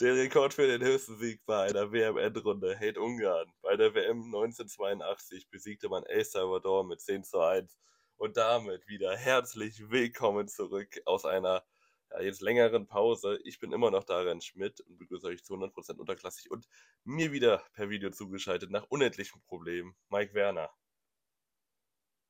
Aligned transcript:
Der 0.00 0.14
Rekord 0.14 0.54
für 0.54 0.68
den 0.68 0.80
höchsten 0.80 1.18
Sieg 1.18 1.44
bei 1.44 1.64
einer 1.64 1.90
WM-Endrunde 1.90 2.76
hält 2.76 2.98
Ungarn. 2.98 3.52
Bei 3.62 3.76
der 3.76 3.94
WM 3.94 4.26
1982 4.26 5.50
besiegte 5.50 5.88
man 5.88 6.04
El 6.04 6.24
Salvador 6.24 6.84
mit 6.84 7.00
10 7.00 7.24
zu 7.24 7.40
1. 7.40 7.76
Und 8.16 8.36
damit 8.36 8.86
wieder 8.86 9.16
herzlich 9.16 9.90
willkommen 9.90 10.46
zurück 10.46 11.00
aus 11.04 11.24
einer 11.24 11.64
ja, 12.12 12.20
jetzt 12.20 12.42
längeren 12.42 12.86
Pause. 12.86 13.40
Ich 13.42 13.58
bin 13.58 13.72
immer 13.72 13.90
noch 13.90 14.04
Darren 14.04 14.40
Schmidt 14.40 14.80
und 14.82 14.98
begrüße 14.98 15.26
euch 15.26 15.42
zu 15.42 15.54
100% 15.54 15.96
unterklassig 15.96 16.48
und 16.48 16.68
mir 17.02 17.32
wieder 17.32 17.66
per 17.72 17.90
Video 17.90 18.10
zugeschaltet 18.10 18.70
nach 18.70 18.84
unendlichen 18.90 19.42
Problemen. 19.46 19.96
Mike 20.10 20.32
Werner. 20.32 20.70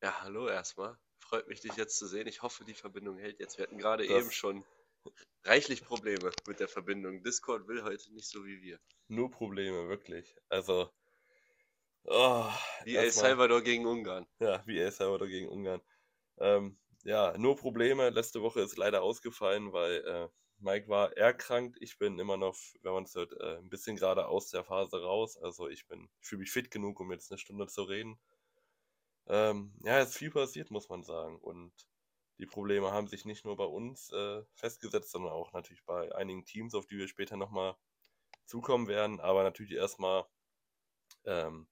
Ja, 0.01 0.19
hallo 0.21 0.47
erstmal. 0.47 0.97
Freut 1.19 1.47
mich, 1.47 1.61
dich 1.61 1.75
jetzt 1.75 1.99
zu 1.99 2.07
sehen. 2.07 2.25
Ich 2.25 2.41
hoffe, 2.41 2.65
die 2.65 2.73
Verbindung 2.73 3.19
hält 3.19 3.39
jetzt. 3.39 3.59
Wir 3.59 3.67
hatten 3.67 3.77
gerade 3.77 4.07
das 4.07 4.17
eben 4.17 4.31
schon 4.31 4.65
reichlich 5.43 5.83
Probleme 5.83 6.31
mit 6.47 6.59
der 6.59 6.67
Verbindung. 6.67 7.23
Discord 7.23 7.67
will 7.67 7.83
heute 7.83 8.13
nicht 8.13 8.27
so 8.27 8.45
wie 8.45 8.61
wir. 8.61 8.79
Nur 9.07 9.31
Probleme, 9.31 9.87
wirklich. 9.87 10.35
Also. 10.49 10.91
Oh, 12.03 12.45
wie 12.85 12.95
El 12.95 13.11
Salvador 13.11 13.61
gegen 13.61 13.85
Ungarn. 13.85 14.25
Ja, 14.39 14.63
wie 14.65 14.79
El 14.79 14.91
Salvador 14.91 15.27
gegen 15.27 15.49
Ungarn. 15.49 15.81
Ähm, 16.37 16.79
ja, 17.03 17.37
nur 17.37 17.55
Probleme. 17.55 18.09
Letzte 18.09 18.41
Woche 18.41 18.61
ist 18.61 18.77
leider 18.77 19.01
ausgefallen, 19.03 19.73
weil 19.73 20.05
äh, 20.05 20.29
Mike 20.59 20.87
war 20.87 21.15
erkrankt. 21.15 21.77
Ich 21.81 21.97
bin 21.97 22.19
immer 22.19 22.37
noch, 22.37 22.55
wenn 22.81 22.93
man 22.93 23.03
es 23.03 23.15
hört, 23.15 23.33
äh, 23.33 23.57
ein 23.57 23.69
bisschen 23.69 23.95
gerade 23.95 24.27
aus 24.27 24.49
der 24.49 24.63
Phase 24.63 25.01
raus. 25.01 25.37
Also 25.37 25.69
ich 25.69 25.87
bin, 25.87 26.09
ich 26.21 26.27
fühle 26.27 26.39
mich 26.39 26.51
fit 26.51 26.71
genug, 26.71 26.99
um 26.99 27.11
jetzt 27.11 27.31
eine 27.31 27.37
Stunde 27.37 27.67
zu 27.67 27.83
reden. 27.83 28.19
Ähm, 29.27 29.73
ja, 29.83 29.99
es 29.99 30.09
ist 30.09 30.17
viel 30.17 30.31
passiert, 30.31 30.71
muss 30.71 30.89
man 30.89 31.03
sagen. 31.03 31.37
Und 31.37 31.71
die 32.39 32.45
Probleme 32.45 32.91
haben 32.91 33.07
sich 33.07 33.25
nicht 33.25 33.43
nur 33.43 33.57
bei 33.57 33.65
uns 33.65 34.11
äh, 34.11 34.43
festgesetzt, 34.55 35.11
sondern 35.11 35.33
auch 35.33 35.51
natürlich 35.51 35.83
bei 35.83 36.15
einigen 36.15 36.45
Teams, 36.45 36.73
auf 36.73 36.87
die 36.87 36.97
wir 36.97 37.09
später 37.09 37.35
nochmal 37.35 37.75
zukommen 38.45 38.87
werden. 38.87 39.19
Aber 39.19 39.43
natürlich 39.43 39.73
erstmal, 39.73 40.25
ähm, 41.25 41.67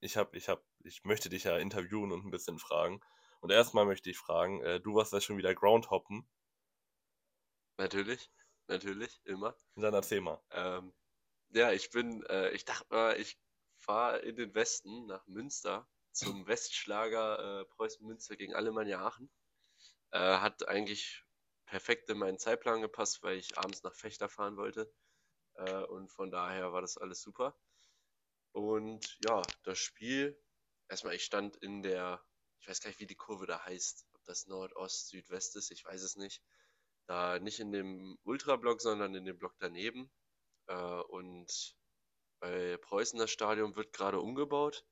ich 0.00 0.16
habe, 0.16 0.36
ich 0.36 0.48
habe, 0.48 0.62
ich 0.84 1.04
möchte 1.04 1.28
dich 1.28 1.44
ja 1.44 1.58
interviewen 1.58 2.12
und 2.12 2.24
ein 2.24 2.30
bisschen 2.30 2.60
fragen. 2.60 3.00
Und 3.40 3.50
erstmal 3.50 3.84
möchte 3.84 4.08
ich 4.08 4.18
fragen, 4.18 4.62
äh, 4.62 4.80
du 4.80 4.94
warst 4.94 5.12
ja 5.12 5.20
schon 5.20 5.36
wieder 5.36 5.52
Groundhoppen. 5.52 6.28
Natürlich, 7.76 8.30
natürlich, 8.68 9.20
immer. 9.24 9.56
dann 9.74 9.94
erzähl 9.94 10.20
mal. 10.20 10.40
Ähm, 10.50 10.94
ja, 11.48 11.72
ich 11.72 11.90
bin, 11.90 12.22
äh, 12.26 12.50
ich 12.50 12.64
dachte 12.64 12.86
mal, 12.90 13.18
ich 13.18 13.36
fahre 13.78 14.18
in 14.20 14.36
den 14.36 14.54
Westen 14.54 15.06
nach 15.06 15.26
Münster 15.26 15.88
zum 16.12 16.46
Westschlager 16.46 17.62
äh, 17.62 17.64
Preußen 17.64 18.06
Münster 18.06 18.36
gegen 18.36 18.54
Alemannia 18.54 19.04
Aachen. 19.04 19.28
Äh, 20.12 20.18
hat 20.38 20.68
eigentlich 20.68 21.24
perfekt 21.66 22.08
in 22.10 22.18
meinen 22.18 22.38
Zeitplan 22.38 22.82
gepasst, 22.82 23.22
weil 23.22 23.38
ich 23.38 23.58
abends 23.58 23.82
nach 23.82 23.94
Fechter 23.94 24.28
fahren 24.28 24.56
wollte. 24.56 24.92
Äh, 25.54 25.84
und 25.84 26.12
von 26.12 26.30
daher 26.30 26.72
war 26.72 26.80
das 26.82 26.98
alles 26.98 27.22
super. 27.22 27.56
Und 28.52 29.18
ja, 29.24 29.42
das 29.64 29.78
Spiel, 29.78 30.38
erstmal, 30.88 31.14
ich 31.14 31.24
stand 31.24 31.56
in 31.56 31.82
der 31.82 32.22
ich 32.62 32.68
weiß 32.68 32.80
gar 32.80 32.90
nicht, 32.90 33.00
wie 33.00 33.06
die 33.06 33.16
Kurve 33.16 33.46
da 33.46 33.64
heißt, 33.64 34.06
ob 34.14 34.24
das 34.24 34.46
Nord, 34.46 34.76
Ost, 34.76 35.08
Südwest 35.08 35.56
ist, 35.56 35.72
ich 35.72 35.84
weiß 35.84 36.00
es 36.02 36.14
nicht. 36.16 36.40
Da 37.06 37.40
nicht 37.40 37.58
in 37.58 37.72
dem 37.72 38.16
Ultrablock, 38.22 38.80
sondern 38.80 39.16
in 39.16 39.24
dem 39.24 39.36
Block 39.36 39.56
daneben. 39.58 40.12
Äh, 40.68 40.74
und 40.76 41.76
bei 42.38 42.76
Preußen 42.76 43.18
das 43.18 43.32
Stadion 43.32 43.74
wird 43.74 43.92
gerade 43.92 44.20
umgebaut. 44.20 44.84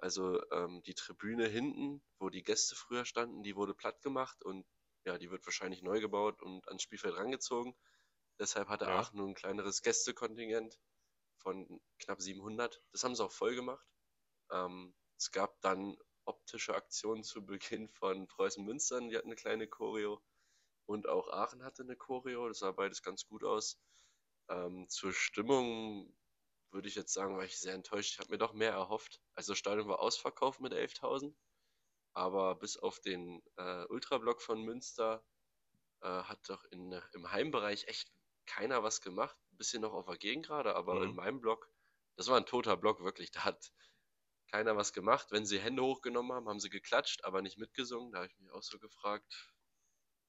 Also 0.00 0.40
ähm, 0.50 0.82
die 0.82 0.94
Tribüne 0.94 1.46
hinten, 1.46 2.02
wo 2.18 2.30
die 2.30 2.42
Gäste 2.42 2.74
früher 2.74 3.04
standen, 3.04 3.42
die 3.42 3.54
wurde 3.54 3.74
platt 3.74 4.00
gemacht 4.00 4.42
und 4.42 4.66
ja, 5.04 5.18
die 5.18 5.30
wird 5.30 5.44
wahrscheinlich 5.46 5.82
neu 5.82 6.00
gebaut 6.00 6.40
und 6.42 6.66
ans 6.68 6.82
Spielfeld 6.82 7.16
rangezogen. 7.16 7.76
Deshalb 8.38 8.68
hatte 8.68 8.86
ja. 8.86 8.98
Aachen 8.98 9.18
nur 9.18 9.28
ein 9.28 9.34
kleineres 9.34 9.82
Gästekontingent 9.82 10.78
von 11.36 11.82
knapp 11.98 12.22
700. 12.22 12.82
Das 12.92 13.04
haben 13.04 13.14
sie 13.14 13.22
auch 13.22 13.32
voll 13.32 13.54
gemacht. 13.54 13.86
Ähm, 14.50 14.94
es 15.18 15.30
gab 15.32 15.60
dann 15.60 15.98
optische 16.24 16.74
Aktion 16.74 17.22
zu 17.22 17.44
Beginn 17.44 17.90
von 17.90 18.26
Preußen 18.26 18.64
Münstern, 18.64 19.10
die 19.10 19.16
hatten 19.16 19.28
eine 19.28 19.36
kleine 19.36 19.68
Choreo. 19.68 20.22
Und 20.86 21.08
auch 21.08 21.28
Aachen 21.28 21.62
hatte 21.62 21.82
eine 21.82 21.96
Choreo, 21.96 22.48
das 22.48 22.60
sah 22.60 22.72
beides 22.72 23.02
ganz 23.02 23.26
gut 23.26 23.44
aus. 23.44 23.78
Ähm, 24.48 24.88
zur 24.88 25.12
Stimmung 25.12 26.14
würde 26.70 26.88
ich 26.88 26.94
jetzt 26.94 27.12
sagen, 27.12 27.36
war 27.36 27.44
ich 27.44 27.58
sehr 27.58 27.74
enttäuscht. 27.74 28.12
Ich 28.12 28.18
habe 28.18 28.30
mir 28.30 28.38
doch 28.38 28.52
mehr 28.52 28.72
erhofft. 28.72 29.20
Also 29.34 29.52
das 29.52 29.58
Stadion 29.58 29.88
war 29.88 30.00
ausverkauft 30.00 30.60
mit 30.60 30.72
11.000, 30.72 31.34
aber 32.12 32.54
bis 32.56 32.76
auf 32.76 33.00
den 33.00 33.42
äh, 33.56 33.84
Ultrablock 33.86 34.40
von 34.42 34.62
Münster 34.62 35.24
äh, 36.02 36.08
hat 36.08 36.48
doch 36.48 36.64
in, 36.66 37.00
im 37.12 37.30
Heimbereich 37.30 37.86
echt 37.88 38.10
keiner 38.46 38.82
was 38.82 39.00
gemacht. 39.00 39.36
Ein 39.52 39.56
bisschen 39.56 39.82
noch 39.82 39.92
auf 39.92 40.06
der 40.06 40.18
Gegengrade, 40.18 40.74
aber 40.74 40.96
mhm. 40.96 41.02
in 41.02 41.14
meinem 41.14 41.40
Block, 41.40 41.70
das 42.16 42.28
war 42.28 42.36
ein 42.36 42.46
toter 42.46 42.76
Block, 42.76 43.02
wirklich. 43.02 43.30
Da 43.30 43.44
hat 43.44 43.72
keiner 44.50 44.76
was 44.76 44.92
gemacht. 44.92 45.28
Wenn 45.30 45.46
sie 45.46 45.60
Hände 45.60 45.82
hochgenommen 45.82 46.32
haben, 46.32 46.48
haben 46.48 46.60
sie 46.60 46.70
geklatscht, 46.70 47.24
aber 47.24 47.42
nicht 47.42 47.58
mitgesungen. 47.58 48.12
Da 48.12 48.18
habe 48.18 48.28
ich 48.28 48.38
mich 48.38 48.50
auch 48.50 48.62
so 48.62 48.78
gefragt, 48.78 49.54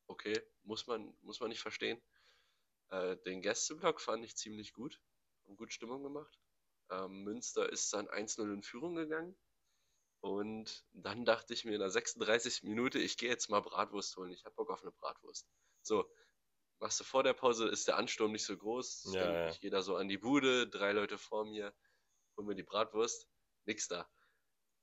okay, 0.08 0.40
muss 0.64 0.88
man, 0.88 1.16
muss 1.22 1.40
man 1.40 1.50
nicht 1.50 1.62
verstehen. 1.62 2.02
Äh, 2.90 3.18
den 3.26 3.42
Gästeblock 3.42 4.02
fand 4.02 4.24
ich 4.26 4.36
ziemlich 4.36 4.74
gut, 4.74 5.00
haben 5.52 5.58
gut 5.58 5.74
Stimmung 5.74 6.02
gemacht. 6.02 6.40
Ähm, 6.90 7.24
Münster 7.24 7.70
ist 7.70 7.94
dann 7.94 8.08
1-0 8.08 8.54
in 8.54 8.64
Führung 8.64 8.96
gegangen. 8.96 9.38
Und 10.22 10.86
dann 10.94 11.26
dachte 11.26 11.54
ich 11.54 11.66
mir 11.66 11.74
in 11.74 11.80
der 11.80 11.90
36. 11.90 12.64
Minute, 12.64 13.00
ich 13.00 13.18
gehe 13.18 13.30
jetzt 13.30 13.50
mal 13.50 13.60
Bratwurst 13.60 14.16
holen. 14.16 14.32
Ich 14.32 14.46
habe 14.46 14.56
Bock 14.56 14.70
auf 14.70 14.82
eine 14.82 14.92
Bratwurst. 14.92 15.48
So, 15.82 16.10
machst 16.80 17.00
du 17.00 17.04
vor 17.04 17.24
der 17.24 17.34
Pause, 17.34 17.68
ist 17.68 17.88
der 17.88 17.98
Ansturm 17.98 18.32
nicht 18.32 18.46
so 18.46 18.56
groß. 18.56 19.10
Ja, 19.14 19.32
ja. 19.32 19.50
Ich 19.50 19.60
gehe 19.60 19.72
da 19.72 19.82
so 19.82 19.96
an 19.96 20.08
die 20.08 20.20
Bude, 20.20 20.70
drei 20.70 20.94
Leute 20.94 21.18
vor 21.18 21.46
mir, 21.46 21.74
hol 22.38 22.46
mir 22.46 22.56
die 22.56 22.64
Bratwurst 22.64 23.28
nix 23.66 23.88
da. 23.88 24.10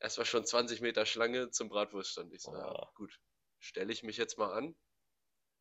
Erstmal 0.01 0.27
schon 0.27 0.45
20 0.45 0.81
Meter 0.81 1.07
Schlange 1.07 1.51
zum 1.51 1.69
Bratwurststand. 1.69 2.33
Ich 2.33 2.43
so, 2.43 2.51
oh. 2.51 2.57
ja, 2.57 2.91
gut, 2.95 3.19
stelle 3.59 3.93
ich 3.93 4.03
mich 4.03 4.17
jetzt 4.17 4.39
mal 4.39 4.53
an. 4.53 4.77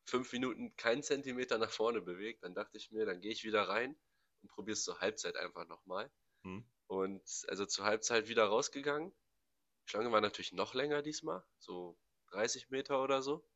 Fünf 0.06 0.32
Minuten 0.34 0.76
keinen 0.76 1.04
Zentimeter 1.04 1.58
nach 1.58 1.72
vorne 1.72 2.02
bewegt. 2.02 2.44
Dann 2.44 2.56
dachte 2.56 2.78
ich 2.78 2.92
mir, 2.92 3.06
dann 3.06 3.22
gehe 3.22 3.32
ich 3.32 3.44
wieder 3.44 3.64
rein 3.64 3.96
und 4.42 4.50
probiere 4.50 4.74
es 4.74 4.84
zur 4.84 5.00
Halbzeit 5.00 5.36
einfach 5.36 5.68
nochmal. 5.68 6.12
Hm. 6.44 6.66
Und 6.88 7.46
also 7.48 7.66
zur 7.66 7.86
Halbzeit 7.86 8.28
wieder 8.28 8.46
rausgegangen. 8.46 9.14
Die 9.86 9.92
Schlange 9.92 10.12
war 10.12 10.22
natürlich 10.22 10.54
noch 10.54 10.74
länger 10.74 11.02
diesmal, 11.02 11.44
so 11.60 11.98
30 12.32 12.70
Meter 12.70 13.02
oder 13.02 13.22
so. 13.22 13.48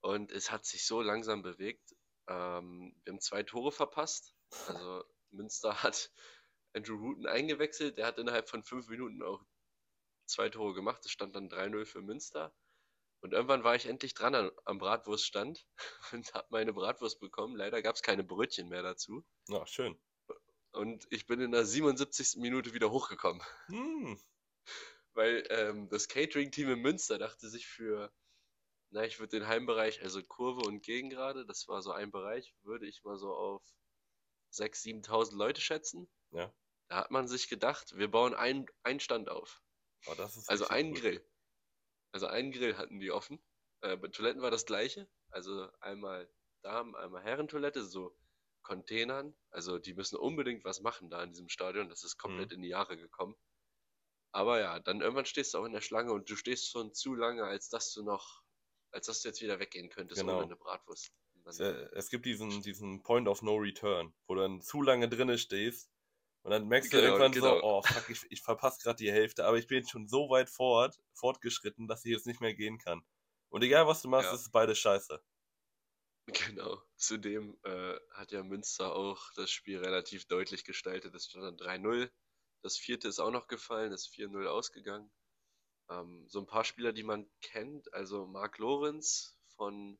Und 0.00 0.32
es 0.32 0.50
hat 0.50 0.64
sich 0.64 0.86
so 0.86 1.02
langsam 1.02 1.42
bewegt. 1.42 1.94
Ähm, 2.28 2.94
wir 3.04 3.12
haben 3.12 3.20
zwei 3.20 3.42
Tore 3.42 3.72
verpasst. 3.72 4.34
Also 4.68 5.04
Münster 5.30 5.74
hat 5.82 6.10
Andrew 6.74 7.00
Wooten 7.00 7.26
eingewechselt. 7.26 7.98
Der 7.98 8.06
hat 8.06 8.18
innerhalb 8.18 8.48
von 8.48 8.62
fünf 8.62 8.88
Minuten 8.88 9.22
auch 9.22 9.44
zwei 10.26 10.48
Tore 10.48 10.74
gemacht. 10.74 11.04
Es 11.04 11.10
stand 11.10 11.34
dann 11.34 11.48
3-0 11.48 11.84
für 11.86 12.02
Münster. 12.02 12.54
Und 13.26 13.32
irgendwann 13.32 13.64
war 13.64 13.74
ich 13.74 13.86
endlich 13.86 14.14
dran 14.14 14.52
am 14.66 14.78
Bratwurststand 14.78 15.66
und 16.12 16.32
habe 16.32 16.46
meine 16.50 16.72
Bratwurst 16.72 17.18
bekommen. 17.18 17.56
Leider 17.56 17.82
gab 17.82 17.96
es 17.96 18.02
keine 18.02 18.22
Brötchen 18.22 18.68
mehr 18.68 18.84
dazu. 18.84 19.26
Ja, 19.48 19.66
schön. 19.66 20.00
Und 20.70 21.08
ich 21.10 21.26
bin 21.26 21.40
in 21.40 21.50
der 21.50 21.66
77. 21.66 22.40
Minute 22.40 22.72
wieder 22.72 22.92
hochgekommen. 22.92 23.42
Hm. 23.66 24.20
Weil 25.14 25.44
ähm, 25.50 25.88
das 25.88 26.06
Catering-Team 26.06 26.70
in 26.70 26.78
Münster 26.78 27.18
dachte 27.18 27.48
sich 27.48 27.66
für, 27.66 28.12
na, 28.90 29.04
ich 29.04 29.18
würde 29.18 29.40
den 29.40 29.48
Heimbereich, 29.48 30.02
also 30.02 30.22
Kurve 30.22 30.64
und 30.64 30.84
Gegengrade, 30.84 31.44
das 31.46 31.66
war 31.66 31.82
so 31.82 31.90
ein 31.90 32.12
Bereich, 32.12 32.54
würde 32.62 32.86
ich 32.86 33.02
mal 33.02 33.18
so 33.18 33.34
auf 33.34 33.64
6.000, 34.52 35.04
7.000 35.04 35.36
Leute 35.36 35.60
schätzen. 35.60 36.08
Ja. 36.30 36.54
Da 36.86 36.98
hat 36.98 37.10
man 37.10 37.26
sich 37.26 37.48
gedacht, 37.48 37.98
wir 37.98 38.08
bauen 38.08 38.36
einen, 38.36 38.66
einen 38.84 39.00
Stand 39.00 39.28
auf. 39.28 39.60
Oh, 40.06 40.14
also 40.46 40.68
einen 40.68 40.92
gut. 40.92 41.00
Grill. 41.00 41.26
Also 42.16 42.28
einen 42.28 42.50
Grill 42.50 42.78
hatten 42.78 42.98
die 42.98 43.10
offen. 43.10 43.38
Äh, 43.82 43.98
bei 43.98 44.08
Toiletten 44.08 44.40
war 44.40 44.50
das 44.50 44.64
gleiche. 44.64 45.06
Also 45.28 45.68
einmal 45.80 46.26
Damen, 46.62 46.96
einmal 46.96 47.22
Herrentoilette, 47.22 47.84
so 47.84 48.16
Containern. 48.62 49.36
Also 49.50 49.78
die 49.78 49.92
müssen 49.92 50.16
unbedingt 50.16 50.64
was 50.64 50.80
machen 50.80 51.10
da 51.10 51.22
in 51.22 51.32
diesem 51.32 51.50
Stadion. 51.50 51.90
Das 51.90 52.04
ist 52.04 52.16
komplett 52.16 52.52
mhm. 52.52 52.54
in 52.54 52.62
die 52.62 52.70
Jahre 52.70 52.96
gekommen. 52.96 53.36
Aber 54.32 54.58
ja, 54.60 54.80
dann 54.80 55.02
irgendwann 55.02 55.26
stehst 55.26 55.52
du 55.52 55.58
auch 55.58 55.66
in 55.66 55.74
der 55.74 55.82
Schlange 55.82 56.14
und 56.14 56.30
du 56.30 56.36
stehst 56.36 56.70
schon 56.70 56.94
zu 56.94 57.14
lange, 57.14 57.44
als 57.44 57.68
dass 57.68 57.92
du 57.92 58.02
noch, 58.02 58.42
als 58.92 59.04
dass 59.04 59.20
du 59.20 59.28
jetzt 59.28 59.42
wieder 59.42 59.60
weggehen 59.60 59.90
könntest 59.90 60.22
genau. 60.22 60.36
ohne 60.36 60.44
eine 60.44 60.56
Bratwurst. 60.56 61.12
Es, 61.44 61.60
äh, 61.60 61.86
es, 61.92 62.08
gibt 62.08 62.24
diesen, 62.24 62.62
diesen 62.62 63.02
Point 63.02 63.28
of 63.28 63.42
No 63.42 63.56
Return, 63.56 64.14
wo 64.26 64.36
du 64.36 64.40
dann 64.40 64.62
zu 64.62 64.80
lange 64.80 65.10
drinne 65.10 65.36
stehst 65.36 65.90
und 66.46 66.52
dann 66.52 66.68
merkst 66.68 66.92
du 66.92 66.98
genau, 66.98 67.08
irgendwann 67.08 67.32
genau. 67.32 67.58
so, 67.58 67.64
oh 67.64 67.82
fuck, 67.82 68.08
ich, 68.08 68.24
ich 68.30 68.40
verpasse 68.40 68.80
gerade 68.80 68.98
die 68.98 69.10
Hälfte, 69.10 69.44
aber 69.46 69.58
ich 69.58 69.66
bin 69.66 69.84
schon 69.84 70.06
so 70.06 70.30
weit 70.30 70.48
fort, 70.48 70.96
fortgeschritten, 71.14 71.88
dass 71.88 72.04
ich 72.04 72.12
jetzt 72.12 72.24
nicht 72.24 72.40
mehr 72.40 72.54
gehen 72.54 72.78
kann. 72.78 73.04
Und 73.48 73.64
egal 73.64 73.88
was 73.88 74.00
du 74.00 74.08
machst, 74.08 74.28
ja. 74.28 74.34
ist 74.36 74.52
beides 74.52 74.78
scheiße. 74.78 75.20
Genau. 76.26 76.80
Zudem 76.94 77.58
äh, 77.64 77.98
hat 78.12 78.30
ja 78.30 78.44
Münster 78.44 78.94
auch 78.94 79.20
das 79.34 79.50
Spiel 79.50 79.78
relativ 79.78 80.26
deutlich 80.26 80.62
gestaltet. 80.62 81.16
Es 81.16 81.26
stand 81.26 81.42
dann 81.42 81.56
3-0. 81.56 82.08
Das 82.62 82.76
vierte 82.76 83.08
ist 83.08 83.18
auch 83.18 83.32
noch 83.32 83.48
gefallen, 83.48 83.90
ist 83.90 84.14
4-0 84.14 84.46
ausgegangen. 84.46 85.10
Ähm, 85.90 86.26
so 86.28 86.38
ein 86.38 86.46
paar 86.46 86.64
Spieler, 86.64 86.92
die 86.92 87.02
man 87.02 87.28
kennt, 87.42 87.92
also 87.92 88.24
Marc 88.24 88.58
Lorenz 88.58 89.36
von, 89.56 89.98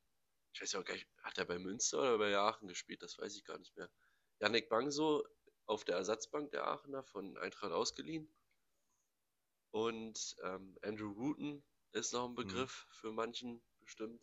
ich 0.52 0.60
weiß 0.60 0.70
ja 0.70 0.80
auch 0.80 0.84
gar 0.84 0.94
nicht, 0.94 1.08
hat 1.24 1.38
er 1.38 1.44
bei 1.44 1.58
Münster 1.58 1.98
oder 1.98 2.18
bei 2.18 2.36
Aachen 2.36 2.68
gespielt? 2.68 3.02
Das 3.02 3.18
weiß 3.18 3.34
ich 3.34 3.44
gar 3.44 3.58
nicht 3.58 3.76
mehr. 3.76 3.90
Yannick 4.38 4.68
Bangso 4.68 5.24
auf 5.66 5.84
der 5.84 5.96
Ersatzbank 5.96 6.50
der 6.52 6.66
Aachener 6.66 7.02
von 7.04 7.36
Eintracht 7.38 7.72
ausgeliehen. 7.72 8.28
Und 9.70 10.36
ähm, 10.42 10.78
Andrew 10.82 11.16
Wooten 11.16 11.62
ist 11.92 12.12
noch 12.12 12.24
ein 12.28 12.34
Hm. 12.36 12.36
Begriff 12.46 12.86
für 12.90 13.12
manchen 13.12 13.62
bestimmt. 13.80 14.22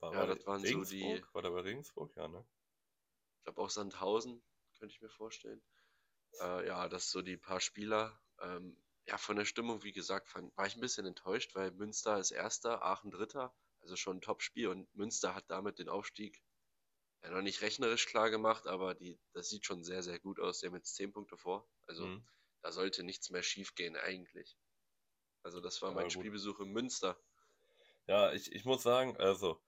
War, 0.00 0.12
Ja, 0.14 0.26
das 0.26 0.46
waren 0.46 0.64
so 0.64 0.68
Regensburg? 0.68 0.90
die- 0.90 1.34
War 1.34 1.42
der 1.42 1.50
bei 1.50 1.60
Regensburg? 1.60 2.16
Ja, 2.16 2.28
ne? 2.28 2.44
Ich 3.38 3.44
glaube 3.44 3.60
auch 3.60 3.70
Sandhausen, 3.70 4.42
könnte 4.78 4.94
ich 4.94 5.00
mir 5.02 5.10
vorstellen. 5.10 5.62
Äh, 6.40 6.66
ja, 6.66 6.88
das 6.88 7.10
so 7.10 7.22
die 7.22 7.36
paar 7.36 7.60
Spieler. 7.60 8.18
Ähm, 8.40 8.76
ja, 9.06 9.18
von 9.18 9.36
der 9.36 9.44
Stimmung, 9.44 9.82
wie 9.82 9.92
gesagt, 9.92 10.28
fand, 10.28 10.56
war 10.56 10.66
ich 10.66 10.76
ein 10.76 10.80
bisschen 10.80 11.06
enttäuscht, 11.06 11.54
weil 11.54 11.72
Münster 11.72 12.18
ist 12.18 12.30
Erster, 12.30 12.82
Aachen 12.82 13.10
Dritter, 13.10 13.54
also 13.80 13.96
schon 13.96 14.18
ein 14.18 14.20
Top-Spiel 14.20 14.68
und 14.68 14.94
Münster 14.94 15.34
hat 15.34 15.44
damit 15.50 15.78
den 15.78 15.88
Aufstieg 15.88 16.42
ja 17.22 17.30
noch 17.30 17.42
nicht 17.42 17.62
rechnerisch 17.62 18.06
klar 18.06 18.30
gemacht, 18.30 18.66
aber 18.66 18.94
die, 18.94 19.20
das 19.32 19.48
sieht 19.48 19.66
schon 19.66 19.84
sehr, 19.84 20.02
sehr 20.02 20.18
gut 20.20 20.40
aus. 20.40 20.60
Die 20.60 20.66
haben 20.66 20.76
jetzt 20.76 20.94
10 20.96 21.12
Punkte 21.12 21.36
vor, 21.38 21.68
also 21.86 22.12
Mhm. 22.12 22.26
da 22.62 22.72
sollte 22.72 23.02
nichts 23.04 23.30
mehr 23.30 23.42
schief 23.42 23.74
gehen 23.74 23.96
eigentlich. 23.96 24.58
Also 25.42 25.60
das 25.60 25.82
war 25.82 25.90
Ja, 25.90 25.94
mein 25.94 26.10
gut. 26.10 26.28
Spielbesuch 26.28 26.60
in 26.60 26.72
Münster. 26.72 27.20
Ja, 28.06 28.32
ich, 28.32 28.52
ich 28.52 28.64
muss 28.64 28.82
sagen, 28.82 29.16
also 29.16 29.60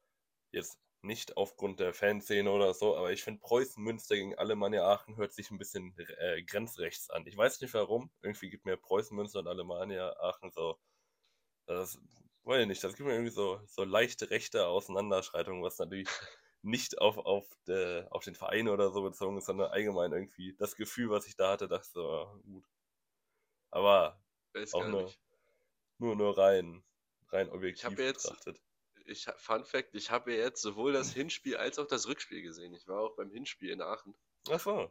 jetzt 0.52 0.78
nicht 1.02 1.36
aufgrund 1.36 1.80
der 1.80 1.94
Fanszene 1.94 2.50
oder 2.50 2.74
so, 2.74 2.96
aber 2.96 3.12
ich 3.12 3.22
finde 3.24 3.40
Preußen 3.40 3.82
Münster 3.82 4.16
gegen 4.16 4.36
Alemannia 4.38 4.84
Aachen 4.86 5.16
hört 5.16 5.32
sich 5.34 5.50
ein 5.50 5.58
bisschen 5.58 5.96
äh, 6.18 6.42
grenzrechts 6.44 7.10
an. 7.10 7.26
Ich 7.26 7.36
weiß 7.36 7.60
nicht 7.60 7.74
warum. 7.74 8.12
Irgendwie 8.22 8.50
gibt 8.50 8.66
mir 8.66 8.76
Preußen 8.76 9.16
Münster 9.16 9.40
und 9.40 9.48
Alemannia 9.48 10.12
Aachen 10.20 10.50
so. 10.52 10.78
Das 11.66 11.98
weiß 12.44 12.62
ich 12.62 12.68
nicht. 12.68 12.84
Das 12.84 12.96
gibt 12.96 13.06
mir 13.08 13.14
irgendwie 13.14 13.32
so, 13.32 13.60
so 13.66 13.84
leichte 13.84 14.30
rechte 14.30 14.66
Auseinanderschreitungen, 14.68 15.62
was 15.64 15.78
natürlich 15.78 16.08
nicht 16.64 16.98
auf, 16.98 17.18
auf, 17.18 17.46
de, 17.66 18.06
auf 18.10 18.24
den 18.24 18.34
Verein 18.34 18.68
oder 18.68 18.90
so 18.90 19.02
bezogen 19.02 19.36
ist, 19.38 19.46
sondern 19.46 19.70
allgemein 19.70 20.12
irgendwie 20.12 20.54
das 20.56 20.76
Gefühl, 20.76 21.10
was 21.10 21.26
ich 21.26 21.36
da 21.36 21.50
hatte, 21.52 21.68
dachte 21.68 21.88
so, 21.92 22.08
ah, 22.10 22.40
gut. 22.44 22.64
Aber 23.70 24.20
Weiß 24.52 24.72
Auch 24.74 24.86
nur- 24.86 25.12
nur, 25.98 26.14
nur 26.16 26.38
rein, 26.38 26.84
rein 27.28 27.50
objektiv 27.50 27.84
hab 27.84 27.98
jetzt- 27.98 28.22
betrachtet. 28.24 28.60
Ich, 29.06 29.26
Fun 29.36 29.64
Fact, 29.66 29.94
ich 29.94 30.10
habe 30.10 30.32
jetzt 30.32 30.62
sowohl 30.62 30.92
das 30.92 31.12
Hinspiel 31.12 31.56
als 31.56 31.78
auch 31.78 31.86
das 31.86 32.06
Rückspiel 32.08 32.40
gesehen. 32.40 32.72
Ich 32.72 32.86
war 32.88 33.00
auch 33.00 33.16
beim 33.16 33.30
Hinspiel 33.30 33.70
in 33.70 33.82
Aachen. 33.82 34.14
Ach 34.48 34.58
so. 34.60 34.90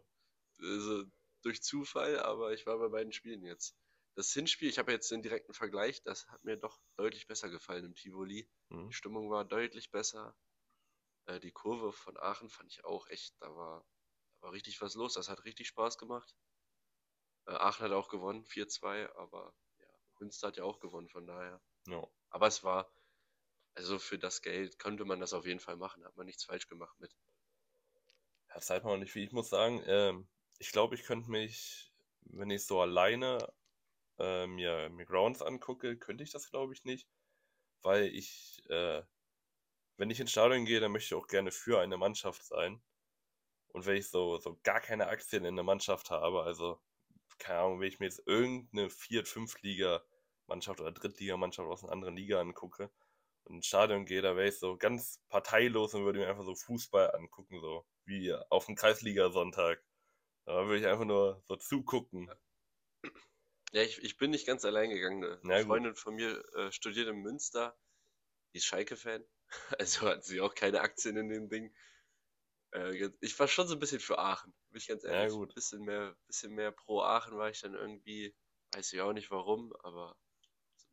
also 0.59 1.03
durch 1.41 1.63
Zufall, 1.63 2.19
aber 2.19 2.53
ich 2.53 2.65
war 2.67 2.77
bei 2.77 2.89
beiden 2.89 3.11
Spielen 3.11 3.43
jetzt. 3.43 3.75
Das 4.15 4.31
Hinspiel, 4.31 4.69
ich 4.69 4.77
habe 4.77 4.91
jetzt 4.91 5.09
den 5.09 5.23
direkten 5.23 5.53
Vergleich, 5.53 6.03
das 6.03 6.27
hat 6.27 6.43
mir 6.43 6.57
doch 6.57 6.79
deutlich 6.95 7.25
besser 7.25 7.49
gefallen 7.49 7.85
im 7.85 7.95
Tivoli. 7.95 8.47
Mhm. 8.69 8.89
Die 8.89 8.93
Stimmung 8.93 9.31
war 9.31 9.43
deutlich 9.45 9.89
besser. 9.89 10.35
Äh, 11.25 11.39
die 11.39 11.51
Kurve 11.51 11.91
von 11.91 12.17
Aachen 12.17 12.49
fand 12.49 12.71
ich 12.71 12.83
auch 12.85 13.07
echt, 13.07 13.35
da 13.41 13.55
war, 13.55 13.85
da 14.39 14.47
war 14.47 14.53
richtig 14.53 14.81
was 14.81 14.95
los. 14.95 15.13
Das 15.13 15.29
hat 15.29 15.43
richtig 15.45 15.67
Spaß 15.67 15.97
gemacht. 15.97 16.35
Äh, 17.45 17.51
Aachen 17.51 17.85
hat 17.85 17.91
auch 17.91 18.09
gewonnen, 18.09 18.45
4-2, 18.45 19.13
aber 19.15 19.53
ja, 19.79 19.87
Münster 20.19 20.47
hat 20.47 20.57
ja 20.57 20.63
auch 20.63 20.79
gewonnen, 20.79 21.09
von 21.09 21.25
daher. 21.25 21.61
Ja. 21.87 22.07
Aber 22.29 22.47
es 22.47 22.63
war, 22.63 22.91
also 23.75 23.99
für 23.99 24.19
das 24.19 24.41
Geld 24.41 24.79
konnte 24.79 25.05
man 25.05 25.19
das 25.19 25.33
auf 25.33 25.45
jeden 25.45 25.59
Fall 25.59 25.75
machen, 25.75 26.05
hat 26.05 26.15
man 26.15 26.25
nichts 26.25 26.45
falsch 26.45 26.67
gemacht 26.67 26.99
mit. 26.99 27.15
Ja, 28.49 28.55
das 28.55 28.69
weiß 28.69 28.83
man 28.83 28.93
auch 28.93 28.97
nicht, 28.97 29.15
wie 29.15 29.23
ich 29.23 29.31
muss 29.31 29.49
sagen, 29.49 29.83
ähm, 29.85 30.27
ich 30.59 30.71
glaube, 30.71 30.95
ich 30.95 31.03
könnte 31.03 31.29
mich, 31.29 31.91
wenn 32.21 32.49
ich 32.49 32.65
so 32.65 32.79
alleine 32.79 33.53
äh, 34.19 34.47
mir, 34.47 34.89
mir 34.89 35.05
Grounds 35.05 35.41
angucke, 35.41 35.97
könnte 35.97 36.23
ich 36.23 36.31
das, 36.31 36.49
glaube 36.49 36.73
ich, 36.73 36.83
nicht. 36.85 37.07
Weil 37.81 38.05
ich, 38.05 38.61
äh, 38.69 39.03
wenn 39.97 40.09
ich 40.09 40.19
ins 40.19 40.31
Stadion 40.31 40.65
gehe, 40.65 40.79
dann 40.79 40.91
möchte 40.91 41.15
ich 41.15 41.21
auch 41.21 41.27
gerne 41.27 41.51
für 41.51 41.79
eine 41.79 41.97
Mannschaft 41.97 42.43
sein. 42.43 42.81
Und 43.67 43.85
wenn 43.85 43.97
ich 43.97 44.09
so, 44.09 44.37
so 44.37 44.59
gar 44.63 44.79
keine 44.81 45.07
Aktien 45.07 45.45
in 45.45 45.55
der 45.55 45.63
Mannschaft 45.65 46.11
habe, 46.11 46.43
also, 46.43 46.81
keine 47.39 47.59
Ahnung, 47.59 47.79
wenn 47.79 47.87
ich 47.87 47.99
mir 47.99 48.05
jetzt 48.05 48.21
irgendeine 48.27 48.89
Viert-, 48.89 49.27
Fünftliga-Mannschaft 49.27 50.79
oder 50.79 50.91
Drittliga-Mannschaft 50.91 51.67
aus 51.67 51.83
einer 51.83 51.91
anderen 51.91 52.15
Liga 52.15 52.39
angucke 52.39 52.91
und 53.45 53.55
ins 53.55 53.67
Stadion 53.67 54.05
gehe, 54.05 54.21
da 54.21 54.35
wäre 54.35 54.47
ich 54.47 54.59
so 54.59 54.77
ganz 54.77 55.19
parteilos 55.29 55.93
und 55.95 56.05
würde 56.05 56.19
mir 56.19 56.29
einfach 56.29 56.45
so 56.45 56.55
Fußball 56.55 57.15
angucken, 57.15 57.59
so 57.59 57.85
wie 58.05 58.33
auf 58.49 58.67
dem 58.67 58.75
Kreisliga-Sonntag. 58.75 59.83
Da 60.45 60.65
würde 60.67 60.79
ich 60.79 60.87
einfach 60.87 61.05
nur 61.05 61.41
so 61.45 61.55
zugucken. 61.55 62.29
Ja, 63.71 63.81
ich, 63.81 64.03
ich 64.03 64.17
bin 64.17 64.29
nicht 64.29 64.45
ganz 64.45 64.65
allein 64.65 64.91
gegangen. 64.91 65.23
Eine 65.23 65.57
gut. 65.57 65.65
Freundin 65.65 65.95
von 65.95 66.13
mir 66.13 66.43
äh, 66.53 66.71
studiert 66.71 67.07
in 67.07 67.21
Münster, 67.21 67.75
die 68.53 68.57
ist 68.57 68.65
Schalke-Fan, 68.65 69.25
also 69.79 70.07
hat 70.07 70.23
sie 70.25 70.41
auch 70.41 70.55
keine 70.55 70.81
Aktien 70.81 71.17
in 71.17 71.29
dem 71.29 71.49
Ding. 71.49 71.73
Äh, 72.71 73.09
ich 73.21 73.39
war 73.39 73.47
schon 73.47 73.67
so 73.67 73.75
ein 73.75 73.79
bisschen 73.79 73.99
für 73.99 74.19
Aachen, 74.19 74.53
bin 74.69 74.77
ich 74.79 74.87
ganz 74.87 75.03
Ja, 75.07 75.27
ehrlich. 75.27 75.29
gut. 75.29 75.55
Bisschen 75.55 75.83
mehr, 75.83 76.15
bisschen 76.27 76.53
mehr 76.53 76.71
pro 76.71 77.01
Aachen 77.01 77.37
war 77.37 77.49
ich 77.49 77.61
dann 77.61 77.75
irgendwie, 77.75 78.35
weiß 78.73 78.91
ich 78.93 79.01
auch 79.01 79.13
nicht 79.13 79.31
warum, 79.31 79.73
aber 79.83 80.17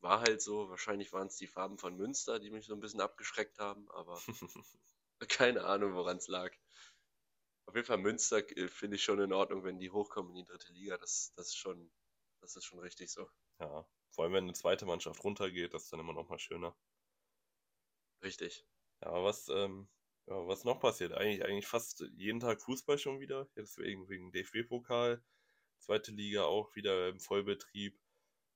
war 0.00 0.20
halt 0.22 0.42
so. 0.42 0.70
Wahrscheinlich 0.70 1.12
waren 1.12 1.28
es 1.28 1.36
die 1.36 1.46
Farben 1.48 1.78
von 1.78 1.96
Münster, 1.96 2.40
die 2.40 2.50
mich 2.50 2.66
so 2.66 2.74
ein 2.74 2.80
bisschen 2.80 3.00
abgeschreckt 3.02 3.58
haben, 3.58 3.90
aber 3.92 4.24
keine 5.28 5.64
Ahnung, 5.64 5.94
woran 5.94 6.18
es 6.18 6.28
lag. 6.28 6.52
Auf 7.64 7.74
jeden 7.74 7.86
Fall 7.86 7.96
Münster 7.96 8.46
äh, 8.58 8.68
finde 8.68 8.96
ich 8.96 9.02
schon 9.02 9.18
in 9.18 9.32
Ordnung, 9.32 9.64
wenn 9.64 9.78
die 9.78 9.90
hochkommen 9.90 10.30
in 10.32 10.36
die 10.36 10.44
dritte 10.44 10.72
Liga. 10.74 10.98
Das, 10.98 11.32
das 11.36 11.46
ist 11.46 11.56
schon, 11.56 11.90
das 12.42 12.54
ist 12.54 12.64
schon 12.66 12.80
richtig 12.80 13.10
so. 13.10 13.30
Ja, 13.60 13.86
vor 14.10 14.24
allem 14.24 14.32
wenn 14.32 14.44
eine 14.44 14.54
zweite 14.54 14.86
Mannschaft 14.86 15.22
runtergeht, 15.22 15.72
das 15.72 15.84
ist 15.84 15.92
dann 15.92 16.00
immer 16.00 16.12
noch 16.12 16.28
mal 16.28 16.38
schöner. 16.40 16.76
Richtig. 18.22 18.64
Ja, 19.02 19.22
was, 19.22 19.48
ähm, 19.48 19.88
ja, 20.26 20.46
was 20.46 20.64
noch 20.64 20.80
passiert? 20.80 21.12
Eigentlich, 21.12 21.44
eigentlich 21.44 21.66
fast 21.66 22.04
jeden 22.16 22.40
Tag 22.40 22.60
Fußball 22.62 22.98
schon 22.98 23.20
wieder. 23.20 23.48
Jetzt 23.56 23.78
wegen, 23.78 24.08
wegen 24.08 24.32
DFB-Pokal. 24.32 25.22
Zweite 25.78 26.12
Liga 26.12 26.44
auch 26.44 26.74
wieder 26.76 27.08
im 27.08 27.20
Vollbetrieb. 27.20 27.98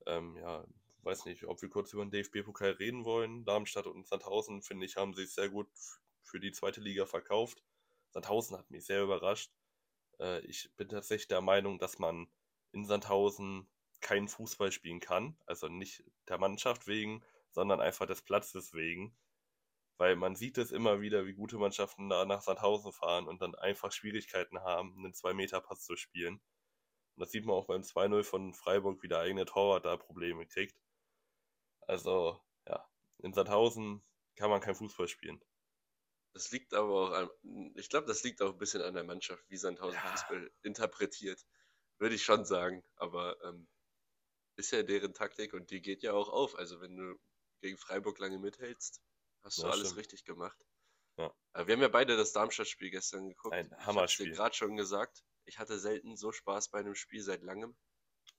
Ähm, 0.06 0.36
ja, 0.36 0.66
weiß 1.02 1.24
nicht, 1.26 1.44
ob 1.44 1.60
wir 1.62 1.68
kurz 1.70 1.92
über 1.92 2.04
den 2.04 2.10
DFB-Pokal 2.10 2.72
reden 2.72 3.04
wollen. 3.04 3.44
Darmstadt 3.44 3.86
und 3.86 4.06
Sandhausen, 4.06 4.62
finde 4.62 4.86
ich, 4.86 4.96
haben 4.96 5.14
sich 5.14 5.32
sehr 5.32 5.48
gut 5.48 5.68
für 6.22 6.40
die 6.40 6.52
zweite 6.52 6.80
Liga 6.80 7.06
verkauft. 7.06 7.62
Sandhausen 8.10 8.58
hat 8.58 8.70
mich 8.70 8.84
sehr 8.86 9.02
überrascht. 9.02 9.50
Äh, 10.20 10.40
ich 10.46 10.70
bin 10.76 10.88
tatsächlich 10.88 11.28
der 11.28 11.40
Meinung, 11.40 11.78
dass 11.78 11.98
man 11.98 12.28
in 12.72 12.84
Sandhausen 12.84 13.68
keinen 14.00 14.28
Fußball 14.28 14.72
spielen 14.72 15.00
kann. 15.00 15.36
Also 15.46 15.68
nicht 15.68 16.04
der 16.28 16.38
Mannschaft 16.38 16.86
wegen, 16.86 17.24
sondern 17.50 17.80
einfach 17.80 18.06
des 18.06 18.22
Platzes 18.22 18.74
wegen. 18.74 19.16
Weil 19.96 20.16
man 20.16 20.34
sieht 20.34 20.58
es 20.58 20.72
immer 20.72 21.00
wieder, 21.00 21.26
wie 21.26 21.34
gute 21.34 21.56
Mannschaften 21.56 22.08
da 22.08 22.24
nach 22.24 22.42
Sandhausen 22.42 22.92
fahren 22.92 23.28
und 23.28 23.40
dann 23.42 23.54
einfach 23.54 23.92
Schwierigkeiten 23.92 24.60
haben, 24.60 24.94
einen 24.98 25.14
2-Meter-Pass 25.14 25.84
zu 25.84 25.96
spielen. 25.96 26.34
Und 27.16 27.20
das 27.20 27.30
sieht 27.30 27.44
man 27.46 27.54
auch 27.54 27.66
beim 27.66 27.82
2-0 27.82 28.24
von 28.24 28.54
Freiburg, 28.54 29.02
wie 29.02 29.08
der 29.08 29.20
eigene 29.20 29.44
Torwart 29.44 29.84
da 29.84 29.96
Probleme 29.96 30.46
kriegt. 30.46 30.76
Also, 31.82 32.40
ja, 32.66 32.88
in 33.18 33.32
Sandhausen 33.32 34.02
kann 34.36 34.50
man 34.50 34.60
kein 34.60 34.74
Fußball 34.74 35.06
spielen. 35.06 35.40
Das 36.32 36.50
liegt 36.50 36.74
aber 36.74 36.92
auch 36.92 37.10
an, 37.12 37.30
ich 37.76 37.88
glaube, 37.88 38.08
das 38.08 38.24
liegt 38.24 38.42
auch 38.42 38.50
ein 38.50 38.58
bisschen 38.58 38.82
an 38.82 38.94
der 38.94 39.04
Mannschaft, 39.04 39.48
wie 39.48 39.56
Sandhausen 39.56 40.00
Ja. 40.02 40.10
Fußball 40.10 40.50
interpretiert. 40.62 41.44
Würde 41.98 42.16
ich 42.16 42.24
schon 42.24 42.44
sagen. 42.44 42.82
Aber 42.96 43.36
ähm, 43.44 43.68
ist 44.56 44.72
ja 44.72 44.82
deren 44.82 45.14
Taktik 45.14 45.54
und 45.54 45.70
die 45.70 45.80
geht 45.80 46.02
ja 46.02 46.12
auch 46.12 46.28
auf. 46.28 46.56
Also 46.58 46.80
wenn 46.80 46.96
du 46.96 47.16
gegen 47.60 47.78
Freiburg 47.78 48.18
lange 48.18 48.38
mithältst, 48.38 49.00
hast 49.44 49.62
du 49.62 49.66
Ja, 49.66 49.70
alles 49.70 49.96
stimmt. 49.96 49.96
richtig 49.96 50.24
gemacht. 50.24 50.58
Ja. 51.18 51.34
Äh, 51.54 51.66
wir 51.66 51.74
haben 51.74 51.82
ja 51.82 51.88
beide 51.88 52.16
das 52.16 52.32
Darmstadt-Spiel 52.32 52.90
gestern 52.90 53.28
geguckt. 53.28 53.58
Ein 53.58 53.74
Ich 54.06 54.20
Hammerspiel. 54.20 54.28
dir 54.30 54.32
gerade 54.32 54.54
schon 54.54 54.76
gesagt. 54.76 55.24
Ich 55.46 55.58
hatte 55.58 55.78
selten 55.78 56.16
so 56.16 56.32
Spaß 56.32 56.70
bei 56.70 56.78
einem 56.80 56.94
Spiel 56.94 57.22
seit 57.22 57.42
langem. 57.42 57.76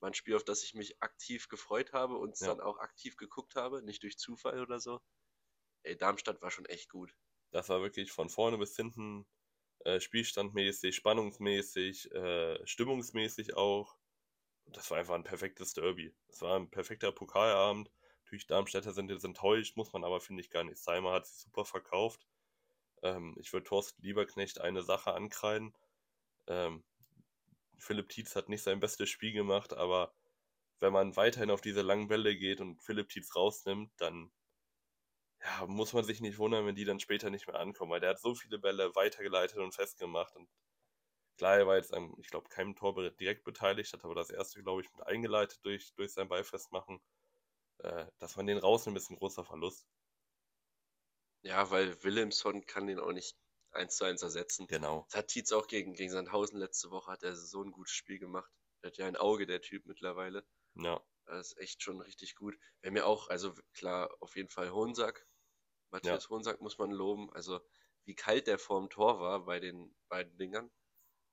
War 0.00 0.10
ein 0.10 0.14
Spiel, 0.14 0.36
auf 0.36 0.44
das 0.44 0.62
ich 0.64 0.74
mich 0.74 1.02
aktiv 1.02 1.48
gefreut 1.48 1.92
habe 1.92 2.16
und 2.18 2.34
es 2.34 2.40
Ja. 2.40 2.44
dann 2.44 2.60
auch 2.60 2.78
aktiv 2.78 3.16
geguckt 3.16 3.56
habe, 3.56 3.82
nicht 3.82 4.02
durch 4.04 4.18
Zufall 4.18 4.60
oder 4.62 4.80
so. 4.80 5.00
Ey, 5.84 5.96
Darmstadt 5.96 6.42
war 6.42 6.50
schon 6.50 6.66
echt 6.66 6.90
gut. 6.90 7.14
Das 7.50 7.68
war 7.68 7.80
wirklich 7.82 8.12
von 8.12 8.28
vorne 8.30 8.58
bis 8.58 8.76
hinten 8.76 9.26
äh, 9.84 10.00
spielstandmäßig, 10.00 10.96
spannungsmäßig, 10.96 12.12
äh, 12.12 12.66
stimmungsmäßig 12.66 13.54
auch. 13.56 13.98
Das 14.66 14.90
war 14.90 14.98
einfach 14.98 15.14
ein 15.16 15.24
perfektes 15.24 15.74
Derby. 15.74 16.14
Es 16.28 16.42
war 16.42 16.58
ein 16.58 16.70
perfekter 16.70 17.12
Pokalabend. 17.12 17.92
Natürlich, 18.26 18.48
Darmstädter 18.48 18.92
sind 18.92 19.08
jetzt 19.08 19.24
enttäuscht, 19.24 19.76
muss 19.76 19.92
man 19.92 20.02
aber, 20.02 20.20
finde 20.20 20.40
ich, 20.42 20.50
gar 20.50 20.64
nicht 20.64 20.78
sein. 20.78 21.04
Man 21.04 21.12
hat 21.12 21.28
sich 21.28 21.38
super 21.44 21.64
verkauft. 21.64 22.26
Ähm, 23.02 23.36
ich 23.38 23.52
würde 23.52 23.68
Thorsten 23.68 24.02
Lieberknecht 24.02 24.60
eine 24.60 24.82
Sache 24.82 25.14
ankreiden. 25.14 25.72
Ähm, 26.48 26.82
Philipp 27.78 28.08
Tietz 28.08 28.34
hat 28.34 28.48
nicht 28.48 28.64
sein 28.64 28.80
bestes 28.80 29.10
Spiel 29.10 29.32
gemacht, 29.32 29.74
aber 29.74 30.12
wenn 30.80 30.92
man 30.92 31.14
weiterhin 31.14 31.52
auf 31.52 31.60
diese 31.60 31.82
langen 31.82 32.08
Bälle 32.08 32.36
geht 32.36 32.60
und 32.60 32.82
Philipp 32.82 33.10
Tietz 33.10 33.36
rausnimmt, 33.36 33.92
dann 33.98 34.32
ja, 35.40 35.66
muss 35.68 35.92
man 35.92 36.02
sich 36.04 36.20
nicht 36.20 36.38
wundern, 36.38 36.66
wenn 36.66 36.74
die 36.74 36.84
dann 36.84 36.98
später 36.98 37.30
nicht 37.30 37.46
mehr 37.46 37.60
ankommen, 37.60 37.92
weil 37.92 38.00
der 38.00 38.10
hat 38.10 38.20
so 38.20 38.34
viele 38.34 38.58
Bälle 38.58 38.92
weitergeleitet 38.96 39.58
und 39.58 39.72
festgemacht 39.72 40.34
und 40.34 40.48
klar, 41.36 41.58
er 41.58 41.66
war 41.68 41.76
jetzt 41.76 41.94
an, 41.94 42.12
ich 42.18 42.28
glaube, 42.28 42.48
keinem 42.48 42.74
Tor 42.74 42.94
direkt 43.12 43.44
beteiligt, 43.44 43.92
hat 43.92 44.04
aber 44.04 44.16
das 44.16 44.30
erste, 44.30 44.62
glaube 44.62 44.82
ich, 44.82 44.92
mit 44.92 45.06
eingeleitet 45.06 45.60
durch, 45.64 45.94
durch 45.94 46.12
sein 46.12 46.28
Beifestmachen. 46.28 47.00
Äh, 47.78 48.06
dass 48.18 48.36
man 48.36 48.46
den 48.46 48.58
rausnimmt, 48.58 48.96
ist 48.98 49.10
ein 49.10 49.16
großer 49.16 49.44
Verlust. 49.44 49.86
Ja, 51.42 51.70
weil 51.70 52.02
Willemson 52.02 52.66
kann 52.66 52.86
den 52.86 52.98
auch 52.98 53.12
nicht 53.12 53.36
1 53.70 53.96
zu 53.96 54.04
1 54.04 54.22
ersetzen. 54.22 54.66
Genau. 54.66 55.06
Das 55.10 55.18
hat 55.18 55.28
Tietz 55.28 55.52
auch 55.52 55.66
gegen, 55.66 55.94
gegen 55.94 56.10
Sandhausen 56.10 56.58
letzte 56.58 56.90
Woche, 56.90 57.12
hat 57.12 57.22
er 57.22 57.36
so 57.36 57.62
ein 57.62 57.72
gutes 57.72 57.92
Spiel 57.92 58.18
gemacht. 58.18 58.50
Der 58.82 58.90
hat 58.90 58.98
ja 58.98 59.06
ein 59.06 59.16
Auge, 59.16 59.46
der 59.46 59.60
Typ 59.60 59.86
mittlerweile. 59.86 60.44
Ja. 60.74 61.00
Das 61.26 61.48
ist 61.48 61.58
echt 61.58 61.82
schon 61.82 62.00
richtig 62.00 62.36
gut. 62.36 62.56
Wer 62.82 62.92
mir 62.92 63.06
auch, 63.06 63.28
also 63.28 63.54
klar, 63.74 64.14
auf 64.20 64.36
jeden 64.36 64.48
Fall 64.48 64.70
Hohensack. 64.72 65.26
Matthias 65.90 66.24
ja. 66.24 66.30
Hohensack 66.30 66.60
muss 66.60 66.78
man 66.78 66.90
loben. 66.90 67.32
Also 67.32 67.60
wie 68.04 68.14
kalt 68.14 68.46
der 68.46 68.58
vorm 68.58 68.88
Tor 68.88 69.20
war 69.20 69.44
bei 69.44 69.58
den 69.58 69.94
beiden 70.08 70.36
Dingern. 70.38 70.70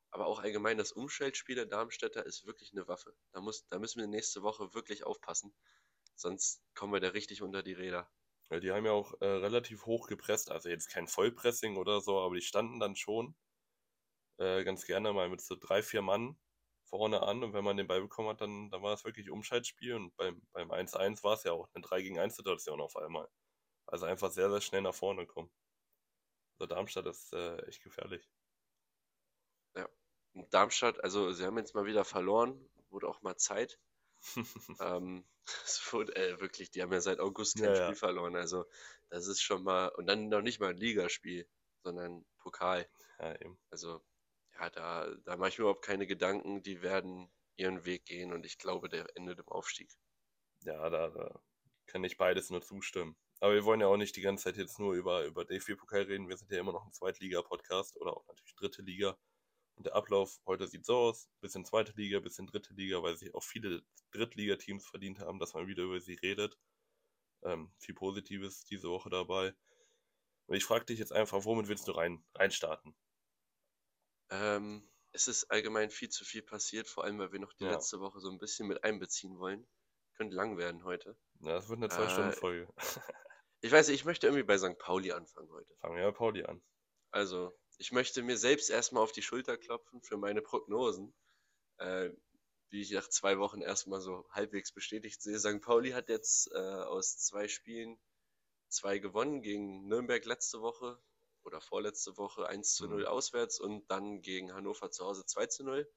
Aber 0.09 0.27
auch 0.27 0.39
allgemein 0.39 0.77
das 0.77 0.91
Umschaltspiel 0.91 1.55
der 1.55 1.65
Darmstädter 1.65 2.25
ist 2.25 2.45
wirklich 2.45 2.71
eine 2.71 2.87
Waffe. 2.87 3.15
Da, 3.31 3.41
muss, 3.41 3.67
da 3.69 3.79
müssen 3.79 3.99
wir 3.99 4.07
nächste 4.07 4.43
Woche 4.43 4.73
wirklich 4.73 5.03
aufpassen. 5.03 5.55
Sonst 6.15 6.61
kommen 6.75 6.93
wir 6.93 6.99
da 6.99 7.09
richtig 7.09 7.41
unter 7.41 7.63
die 7.63 7.73
Räder. 7.73 8.09
Ja, 8.49 8.59
die 8.59 8.71
haben 8.71 8.85
ja 8.85 8.91
auch 8.91 9.13
äh, 9.21 9.25
relativ 9.25 9.85
hoch 9.85 10.07
gepresst. 10.07 10.51
Also 10.51 10.69
jetzt 10.69 10.89
kein 10.89 11.07
Vollpressing 11.07 11.77
oder 11.77 12.01
so, 12.01 12.19
aber 12.19 12.35
die 12.35 12.41
standen 12.41 12.79
dann 12.79 12.95
schon 12.95 13.35
äh, 14.37 14.63
ganz 14.63 14.85
gerne 14.85 15.13
mal 15.13 15.29
mit 15.29 15.41
so 15.41 15.55
drei, 15.59 15.81
vier 15.83 16.01
Mann 16.01 16.37
vorne 16.85 17.23
an. 17.23 17.43
Und 17.43 17.53
wenn 17.53 17.63
man 17.63 17.77
den 17.77 17.87
Ball 17.87 18.01
bekommen 18.01 18.29
hat, 18.29 18.41
dann, 18.41 18.69
dann 18.69 18.83
war 18.83 18.93
es 18.93 19.05
wirklich 19.05 19.29
Umschaltspiel. 19.29 19.95
Und 19.95 20.15
beim, 20.17 20.41
beim 20.53 20.71
1-1 20.71 21.23
war 21.23 21.33
es 21.33 21.43
ja 21.43 21.53
auch 21.53 21.67
eine 21.73 21.83
3 21.83 22.01
gegen 22.01 22.19
1 22.19 22.35
Situation 22.35 22.81
auf 22.81 22.95
einmal. 22.95 23.29
Also 23.87 24.05
einfach 24.05 24.31
sehr, 24.31 24.49
sehr 24.49 24.61
schnell 24.61 24.81
nach 24.81 24.95
vorne 24.95 25.25
kommen. 25.25 25.51
Also 26.57 26.67
Darmstadt 26.73 27.07
ist 27.07 27.33
äh, 27.33 27.57
echt 27.67 27.83
gefährlich. 27.83 28.29
Darmstadt, 30.49 31.03
also 31.03 31.31
sie 31.31 31.45
haben 31.45 31.57
jetzt 31.57 31.75
mal 31.75 31.85
wieder 31.85 32.05
verloren, 32.05 32.69
wurde 32.89 33.07
auch 33.07 33.21
mal 33.21 33.37
Zeit. 33.37 33.79
ähm, 34.79 35.25
es 35.65 35.93
wurde 35.93 36.15
äh, 36.15 36.39
wirklich, 36.39 36.71
die 36.71 36.81
haben 36.81 36.93
ja 36.93 37.01
seit 37.01 37.19
August 37.19 37.57
kein 37.57 37.65
ja, 37.65 37.75
Spiel 37.75 37.87
ja. 37.89 37.95
verloren. 37.95 38.35
Also 38.35 38.65
das 39.09 39.27
ist 39.27 39.41
schon 39.41 39.63
mal, 39.63 39.87
und 39.89 40.07
dann 40.07 40.29
noch 40.29 40.41
nicht 40.41 40.59
mal 40.59 40.71
ein 40.71 40.77
Ligaspiel, 40.77 41.47
sondern 41.83 42.25
Pokal. 42.39 42.89
Ja, 43.19 43.35
also 43.69 44.01
ja, 44.59 44.69
da, 44.69 45.13
da 45.25 45.37
mache 45.37 45.49
ich 45.49 45.57
mir 45.57 45.63
überhaupt 45.63 45.85
keine 45.85 46.07
Gedanken, 46.07 46.63
die 46.63 46.81
werden 46.81 47.29
ihren 47.55 47.85
Weg 47.85 48.05
gehen 48.05 48.33
und 48.33 48.45
ich 48.45 48.57
glaube, 48.57 48.89
der 48.89 49.05
endet 49.15 49.39
im 49.39 49.47
Aufstieg. 49.47 49.91
Ja, 50.61 50.89
da, 50.89 51.09
da 51.09 51.41
kann 51.85 52.03
ich 52.03 52.17
beides 52.17 52.49
nur 52.49 52.61
zustimmen. 52.61 53.15
Aber 53.39 53.53
wir 53.53 53.65
wollen 53.65 53.81
ja 53.81 53.87
auch 53.87 53.97
nicht 53.97 54.15
die 54.15 54.21
ganze 54.21 54.45
Zeit 54.45 54.57
jetzt 54.57 54.79
nur 54.79 54.93
über, 54.93 55.25
über 55.25 55.43
DFB-Pokal 55.43 56.03
reden. 56.03 56.29
Wir 56.29 56.37
sind 56.37 56.49
ja 56.49 56.59
immer 56.59 56.71
noch 56.71 56.85
ein 56.85 56.93
Zweitliga-Podcast 56.93 57.97
oder 57.97 58.15
auch 58.15 58.25
natürlich 58.27 58.55
dritte 58.55 58.81
Liga. 58.81 59.17
Und 59.75 59.85
der 59.85 59.95
Ablauf 59.95 60.39
heute 60.45 60.67
sieht 60.67 60.85
so 60.85 60.95
aus: 60.95 61.29
bisschen 61.41 61.65
zweite 61.65 61.93
Liga, 61.93 62.19
bisschen 62.19 62.47
dritte 62.47 62.73
Liga, 62.73 63.01
weil 63.01 63.17
sich 63.17 63.33
auch 63.33 63.43
viele 63.43 63.83
Drittligateams 64.11 64.85
verdient 64.85 65.19
haben, 65.19 65.39
dass 65.39 65.53
man 65.53 65.67
wieder 65.67 65.83
über 65.83 65.99
sie 65.99 66.15
redet. 66.15 66.57
Ähm, 67.43 67.71
viel 67.77 67.95
Positives 67.95 68.63
diese 68.65 68.89
Woche 68.89 69.09
dabei. 69.09 69.53
Und 70.45 70.55
ich 70.55 70.65
frage 70.65 70.85
dich 70.85 70.99
jetzt 70.99 71.13
einfach, 71.13 71.45
womit 71.45 71.67
willst 71.67 71.87
du 71.87 71.91
rein, 71.93 72.23
reinstarten? 72.35 72.95
Ähm, 74.29 74.89
es 75.11 75.27
ist 75.27 75.45
allgemein 75.45 75.89
viel 75.89 76.09
zu 76.09 76.25
viel 76.25 76.41
passiert, 76.41 76.87
vor 76.87 77.03
allem 77.03 77.19
weil 77.19 77.31
wir 77.31 77.39
noch 77.39 77.53
die 77.53 77.65
ja. 77.65 77.71
letzte 77.71 77.99
Woche 77.99 78.19
so 78.19 78.29
ein 78.29 78.39
bisschen 78.39 78.67
mit 78.67 78.83
einbeziehen 78.83 79.37
wollen. 79.39 79.67
Könnte 80.15 80.35
lang 80.35 80.57
werden 80.57 80.83
heute. 80.83 81.17
Ja, 81.39 81.53
das 81.53 81.69
wird 81.69 81.79
eine 81.79 81.89
Zwei-Stunden-Folge. 81.89 82.71
Äh, 82.75 82.99
ich 83.61 83.71
weiß 83.71 83.87
nicht, 83.87 84.01
ich 84.01 84.05
möchte 84.05 84.27
irgendwie 84.27 84.43
bei 84.43 84.57
St. 84.57 84.77
Pauli 84.77 85.11
anfangen 85.11 85.49
heute. 85.51 85.73
Fangen 85.77 85.95
wir 85.95 86.03
bei 86.03 86.11
Pauli 86.11 86.43
an. 86.43 86.61
Also, 87.11 87.57
ich 87.77 87.91
möchte 87.91 88.21
mir 88.23 88.37
selbst 88.37 88.69
erstmal 88.69 89.03
auf 89.03 89.11
die 89.11 89.21
Schulter 89.21 89.57
klopfen 89.57 90.01
für 90.01 90.17
meine 90.17 90.41
Prognosen, 90.41 91.13
äh, 91.77 92.09
die 92.71 92.81
ich 92.81 92.91
nach 92.91 93.07
zwei 93.09 93.37
Wochen 93.39 93.61
erstmal 93.61 94.01
so 94.01 94.25
halbwegs 94.31 94.71
bestätigt 94.71 95.21
sehe. 95.21 95.39
St. 95.39 95.61
Pauli 95.61 95.91
hat 95.91 96.09
jetzt 96.09 96.51
äh, 96.51 96.57
aus 96.57 97.17
zwei 97.17 97.47
Spielen 97.47 97.99
zwei 98.69 98.97
gewonnen 98.97 99.41
gegen 99.41 99.87
Nürnberg 99.87 100.25
letzte 100.25 100.61
Woche 100.61 100.99
oder 101.43 101.61
vorletzte 101.61 102.17
Woche 102.17 102.47
1 102.47 102.73
zu 102.73 102.87
0 102.87 103.01
mhm. 103.01 103.07
auswärts 103.07 103.59
und 103.59 103.89
dann 103.89 104.21
gegen 104.21 104.53
Hannover 104.53 104.91
zu 104.91 105.05
Hause 105.05 105.25
2 105.25 105.45
zu 105.47 105.63
0. 105.63 105.91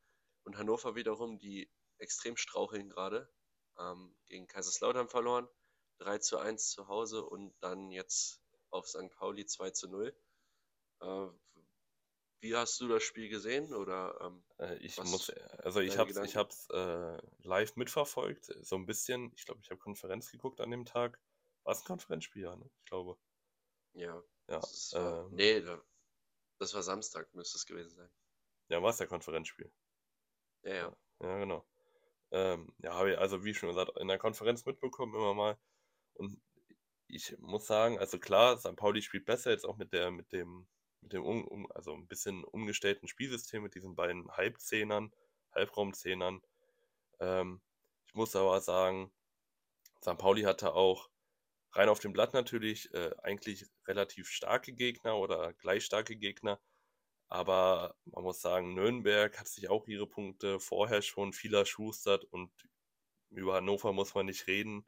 Und 0.45 0.59
Hannover 0.59 0.95
wiederum, 0.95 1.39
die 1.39 1.71
extrem 1.99 2.37
straucheln 2.37 2.89
gerade, 2.89 3.29
ähm, 3.79 4.15
gegen 4.27 4.47
Kaiserslautern 4.47 5.09
verloren, 5.09 5.49
3 5.99 6.19
zu 6.19 6.39
1 6.39 6.71
zu 6.71 6.89
Hause 6.89 7.25
und 7.25 7.55
dann 7.61 7.91
jetzt 7.91 8.43
auf 8.71 8.87
St. 8.89 9.11
Pauli 9.17 9.47
2 9.47 9.71
zu 9.71 9.89
0. 9.89 10.15
Äh, 11.01 11.29
wie 12.41 12.55
hast 12.55 12.81
du 12.81 12.89
das 12.89 13.03
Spiel 13.03 13.29
gesehen? 13.29 13.75
Oder, 13.75 14.19
ähm, 14.21 14.45
äh, 14.59 14.77
ich 14.79 14.97
muss, 14.99 15.31
also 15.59 15.81
ich 15.81 15.99
habe 15.99 16.11
ich 16.11 16.37
hab's 16.37 16.69
äh, 16.71 17.19
live 17.43 17.77
mitverfolgt, 17.77 18.53
so 18.63 18.77
ein 18.77 18.87
bisschen. 18.87 19.33
Ich 19.35 19.45
glaube, 19.45 19.61
ich 19.63 19.71
habe 19.71 19.81
Konferenz 19.81 20.31
geguckt 20.31 20.61
an 20.61 20.71
dem 20.71 20.85
Tag. 20.85 21.21
War 21.65 21.73
es 21.73 21.81
ein 21.81 21.87
Konferenzspiel, 21.87 22.43
ja, 22.43 22.57
ne? 22.57 22.71
Ich 22.79 22.85
glaube. 22.85 23.19
Ja. 23.95 24.23
Ja. 24.49 24.61
Das 24.61 24.93
war, 24.93 25.27
ähm, 25.27 25.35
nee, 25.35 25.61
das 26.59 26.75
war 26.75 26.83
Samstag, 26.83 27.33
müsste 27.35 27.59
es 27.59 27.67
gewesen 27.67 27.97
sein. 27.97 28.11
Ja, 28.69 28.83
war 28.83 28.91
es 28.91 28.99
der 28.99 29.07
Konferenzspiel. 29.07 29.73
Ja, 30.63 30.75
ja. 30.75 30.97
Ja, 31.21 31.39
genau. 31.39 31.67
Ähm, 32.31 32.75
ja, 32.79 32.95
habe 32.95 33.13
ich 33.13 33.19
also 33.19 33.45
wie 33.45 33.55
schon 33.55 33.69
gesagt, 33.69 33.97
in 33.99 34.09
der 34.09 34.19
Konferenz 34.19 34.65
mitbekommen 34.65 35.15
immer 35.15 35.35
mal. 35.35 35.59
Und 36.15 36.41
ich 37.09 37.37
muss 37.39 37.67
sagen, 37.67 37.99
also 37.99 38.19
klar, 38.19 38.59
St. 38.59 38.77
Pauli 38.77 39.03
spielt 39.03 39.25
besser 39.25 39.51
jetzt 39.51 39.65
auch 39.65 39.77
mit 39.77 39.93
der, 39.93 40.11
mit 40.11 40.33
dem 40.33 40.67
mit 41.01 41.13
dem 41.13 41.25
um, 41.25 41.71
also 41.73 41.93
ein 41.95 42.07
bisschen 42.07 42.45
umgestellten 42.45 43.09
Spielsystem 43.09 43.63
mit 43.63 43.75
diesen 43.75 43.95
beiden 43.95 44.31
Halbzehnern, 44.31 45.13
Halbraumzehnern. 45.53 46.43
Ähm, 47.21 47.61
ich 48.07 48.15
muss 48.15 48.37
aber 48.37 48.61
sagen, 48.61 49.13
St. 50.03 50.19
Pauli 50.19 50.43
hatte 50.43 50.75
auch 50.75 51.11
rein 51.73 51.89
auf 51.89 52.01
dem 52.01 52.13
Blatt 52.13 52.35
natürlich 52.35 52.93
äh, 52.95 53.11
eigentlich 53.23 53.67
relativ 53.87 54.29
starke 54.29 54.73
Gegner 54.73 55.17
oder 55.17 55.53
gleich 55.55 55.85
starke 55.85 56.17
Gegner. 56.17 56.61
Aber 57.29 57.97
man 58.05 58.23
muss 58.23 58.41
sagen, 58.41 58.75
Nürnberg 58.75 59.39
hat 59.39 59.49
sich 59.49 59.69
auch 59.69 59.89
ihre 59.89 60.07
Punkte 60.07 60.61
vorher 60.61 61.03
schon 61.03 61.33
viel 61.33 61.55
erschustert 61.55 62.25
und 62.25 62.51
über 63.31 63.55
Hannover 63.55 63.93
muss 63.93 64.15
man 64.15 64.27
nicht 64.27 64.47
reden. 64.47 64.87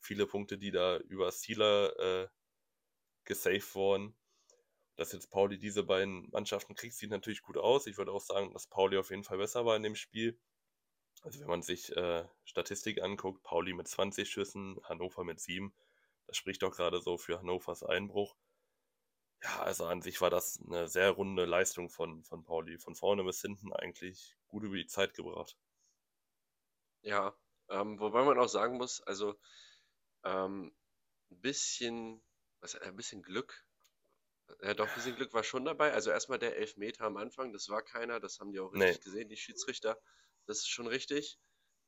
Viele 0.00 0.26
Punkte, 0.26 0.58
die 0.58 0.70
da 0.70 0.98
über 0.98 1.30
Sealer 1.30 1.98
äh, 1.98 2.28
gesaved 3.24 3.74
wurden 3.74 4.16
dass 4.98 5.12
jetzt 5.12 5.30
Pauli 5.30 5.58
diese 5.58 5.84
beiden 5.84 6.28
Mannschaften 6.30 6.74
kriegt, 6.74 6.94
sieht 6.94 7.10
natürlich 7.10 7.42
gut 7.42 7.56
aus. 7.56 7.86
Ich 7.86 7.98
würde 7.98 8.10
auch 8.10 8.20
sagen, 8.20 8.52
dass 8.52 8.66
Pauli 8.66 8.98
auf 8.98 9.10
jeden 9.10 9.22
Fall 9.22 9.38
besser 9.38 9.64
war 9.64 9.76
in 9.76 9.84
dem 9.84 9.94
Spiel. 9.94 10.36
Also 11.22 11.38
wenn 11.40 11.46
man 11.46 11.62
sich 11.62 11.96
äh, 11.96 12.26
Statistik 12.42 13.00
anguckt, 13.00 13.44
Pauli 13.44 13.74
mit 13.74 13.86
20 13.86 14.28
Schüssen, 14.28 14.76
Hannover 14.82 15.22
mit 15.22 15.38
7, 15.38 15.72
das 16.26 16.36
spricht 16.36 16.62
doch 16.64 16.74
gerade 16.74 17.00
so 17.00 17.16
für 17.16 17.38
Hannovers 17.38 17.84
Einbruch. 17.84 18.36
Ja, 19.40 19.60
also 19.60 19.86
an 19.86 20.02
sich 20.02 20.20
war 20.20 20.30
das 20.30 20.60
eine 20.66 20.88
sehr 20.88 21.12
runde 21.12 21.44
Leistung 21.44 21.90
von, 21.90 22.24
von 22.24 22.42
Pauli. 22.42 22.76
Von 22.78 22.96
vorne 22.96 23.22
bis 23.22 23.40
hinten 23.40 23.72
eigentlich 23.72 24.36
gut 24.48 24.64
über 24.64 24.74
die 24.74 24.86
Zeit 24.86 25.14
gebracht. 25.14 25.56
Ja, 27.02 27.38
ähm, 27.68 28.00
wobei 28.00 28.24
man 28.24 28.36
auch 28.36 28.48
sagen 28.48 28.78
muss, 28.78 29.00
also 29.02 29.38
ähm, 30.24 30.74
ein 31.30 31.40
bisschen, 31.40 32.20
was, 32.58 32.74
ein 32.74 32.96
bisschen 32.96 33.22
Glück 33.22 33.67
ja, 34.62 34.74
doch, 34.74 34.88
ein 34.88 34.94
bisschen 34.94 35.16
Glück 35.16 35.32
war 35.34 35.44
schon 35.44 35.64
dabei. 35.64 35.92
Also 35.92 36.10
erstmal 36.10 36.38
der 36.38 36.56
Elfmeter 36.56 37.04
am 37.04 37.16
Anfang, 37.16 37.52
das 37.52 37.68
war 37.68 37.82
keiner, 37.82 38.20
das 38.20 38.40
haben 38.40 38.52
die 38.52 38.60
auch 38.60 38.72
richtig 38.72 38.98
nee. 38.98 39.04
gesehen, 39.04 39.28
die 39.28 39.36
Schiedsrichter. 39.36 40.00
Das 40.46 40.58
ist 40.58 40.68
schon 40.68 40.86
richtig. 40.86 41.38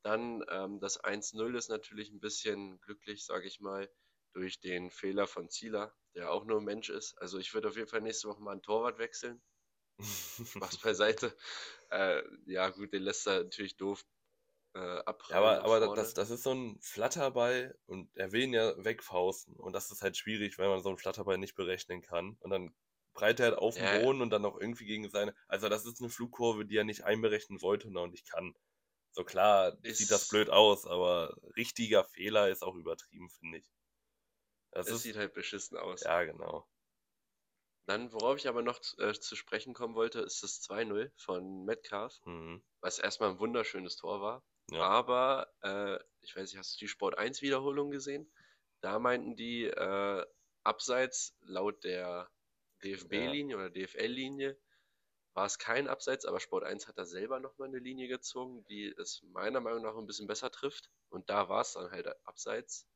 Dann 0.02 0.44
ähm, 0.48 0.80
das 0.80 1.02
1-0 1.02 1.56
ist 1.56 1.68
natürlich 1.68 2.10
ein 2.10 2.20
bisschen 2.20 2.80
glücklich, 2.80 3.24
sage 3.24 3.46
ich 3.46 3.60
mal, 3.60 3.90
durch 4.32 4.60
den 4.60 4.90
Fehler 4.90 5.26
von 5.26 5.50
Zieler, 5.50 5.94
der 6.14 6.30
auch 6.30 6.44
nur 6.44 6.58
ein 6.60 6.64
Mensch 6.64 6.88
ist. 6.88 7.18
Also 7.18 7.38
ich 7.38 7.52
würde 7.52 7.68
auf 7.68 7.76
jeden 7.76 7.88
Fall 7.88 8.00
nächste 8.00 8.28
Woche 8.28 8.42
mal 8.42 8.52
einen 8.52 8.62
Torwart 8.62 8.98
wechseln. 8.98 9.42
Was 10.54 10.78
beiseite. 10.78 11.36
Äh, 11.90 12.22
ja, 12.46 12.70
gut, 12.70 12.92
den 12.92 13.02
lässt 13.02 13.26
er 13.26 13.44
natürlich 13.44 13.76
doof 13.76 14.04
äh, 14.74 14.78
abprallen. 14.78 15.44
Ja, 15.44 15.64
aber, 15.64 15.82
aber 15.82 15.96
das, 15.96 16.14
das 16.14 16.30
ist 16.30 16.42
so 16.42 16.52
ein 16.52 16.78
Flatterball 16.80 17.76
und 17.86 18.10
er 18.14 18.32
will 18.32 18.42
ihn 18.42 18.54
ja 18.54 18.72
wegfausten. 18.82 19.54
Und 19.56 19.72
das 19.72 19.90
ist 19.90 20.02
halt 20.02 20.16
schwierig, 20.16 20.58
weil 20.58 20.68
man 20.68 20.82
so 20.82 20.88
einen 20.88 20.98
Flatterball 20.98 21.38
nicht 21.38 21.54
berechnen 21.54 22.02
kann. 22.02 22.36
Und 22.40 22.50
dann 22.50 22.74
breit 23.12 23.40
er 23.40 23.46
halt 23.46 23.58
auf 23.58 23.74
den 23.74 24.02
Boden 24.02 24.20
und 24.20 24.30
dann 24.30 24.44
auch 24.44 24.58
irgendwie 24.58 24.86
gegen 24.86 25.08
seine. 25.10 25.34
Also, 25.48 25.68
das 25.68 25.84
ist 25.84 26.00
eine 26.00 26.10
Flugkurve, 26.10 26.64
die 26.64 26.76
er 26.76 26.84
nicht 26.84 27.04
einberechnen 27.04 27.60
wollte 27.62 27.88
und 27.88 27.96
auch 27.96 28.06
nicht 28.06 28.30
kann. 28.30 28.54
So 29.12 29.24
klar 29.24 29.76
ist... 29.82 29.98
sieht 29.98 30.10
das 30.10 30.28
blöd 30.28 30.50
aus, 30.50 30.86
aber 30.86 31.36
richtiger 31.56 32.04
Fehler 32.04 32.48
ist 32.48 32.62
auch 32.62 32.76
übertrieben, 32.76 33.28
finde 33.30 33.58
ich. 33.58 33.70
Das 34.70 34.86
es 34.86 34.94
ist... 34.94 35.02
sieht 35.02 35.16
halt 35.16 35.34
beschissen 35.34 35.76
aus. 35.76 36.02
Ja, 36.04 36.22
genau. 36.22 36.68
Dann, 37.86 38.12
worauf 38.12 38.36
ich 38.36 38.46
aber 38.46 38.62
noch 38.62 38.78
äh, 38.98 39.12
zu 39.14 39.34
sprechen 39.34 39.74
kommen 39.74 39.96
wollte, 39.96 40.20
ist 40.20 40.44
das 40.44 40.62
2-0 40.62 41.10
von 41.16 41.64
Metcalf, 41.64 42.20
mhm. 42.24 42.62
was 42.80 43.00
erstmal 43.00 43.30
ein 43.30 43.40
wunderschönes 43.40 43.96
Tor 43.96 44.20
war. 44.20 44.44
Ja. 44.70 44.82
Aber, 44.82 45.52
äh, 45.62 45.98
ich 46.22 46.36
weiß 46.36 46.50
nicht, 46.50 46.58
hast 46.58 46.76
du 46.76 46.84
die 46.84 46.88
Sport 46.88 47.18
1 47.18 47.42
Wiederholung 47.42 47.90
gesehen? 47.90 48.30
Da 48.80 48.98
meinten 48.98 49.36
die, 49.36 49.64
äh, 49.64 50.26
abseits 50.62 51.36
laut 51.40 51.84
der 51.84 52.30
DFB-Linie 52.82 53.56
ja. 53.56 53.62
oder 53.62 53.70
DFL-Linie 53.70 54.56
war 55.34 55.46
es 55.46 55.58
kein 55.58 55.88
Abseits, 55.88 56.24
aber 56.24 56.40
Sport 56.40 56.64
1 56.64 56.88
hat 56.88 56.98
da 56.98 57.04
selber 57.04 57.40
nochmal 57.40 57.68
eine 57.68 57.78
Linie 57.78 58.08
gezogen, 58.08 58.64
die 58.64 58.92
es 58.98 59.22
meiner 59.32 59.60
Meinung 59.60 59.82
nach 59.82 59.96
ein 59.96 60.06
bisschen 60.06 60.26
besser 60.26 60.50
trifft. 60.50 60.90
Und 61.08 61.30
da 61.30 61.48
war 61.48 61.60
es 61.60 61.72
dann 61.74 61.90
halt 61.90 62.08
abseits. 62.26 62.86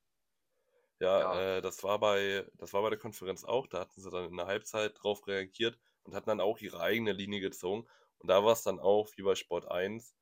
Ja, 1.01 1.21
ja. 1.21 1.57
Äh, 1.57 1.63
das, 1.63 1.83
war 1.85 1.99
bei, 1.99 2.45
das 2.55 2.73
war 2.73 2.83
bei 2.83 2.91
der 2.91 2.99
Konferenz 2.99 3.45
auch, 3.45 3.67
da 3.67 3.81
hatten 3.81 4.01
sie 4.01 4.11
dann 4.11 4.27
in 4.27 4.37
der 4.37 4.47
Halbzeit 4.47 4.95
drauf 5.01 5.27
reagiert. 5.27 5.79
und 6.03 6.15
hatten 6.15 6.29
dann 6.29 6.41
auch 6.41 6.59
ihre 6.59 6.81
eigene 6.81 7.13
Linie 7.13 7.41
gezogen. 7.41 7.89
Und 8.19 8.29
da 8.29 8.45
war 8.45 8.53
es 8.53 8.63
dann 8.63 8.81
auch, 8.81 9.11
wie 9.17 9.23
bei 9.23 9.35
Sport 9.35 9.71
1, 9.71 10.15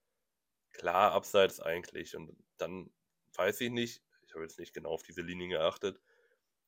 klar 0.72 1.12
abseits 1.12 1.60
eigentlich. 1.60 2.16
Und 2.16 2.36
dann 2.58 2.92
weiß 3.34 3.60
ich 3.62 3.70
nicht, 3.70 4.02
ich 4.26 4.34
habe 4.34 4.44
jetzt 4.44 4.58
nicht 4.58 4.74
genau 4.74 4.90
auf 4.90 5.02
diese 5.02 5.22
Linie 5.22 5.48
geachtet, 5.48 6.00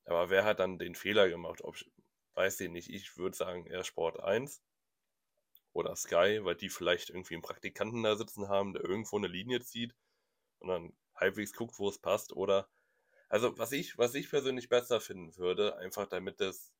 aber 0.05 0.29
wer 0.29 0.45
hat 0.45 0.59
dann 0.59 0.77
den 0.79 0.95
Fehler 0.95 1.29
gemacht? 1.29 1.61
Ob, 1.63 1.77
weiß 2.35 2.59
ich 2.61 2.69
nicht, 2.69 2.89
ich 2.89 3.17
würde 3.17 3.35
sagen 3.35 3.65
eher 3.67 3.83
Sport 3.83 4.19
1 4.19 4.61
oder 5.73 5.95
Sky, 5.95 6.39
weil 6.43 6.55
die 6.55 6.69
vielleicht 6.69 7.09
irgendwie 7.09 7.35
einen 7.35 7.43
Praktikanten 7.43 8.03
da 8.03 8.15
sitzen 8.15 8.47
haben, 8.49 8.73
der 8.73 8.83
irgendwo 8.83 9.17
eine 9.17 9.27
Linie 9.27 9.61
zieht 9.61 9.95
und 10.59 10.69
dann 10.69 10.97
halbwegs 11.15 11.53
guckt, 11.53 11.79
wo 11.79 11.89
es 11.89 11.99
passt. 11.99 12.33
Oder 12.33 12.69
also 13.29 13.57
was 13.57 13.71
ich, 13.71 13.97
was 13.97 14.15
ich 14.15 14.29
persönlich 14.29 14.69
besser 14.69 15.01
finden 15.01 15.35
würde, 15.37 15.77
einfach 15.77 16.07
damit 16.07 16.41
es 16.41 16.73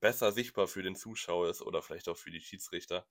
besser 0.00 0.32
sichtbar 0.32 0.66
für 0.68 0.82
den 0.82 0.96
Zuschauer 0.96 1.50
ist 1.50 1.62
oder 1.62 1.82
vielleicht 1.82 2.08
auch 2.08 2.16
für 2.16 2.30
die 2.30 2.40
Schiedsrichter, 2.40 3.06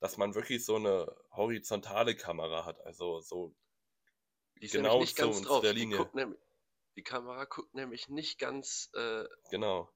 dass 0.00 0.16
man 0.16 0.34
wirklich 0.34 0.64
so 0.64 0.76
eine 0.76 1.14
horizontale 1.32 2.16
Kamera 2.16 2.64
hat, 2.64 2.80
also 2.86 3.20
so 3.20 3.54
Die 4.60 4.66
ist 4.66 4.72
genau 4.72 4.98
nicht 5.00 5.16
ganz 5.16 5.42
drauf. 5.42 5.62
der 5.62 5.72
Die, 5.74 5.80
Linie. 5.80 5.98
guckt 5.98 6.14
nämlich, 6.14 6.38
die 6.96 7.02
Kamera 7.02 7.44
guckt 7.44 7.74
nämlich 7.74 8.08
nicht 8.08 8.38
ganz, 8.38 8.90
äh, 8.94 9.24
Genau. 9.50 9.88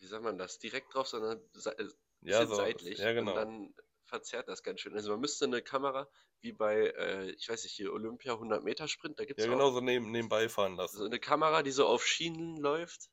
wie 0.00 0.06
sagt 0.06 0.22
man 0.24 0.38
das, 0.38 0.58
direkt 0.58 0.94
drauf, 0.94 1.08
sondern 1.08 1.38
äh, 1.38 1.84
Ja, 2.22 2.46
so, 2.46 2.54
seitlich. 2.54 2.98
ja 2.98 3.10
Und 3.10 3.16
genau. 3.16 3.34
dann 3.34 3.74
verzerrt 4.04 4.48
das 4.48 4.62
ganz 4.62 4.80
schön. 4.80 4.94
Also 4.94 5.10
man 5.12 5.20
müsste 5.20 5.46
eine 5.46 5.62
Kamera, 5.62 6.08
wie 6.40 6.52
bei, 6.52 6.88
äh, 6.90 7.30
ich 7.30 7.48
weiß 7.48 7.64
nicht, 7.64 7.74
hier 7.74 7.92
Olympia 7.92 8.34
100 8.34 8.62
Meter 8.62 8.86
Sprint, 8.86 9.18
da 9.18 9.24
gibt 9.24 9.40
Ja, 9.40 9.46
es 9.46 9.50
genau 9.50 9.68
auch 9.68 9.72
so 9.74 9.80
neben, 9.80 10.10
nebenbei 10.10 10.48
fahren 10.48 10.76
so 10.76 10.82
lassen. 10.82 11.04
eine 11.04 11.18
Kamera, 11.18 11.62
die 11.62 11.70
so 11.72 11.86
auf 11.86 12.06
Schienen 12.06 12.56
läuft, 12.58 13.08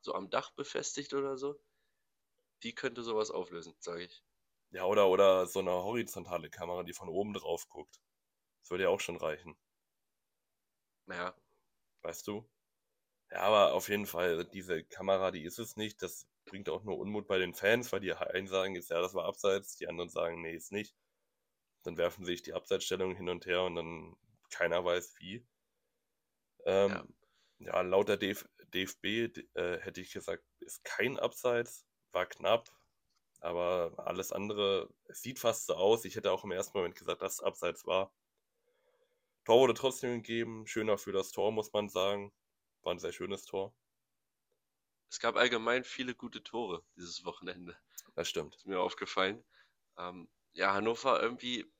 so 0.00 0.14
am 0.14 0.30
Dach 0.30 0.50
befestigt 0.52 1.14
oder 1.14 1.36
so. 1.36 1.60
Die 2.64 2.74
könnte 2.74 3.02
sowas 3.02 3.30
auflösen, 3.30 3.74
sage 3.78 4.04
ich. 4.04 4.24
Ja, 4.74 4.86
oder, 4.86 5.08
oder 5.08 5.46
so 5.46 5.60
eine 5.60 5.70
horizontale 5.70 6.50
Kamera, 6.50 6.82
die 6.82 6.92
von 6.92 7.08
oben 7.08 7.32
drauf 7.32 7.68
guckt. 7.68 8.00
Das 8.60 8.70
würde 8.70 8.84
ja 8.84 8.90
auch 8.90 8.98
schon 8.98 9.16
reichen, 9.16 9.56
Naja, 11.06 11.32
weißt 12.02 12.26
du? 12.26 12.44
Ja, 13.30 13.42
aber 13.42 13.74
auf 13.74 13.88
jeden 13.88 14.06
Fall, 14.06 14.44
diese 14.46 14.82
Kamera, 14.82 15.30
die 15.30 15.44
ist 15.44 15.60
es 15.60 15.76
nicht. 15.76 16.02
Das 16.02 16.26
bringt 16.44 16.68
auch 16.68 16.82
nur 16.82 16.98
Unmut 16.98 17.28
bei 17.28 17.38
den 17.38 17.54
Fans, 17.54 17.92
weil 17.92 18.00
die 18.00 18.12
einen 18.14 18.48
sagen 18.48 18.74
jetzt, 18.74 18.90
ja, 18.90 19.00
das 19.00 19.14
war 19.14 19.26
abseits, 19.26 19.76
die 19.76 19.86
anderen 19.86 20.10
sagen, 20.10 20.42
nee, 20.42 20.56
ist 20.56 20.72
nicht. 20.72 20.96
Dann 21.84 21.96
werfen 21.96 22.24
sich 22.24 22.42
die 22.42 22.54
Abseitsstellungen 22.54 23.16
hin 23.16 23.28
und 23.28 23.46
her 23.46 23.62
und 23.62 23.76
dann 23.76 24.16
keiner 24.50 24.84
weiß 24.84 25.14
wie. 25.20 25.46
Ähm, 26.64 26.90
ja. 27.60 27.74
ja, 27.74 27.80
laut 27.82 28.08
der 28.08 28.16
DF 28.16 28.48
DFB 28.74 29.04
äh, 29.54 29.78
hätte 29.78 30.00
ich 30.00 30.12
gesagt, 30.12 30.42
ist 30.58 30.82
kein 30.82 31.16
Abseits, 31.16 31.86
war 32.10 32.26
knapp, 32.26 32.70
aber 33.44 33.94
alles 33.98 34.32
andere, 34.32 34.90
sieht 35.08 35.38
fast 35.38 35.66
so 35.66 35.74
aus. 35.74 36.04
Ich 36.04 36.16
hätte 36.16 36.32
auch 36.32 36.44
im 36.44 36.52
ersten 36.52 36.76
Moment 36.78 36.96
gesagt, 36.96 37.22
dass 37.22 37.34
es 37.34 37.40
Abseits 37.42 37.86
war. 37.86 38.12
Tor 39.46 39.60
wurde 39.60 39.72
trotzdem 39.72 40.16
gegeben, 40.22 40.66
schöner 40.66 40.98
für 40.98 41.12
das 41.12 41.30
Tor, 41.30 41.50
muss 41.50 41.72
man 41.72 41.88
sagen. 41.88 42.34
War 42.82 42.92
ein 42.92 42.98
sehr 42.98 43.12
schönes 43.12 43.46
Tor. 43.46 43.74
Es 45.10 45.18
gab 45.18 45.36
allgemein 45.36 45.82
viele 45.82 46.14
gute 46.14 46.42
Tore 46.42 46.84
dieses 46.94 47.24
Wochenende. 47.24 47.80
Das 48.16 48.28
stimmt. 48.28 48.58
Ist 48.58 48.66
mir 48.66 48.80
aufgefallen. 48.80 49.44
Ähm, 49.98 50.28
ja, 50.54 50.74
Hannover 50.74 51.22
irgendwie, 51.22 51.72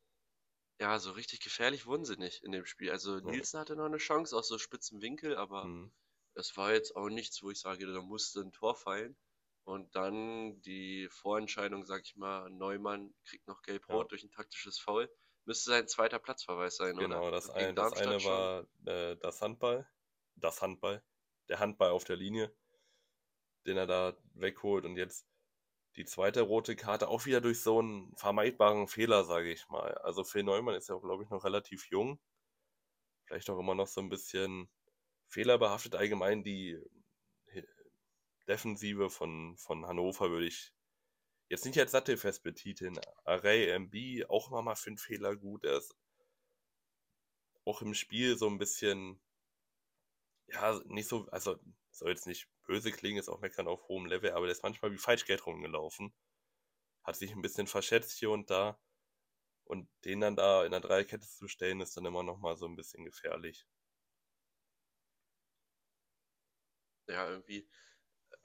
ja, 0.81 0.99
so 1.01 1.13
richtig 1.13 1.41
gefährlich 1.41 1.87
wurden 1.87 2.05
sie 2.05 2.17
nicht 2.17 2.45
in 2.45 2.53
dem 2.53 2.67
Spiel. 2.67 2.91
Also 2.93 3.21
Ja. 3.23 3.35
Nielsen 3.35 3.61
hatte 3.61 3.77
noch 3.77 3.87
eine 3.87 3.99
Chance 3.99 4.37
aus 4.37 4.49
so 4.49 4.59
spitzen 4.59 5.03
Winkel, 5.03 5.37
aber 5.37 5.73
Mhm. 5.73 5.91
es 6.35 6.57
war 6.57 6.73
jetzt 6.75 6.97
auch 6.97 7.09
nichts, 7.11 7.43
wo 7.43 7.51
ich 7.51 7.61
sage, 7.61 7.87
da 7.87 8.03
musste 8.03 8.41
ein 8.43 8.53
Tor 8.53 8.77
fallen. 8.77 9.17
Und 9.65 9.95
dann 9.97 10.61
die 10.63 11.09
Vorentscheidung, 11.11 11.85
sag 11.87 12.03
ich 12.05 12.17
mal, 12.17 12.51
Neumann 12.51 13.15
kriegt 13.25 13.49
noch 13.49 13.63
gelb-rot 13.63 14.05
Ja. 14.05 14.09
durch 14.09 14.23
ein 14.23 14.31
taktisches 14.31 14.79
Foul. 14.79 15.11
Müsste 15.47 15.71
sein 15.71 15.89
zweiter 15.89 16.19
Platzverweis 16.19 16.77
sein, 16.77 16.95
oder? 16.97 17.03
Genau, 17.09 17.31
das, 17.31 17.47
Gegen 17.49 17.59
ein, 17.69 17.75
das 17.75 17.93
eine 17.95 18.21
schon. 18.21 18.31
war 18.31 18.67
äh, 18.87 19.17
das 19.17 19.41
Handball. 19.41 19.89
Das 20.37 20.61
Handball. 20.63 21.03
Der 21.49 21.61
Handball 21.61 21.91
auf 21.91 22.05
der 22.05 22.17
Linie, 22.17 22.55
den 23.67 23.77
er 23.77 23.87
da 23.87 24.17
wegholt. 24.35 24.85
Und 24.85 24.97
jetzt 24.97 25.27
die 25.97 26.05
zweite 26.05 26.43
rote 26.43 26.77
Karte 26.77 27.09
auch 27.09 27.25
wieder 27.25 27.41
durch 27.41 27.63
so 27.63 27.79
einen 27.79 28.15
vermeidbaren 28.17 28.89
Fehler, 28.89 29.25
sage 29.25 29.51
ich 29.53 29.69
mal. 29.69 29.95
Also 29.99 30.25
Phil 30.25 30.43
Neumann 30.43 30.75
ist 30.75 30.89
ja, 30.89 30.97
glaube 30.99 31.23
ich, 31.25 31.31
noch 31.31 31.45
relativ 31.45 31.89
jung. 31.91 32.21
Vielleicht 33.27 33.49
auch 33.49 33.59
immer 33.59 33.75
noch 33.75 33.87
so 33.87 34.01
ein 34.01 34.09
bisschen 34.09 34.69
fehlerbehaftet. 35.29 35.95
Allgemein 35.95 36.43
die 36.43 36.79
Defensive 38.49 39.11
von, 39.11 39.57
von 39.57 39.87
Hannover 39.87 40.31
würde 40.31 40.47
ich 40.47 40.73
jetzt 41.49 41.65
nicht 41.65 41.79
als 41.79 41.93
sattelfest 41.93 42.43
betiteln. 42.43 42.99
Array 43.25 43.71
MB 43.71 44.29
auch 44.29 44.49
immer 44.51 44.63
mal 44.63 44.77
für 44.77 44.91
einen 44.91 44.99
Fehler 44.99 45.37
gut. 45.37 45.65
Er 45.65 45.79
ist 45.79 45.95
auch 47.65 47.83
im 47.83 47.95
Spiel 47.95 48.37
so 48.37 48.49
ein 48.49 48.59
bisschen, 48.59 49.21
ja, 50.49 50.81
nicht 50.87 51.09
so, 51.09 51.27
also 51.31 51.59
soll 51.91 52.11
jetzt 52.11 52.27
nicht 52.27 52.49
böse 52.67 52.91
klingen, 52.93 53.19
ist 53.19 53.29
auch 53.29 53.41
meckern 53.41 53.69
auf 53.69 53.89
hohem 53.89 54.07
Level, 54.07 54.33
aber 54.33 54.47
der 54.47 54.53
ist 54.53 54.63
manchmal 54.63 54.93
wie 54.93 54.99
Falschgeld 54.99 55.47
rumgelaufen. 55.47 56.13
Hat 57.05 57.17
sich 57.17 57.33
ein 57.33 57.43
bisschen 57.43 57.67
verschätzt 57.67 58.19
hier 58.19 58.31
und 58.31 58.51
da. 58.51 58.79
Und 59.65 59.89
den 60.05 60.21
dann 60.21 60.37
da 60.37 60.65
in 60.65 60.73
der 60.73 60.81
Dreierkette 60.81 61.27
zu 61.29 61.49
stellen, 61.49 61.81
ist 61.81 61.97
dann 61.97 62.05
immer 62.07 62.23
noch 62.23 62.39
mal 62.39 62.57
so 62.57 62.67
ein 62.67 62.77
bisschen 62.77 63.05
gefährlich. 63.05 63.67
Ja, 67.09 67.29
irgendwie. 67.29 67.67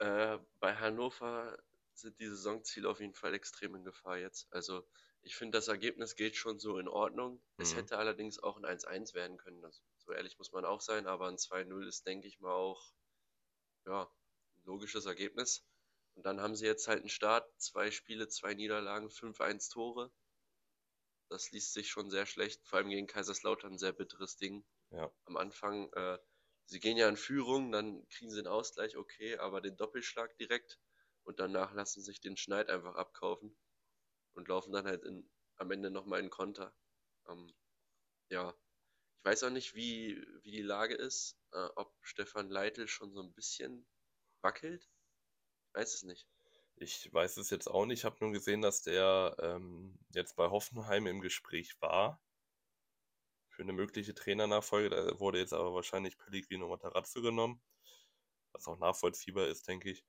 Äh, 0.00 0.38
bei 0.58 0.74
Hannover 0.76 1.62
sind 1.94 2.18
die 2.18 2.26
Saisonziele 2.26 2.88
auf 2.88 2.98
jeden 3.00 3.14
Fall 3.14 3.34
extrem 3.34 3.76
in 3.76 3.84
Gefahr 3.84 4.18
jetzt. 4.18 4.52
Also 4.52 4.88
ich 5.22 5.36
finde, 5.36 5.58
das 5.58 5.68
Ergebnis 5.68 6.16
geht 6.16 6.36
schon 6.36 6.58
so 6.58 6.78
in 6.78 6.88
Ordnung. 6.88 7.40
Es 7.56 7.74
Mhm. 7.74 7.76
hätte 7.76 7.98
allerdings 7.98 8.38
auch 8.40 8.56
ein 8.56 8.64
1-1 8.64 9.14
werden 9.14 9.36
können. 9.38 9.64
Also, 9.64 9.82
so 9.98 10.12
ehrlich 10.12 10.38
muss 10.38 10.52
man 10.52 10.64
auch 10.64 10.80
sein, 10.80 11.06
aber 11.06 11.28
ein 11.28 11.38
2-0 11.38 11.86
ist, 11.86 12.06
denke 12.06 12.26
ich 12.28 12.40
mal, 12.40 12.52
auch 12.52 12.92
ja, 13.86 14.04
ein 14.56 14.64
logisches 14.64 15.06
Ergebnis. 15.06 15.66
Und 16.14 16.26
dann 16.26 16.40
haben 16.40 16.56
sie 16.56 16.66
jetzt 16.66 16.88
halt 16.88 17.00
einen 17.00 17.10
Start, 17.10 17.50
zwei 17.60 17.90
Spiele, 17.90 18.28
zwei 18.28 18.54
Niederlagen, 18.54 19.10
5-1 19.10 19.68
Tore. 19.68 20.12
Das 21.30 21.50
liest 21.50 21.72
sich 21.72 21.88
schon 21.88 22.10
sehr 22.10 22.26
schlecht, 22.26 22.66
vor 22.66 22.78
allem 22.78 22.90
gegen 22.90 23.06
Kaiserslautern 23.06 23.72
ein 23.72 23.78
sehr 23.78 23.92
bitteres 23.94 24.36
Ding 24.36 24.66
Ja, 24.90 25.10
am 25.26 25.36
Anfang, 25.38 25.92
äh, 25.94 26.18
sie 26.70 26.78
gehen 26.78 26.96
ja 26.96 27.08
in 27.08 27.16
Führung, 27.16 27.72
dann 27.72 28.08
kriegen 28.10 28.30
sie 28.30 28.38
einen 28.38 28.46
Ausgleich, 28.46 28.96
okay, 28.96 29.36
aber 29.38 29.60
den 29.60 29.76
Doppelschlag 29.76 30.36
direkt 30.38 30.78
und 31.24 31.40
danach 31.40 31.74
lassen 31.74 32.00
sich 32.00 32.20
den 32.20 32.36
Schneid 32.36 32.70
einfach 32.70 32.94
abkaufen 32.94 33.56
und 34.34 34.48
laufen 34.48 34.72
dann 34.72 34.86
halt 34.86 35.02
in, 35.02 35.28
am 35.56 35.72
Ende 35.72 35.90
nochmal 35.90 36.20
in 36.20 36.30
Konter. 36.30 36.72
Ähm, 37.28 37.52
ja, 38.28 38.54
ich 39.18 39.24
weiß 39.24 39.42
auch 39.44 39.50
nicht, 39.50 39.74
wie, 39.74 40.24
wie 40.42 40.52
die 40.52 40.62
Lage 40.62 40.94
ist, 40.94 41.36
äh, 41.52 41.68
ob 41.74 41.92
Stefan 42.02 42.48
Leitl 42.48 42.86
schon 42.86 43.12
so 43.12 43.20
ein 43.20 43.34
bisschen 43.34 43.84
wackelt. 44.40 44.88
Ich 45.66 45.74
weiß 45.74 45.94
es 45.94 46.02
nicht. 46.04 46.28
ich 46.76 47.12
weiß 47.12 47.36
es 47.38 47.50
jetzt 47.50 47.66
auch 47.66 47.84
nicht. 47.84 48.00
Ich 48.00 48.04
habe 48.04 48.16
nur 48.20 48.32
gesehen, 48.32 48.62
dass 48.62 48.82
der 48.82 49.36
ähm, 49.40 49.98
jetzt 50.14 50.36
bei 50.36 50.48
Hoffenheim 50.48 51.08
im 51.08 51.20
Gespräch 51.20 51.80
war 51.80 52.22
für 53.60 53.64
eine 53.64 53.74
mögliche 53.74 54.14
Trainernachfolge. 54.14 54.88
Da 54.88 55.20
wurde 55.20 55.38
jetzt 55.38 55.52
aber 55.52 55.74
wahrscheinlich 55.74 56.16
Pellegrino 56.16 56.66
Matarazzo 56.66 57.20
genommen, 57.20 57.60
was 58.52 58.66
auch 58.66 58.78
nachvollziehbar 58.78 59.48
ist, 59.48 59.68
denke 59.68 59.90
ich. 59.90 60.02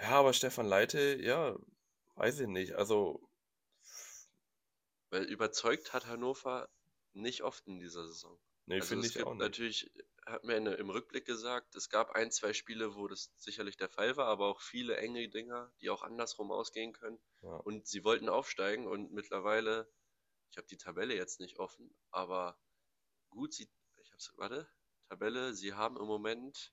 Ja, 0.00 0.10
aber 0.20 0.32
Stefan 0.32 0.66
Leite, 0.66 1.20
ja, 1.20 1.56
weiß 2.14 2.40
ich 2.40 2.46
nicht. 2.48 2.72
Also, 2.74 3.28
Weil 5.08 5.24
überzeugt 5.24 5.94
hat 5.94 6.06
Hannover 6.08 6.68
nicht 7.14 7.42
oft 7.42 7.66
in 7.66 7.78
dieser 7.78 8.06
Saison. 8.06 8.38
nee, 8.66 8.80
Also 8.80 8.82
finde 8.82 9.06
ich 9.06 9.14
gibt 9.14 9.24
auch 9.24 9.34
nicht. 9.34 9.38
natürlich, 9.38 9.90
hat 10.26 10.44
mir 10.44 10.56
im 10.56 10.90
Rückblick 10.90 11.24
gesagt, 11.24 11.74
es 11.74 11.88
gab 11.88 12.10
ein, 12.10 12.30
zwei 12.30 12.52
Spiele, 12.52 12.96
wo 12.96 13.08
das 13.08 13.32
sicherlich 13.36 13.78
der 13.78 13.88
Fall 13.88 14.16
war, 14.18 14.26
aber 14.26 14.46
auch 14.48 14.60
viele 14.60 14.96
enge 14.98 15.28
Dinger, 15.30 15.72
die 15.80 15.88
auch 15.90 16.02
andersrum 16.02 16.52
ausgehen 16.52 16.92
können. 16.92 17.18
Ja. 17.42 17.64
Und 17.64 17.86
sie 17.86 18.04
wollten 18.04 18.28
aufsteigen 18.28 18.86
und 18.86 19.12
mittlerweile, 19.12 19.90
ich 20.54 20.58
habe 20.58 20.68
die 20.68 20.76
Tabelle 20.76 21.16
jetzt 21.16 21.40
nicht 21.40 21.58
offen, 21.58 21.92
aber 22.12 22.56
gut, 23.28 23.52
sie, 23.52 23.68
ich 23.96 24.12
hab's, 24.12 24.32
warte, 24.36 24.68
Tabelle, 25.08 25.52
sie 25.52 25.74
haben 25.74 25.96
im 25.96 26.06
Moment, 26.06 26.72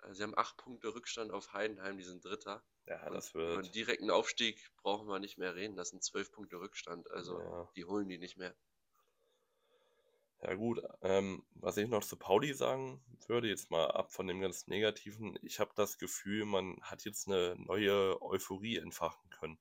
äh, 0.00 0.14
sie 0.14 0.22
haben 0.22 0.36
acht 0.38 0.56
Punkte 0.56 0.94
Rückstand 0.94 1.30
auf 1.30 1.52
Heidenheim, 1.52 1.98
die 1.98 2.04
sind 2.04 2.24
Dritter. 2.24 2.64
Ja, 2.86 3.04
Und 3.04 3.16
das 3.16 3.34
über 3.44 3.62
wird. 3.64 3.74
direkten 3.74 4.10
Aufstieg 4.10 4.70
brauchen 4.78 5.06
wir 5.08 5.18
nicht 5.18 5.36
mehr 5.36 5.56
reden, 5.56 5.76
das 5.76 5.90
sind 5.90 6.02
zwölf 6.02 6.32
Punkte 6.32 6.58
Rückstand, 6.58 7.10
also 7.10 7.38
Ja. 7.38 7.70
die 7.76 7.84
holen 7.84 8.08
die 8.08 8.16
nicht 8.16 8.38
mehr. 8.38 8.56
Ja 10.40 10.54
gut, 10.54 10.82
ähm, 11.02 11.44
was 11.50 11.76
ich 11.76 11.86
noch 11.86 12.02
zu 12.02 12.16
Pauli 12.16 12.54
sagen 12.54 13.04
würde, 13.26 13.48
jetzt 13.48 13.70
mal 13.70 13.90
ab 13.90 14.10
von 14.10 14.26
dem 14.26 14.40
ganz 14.40 14.68
Negativen, 14.68 15.38
ich 15.42 15.60
habe 15.60 15.72
das 15.76 15.98
Gefühl, 15.98 16.46
man 16.46 16.80
hat 16.80 17.04
jetzt 17.04 17.28
eine 17.28 17.56
neue 17.56 18.22
Euphorie 18.22 18.78
entfachen 18.78 19.28
können. 19.28 19.58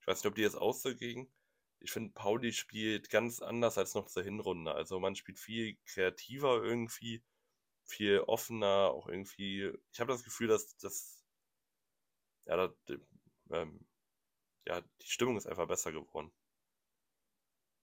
Ich 0.00 0.06
weiß 0.06 0.24
nicht, 0.24 0.30
ob 0.30 0.34
die 0.36 0.42
jetzt 0.42 0.98
ging. 0.98 1.30
Ich 1.80 1.92
finde, 1.92 2.12
Pauli 2.12 2.52
spielt 2.52 3.10
ganz 3.10 3.40
anders 3.40 3.78
als 3.78 3.94
noch 3.94 4.06
zur 4.08 4.22
Hinrunde. 4.22 4.72
Also 4.74 5.00
man 5.00 5.16
spielt 5.16 5.38
viel 5.38 5.76
kreativer 5.86 6.62
irgendwie, 6.62 7.22
viel 7.84 8.20
offener, 8.20 8.90
auch 8.90 9.08
irgendwie. 9.08 9.72
Ich 9.92 10.00
habe 10.00 10.12
das 10.12 10.24
Gefühl, 10.24 10.48
dass, 10.48 10.76
dass 10.78 11.24
ja, 12.46 12.56
da, 12.56 12.74
ähm, 13.50 13.86
ja, 14.66 14.80
die 15.02 15.06
Stimmung 15.10 15.36
ist 15.36 15.46
einfach 15.46 15.68
besser 15.68 15.92
geworden. 15.92 16.32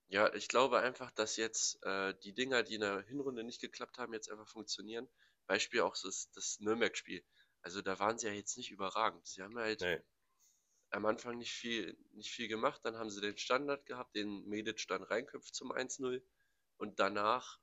Ja, 0.08 0.34
ich 0.34 0.48
glaube 0.48 0.80
einfach, 0.80 1.12
dass 1.12 1.36
jetzt 1.38 1.82
äh, 1.84 2.14
die 2.24 2.34
Dinger, 2.34 2.64
die 2.64 2.76
in 2.76 2.82
der 2.82 3.02
Hinrunde 3.02 3.44
nicht 3.44 3.62
geklappt 3.62 3.98
haben, 3.98 4.14
jetzt 4.14 4.30
einfach 4.32 4.48
funktionieren. 4.48 5.08
Beispiel 5.48 5.82
auch 5.82 5.96
das, 6.02 6.30
das 6.32 6.60
Nürnberg-Spiel. 6.60 7.24
Also 7.62 7.82
da 7.82 8.00
waren 8.00 8.18
sie 8.20 8.28
ja 8.28 8.34
jetzt 8.34 8.58
nicht 8.58 8.72
überragend. 8.72 9.26
Sie 9.28 9.42
haben 9.42 9.58
halt 9.58 9.82
Nee, 9.82 10.00
am 10.96 11.06
Anfang 11.06 11.38
nicht 11.38 11.52
viel, 11.52 11.98
nicht 12.14 12.32
viel 12.32 12.48
gemacht, 12.48 12.80
dann 12.86 12.98
haben 12.98 13.10
sie 13.10 13.20
den 13.20 13.38
Standard 13.38 13.86
gehabt, 13.86 14.16
den 14.16 14.48
Medic 14.48 14.88
dann 14.88 15.04
reinköpft 15.04 15.54
zum 15.54 15.74
1-0 15.74 16.22
und 16.78 17.00
danach, 17.00 17.60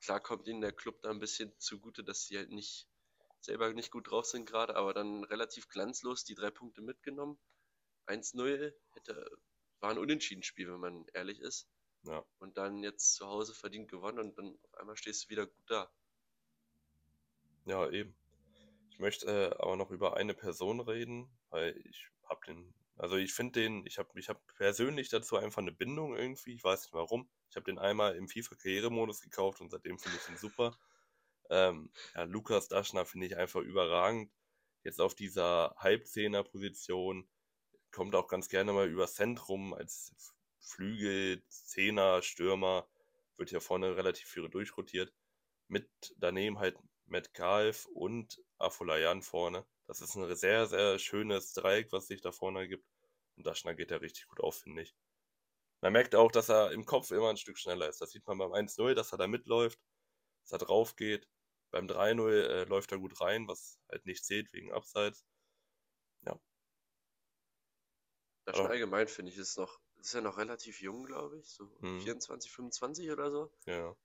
klar 0.00 0.20
kommt 0.20 0.46
ihnen 0.46 0.60
der 0.60 0.72
Club 0.72 1.00
da 1.02 1.10
ein 1.10 1.18
bisschen 1.18 1.52
zugute, 1.58 2.04
dass 2.04 2.26
sie 2.26 2.38
halt 2.38 2.50
nicht 2.50 2.88
selber 3.40 3.72
nicht 3.72 3.90
gut 3.90 4.10
drauf 4.10 4.26
sind 4.26 4.46
gerade, 4.46 4.76
aber 4.76 4.94
dann 4.94 5.24
relativ 5.24 5.68
glanzlos 5.68 6.24
die 6.24 6.36
drei 6.36 6.50
Punkte 6.50 6.80
mitgenommen. 6.80 7.38
1-0 8.06 8.72
hätte, 8.92 9.38
war 9.80 9.90
ein 9.90 9.98
Unentschieden-Spiel, 9.98 10.72
wenn 10.72 10.80
man 10.80 11.06
ehrlich 11.12 11.40
ist. 11.40 11.68
ja. 12.04 12.24
Und 12.38 12.56
dann 12.56 12.84
jetzt 12.84 13.14
zu 13.16 13.26
Hause 13.26 13.52
verdient 13.52 13.90
gewonnen 13.90 14.20
und 14.20 14.38
dann 14.38 14.58
auf 14.62 14.74
einmal 14.74 14.96
stehst 14.96 15.24
du 15.24 15.30
wieder 15.30 15.46
gut 15.46 15.64
da. 15.66 15.92
Ja, 17.66 17.90
eben. 17.90 18.14
Ich 18.90 19.00
möchte 19.00 19.26
äh, 19.26 19.54
aber 19.58 19.76
noch 19.76 19.90
über 19.90 20.16
eine 20.16 20.34
Person 20.34 20.80
reden, 20.80 21.28
weil 21.50 21.76
ich 21.84 22.08
habe 22.28 22.40
den, 22.46 22.74
also 22.96 23.16
ich 23.16 23.32
finde 23.32 23.60
den, 23.60 23.86
ich 23.86 23.98
habe 23.98 24.18
ich 24.18 24.28
hab 24.28 24.40
persönlich 24.56 25.08
dazu 25.08 25.36
einfach 25.36 25.62
eine 25.62 25.72
Bindung 25.72 26.16
irgendwie, 26.16 26.54
ich 26.54 26.64
weiß 26.64 26.82
nicht 26.82 26.92
warum. 26.92 27.28
Ich 27.50 27.56
habe 27.56 27.64
den 27.64 27.78
einmal 27.78 28.16
im 28.16 28.28
FIFA-Karrieremodus 28.28 29.20
gekauft 29.20 29.60
und 29.60 29.70
seitdem 29.70 29.98
finde 29.98 30.18
ich 30.18 30.28
ihn 30.28 30.36
super. 30.36 30.76
Ähm, 31.50 31.90
ja, 32.14 32.24
Lukas 32.24 32.68
Daschner 32.68 33.04
finde 33.04 33.26
ich 33.26 33.36
einfach 33.36 33.60
überragend. 33.60 34.30
Jetzt 34.82 35.00
auf 35.00 35.14
dieser 35.14 35.74
Halbzehner-Position 35.78 37.28
kommt 37.90 38.14
auch 38.14 38.28
ganz 38.28 38.48
gerne 38.48 38.72
mal 38.72 38.88
über 38.88 39.06
Zentrum 39.06 39.72
als 39.72 40.12
Flügel, 40.58 41.42
Zehner, 41.48 42.22
Stürmer, 42.22 42.88
wird 43.36 43.50
hier 43.50 43.60
vorne 43.60 43.96
relativ 43.96 44.28
viel 44.28 44.48
durchrotiert. 44.48 45.12
Mit 45.68 45.88
daneben 46.18 46.58
halt 46.58 46.78
Metcalf 47.06 47.86
und 47.86 48.42
Afolayan 48.58 49.22
vorne. 49.22 49.64
Das 49.86 50.00
ist 50.02 50.14
ein 50.16 50.34
sehr, 50.36 50.66
sehr 50.66 50.98
schönes 50.98 51.52
Dreieck, 51.54 51.92
was 51.92 52.06
sich 52.06 52.20
da 52.20 52.32
vorne 52.32 52.60
ergibt. 52.60 52.86
Und 53.36 53.46
Daschner 53.46 53.74
geht 53.74 53.90
da 53.90 53.96
richtig 53.96 54.26
gut 54.26 54.40
auf, 54.40 54.56
finde 54.60 54.82
ich. 54.82 54.94
Man 55.82 55.92
merkt 55.94 56.14
auch, 56.16 56.32
dass 56.32 56.50
er 56.50 56.72
im 56.72 56.86
Kopf 56.86 57.10
immer 57.12 57.30
ein 57.30 57.36
Stück 57.38 57.58
schneller 57.58 57.88
ist. 57.88 58.00
Das 58.00 58.10
sieht 58.12 58.26
man 58.26 58.38
beim 58.38 58.52
1-0, 58.52 58.94
dass 58.96 59.12
er 59.12 59.18
da 59.18 59.28
mitläuft, 59.28 59.80
dass 60.42 60.52
er 60.52 60.58
drauf 60.66 60.96
geht. 60.96 61.28
Beim 61.72 61.88
3-0 61.88 62.32
äh, 62.34 62.64
läuft 62.64 62.92
er 62.92 62.98
gut 62.98 63.20
rein, 63.20 63.48
was 63.48 63.80
halt 63.90 64.06
nicht 64.06 64.24
zählt 64.24 64.52
wegen 64.54 64.72
Abseits. 64.72 65.26
Das 68.46 68.56
schon 68.56 68.68
allgemein 68.68 69.06
finde 69.06 69.30
ich, 69.32 69.36
ist 69.36 69.58
noch, 69.58 69.82
ist 69.96 70.14
ja 70.14 70.22
noch 70.22 70.38
relativ 70.38 70.80
jung, 70.80 71.04
glaube 71.04 71.38
ich, 71.40 71.50
so 71.50 71.68
Mhm. 71.82 71.98
24, 71.98 72.50
25 72.50 73.10
oder 73.10 73.30
so. 73.30 73.52
Ja, 73.66 73.96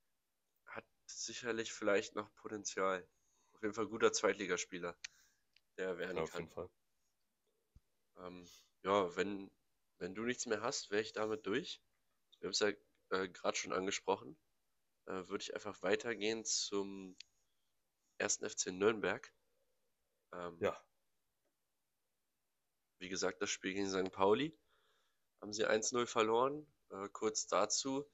Hat 0.67 0.85
sicherlich 1.05 1.73
vielleicht 1.73 2.15
noch 2.15 2.33
Potenzial. 2.33 3.09
Auf 3.51 3.61
jeden 3.61 3.73
Fall 3.73 3.87
guter 3.89 4.13
Zweitligaspieler, 4.13 4.97
der 5.79 5.97
werden 5.97 6.17
ja 6.17 6.23
auf 6.23 6.31
kann. 6.31 6.41
jeden 6.41 6.53
Fall. 6.53 6.69
Ähm, 8.17 8.47
ja, 8.83 9.15
wenn, 9.15 9.49
wenn 9.97 10.13
du 10.13 10.23
nichts 10.23 10.45
mehr 10.45 10.61
hast, 10.61 10.91
wäre 10.91 11.01
ich 11.01 11.13
damit 11.13 11.45
durch. 11.47 11.81
Wir 12.39 12.47
haben 12.47 12.51
es 12.51 12.59
ja 12.59 12.69
äh, 13.09 13.29
gerade 13.29 13.57
schon 13.57 13.73
angesprochen. 13.73 14.37
Äh, 15.05 15.27
würde 15.27 15.41
ich 15.41 15.53
einfach 15.53 15.81
weitergehen 15.81 16.45
zum 16.45 17.17
1. 18.19 18.37
FC 18.37 18.67
Nürnberg. 18.67 19.33
Ähm, 20.33 20.57
Ja, 20.59 20.79
Wie 22.99 23.09
gesagt, 23.09 23.41
das 23.41 23.49
Spiel 23.49 23.73
gegen 23.73 23.89
St. 23.89 24.11
Pauli 24.11 24.57
haben 25.41 25.53
sie 25.53 25.65
1-0 25.65 26.05
verloren. 26.05 26.67
Äh, 26.89 27.07
kurz 27.09 27.47
dazu, 27.47 28.05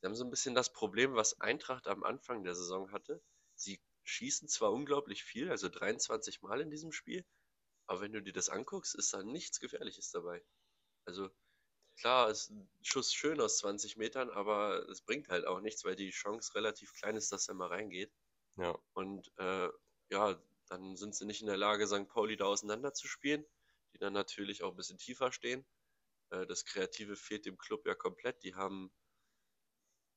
sie 0.00 0.06
haben 0.06 0.14
so 0.14 0.24
ein 0.24 0.30
bisschen 0.30 0.54
das 0.54 0.72
Problem, 0.72 1.14
was 1.14 1.40
Eintracht 1.40 1.88
am 1.88 2.04
Anfang 2.04 2.44
der 2.44 2.54
Saison 2.54 2.92
hatte. 2.92 3.20
Sie 3.56 3.80
schießen 4.08 4.48
zwar 4.48 4.72
unglaublich 4.72 5.24
viel, 5.24 5.50
also 5.50 5.68
23 5.68 6.42
Mal 6.42 6.60
in 6.60 6.70
diesem 6.70 6.92
Spiel, 6.92 7.24
aber 7.86 8.02
wenn 8.02 8.12
du 8.12 8.22
dir 8.22 8.32
das 8.32 8.48
anguckst, 8.48 8.94
ist 8.94 9.14
da 9.14 9.22
nichts 9.22 9.60
Gefährliches 9.60 10.10
dabei. 10.10 10.44
Also 11.06 11.30
klar, 11.96 12.30
ist 12.30 12.50
ein 12.50 12.70
Schuss 12.82 13.12
schön 13.14 13.40
aus 13.40 13.58
20 13.58 13.96
Metern, 13.96 14.30
aber 14.30 14.88
es 14.88 15.02
bringt 15.02 15.28
halt 15.28 15.46
auch 15.46 15.60
nichts, 15.60 15.84
weil 15.84 15.96
die 15.96 16.10
Chance 16.10 16.54
relativ 16.54 16.92
klein 16.94 17.16
ist, 17.16 17.32
dass 17.32 17.48
er 17.48 17.54
mal 17.54 17.68
reingeht. 17.68 18.12
ja, 18.56 18.78
Und 18.94 19.32
äh, 19.38 19.68
ja, 20.10 20.42
dann 20.68 20.96
sind 20.96 21.14
sie 21.14 21.26
nicht 21.26 21.40
in 21.40 21.46
der 21.46 21.56
Lage, 21.56 21.86
St. 21.86 22.08
Pauli 22.08 22.36
da 22.36 22.46
auseinanderzuspielen, 22.46 23.46
die 23.94 23.98
dann 23.98 24.12
natürlich 24.12 24.62
auch 24.62 24.70
ein 24.72 24.76
bisschen 24.76 24.98
tiefer 24.98 25.32
stehen. 25.32 25.66
Äh, 26.30 26.46
das 26.46 26.64
Kreative 26.64 27.16
fehlt 27.16 27.46
dem 27.46 27.58
Club 27.58 27.86
ja 27.86 27.94
komplett. 27.94 28.42
Die 28.42 28.54
haben 28.54 28.92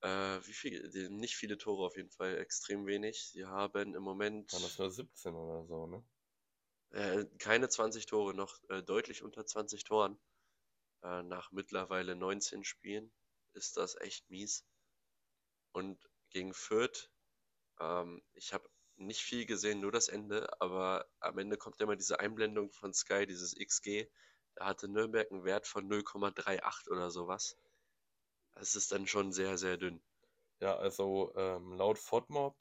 äh, 0.01 0.39
wie 0.45 0.53
viel? 0.53 1.09
Nicht 1.09 1.35
viele 1.35 1.57
Tore 1.57 1.85
auf 1.85 1.97
jeden 1.97 2.11
Fall, 2.11 2.37
extrem 2.37 2.85
wenig. 2.85 3.29
Sie 3.31 3.45
haben 3.45 3.95
im 3.95 4.03
Moment 4.03 4.51
waren 4.53 4.63
das 4.63 4.77
nur 4.77 4.91
17 4.91 5.33
oder 5.33 5.65
so, 5.65 5.87
ne? 5.87 6.03
äh, 6.91 7.25
keine 7.37 7.69
20 7.69 8.05
Tore, 8.05 8.33
noch 8.33 8.59
äh, 8.69 8.83
deutlich 8.83 9.23
unter 9.23 9.45
20 9.45 9.83
Toren. 9.83 10.19
Äh, 11.03 11.23
nach 11.23 11.51
mittlerweile 11.51 12.15
19 12.15 12.63
Spielen 12.63 13.11
ist 13.53 13.77
das 13.77 13.95
echt 13.95 14.29
mies. 14.29 14.65
Und 15.73 15.99
gegen 16.29 16.53
Fürth, 16.53 17.09
ähm, 17.79 18.21
ich 18.33 18.53
habe 18.53 18.69
nicht 18.97 19.21
viel 19.21 19.45
gesehen, 19.45 19.79
nur 19.79 19.91
das 19.91 20.09
Ende, 20.09 20.49
aber 20.61 21.09
am 21.19 21.37
Ende 21.37 21.57
kommt 21.57 21.81
immer 21.81 21.95
diese 21.95 22.19
Einblendung 22.19 22.71
von 22.71 22.93
Sky, 22.93 23.25
dieses 23.25 23.55
XG. 23.55 24.07
Da 24.55 24.65
hatte 24.65 24.87
Nürnberg 24.89 25.31
einen 25.31 25.45
Wert 25.45 25.65
von 25.65 25.87
0,38 25.89 26.89
oder 26.89 27.09
sowas. 27.09 27.57
Das 28.61 28.75
ist 28.75 28.91
dann 28.91 29.07
schon 29.07 29.31
sehr, 29.31 29.57
sehr 29.57 29.75
dünn. 29.75 29.99
Ja, 30.59 30.77
also 30.77 31.33
ähm, 31.35 31.73
laut 31.73 31.97
FODMOB 31.97 32.55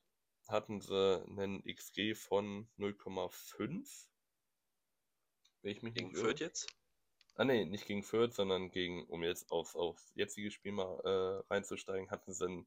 hatten 0.49 0.81
sie 0.81 1.23
einen 1.27 1.63
XG 1.63 2.15
von 2.15 2.71
0,5. 2.79 4.09
Wenn 5.61 5.73
ich 5.73 5.83
mich 5.83 5.93
Gegen. 5.93 6.15
Fürth 6.15 6.41
jetzt? 6.41 6.69
Ah 7.35 7.45
nee, 7.45 7.67
nicht 7.67 7.85
gegen 7.85 8.03
Fürth, 8.03 8.33
sondern 8.33 8.71
gegen, 8.71 9.05
um 9.09 9.23
jetzt 9.23 9.53
aufs, 9.53 9.77
aufs 9.77 10.11
jetzige 10.15 10.51
Spiel 10.51 10.73
mal 10.73 11.01
äh, 11.05 11.53
reinzusteigen, 11.53 12.11
hatten 12.11 12.33
sie 12.33 12.49
ein 12.49 12.67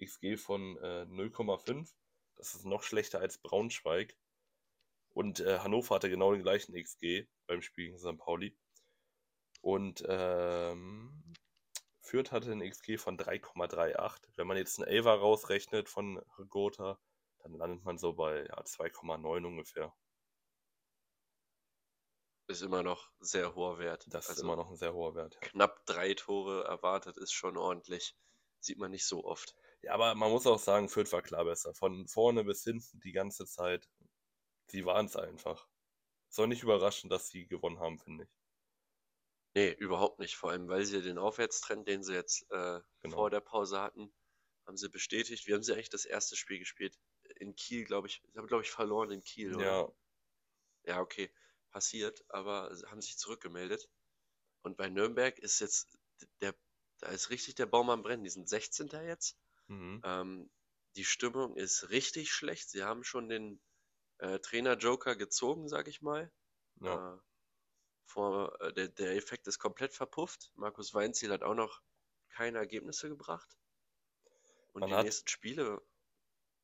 XG 0.00 0.36
von 0.36 0.76
äh, 0.76 1.02
0,5. 1.10 1.92
Das 2.36 2.54
ist 2.54 2.64
noch 2.64 2.84
schlechter 2.84 3.18
als 3.18 3.38
Braunschweig. 3.38 4.16
Und 5.08 5.40
äh, 5.40 5.58
Hannover 5.58 5.96
hatte 5.96 6.10
genau 6.10 6.32
den 6.32 6.44
gleichen 6.44 6.80
XG 6.80 7.26
beim 7.48 7.60
Spiel 7.60 7.86
gegen 7.86 7.98
St. 7.98 8.18
Pauli. 8.18 8.56
Und 9.62 10.04
ähm, 10.06 11.24
Fürth 12.08 12.32
hatte 12.32 12.50
ein 12.50 12.62
XG 12.62 12.96
von 12.96 13.18
3,38. 13.18 14.30
Wenn 14.36 14.46
man 14.46 14.56
jetzt 14.56 14.78
einen 14.78 14.88
Elfer 14.88 15.14
rausrechnet 15.14 15.90
von 15.90 16.22
Gotha, 16.48 16.98
dann 17.40 17.52
landet 17.52 17.84
man 17.84 17.98
so 17.98 18.14
bei 18.14 18.46
ja, 18.46 18.62
2,9 18.62 19.44
ungefähr. 19.46 19.94
Ist 22.46 22.62
immer 22.62 22.82
noch 22.82 23.10
sehr 23.20 23.54
hoher 23.54 23.78
Wert. 23.78 24.06
Das 24.08 24.24
ist 24.24 24.30
Also 24.30 24.44
immer 24.44 24.56
noch 24.56 24.70
ein 24.70 24.76
sehr 24.76 24.94
hoher 24.94 25.14
Wert. 25.14 25.34
Ja. 25.34 25.40
knapp 25.50 25.84
drei 25.84 26.14
Tore 26.14 26.64
erwartet 26.64 27.18
ist 27.18 27.32
schon 27.32 27.58
ordentlich. 27.58 28.16
Sieht 28.58 28.78
man 28.78 28.90
nicht 28.90 29.04
so 29.04 29.24
oft. 29.24 29.54
Ja, 29.82 29.92
aber 29.92 30.14
man 30.14 30.30
muss 30.30 30.46
auch 30.46 30.58
sagen, 30.58 30.88
Fürth 30.88 31.12
war 31.12 31.20
klar 31.20 31.44
besser. 31.44 31.74
Von 31.74 32.08
vorne 32.08 32.42
bis 32.42 32.64
hinten 32.64 33.00
die 33.00 33.12
ganze 33.12 33.44
Zeit. 33.44 33.86
Sie 34.68 34.86
waren 34.86 35.06
es 35.06 35.16
einfach. 35.16 35.68
Soll 36.30 36.48
nicht 36.48 36.62
überraschen, 36.62 37.10
dass 37.10 37.28
sie 37.28 37.46
gewonnen 37.46 37.80
haben, 37.80 37.98
finde 37.98 38.24
ich. 38.24 38.30
Nee, 39.58 39.72
überhaupt 39.72 40.18
nicht. 40.20 40.36
Vor 40.36 40.50
allem, 40.50 40.68
weil 40.68 40.84
sie 40.84 41.02
den 41.02 41.18
Aufwärtstrend, 41.18 41.88
den 41.88 42.02
sie 42.02 42.14
jetzt 42.14 42.42
äh, 42.50 42.80
Genau. 43.00 43.16
vor 43.16 43.30
der 43.30 43.40
Pause 43.40 43.80
hatten, 43.80 44.12
haben 44.66 44.76
sie 44.76 44.88
bestätigt. 44.88 45.46
Wir 45.46 45.54
haben 45.56 45.62
sie 45.62 45.72
eigentlich 45.72 45.90
das 45.90 46.04
erste 46.04 46.36
Spiel 46.36 46.58
gespielt. 46.58 46.96
In 47.36 47.54
Kiel, 47.56 47.84
glaube 47.84 48.06
ich. 48.08 48.22
Sie 48.32 48.38
haben, 48.38 48.46
glaube 48.46 48.62
ich, 48.62 48.70
verloren 48.70 49.10
in 49.10 49.22
Kiel, 49.22 49.54
oder? 49.54 49.64
Ja, 49.64 49.92
Ja, 50.84 51.00
okay. 51.00 51.30
Passiert, 51.70 52.24
aber 52.28 52.74
sie 52.74 52.86
haben 52.86 53.00
sich 53.00 53.18
zurückgemeldet. 53.18 53.88
Und 54.62 54.76
bei 54.76 54.88
Nürnberg 54.88 55.38
ist 55.38 55.60
jetzt 55.60 55.98
der, 56.40 56.54
da 57.00 57.08
ist 57.08 57.30
richtig 57.30 57.54
der 57.56 57.66
Baum 57.66 57.90
am 57.90 58.02
Brennen. 58.02 58.24
Die 58.24 58.30
sind 58.30 58.48
16. 58.48 58.88
jetzt. 59.06 59.36
mhm. 59.66 60.00
Ähm, 60.04 60.50
die 60.96 61.04
Stimmung 61.04 61.56
ist 61.56 61.90
richtig 61.90 62.32
schlecht. 62.32 62.70
Sie 62.70 62.82
haben 62.82 63.04
schon 63.04 63.28
den 63.28 63.60
äh, 64.18 64.38
Trainer 64.40 64.76
Joker 64.76 65.14
gezogen, 65.16 65.68
sag 65.68 65.86
ich 65.88 66.00
mal. 66.02 66.32
ja. 66.80 67.14
Äh, 67.14 67.18
vor, 68.08 68.60
äh, 68.60 68.72
der, 68.72 68.88
der 68.88 69.16
Effekt 69.16 69.46
ist 69.46 69.58
komplett 69.58 69.92
verpufft. 69.94 70.50
Markus 70.56 70.94
Weinziel 70.94 71.30
hat 71.32 71.42
auch 71.42 71.54
noch 71.54 71.80
keine 72.30 72.58
Ergebnisse 72.58 73.08
gebracht. 73.08 73.56
Und 74.72 74.80
Man 74.80 74.90
die 74.90 74.94
hat- 74.96 75.04
nächsten 75.04 75.28
Spiele, 75.28 75.80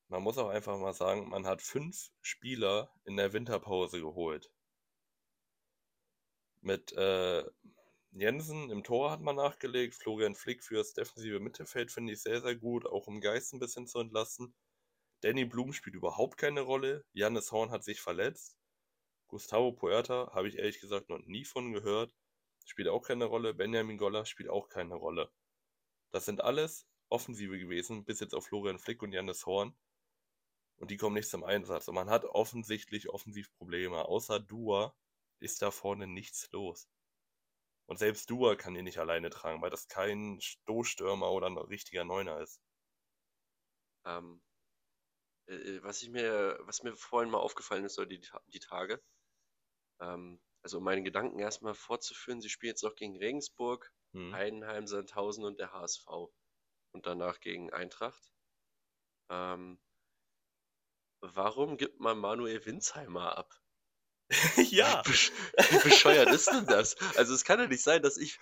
Man 0.08 0.22
muss 0.22 0.38
auch 0.38 0.48
einfach 0.48 0.78
mal 0.78 0.92
sagen, 0.94 1.28
man 1.28 1.46
hat 1.46 1.62
fünf 1.62 2.10
Spieler 2.20 2.92
in 3.04 3.16
der 3.16 3.32
Winterpause 3.32 4.00
geholt. 4.00 4.50
Mit 6.60 6.92
äh, 6.92 7.44
Jensen 8.12 8.70
im 8.70 8.84
Tor 8.84 9.10
hat 9.10 9.20
man 9.20 9.36
nachgelegt, 9.36 9.94
Florian 9.94 10.34
Flick 10.34 10.62
fürs 10.62 10.94
defensive 10.94 11.40
Mittelfeld 11.40 11.90
finde 11.90 12.12
ich 12.12 12.22
sehr, 12.22 12.40
sehr 12.40 12.54
gut, 12.56 12.86
auch 12.86 13.06
um 13.06 13.20
Geist 13.20 13.52
ein 13.52 13.58
bisschen 13.58 13.86
zu 13.86 13.98
entlasten. 13.98 14.54
Danny 15.20 15.44
Blum 15.44 15.72
spielt 15.72 15.96
überhaupt 15.96 16.36
keine 16.38 16.60
Rolle. 16.60 17.04
Jannis 17.12 17.50
Horn 17.50 17.70
hat 17.70 17.82
sich 17.84 18.00
verletzt. 18.00 18.56
Gustavo 19.34 19.72
Puerta 19.72 20.30
habe 20.32 20.46
ich 20.46 20.58
ehrlich 20.58 20.78
gesagt 20.78 21.08
noch 21.08 21.18
nie 21.18 21.44
von 21.44 21.72
gehört. 21.72 22.14
Spielt 22.66 22.86
auch 22.86 23.02
keine 23.02 23.24
Rolle. 23.24 23.52
Benjamin 23.52 23.98
Goller 23.98 24.26
spielt 24.26 24.48
auch 24.48 24.68
keine 24.68 24.94
Rolle. 24.94 25.28
Das 26.12 26.24
sind 26.24 26.40
alles 26.40 26.86
Offensive 27.08 27.58
gewesen, 27.58 28.04
bis 28.04 28.20
jetzt 28.20 28.32
auf 28.32 28.46
Florian 28.46 28.78
Flick 28.78 29.02
und 29.02 29.10
Janis 29.10 29.44
Horn. 29.44 29.76
Und 30.76 30.92
die 30.92 30.96
kommen 30.96 31.16
nicht 31.16 31.28
zum 31.28 31.42
Einsatz. 31.42 31.88
Und 31.88 31.96
man 31.96 32.10
hat 32.10 32.24
offensichtlich 32.24 33.08
Offensivprobleme. 33.08 34.04
Außer 34.04 34.38
Dua 34.38 34.94
ist 35.40 35.62
da 35.62 35.72
vorne 35.72 36.06
nichts 36.06 36.48
los. 36.52 36.88
Und 37.86 37.98
selbst 37.98 38.30
Dua 38.30 38.54
kann 38.54 38.76
ihn 38.76 38.84
nicht 38.84 38.98
alleine 38.98 39.30
tragen, 39.30 39.60
weil 39.62 39.70
das 39.70 39.88
kein 39.88 40.40
Stoßstürmer 40.40 41.32
oder 41.32 41.48
ein 41.48 41.58
richtiger 41.58 42.04
Neuner 42.04 42.40
ist. 42.40 42.60
Ähm, 44.04 44.40
äh, 45.46 45.54
äh, 45.56 45.82
was 45.82 46.02
ich 46.02 46.10
mir, 46.10 46.56
was 46.62 46.84
mir 46.84 46.96
vorhin 46.96 47.32
mal 47.32 47.38
aufgefallen 47.38 47.84
ist, 47.84 47.96
so 47.96 48.04
die, 48.04 48.20
die 48.46 48.60
Tage, 48.60 49.02
ähm, 50.00 50.40
also 50.62 50.78
um 50.78 50.84
meine 50.84 51.02
Gedanken 51.02 51.38
erstmal 51.38 51.74
fortzuführen, 51.74 52.40
sie 52.40 52.48
spielen 52.48 52.70
jetzt 52.70 52.82
noch 52.82 52.94
gegen 52.94 53.16
Regensburg, 53.16 53.92
hm. 54.12 54.32
Heidenheim, 54.32 54.86
Sandhausen 54.86 55.44
und 55.44 55.58
der 55.58 55.72
HSV. 55.72 56.06
Und 56.92 57.06
danach 57.06 57.40
gegen 57.40 57.72
Eintracht. 57.72 58.32
Ähm, 59.28 59.78
warum 61.20 61.76
gibt 61.76 62.00
man 62.00 62.18
Manuel 62.18 62.64
Winsheimer 62.64 63.36
ab? 63.36 63.60
ja. 64.70 65.02
Wie 65.06 65.88
bescheuert 65.88 66.30
ist 66.30 66.46
denn 66.46 66.66
das? 66.66 66.96
Also 67.16 67.34
es 67.34 67.44
kann 67.44 67.58
ja 67.58 67.66
nicht 67.66 67.82
sein, 67.82 68.02
dass 68.02 68.16
ich 68.16 68.38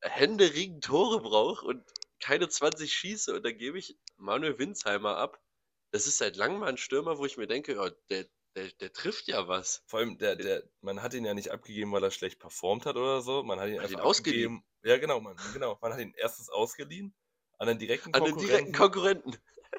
händeringend 0.00 0.84
Tore 0.84 1.20
brauche 1.20 1.66
und 1.66 1.84
keine 2.20 2.48
20 2.48 2.92
schieße 2.92 3.34
und 3.34 3.44
dann 3.44 3.58
gebe 3.58 3.78
ich 3.78 3.98
Manuel 4.16 4.58
Winsheimer 4.58 5.16
ab. 5.16 5.42
Das 5.90 6.06
ist 6.06 6.18
seit 6.18 6.36
langem 6.36 6.60
mal 6.60 6.68
ein 6.68 6.78
Stürmer, 6.78 7.18
wo 7.18 7.26
ich 7.26 7.36
mir 7.36 7.46
denke, 7.46 7.74
ja, 7.74 7.90
der, 8.08 8.26
der, 8.56 8.68
der 8.80 8.92
trifft 8.92 9.28
ja 9.28 9.48
was. 9.48 9.82
Vor 9.86 10.00
allem, 10.00 10.18
der, 10.18 10.36
der, 10.36 10.62
man 10.80 11.02
hat 11.02 11.14
ihn 11.14 11.24
ja 11.24 11.34
nicht 11.34 11.50
abgegeben, 11.50 11.92
weil 11.92 12.02
er 12.04 12.10
schlecht 12.10 12.38
performt 12.38 12.86
hat 12.86 12.96
oder 12.96 13.22
so. 13.22 13.42
Man 13.42 13.58
hat 13.60 13.68
ihn 13.68 13.76
Hat 13.76 13.84
einfach 13.84 13.98
ihn 13.98 14.04
ausgeliehen. 14.04 14.64
Ja, 14.82 14.98
genau, 14.98 15.20
man, 15.20 15.36
genau. 15.52 15.78
Man 15.80 15.92
hat 15.92 16.00
ihn 16.00 16.14
erstens 16.16 16.48
ausgeliehen 16.48 17.14
an 17.58 17.68
den 17.68 17.78
direkten 17.78 18.12
An 18.14 18.24
den 18.24 18.36
direkten 18.36 18.72
Konkurrenten. 18.72 19.36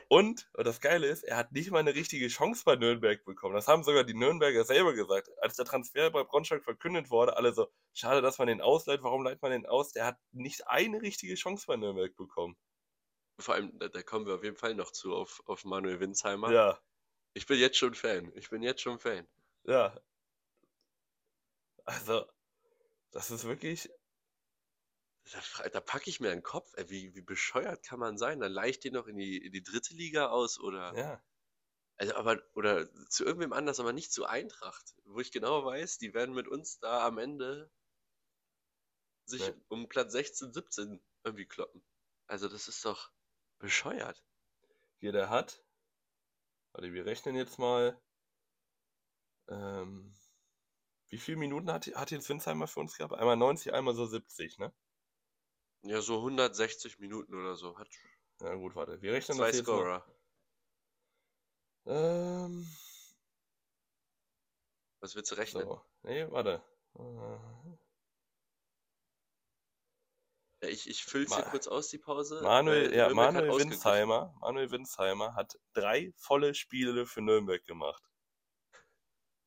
Und, 0.07 0.49
und 0.53 0.65
das 0.65 0.81
Geile 0.81 1.07
ist, 1.07 1.23
er 1.23 1.37
hat 1.37 1.51
nicht 1.51 1.69
mal 1.69 1.79
eine 1.79 1.93
richtige 1.93 2.27
Chance 2.27 2.63
bei 2.65 2.75
Nürnberg 2.75 3.23
bekommen. 3.25 3.53
Das 3.53 3.67
haben 3.67 3.83
sogar 3.83 4.03
die 4.03 4.15
Nürnberger 4.15 4.63
selber 4.63 4.93
gesagt. 4.93 5.29
Als 5.39 5.55
der 5.55 5.65
Transfer 5.65 6.09
bei 6.09 6.23
Braunschweig 6.23 6.63
verkündet 6.63 7.11
wurde, 7.11 7.37
alle 7.37 7.53
so, 7.53 7.67
schade, 7.93 8.21
dass 8.21 8.39
man 8.39 8.47
den 8.47 8.61
ausleiht, 8.61 9.03
warum 9.03 9.23
leiht 9.23 9.41
man 9.41 9.51
den 9.51 9.65
aus? 9.65 9.91
Der 9.91 10.05
hat 10.05 10.17
nicht 10.31 10.67
eine 10.67 11.01
richtige 11.01 11.35
Chance 11.35 11.65
bei 11.67 11.77
Nürnberg 11.77 12.15
bekommen. 12.15 12.55
Vor 13.39 13.55
allem, 13.55 13.77
da, 13.77 13.87
da 13.87 14.01
kommen 14.01 14.25
wir 14.25 14.35
auf 14.35 14.43
jeden 14.43 14.57
Fall 14.57 14.75
noch 14.75 14.91
zu, 14.91 15.13
auf, 15.13 15.43
auf 15.45 15.63
Manuel 15.63 15.99
Winsheimer. 15.99 16.51
Ja, 16.51 16.79
Ich 17.33 17.45
bin 17.45 17.59
jetzt 17.59 17.77
schon 17.77 17.93
Fan. 17.95 18.31
Ich 18.35 18.49
bin 18.49 18.61
jetzt 18.63 18.81
schon 18.81 18.99
Fan. 18.99 19.27
ja. 19.65 19.99
Also, 21.85 22.25
das 23.11 23.31
ist 23.31 23.45
wirklich, 23.45 23.89
Da, 25.57 25.69
da 25.69 25.81
packe 25.81 26.09
ich 26.09 26.19
mir 26.19 26.31
einen 26.31 26.43
Kopf. 26.43 26.73
Ey, 26.75 26.89
wie, 26.89 27.15
wie 27.15 27.21
bescheuert 27.21 27.83
kann 27.83 27.99
man 27.99 28.17
sein? 28.17 28.39
Dann 28.39 28.51
leih 28.51 28.69
ich 28.69 28.79
den 28.79 28.93
noch 28.93 29.07
in 29.07 29.17
die, 29.17 29.37
in 29.37 29.51
die 29.51 29.63
dritte 29.63 29.93
Liga 29.93 30.27
aus 30.29 30.59
oder, 30.59 30.93
ja. 30.97 31.23
also 31.97 32.15
aber, 32.15 32.41
oder 32.55 32.89
zu 33.09 33.25
irgendwem 33.25 33.53
anders, 33.53 33.79
aber 33.79 33.93
nicht 33.93 34.11
zu 34.13 34.25
Eintracht, 34.25 34.95
wo 35.05 35.19
ich 35.19 35.31
genau 35.31 35.65
weiß, 35.65 35.97
die 35.97 36.13
werden 36.13 36.35
mit 36.35 36.47
uns 36.47 36.79
da 36.79 37.05
am 37.05 37.17
Ende 37.17 37.71
sich 39.25 39.41
Nee. 39.47 39.53
um 39.69 39.89
Platz 39.89 40.11
16, 40.13 40.53
17 40.53 41.01
irgendwie 41.23 41.45
kloppen. 41.45 41.83
Also 42.27 42.47
das 42.49 42.67
ist 42.67 42.83
doch 42.85 43.11
bescheuert. 43.59 44.23
Hier, 44.99 45.11
der 45.11 45.29
hat, 45.29 45.63
warte, 46.73 46.93
wir 46.93 47.05
rechnen 47.05 47.35
jetzt 47.35 47.57
mal, 47.59 47.97
ähm, 49.47 50.13
wie 51.09 51.17
viele 51.17 51.37
Minuten 51.37 51.71
hat, 51.71 51.87
hat 51.95 52.11
jetzt 52.11 52.29
Winsheimer 52.29 52.67
für 52.67 52.79
uns 52.79 52.97
gehabt? 52.97 53.13
Einmal 53.13 53.37
90, 53.37 53.73
einmal 53.73 53.93
so 53.93 54.05
70, 54.05 54.57
ne? 54.57 54.73
Ja, 55.83 56.01
so 56.01 56.17
160 56.21 56.99
Minuten 56.99 57.35
oder 57.35 57.55
so. 57.55 57.77
Hat 57.77 57.89
Ja 58.41 58.55
gut, 58.55 58.75
warte, 58.75 59.01
wir 59.01 59.13
rechnen 59.13 59.37
zwei 59.37 59.47
das 59.47 59.57
jetzt 59.57 59.67
mal. 59.67 59.77
Scorer. 59.77 60.05
Ähm, 61.85 62.67
Was 65.01 65.15
willst 65.15 65.31
du 65.31 65.35
rechnen? 65.35 65.63
so, 65.63 65.81
nee, 66.03 66.25
warte. 66.31 66.63
Äh, 66.95 67.01
Ja, 67.01 67.39
ich 70.67 70.89
ich 70.89 71.03
fülle 71.03 71.27
Ma- 71.27 71.41
kurz 71.41 71.67
aus, 71.67 71.89
die 71.89 71.97
Pause. 71.97 72.41
Manuel, 72.41 72.93
ja, 72.93 73.09
Manuel. 73.09 73.51
Winsheimer, 73.51 74.33
Manuel 74.39 74.71
Winsheimer 74.71 75.35
hat 75.35 75.59
drei 75.73 76.13
volle 76.17 76.53
Spiele 76.53 77.05
für 77.05 77.21
Nürnberg 77.21 77.63
gemacht. 77.65 78.03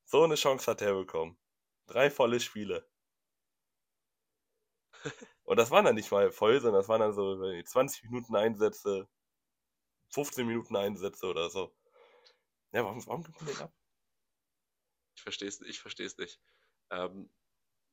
So 0.04 0.22
eine 0.24 0.34
Chance 0.36 0.70
hat 0.70 0.82
er 0.82 0.94
bekommen. 0.94 1.38
Drei 1.86 2.10
volle 2.10 2.40
Spiele. 2.40 2.88
Und 5.44 5.56
das 5.58 5.70
waren 5.70 5.84
dann 5.84 5.94
nicht 5.94 6.10
mal 6.10 6.30
voll, 6.30 6.60
sondern 6.60 6.80
das 6.80 6.88
waren 6.88 7.00
dann 7.00 7.12
so 7.12 7.40
weiß 7.40 7.52
nicht, 7.54 7.68
20 7.68 8.04
Minuten 8.04 8.36
Einsätze, 8.36 9.08
15 10.10 10.46
Minuten 10.46 10.76
Einsätze 10.76 11.26
oder 11.26 11.50
so. 11.50 11.74
Ja, 12.72 12.84
warum, 12.84 13.04
warum 13.06 13.22
gibt 13.24 13.40
man 13.40 13.46
den 13.46 13.62
ab? 13.62 13.72
Ich 15.16 15.22
verstehe 15.22 15.48
es 15.48 15.60
ich 15.60 16.18
nicht. 16.18 16.40
Ähm, 16.90 17.30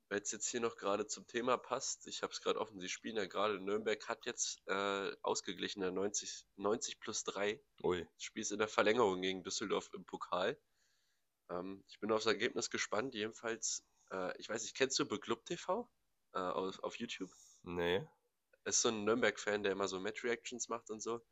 Weil 0.10 0.22
es 0.22 0.32
jetzt 0.32 0.48
hier 0.48 0.60
noch 0.60 0.76
gerade 0.76 1.08
zum 1.08 1.26
Thema 1.28 1.58
passt, 1.58 2.08
ich 2.08 2.22
habe 2.22 2.34
es 2.34 2.42
gerade 2.42 2.60
offen, 2.60 2.80
sie 2.80 2.90
spielen 2.90 3.16
ja 3.16 3.26
gerade, 3.26 3.60
Nürnberg 3.60 4.08
hat 4.08 4.26
jetzt 4.26 4.62
äh, 4.68 5.16
ausgeglichen, 5.22 5.82
der 5.82 5.92
90, 5.92 6.46
90 6.58 7.00
plus 7.00 7.24
3. 7.24 7.60
Ui. 7.84 8.08
Das 8.16 8.24
Spiel 8.24 8.42
ist 8.42 8.52
in 8.52 8.60
der 8.60 8.68
Verlängerung 8.68 9.22
gegen 9.22 9.44
Düsseldorf 9.44 9.90
im 9.94 10.06
Pokal. 10.06 10.60
Ähm, 11.50 11.84
ich 11.88 12.00
bin 12.00 12.12
aufs 12.12 12.26
Ergebnis 12.26 12.70
gespannt, 12.70 13.16
jedenfalls, 13.16 13.86
äh, 14.12 14.38
ich 14.40 14.50
weiß 14.50 14.62
nicht, 14.62 14.76
kennst 14.76 15.00
du 15.00 15.08
Beklub 15.08 15.46
TV 15.46 15.90
äh, 16.34 16.40
auf, 16.40 16.80
auf 16.84 16.96
YouTube? 16.98 17.32
Nee. 17.64 18.06
ist 18.66 18.82
so 18.82 18.90
ein 18.90 19.06
Nürnberg-Fan, 19.06 19.64
der 19.64 19.72
immer 19.72 19.88
so 19.88 20.00
Match-Reactions 20.00 20.70
macht 20.70 20.90
und 20.90 21.02
so. 21.02 21.26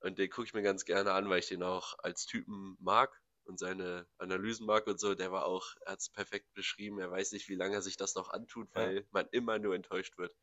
Und 0.00 0.18
den 0.18 0.30
gucke 0.30 0.46
ich 0.46 0.54
mir 0.54 0.62
ganz 0.62 0.84
gerne 0.84 1.12
an, 1.12 1.28
weil 1.28 1.38
ich 1.38 1.48
den 1.48 1.62
auch 1.62 1.98
als 1.98 2.26
Typen 2.26 2.76
mag 2.80 3.22
und 3.46 3.58
seine 3.58 4.06
Analysen 4.18 4.66
mag 4.66 4.86
und 4.86 4.98
so. 5.00 5.14
Der 5.14 5.32
war 5.32 5.46
auch, 5.46 5.74
er 5.84 5.92
hat 5.92 6.00
es 6.00 6.10
perfekt 6.10 6.52
beschrieben. 6.54 6.98
Er 6.98 7.10
weiß 7.10 7.32
nicht, 7.32 7.48
wie 7.48 7.54
lange 7.54 7.76
er 7.76 7.82
sich 7.82 7.96
das 7.96 8.14
noch 8.14 8.30
antut, 8.30 8.68
Ja. 8.74 8.82
weil 8.82 9.06
man 9.10 9.28
immer 9.30 9.58
nur 9.58 9.74
enttäuscht 9.74 10.18
wird. 10.18 10.34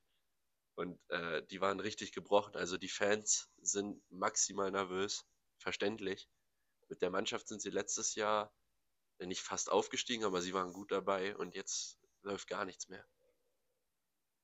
Und 0.76 1.00
äh, 1.10 1.44
die 1.48 1.62
waren 1.62 1.80
richtig 1.80 2.13
gebrochen. 2.13 2.56
Also 2.56 2.78
die 2.78 2.89
Fans 2.89 3.50
sind 3.62 4.02
maximal 4.10 4.72
nervös, 4.72 5.26
verständlich. 5.60 6.28
Mit 6.89 7.02
der 7.02 7.12
Mannschaft 7.12 7.48
sind 7.48 7.62
sie 7.62 7.70
letztes 7.70 8.16
Jahr 8.16 8.52
äh, 9.20 9.26
nicht 9.28 9.42
fast 9.42 9.72
aufgestiegen, 9.72 10.24
aber 10.26 10.42
sie 10.42 10.54
waren 10.54 10.74
gut 10.74 10.92
dabei 10.92 11.36
und 11.38 11.54
jetzt 11.56 12.00
läuft 12.24 12.48
gar 12.48 12.66
nichts 12.66 12.88
mehr. 12.89 13.06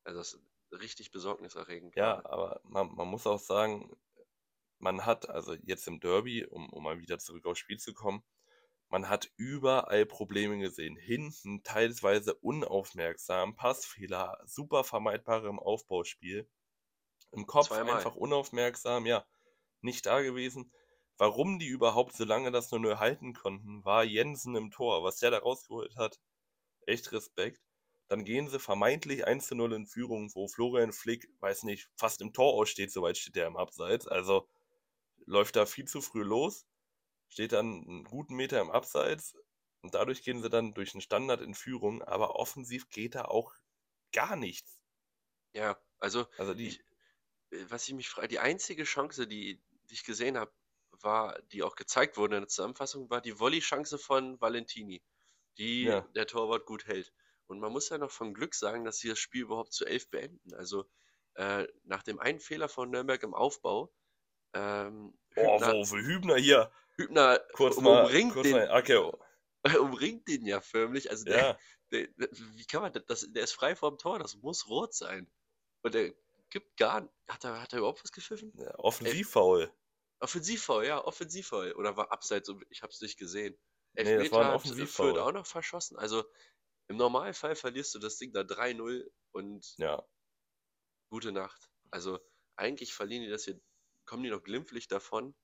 Also 0.04 0.18
das 0.20 0.34
ist 0.34 0.80
richtig 0.80 1.10
besorgniserregend. 1.10 1.96
Ja, 1.96 2.16
gerade. 2.16 2.30
aber 2.30 2.60
man, 2.64 2.94
man 2.94 3.08
muss 3.08 3.26
auch 3.26 3.40
sagen, 3.40 3.96
man 4.78 5.04
hat, 5.04 5.28
also 5.28 5.54
jetzt 5.54 5.86
im 5.88 6.00
Derby, 6.00 6.44
um, 6.46 6.70
um 6.70 6.82
mal 6.84 7.00
wieder 7.00 7.18
zurück 7.18 7.44
aufs 7.46 7.58
Spiel 7.58 7.78
zu 7.78 7.92
kommen, 7.92 8.22
man 8.90 9.08
hat 9.08 9.30
überall 9.36 10.04
Probleme 10.04 10.58
gesehen. 10.58 10.96
Hinten 10.96 11.62
teilweise 11.62 12.34
unaufmerksam, 12.34 13.54
Passfehler, 13.54 14.38
super 14.44 14.82
vermeidbare 14.84 15.48
im 15.48 15.60
Aufbauspiel. 15.60 16.48
Im 17.30 17.46
Kopf 17.46 17.68
Zweimal. 17.68 17.96
einfach 17.96 18.16
unaufmerksam, 18.16 19.06
ja, 19.06 19.24
nicht 19.80 20.06
da 20.06 20.20
gewesen. 20.20 20.72
Warum 21.16 21.60
die 21.60 21.68
überhaupt 21.68 22.14
so 22.14 22.24
lange 22.24 22.50
das 22.50 22.70
nur 22.72 22.80
nur 22.80 22.98
halten 22.98 23.32
konnten, 23.32 23.84
war 23.84 24.02
Jensen 24.02 24.56
im 24.56 24.72
Tor. 24.72 25.04
Was 25.04 25.18
der 25.18 25.30
da 25.30 25.38
rausgeholt 25.38 25.94
hat, 25.96 26.18
echt 26.86 27.12
Respekt. 27.12 27.62
Dann 28.08 28.24
gehen 28.24 28.48
sie 28.48 28.58
vermeintlich 28.58 29.24
1 29.24 29.46
zu 29.46 29.54
0 29.54 29.72
in 29.74 29.86
Führung, 29.86 30.34
wo 30.34 30.48
Florian 30.48 30.92
Flick, 30.92 31.28
weiß 31.38 31.62
nicht, 31.62 31.88
fast 31.94 32.20
im 32.22 32.32
Tor 32.32 32.54
aussteht, 32.54 32.90
soweit 32.90 33.16
steht 33.16 33.36
der 33.36 33.46
im 33.46 33.56
Abseits. 33.56 34.08
Also 34.08 34.48
läuft 35.26 35.54
da 35.54 35.64
viel 35.64 35.86
zu 35.86 36.00
früh 36.00 36.24
los, 36.24 36.66
steht 37.30 37.52
dann 37.52 37.84
einen 37.88 38.04
guten 38.04 38.36
Meter 38.36 38.60
im 38.60 38.70
Abseits 38.70 39.34
und 39.82 39.94
dadurch 39.94 40.22
gehen 40.24 40.42
sie 40.42 40.50
dann 40.50 40.74
durch 40.74 40.94
einen 40.94 41.00
Standard 41.02 41.40
in 41.40 41.54
Führung, 41.54 42.02
aber 42.02 42.36
offensiv 42.36 42.90
geht 42.90 43.14
da 43.16 43.24
auch 43.26 43.54
gar 44.12 44.36
nichts. 44.36 44.80
Ja, 45.52 45.78
also 45.98 46.26
Also 46.36 46.54
die, 46.54 46.68
ich, 46.68 46.80
äh, 47.52 47.64
was 47.70 47.88
ich 47.88 47.94
mich 47.94 48.08
frage, 48.08 48.28
die 48.28 48.38
einzige 48.40 48.84
Chance, 48.84 49.26
die, 49.28 49.62
die 49.90 49.94
ich 49.94 50.04
gesehen 50.04 50.38
habe, 50.38 50.52
war, 50.92 51.40
die 51.42 51.62
auch 51.62 51.76
gezeigt 51.76 52.16
wurde 52.16 52.36
in 52.36 52.42
der 52.42 52.48
Zusammenfassung, 52.48 53.10
war 53.10 53.20
die 53.20 53.38
Volley-Chance 53.38 53.98
von 53.98 54.40
Valentini, 54.40 55.02
die 55.58 55.86
Ja. 55.86 56.06
der 56.14 56.26
Torwart 56.26 56.66
gut 56.66 56.86
hält. 56.86 57.12
Und 57.46 57.60
man 57.60 57.72
muss 57.72 57.88
ja 57.90 57.98
noch 57.98 58.10
vom 58.10 58.34
Glück 58.34 58.54
sagen, 58.54 58.84
dass 58.84 58.98
sie 58.98 59.08
das 59.08 59.18
Spiel 59.18 59.42
überhaupt 59.42 59.72
zu 59.72 59.86
elf 59.86 60.10
beenden. 60.10 60.54
Also 60.54 60.90
äh, 61.34 61.66
nach 61.84 62.02
dem 62.02 62.20
einen 62.20 62.40
Fehler 62.40 62.68
von 62.68 62.90
Nürnberg 62.90 63.22
im 63.22 63.34
Aufbau, 63.34 63.92
ähm, 64.54 65.18
Hübner, 65.34 65.74
wo, 65.80 65.90
wo 65.90 65.96
Hübner 65.96 66.36
hier, 66.36 66.70
Hübner 67.00 67.40
kurz 67.52 67.76
mal, 67.78 68.04
umringt, 68.04 68.32
kurz 68.32 68.44
den, 68.44 68.52
mal, 68.52 68.70
okay, 68.70 69.12
umringt 69.80 70.28
den 70.28 70.46
ja 70.46 70.60
förmlich. 70.60 71.10
Also 71.10 71.24
der, 71.24 71.36
ja, 71.36 71.58
der, 71.92 72.08
wie 72.54 72.64
kann 72.64 72.82
man 72.82 72.92
das, 73.06 73.26
der 73.32 73.44
ist 73.44 73.52
frei 73.52 73.74
vorm 73.76 73.98
Tor, 73.98 74.18
das 74.18 74.36
muss 74.36 74.68
rot 74.68 74.94
sein. 74.94 75.30
Und 75.82 75.94
der 75.94 76.14
gibt 76.50 76.76
gar, 76.76 77.08
hat 77.28 77.44
er, 77.44 77.60
hat 77.60 77.72
er 77.72 77.78
überhaupt 77.80 78.02
was 78.04 78.12
gepfiffen? 78.12 78.52
Offensivfoul. 78.78 79.72
Offensivfoul, 80.20 80.84
ja, 80.84 81.02
Offensivfoul. 81.02 81.72
Oder 81.72 81.96
war 81.96 82.12
abseits, 82.12 82.52
ich 82.68 82.82
hab's 82.82 83.00
nicht 83.00 83.18
gesehen. 83.18 83.58
Elfmeter 83.94 84.22
das 84.22 84.32
war 84.32 84.52
ein. 84.52 84.86
Fürth 84.86 85.18
auch 85.18 85.32
noch 85.32 85.46
verschossen. 85.46 85.96
Also 85.98 86.24
im 86.88 86.96
Normalfall 86.96 87.56
verlierst 87.56 87.94
du 87.94 87.98
das 87.98 88.18
Ding 88.18 88.32
da 88.32 88.40
3-0 88.40 89.08
und 89.32 89.74
Ja, 89.78 90.04
gute 91.10 91.32
Nacht. 91.32 91.70
Also 91.90 92.20
eigentlich 92.56 92.94
verlieren 92.94 93.24
die 93.24 93.30
das 93.30 93.44
hier, 93.44 93.60
kommen 94.06 94.22
die 94.22 94.30
noch 94.30 94.42
glimpflich 94.42 94.88
davon. 94.88 95.34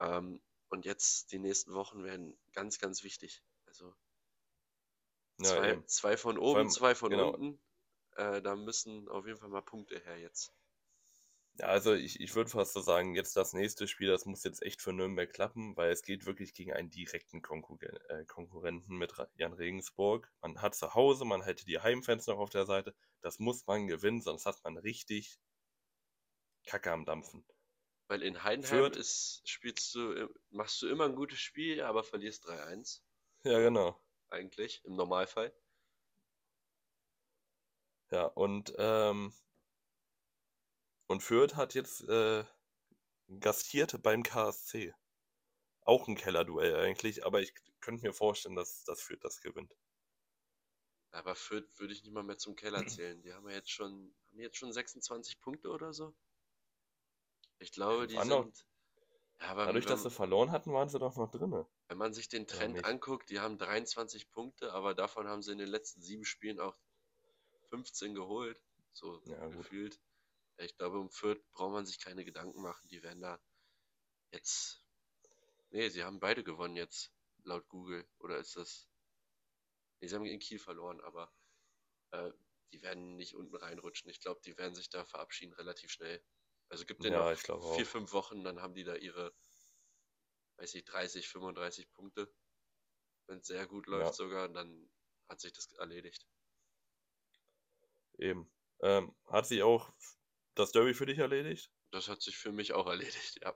Ähm, 0.00 0.42
und 0.68 0.84
jetzt 0.84 1.32
die 1.32 1.38
nächsten 1.38 1.72
Wochen 1.74 2.04
werden 2.04 2.38
ganz, 2.52 2.78
ganz 2.78 3.04
wichtig. 3.04 3.42
Also 3.66 3.94
zwei, 5.42 5.82
zwei 5.86 6.16
von 6.16 6.38
oben, 6.38 6.58
allem, 6.58 6.70
zwei 6.70 6.94
von 6.94 7.10
genau. 7.10 7.30
unten. 7.30 7.60
Äh, 8.16 8.42
da 8.42 8.54
müssen 8.54 9.08
auf 9.08 9.26
jeden 9.26 9.38
Fall 9.38 9.48
mal 9.48 9.62
Punkte 9.62 9.98
her 9.98 10.18
jetzt. 10.18 10.52
Ja, 11.58 11.66
also 11.66 11.94
ich, 11.94 12.18
ich 12.18 12.34
würde 12.34 12.50
fast 12.50 12.72
so 12.72 12.80
sagen, 12.80 13.14
jetzt 13.14 13.36
das 13.36 13.52
nächste 13.52 13.86
Spiel, 13.86 14.08
das 14.08 14.26
muss 14.26 14.42
jetzt 14.42 14.62
echt 14.62 14.82
für 14.82 14.92
Nürnberg 14.92 15.32
klappen, 15.32 15.76
weil 15.76 15.92
es 15.92 16.02
geht 16.02 16.26
wirklich 16.26 16.52
gegen 16.52 16.72
einen 16.72 16.90
direkten 16.90 17.42
Konkurren 17.42 17.96
äh, 18.08 18.24
Konkurrenten 18.24 18.96
mit 18.96 19.14
Jan 19.36 19.52
Regensburg. 19.52 20.32
Man 20.40 20.60
hat 20.60 20.74
zu 20.74 20.94
Hause, 20.94 21.24
man 21.24 21.42
hätte 21.42 21.64
die 21.64 21.78
Heimfans 21.78 22.26
noch 22.26 22.38
auf 22.38 22.50
der 22.50 22.66
Seite. 22.66 22.92
Das 23.20 23.38
muss 23.38 23.64
man 23.68 23.86
gewinnen, 23.86 24.20
sonst 24.20 24.46
hat 24.46 24.64
man 24.64 24.76
richtig 24.76 25.38
Kacke 26.66 26.90
am 26.90 27.04
Dampfen. 27.04 27.44
Weil 28.06 28.22
in 28.22 28.42
Heidenheim 28.42 28.68
Fürth, 28.68 28.96
ist, 28.96 29.42
spielst 29.48 29.94
du, 29.94 30.28
machst 30.50 30.82
du 30.82 30.88
immer 30.88 31.04
ein 31.06 31.16
gutes 31.16 31.38
Spiel, 31.38 31.80
aber 31.82 32.04
verlierst 32.04 32.46
3-1 32.46 33.00
ja 33.44 33.58
genau. 33.60 34.00
eigentlich 34.30 34.84
im 34.84 34.96
Normalfall. 34.96 35.54
Ja, 38.10 38.24
und, 38.26 38.74
ähm, 38.78 39.32
und 41.06 41.22
Fürth 41.22 41.56
hat 41.56 41.74
jetzt 41.74 42.02
äh, 42.02 42.44
gastiert 43.40 44.02
beim 44.02 44.22
KSC. 44.22 44.94
Auch 45.80 46.08
ein 46.08 46.16
Kellerduell 46.16 46.76
eigentlich, 46.76 47.24
aber 47.24 47.40
ich 47.40 47.54
könnte 47.80 48.06
mir 48.06 48.12
vorstellen, 48.12 48.56
dass, 48.56 48.84
dass 48.84 49.02
Fürth 49.02 49.24
das 49.24 49.40
gewinnt. 49.40 49.74
Aber 51.10 51.34
Fürth 51.36 51.68
würde 51.78 51.92
ich 51.92 52.02
nicht 52.02 52.12
mal 52.12 52.22
mehr 52.22 52.38
zum 52.38 52.56
Keller 52.56 52.86
zählen. 52.86 53.22
Die 53.22 53.32
haben 53.32 53.48
ja 53.48 53.56
jetzt 53.56 53.70
schon, 53.70 54.14
haben 54.30 54.40
jetzt 54.40 54.56
schon 54.56 54.72
26 54.72 55.40
Punkte 55.40 55.70
oder 55.70 55.92
so? 55.92 56.14
Ich 57.58 57.72
glaube, 57.72 58.06
die 58.06 58.16
doch, 58.16 58.44
sind, 58.44 58.66
ja, 59.40 59.54
dadurch, 59.64 59.86
dass 59.86 60.02
sie 60.02 60.10
wenn, 60.10 60.10
verloren 60.10 60.50
hatten, 60.52 60.72
waren 60.72 60.88
sie 60.88 60.98
doch 60.98 61.16
noch 61.16 61.30
drinne. 61.30 61.66
wenn 61.88 61.98
man 61.98 62.12
sich 62.14 62.28
den 62.28 62.46
Trend 62.46 62.84
anguckt, 62.84 63.30
die 63.30 63.40
haben 63.40 63.58
23 63.58 64.30
Punkte, 64.30 64.72
aber 64.72 64.94
davon 64.94 65.28
haben 65.28 65.42
sie 65.42 65.52
in 65.52 65.58
den 65.58 65.68
letzten 65.68 66.02
sieben 66.02 66.24
Spielen 66.24 66.60
auch 66.60 66.76
15 67.70 68.14
geholt, 68.14 68.62
so 68.92 69.22
Ja, 69.26 69.48
gut. 69.48 69.58
gefühlt. 69.58 70.00
Ich 70.58 70.76
glaube, 70.76 70.98
um 70.98 71.10
Fürth 71.10 71.42
braucht 71.52 71.72
man 71.72 71.86
sich 71.86 71.98
keine 71.98 72.24
Gedanken 72.24 72.62
machen. 72.62 72.88
Die 72.88 73.02
werden 73.02 73.22
da 73.22 73.40
jetzt, 74.32 74.84
nee, 75.70 75.88
sie 75.88 76.04
haben 76.04 76.20
beide 76.20 76.44
gewonnen 76.44 76.76
jetzt, 76.76 77.12
laut 77.44 77.68
Google. 77.68 78.06
Oder 78.18 78.38
ist 78.38 78.56
das, 78.56 78.88
nee, 80.00 80.08
sie 80.08 80.14
haben 80.14 80.24
gegen 80.24 80.40
Kiel 80.40 80.58
verloren, 80.58 81.00
aber 81.00 81.32
äh, 82.12 82.30
die 82.72 82.82
werden 82.82 83.16
nicht 83.16 83.34
unten 83.34 83.56
reinrutschen. 83.56 84.10
Ich 84.10 84.20
glaube, 84.20 84.40
die 84.44 84.56
werden 84.58 84.74
sich 84.74 84.90
da 84.90 85.04
verabschieden 85.04 85.54
relativ 85.54 85.90
schnell. 85.90 86.24
Also 86.74 86.84
gibt 86.84 87.04
denen 87.04 87.14
Ja, 87.14 87.34
noch 87.36 87.38
vier, 87.60 87.86
auch. 87.86 87.86
fünf 87.86 88.12
Wochen, 88.12 88.44
dann 88.44 88.60
haben 88.60 88.74
die 88.74 88.84
da 88.84 88.96
ihre, 88.96 89.32
weiß 90.56 90.74
ich, 90.74 90.84
30, 90.84 91.28
35 91.28 91.92
Punkte. 91.92 92.34
Wenn 93.26 93.40
es 93.40 93.48
sehr 93.48 93.66
gut 93.66 93.86
läuft 93.86 94.12
Ja, 94.12 94.16
sogar, 94.16 94.48
dann 94.48 94.90
hat 95.28 95.40
sich 95.40 95.52
das 95.52 95.72
erledigt. 95.74 96.26
eben. 98.18 98.50
Ähm, 98.82 99.14
hat 99.26 99.46
sich 99.46 99.62
auch 99.62 99.92
das 100.54 100.72
Derby 100.72 100.94
für 100.94 101.06
dich 101.06 101.18
erledigt? 101.18 101.70
Das 101.92 102.08
hat 102.08 102.20
sich 102.20 102.36
für 102.36 102.52
mich 102.52 102.72
auch 102.74 102.86
erledigt, 102.86 103.40
ja. 103.42 103.54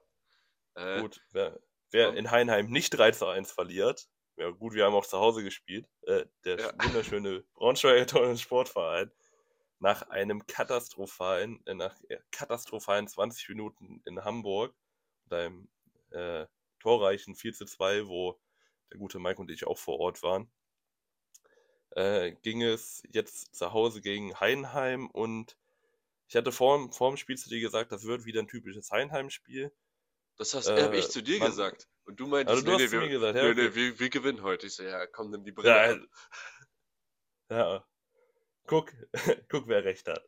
Äh, 0.77 1.05
Gut, 1.05 1.21
wer, 1.31 1.61
wer 1.91 2.15
in 2.15 2.31
Heinheim 2.31 2.71
nicht 2.71 2.91
3 2.91 3.11
zu 3.11 3.27
1 3.27 3.53
verliert, 3.53 4.09
ja 4.37 4.51
gut, 4.51 4.75
wir 4.75 4.85
haben 4.85 4.95
auch 4.95 5.07
zu 5.07 5.19
Hause 5.19 5.43
gespielt, 5.43 5.87
äh, 6.03 6.27
der 6.45 6.57
ja, 6.57 6.69
sch- 6.69 6.73
wunderschöne 6.75 7.45
Braunschweiger 7.55 8.07
Tollen 8.07 8.39
Sportverein, 8.39 9.11
nach 9.81 10.03
einem 10.11 10.47
katastrophalen, 10.47 11.65
äh, 11.67 11.75
nach 11.75 11.95
äh, 12.09 12.19
katastrophalen 12.31 13.09
20 13.09 13.49
Minuten 13.51 14.03
in 14.05 14.25
Hamburg, 14.25 14.75
und 15.25 15.33
einem 15.35 15.69
äh, 16.11 16.47
torreichen 16.81 17.35
4 17.35 17.53
zu 17.53 17.65
2, 17.67 18.07
wo 18.09 18.41
der 18.91 18.99
gute 18.99 19.19
Mike 19.19 19.41
und 19.41 19.51
ich 19.51 19.67
auch 19.67 19.79
vor 19.79 19.99
Ort 20.01 20.23
waren, 20.23 20.51
äh, 21.91 22.33
ging 22.43 22.63
es 22.63 23.03
jetzt 23.11 23.55
zu 23.55 23.73
Hause 23.73 24.01
gegen 24.01 24.39
Heidenheim 24.39 25.09
und 25.11 25.57
ich 26.29 26.37
hatte 26.37 26.53
vor, 26.53 26.93
vor 26.93 27.11
dem 27.11 27.17
Spiel 27.17 27.39
zu 27.39 27.49
dir 27.49 27.61
gesagt, 27.61 27.91
das 27.91 28.05
wird 28.05 28.27
wieder 28.27 28.41
ein 28.41 28.49
typisches 28.49 28.91
Heidenheim-Spiel. 28.91 29.73
das 30.37 30.55
hast, 30.55 30.69
habe 30.69 30.97
ich 30.97 31.07
Äh, 31.07 31.09
zu 31.09 31.23
dir 31.23 31.39
man, 31.39 31.49
gesagt. 31.49 31.89
Und 32.05 32.21
du 32.21 32.25
also 32.25 32.37
meintest, 32.37 32.67
du 32.67 32.71
nee, 32.71 32.77
nee, 32.77 32.91
wir, 32.91 33.09
gesagt, 33.09 33.37
ja, 33.37 33.43
nee, 33.43 33.51
okay. 33.51 33.69
nee, 33.69 33.75
wir, 33.75 33.99
wir 33.99 34.11
gewinnen 34.11 34.43
heute. 34.43 34.67
Ich 34.67 34.75
so, 34.75 34.83
ja, 34.83 35.07
komm, 35.07 35.31
nimm 35.31 35.45
die 35.45 35.53
Brille 35.53 35.69
Ja, 37.51 37.57
ja, 37.57 37.87
guck, 38.69 38.93
guck, 39.49 39.69
wer 39.69 39.85
recht 39.85 40.09
hat. 40.09 40.25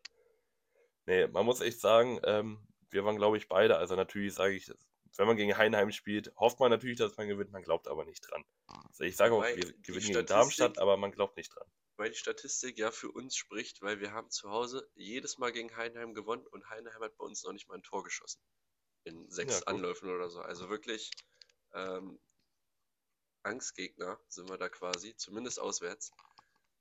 Nee, 1.05 1.27
man 1.27 1.45
muss 1.45 1.61
echt 1.61 1.79
sagen, 1.79 2.19
ähm, 2.23 2.67
wir 2.89 3.05
waren, 3.05 3.15
glaube 3.17 3.37
ich, 3.37 3.47
beide. 3.47 3.77
Also 3.77 3.95
natürlich 3.95 4.33
sage 4.33 4.53
ich, 4.55 4.71
wenn 5.17 5.27
man 5.27 5.37
gegen 5.37 5.57
Heidenheim 5.57 5.91
spielt, 5.91 6.33
hofft 6.37 6.59
man 6.59 6.71
natürlich, 6.71 6.97
dass 6.97 7.17
man 7.17 7.27
gewinnt, 7.27 7.51
man 7.51 7.63
glaubt 7.63 7.87
aber 7.87 8.05
nicht 8.05 8.21
dran. 8.21 8.43
Also 8.89 9.03
ich 9.03 9.15
sage 9.15 9.33
auch, 9.33 9.43
wir 9.43 9.73
gewinnen 9.81 10.13
gegen 10.13 10.25
Darmstadt, 10.25 10.77
aber 10.79 10.97
man 10.97 11.11
glaubt 11.11 11.37
nicht 11.37 11.53
dran. 11.55 11.67
weil 11.97 12.09
die 12.11 12.17
Statistik 12.17 12.77
ja 12.77 12.91
für 12.91 13.11
uns 13.11 13.35
spricht, 13.35 13.81
weil 13.81 13.99
wir 13.99 14.11
haben 14.13 14.29
zu 14.29 14.49
Hause 14.49 14.89
jedes 14.95 15.37
Mal 15.37 15.51
gegen 15.51 15.75
Heidenheim 15.75 16.13
gewonnen 16.13 16.45
und 16.47 16.69
Heidenheim 16.69 17.01
hat 17.03 17.17
bei 17.17 17.25
uns 17.25 17.43
noch 17.43 17.53
nicht 17.53 17.67
mal 17.67 17.75
ein 17.75 17.83
Tor 17.83 18.03
geschossen. 18.03 18.41
In 19.03 19.25
Ja, 19.25 19.31
sechs 19.31 19.59
gut. 19.59 19.67
Anläufen 19.67 20.09
oder 20.09 20.29
so. 20.29 20.39
Also 20.41 20.69
wirklich 20.69 21.11
ähm, 21.73 22.19
Angstgegner 23.43 24.19
sind 24.29 24.49
wir 24.49 24.57
da 24.57 24.69
quasi, 24.69 25.15
zumindest 25.15 25.59
auswärts. 25.59 26.11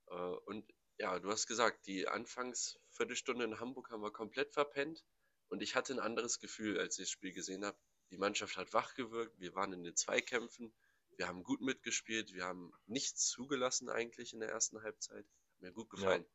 Äh, 0.08 0.14
und 0.14 0.64
ja, 1.00 1.18
du 1.18 1.30
hast 1.30 1.46
gesagt, 1.46 1.86
die 1.86 2.06
Anfangsviertelstunde 2.08 3.44
in 3.46 3.58
Hamburg 3.58 3.90
haben 3.90 4.02
wir 4.02 4.12
komplett 4.12 4.52
verpennt 4.52 5.02
und 5.48 5.62
ich 5.62 5.74
hatte 5.74 5.94
ein 5.94 5.98
anderes 5.98 6.38
Gefühl, 6.40 6.78
als 6.78 6.98
ich 6.98 7.04
das 7.06 7.10
Spiel 7.10 7.32
gesehen 7.32 7.64
habe. 7.64 7.78
Die 8.10 8.18
Mannschaft 8.18 8.56
hat 8.58 8.74
wach 8.74 8.94
gewirkt, 8.94 9.38
wir 9.40 9.54
waren 9.54 9.72
in 9.72 9.82
den 9.82 9.96
Zweikämpfen, 9.96 10.74
wir 11.16 11.26
haben 11.26 11.42
gut 11.42 11.62
mitgespielt, 11.62 12.34
wir 12.34 12.44
haben 12.44 12.72
nichts 12.86 13.26
zugelassen 13.28 13.88
eigentlich 13.88 14.34
in 14.34 14.40
der 14.40 14.50
ersten 14.50 14.82
Halbzeit. 14.82 15.24
Hat 15.24 15.60
mir 15.60 15.72
gut 15.72 15.90
Ja, 15.94 16.18
gefallen. 16.18 16.26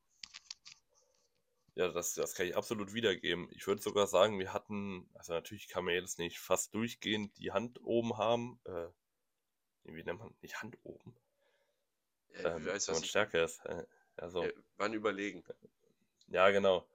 ja, 1.76 1.90
das, 1.90 2.14
das 2.14 2.34
kann 2.36 2.48
ich 2.48 2.56
absolut 2.56 2.94
wiedergeben. 2.94 3.50
Ich 3.52 3.68
würde 3.68 3.82
sogar 3.82 4.08
sagen, 4.08 4.40
wir 4.40 4.54
hatten, 4.54 5.10
also 5.14 5.34
natürlich 5.34 5.68
kann 5.68 5.86
man 5.86 5.94
jetzt 5.94 6.20
nicht 6.20 6.40
fast 6.40 6.74
durchgehend 6.74 7.38
die 7.38 7.52
Hand 7.52 7.80
oben 7.84 8.18
haben. 8.18 8.60
Äh, 8.66 8.88
wie 9.84 10.04
nennt 10.04 10.20
man, 10.20 10.36
nicht 10.42 10.62
Hand 10.62 10.78
oben, 10.84 11.16
Ja, 12.30 12.56
ähm, 12.56 12.66
weiß, 12.66 12.88
wenn 12.88 12.96
man 12.96 13.04
stärker 13.04 13.44
ist. 13.44 13.64
Äh, 13.66 13.86
also, 14.18 14.44
äh, 14.44 14.54
waren 14.78 14.94
überlegen. 14.94 15.44
Ja, 16.28 16.50
genau. 16.50 16.88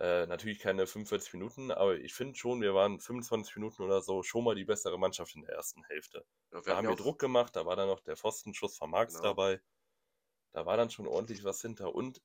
Äh, 0.00 0.26
natürlich 0.26 0.58
keine 0.58 0.86
45 0.86 1.34
Minuten, 1.34 1.70
aber 1.70 1.96
ich 1.96 2.14
finde 2.14 2.34
schon, 2.34 2.60
wir 2.60 2.74
waren 2.74 2.98
25 2.98 3.54
Minuten 3.56 3.82
oder 3.82 4.02
so 4.02 4.24
schon 4.24 4.42
mal 4.42 4.56
die 4.56 4.64
bessere 4.64 4.98
Mannschaft 4.98 5.36
in 5.36 5.42
der 5.42 5.54
ersten 5.54 5.84
Hälfte. 5.84 6.26
Ja, 6.50 6.58
wir 6.58 6.62
Da 6.62 6.76
haben 6.76 6.84
ja 6.84 6.90
wir 6.90 6.96
Druck 6.96 7.20
gemacht, 7.20 7.54
da 7.54 7.64
war 7.64 7.76
dann 7.76 7.86
noch 7.86 8.00
der 8.00 8.16
Pfostenschuss 8.16 8.76
von 8.76 8.90
Marx 8.90 9.14
genau. 9.14 9.28
dabei. 9.28 9.60
Da 10.52 10.66
war 10.66 10.76
dann 10.76 10.90
schon 10.90 11.06
ordentlich 11.06 11.44
was 11.44 11.60
hinter. 11.60 11.94
Und 11.94 12.20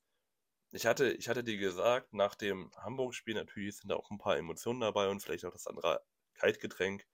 ich 0.72 0.88
hatte, 0.88 1.12
ich 1.12 1.30
hatte 1.30 1.44
dir 1.44 1.58
gesagt, 1.58 2.14
nach 2.14 2.34
dem 2.36 2.72
Hamburg-Spiel 2.76 3.36
natürlich 3.36 3.78
sind 3.78 3.90
da 3.90 3.96
auch 3.96 4.10
ein 4.10 4.18
paar 4.18 4.38
Emotionen 4.38 4.80
dabei 4.80 5.08
und 5.10 5.22
vielleicht 5.22 5.46
auch 5.46 5.52
das 5.52 5.68
andere 5.68 6.04
Kaltgetränk. 6.34 7.06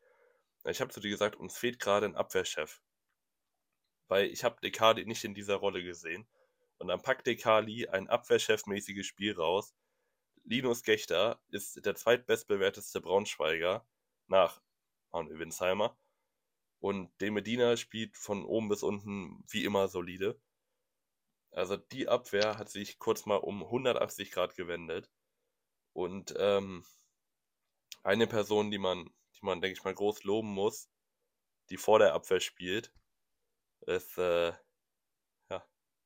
Ich 0.66 0.82
habe 0.82 0.92
zu 0.92 1.00
dir 1.00 1.10
gesagt, 1.10 1.36
uns 1.36 1.58
fehlt 1.58 1.80
gerade 1.80 2.06
ein 2.06 2.16
Abwehrchef. 2.16 2.82
Weil 4.08 4.26
ich 4.28 4.44
habe 4.44 4.60
Dekali 4.62 5.06
nicht 5.06 5.24
in 5.24 5.34
dieser 5.34 5.56
Rolle 5.56 5.84
gesehen. 5.84 6.28
Und 6.78 6.88
dann 6.88 7.02
packt 7.02 7.28
Dekali 7.28 7.88
ein 7.88 8.10
Abwehrchef-mäßiges 8.10 9.06
Spiel 9.06 9.34
raus. 9.34 9.74
Linus 10.44 10.84
Gechter 10.84 11.42
ist 11.50 11.86
der 11.86 11.96
zweitbestbewerteste 11.96 13.02
Braunschweiger 13.02 13.88
nach 14.28 14.62
Manuel 15.12 15.40
Winsheimer. 15.40 15.98
Und 16.80 17.10
De 17.22 17.32
Medina 17.32 17.78
spielt 17.78 18.18
von 18.18 18.44
oben 18.44 18.70
bis 18.70 18.84
unten 18.84 19.44
wie 19.50 19.64
immer 19.64 19.88
solide. 19.88 20.40
Also 21.52 21.78
die 21.78 22.08
Abwehr 22.08 22.58
hat 22.58 22.70
sich 22.70 23.00
kurz 23.00 23.26
mal 23.26 23.38
um 23.38 23.64
180 23.64 24.32
Grad 24.32 24.56
gewendet. 24.56 25.10
Und 25.94 26.36
ähm, 26.38 26.86
eine 28.04 28.28
Person, 28.28 28.70
die 28.70 28.78
man, 28.78 29.10
die 29.36 29.46
man, 29.46 29.62
denke 29.62 29.78
ich 29.78 29.84
mal, 29.84 29.96
groß 29.96 30.26
loben 30.26 30.50
muss, 30.50 30.90
die 31.70 31.78
vor 31.78 32.00
der 32.00 32.14
Abwehr 32.14 32.42
spielt, 32.42 32.94
ist 33.88 34.18
äh, 34.18 34.54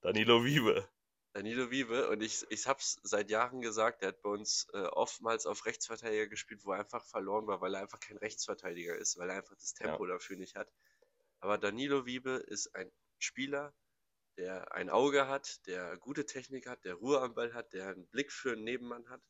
Danilo 0.01 0.43
Wiebe. 0.43 0.89
Danilo 1.33 1.71
Wiebe 1.71 2.09
und 2.09 2.21
ich, 2.21 2.45
ich 2.49 2.67
habe 2.67 2.79
es 2.79 2.99
seit 3.03 3.29
Jahren 3.31 3.61
gesagt, 3.61 4.01
er 4.03 4.09
hat 4.09 4.21
bei 4.21 4.29
uns 4.29 4.67
äh, 4.73 4.77
oftmals 4.77 5.45
auf 5.47 5.65
Rechtsverteidiger 5.65 6.27
gespielt, 6.27 6.65
wo 6.65 6.71
er 6.73 6.79
einfach 6.79 7.05
verloren 7.05 7.47
war, 7.47 7.61
weil 7.61 7.73
er 7.75 7.81
einfach 7.81 7.99
kein 7.99 8.17
Rechtsverteidiger 8.17 8.95
ist, 8.95 9.17
weil 9.17 9.29
er 9.29 9.37
einfach 9.37 9.55
das 9.55 9.73
Ja, 9.83 9.97
Tempo 9.97 10.05
dafür 10.05 10.37
nicht 10.37 10.55
hat. 10.55 10.71
Aber 11.39 11.57
Danilo 11.57 12.05
Wiebe 12.05 12.31
ist 12.47 12.75
ein 12.75 12.91
Spieler, 13.19 13.75
der 14.37 14.73
ein 14.73 14.89
Auge 14.89 15.27
hat, 15.27 15.65
der 15.67 15.97
gute 15.97 16.25
Technik 16.25 16.67
hat, 16.67 16.85
der 16.85 16.95
Ruhe 16.95 17.21
am 17.21 17.35
Ball 17.35 17.53
hat, 17.53 17.73
der 17.73 17.89
einen 17.89 18.07
Blick 18.07 18.31
für 18.31 18.53
einen 18.53 18.63
Nebenmann 18.65 19.09
hat. 19.09 19.21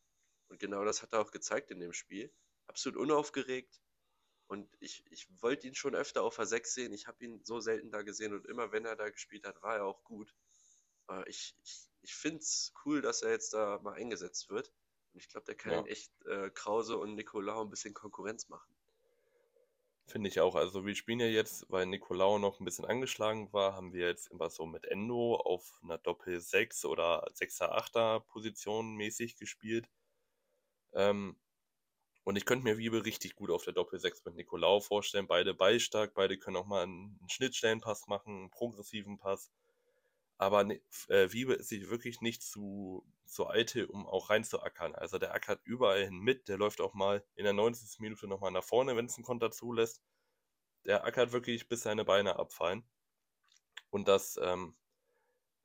Und 0.49 0.59
genau 0.59 0.85
das 0.85 1.01
hat 1.03 1.13
er 1.13 1.21
auch 1.21 1.31
gezeigt 1.31 1.71
in 1.71 1.79
dem 1.79 1.93
Spiel. 1.93 2.33
Absolut 2.67 2.99
unaufgeregt, 2.99 3.81
Und 4.47 4.69
ich, 4.81 5.05
ich 5.11 5.27
wollte 5.41 5.67
ihn 5.67 5.75
schon 5.75 5.95
öfter 5.95 6.23
auf 6.23 6.35
der 6.37 6.45
6 6.45 6.73
sehen. 6.73 6.93
Ich 6.93 7.07
habe 7.07 7.23
ihn 7.25 7.43
so 7.45 7.59
selten 7.61 7.91
da 7.91 8.01
gesehen 8.03 8.33
und 8.33 8.45
immer 8.47 8.71
wenn 8.73 8.85
er 8.85 8.95
da 8.97 9.09
gespielt 9.09 9.45
hat, 9.47 9.61
war 9.63 9.77
er 9.77 9.85
auch 9.85 10.03
gut. 10.03 10.35
Äh, 11.09 11.29
ich 11.29 11.55
ich, 11.63 11.89
ich 12.01 12.15
finde 12.15 12.39
es 12.39 12.73
cool, 12.85 13.01
dass 13.01 13.21
er 13.21 13.31
jetzt 13.31 13.53
da 13.53 13.79
mal 13.83 13.93
eingesetzt 13.93 14.49
wird. 14.49 14.73
Und 15.13 15.19
ich 15.21 15.29
glaube, 15.29 15.45
der 15.45 15.55
kann 15.55 15.73
Ja. 15.73 15.85
echt 15.85 16.11
äh, 16.25 16.49
Krause 16.51 16.97
und 16.97 17.15
Nicolau 17.15 17.61
ein 17.61 17.69
bisschen 17.69 17.93
Konkurrenz 17.93 18.49
machen. 18.49 18.73
Finde 20.07 20.27
ich 20.29 20.39
auch. 20.39 20.55
Also 20.55 20.85
wir 20.85 20.95
spielen 20.95 21.19
ja 21.19 21.27
jetzt, 21.27 21.69
weil 21.69 21.85
Nicolao 21.85 22.39
noch 22.39 22.59
ein 22.59 22.65
bisschen 22.65 22.85
angeschlagen 22.85 23.53
war, 23.53 23.73
haben 23.73 23.93
wir 23.93 24.07
jetzt 24.07 24.27
immer 24.31 24.49
so 24.49 24.65
mit 24.65 24.85
Endo 24.85 25.35
auf 25.35 25.79
einer 25.83 25.99
Doppel-6 25.99 26.85
oder 26.87 27.27
6er-8er 27.35 28.21
Position 28.21 28.95
mäßig 28.95 29.35
gespielt. 29.37 29.87
Ähm, 30.93 31.39
und 32.23 32.35
ich 32.35 32.45
könnte 32.45 32.63
mir 32.63 32.77
Wiebe 32.79 33.05
richtig 33.05 33.35
gut 33.35 33.51
auf 33.51 33.63
der 33.63 33.73
Doppel-6 33.73 34.21
mit 34.25 34.35
Nicolao 34.35 34.81
vorstellen. 34.81 35.27
Beide 35.27 35.53
ballstark, 35.53 36.13
beide 36.15 36.37
können 36.39 36.57
auch 36.57 36.65
mal 36.65 36.83
einen 36.83 37.19
Schnittstellenpass 37.29 38.07
machen, 38.07 38.35
einen 38.35 38.51
progressiven 38.51 39.19
Pass. 39.19 39.51
Aber 40.39 40.63
ne, 40.63 40.81
äh, 41.09 41.31
Wiebe 41.33 41.53
ist 41.55 41.67
sich 41.69 41.89
wirklich 41.89 42.21
nicht 42.21 42.41
zu, 42.41 43.05
zu 43.25 43.49
eitel, 43.49 43.85
um 43.85 44.07
auch 44.07 44.29
reinzuackern. 44.29 44.95
Also 44.95 45.19
der 45.19 45.33
ackert 45.33 45.61
überall 45.65 46.05
hin 46.05 46.17
mit, 46.19 46.47
der 46.47 46.57
läuft 46.57 46.79
auch 46.81 46.93
mal 46.93 47.25
in 47.35 47.43
der 47.43 47.53
90. 47.53 47.99
Minute 47.99 48.25
nochmal 48.27 48.51
nach 48.51 48.63
vorne, 48.63 48.95
wenn 48.95 49.05
es 49.05 49.17
einen 49.17 49.25
Konter 49.25 49.51
zulässt. 49.51 50.01
Der 50.85 51.03
ackert 51.05 51.33
wirklich, 51.33 51.67
bis 51.67 51.83
seine 51.83 52.05
Beine 52.05 52.37
abfallen. 52.37 52.89
Und 53.89 54.07
das, 54.07 54.39
ähm, 54.41 54.77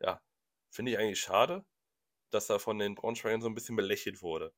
ja, 0.01 0.21
finde 0.71 0.93
ich 0.93 0.99
eigentlich 0.99 1.21
schade, 1.21 1.65
dass 2.31 2.51
er 2.51 2.59
von 2.61 2.79
den 2.79 2.97
Braunschweigern 2.97 3.43
so 3.43 3.49
ein 3.49 3.55
bisschen 3.55 3.77
belächelt 3.77 4.23
wurde. 4.23 4.53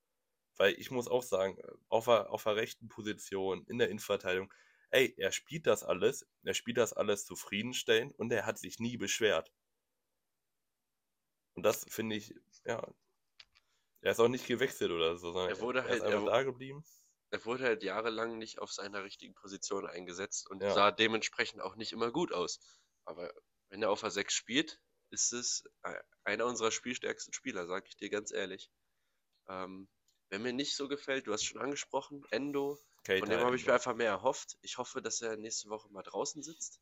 Weil 0.56 0.74
ich 0.80 0.90
muss 0.90 1.08
auch 1.08 1.22
sagen, 1.22 1.58
äh, 1.58 1.72
auf 1.88 2.06
der, 2.06 2.30
auf 2.30 2.44
der 2.44 2.56
rechten 2.56 2.88
Position, 2.88 3.66
in 3.68 3.78
der 3.78 3.90
Innenverteidigung, 3.90 4.52
ey, 4.90 5.14
er 5.18 5.32
spielt 5.32 5.66
das 5.66 5.84
alles, 5.84 6.26
er 6.44 6.54
spielt 6.54 6.78
das 6.78 6.94
alles 6.94 7.26
zufriedenstellend 7.26 8.18
und 8.18 8.32
er 8.32 8.46
hat 8.46 8.58
sich 8.58 8.80
nie 8.80 8.96
beschwert. 8.96 9.52
Und 11.56 11.62
das 11.64 11.84
finde 11.88 12.16
ich, 12.16 12.34
ja, 12.64 12.86
er 14.02 14.12
ist 14.12 14.20
auch 14.20 14.28
nicht 14.28 14.46
gewechselt 14.46 14.90
oder 14.92 15.16
so, 15.16 15.32
sondern 15.32 15.50
Er 15.50 15.60
wurde 15.60 15.80
er 15.80 15.86
ist 15.86 16.02
halt- 16.02 16.12
einfach 16.12 16.26
er 16.26 16.30
da 16.30 16.42
geblieben. 16.44 16.84
Er 17.30 17.44
wurde 17.44 17.64
halt 17.64 17.82
jahrelang 17.82 18.38
nicht 18.38 18.60
auf 18.60 18.72
seiner 18.72 19.02
richtigen 19.02 19.34
Position 19.34 19.84
eingesetzt 19.86 20.48
und 20.48 20.62
Ja. 20.62 20.72
sah 20.72 20.90
dementsprechend 20.92 21.60
auch 21.60 21.74
nicht 21.74 21.92
immer 21.92 22.12
gut 22.12 22.32
aus. 22.32 22.60
Aber 23.04 23.32
wenn 23.68 23.82
er 23.82 23.90
auf 23.90 24.00
der 24.00 24.12
6 24.12 24.34
spielt, 24.34 24.80
ist 25.10 25.32
es 25.32 25.64
einer 26.24 26.46
unserer 26.46 26.70
spielstärksten 26.70 27.32
Spieler, 27.32 27.66
sage 27.66 27.86
ich 27.88 27.96
dir 27.96 28.10
ganz 28.10 28.30
ehrlich. 28.32 28.70
Ähm, 29.48 29.88
wer 30.28 30.38
mir 30.38 30.52
nicht 30.52 30.76
so 30.76 30.88
gefällt, 30.88 31.26
du 31.26 31.32
hast 31.32 31.44
schon 31.44 31.60
angesprochen, 31.60 32.24
Endo, 32.30 32.78
Keita 33.02 33.20
Von 33.26 33.30
dem 33.30 33.40
habe 33.44 33.56
ich 33.56 33.66
mir 33.66 33.74
einfach 33.74 33.94
mehr 33.94 34.10
erhofft. 34.10 34.56
Ich 34.62 34.78
hoffe, 34.78 35.00
dass 35.00 35.20
er 35.22 35.36
nächste 35.36 35.68
Woche 35.68 35.88
mal 35.90 36.02
draußen 36.02 36.42
sitzt. 36.42 36.80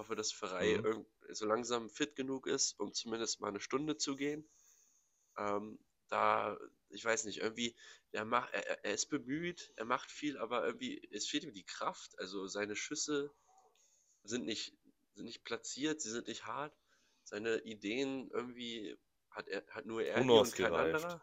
Ich 0.00 0.06
hoffe, 0.06 0.16
dass 0.16 0.32
Ferrei 0.32 0.80
Mhm. 0.82 1.06
so 1.28 1.44
langsam 1.44 1.90
fit 1.90 2.16
genug 2.16 2.46
ist, 2.46 2.80
um 2.80 2.94
zumindest 2.94 3.42
mal 3.42 3.48
eine 3.48 3.60
Stunde 3.60 3.98
zu 3.98 4.16
gehen. 4.16 4.48
Ähm, 5.36 5.78
da, 6.08 6.58
ich 6.88 7.04
weiß 7.04 7.24
nicht, 7.26 7.40
irgendwie, 7.40 7.76
er, 8.12 8.24
macht, 8.24 8.54
er, 8.54 8.84
er- 8.84 8.94
ist 8.94 9.10
bemüht, 9.10 9.72
er 9.76 9.84
macht 9.84 10.10
viel, 10.10 10.38
aber 10.38 10.64
irgendwie, 10.66 11.06
es 11.12 11.28
fehlt 11.28 11.44
ihm 11.44 11.52
die 11.52 11.66
Kraft. 11.66 12.18
Also 12.18 12.46
seine 12.46 12.76
Schüsse 12.76 13.30
sind 14.24 14.46
nicht, 14.46 14.74
sind 15.14 15.26
nicht 15.26 15.44
platziert, 15.44 16.00
sie 16.00 16.10
sind 16.10 16.28
nicht 16.28 16.46
hart. 16.46 16.74
Seine 17.24 17.58
Ideen 17.64 18.30
irgendwie 18.30 18.98
hat 19.30 19.48
er 19.48 19.66
hat 19.68 19.86
nur 19.86 20.02
er 20.02 20.30
und 20.30 20.56
kein 20.56 20.76
anderer. 20.76 21.22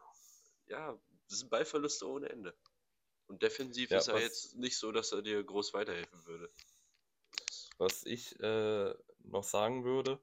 Ja, 0.68 1.00
das 1.30 1.40
sind 1.40 1.50
Ballverluste 1.50 2.08
ohne 2.08 2.30
Ende. 2.30 2.56
Und 3.28 3.44
defensiv 3.44 3.92
Ja, 3.92 3.96
ist 3.96 4.08
er 4.08 4.20
jetzt 4.20 4.56
nicht 4.56 4.78
so, 4.78 4.92
dass 4.92 5.12
er 5.14 5.24
dir 5.24 5.44
groß 5.44 5.74
weiterhelfen 5.74 6.26
würde. 6.28 6.54
Was 7.78 8.04
ich 8.06 8.40
äh, 8.40 8.94
noch 9.20 9.44
sagen 9.44 9.84
würde, 9.84 10.20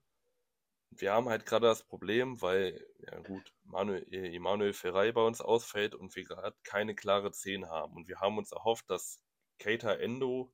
wir 0.90 1.12
haben 1.12 1.28
halt 1.28 1.46
gerade 1.46 1.66
das 1.66 1.84
Problem, 1.84 2.40
weil, 2.40 2.86
ja 2.98 3.18
gut, 3.20 3.52
Manuel, 3.64 4.07
Emanuel 4.12 4.72
Ferrei 4.72 5.12
bei 5.12 5.22
uns 5.22 5.40
ausfällt 5.40 5.94
und 5.94 6.14
wir 6.14 6.24
gerade 6.24 6.57
keine 6.62 6.94
klare 6.94 7.32
10 7.32 7.68
haben. 7.68 7.94
Und 7.94 8.09
wir 8.09 8.20
haben 8.20 8.38
uns 8.38 8.52
erhofft, 8.52 8.88
dass 8.90 9.20
Keita 9.59 9.92
Endo 9.94 10.52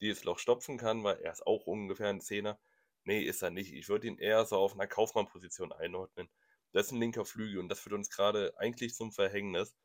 dieses 0.00 0.24
Loch 0.24 0.38
stopfen 0.38 0.78
kann, 0.78 1.04
weil 1.04 1.18
er 1.20 1.32
ist 1.32 1.46
auch 1.46 1.66
ungefähr 1.66 2.08
ein 2.08 2.20
Zehner. 2.20 2.58
Nee, 3.04 3.22
ist 3.22 3.42
er 3.42 3.50
nicht. 3.50 3.72
Ich 3.72 3.88
würde 3.88 4.06
ihn 4.06 4.18
eher 4.18 4.44
so 4.44 4.56
auf 4.56 4.74
einer 4.74 4.86
Kaufmann-Position 4.86 5.72
einordnen. 5.72 6.28
Das 6.72 6.86
ist 6.86 6.92
ein 6.92 7.00
linker 7.00 7.24
Flügel 7.24 7.58
und 7.60 7.68
das 7.68 7.84
wird 7.84 7.94
uns 7.94 8.10
gerade 8.10 8.52
eigentlich 8.58 8.94
zum 8.94 9.12
Verhängnis, 9.12 9.76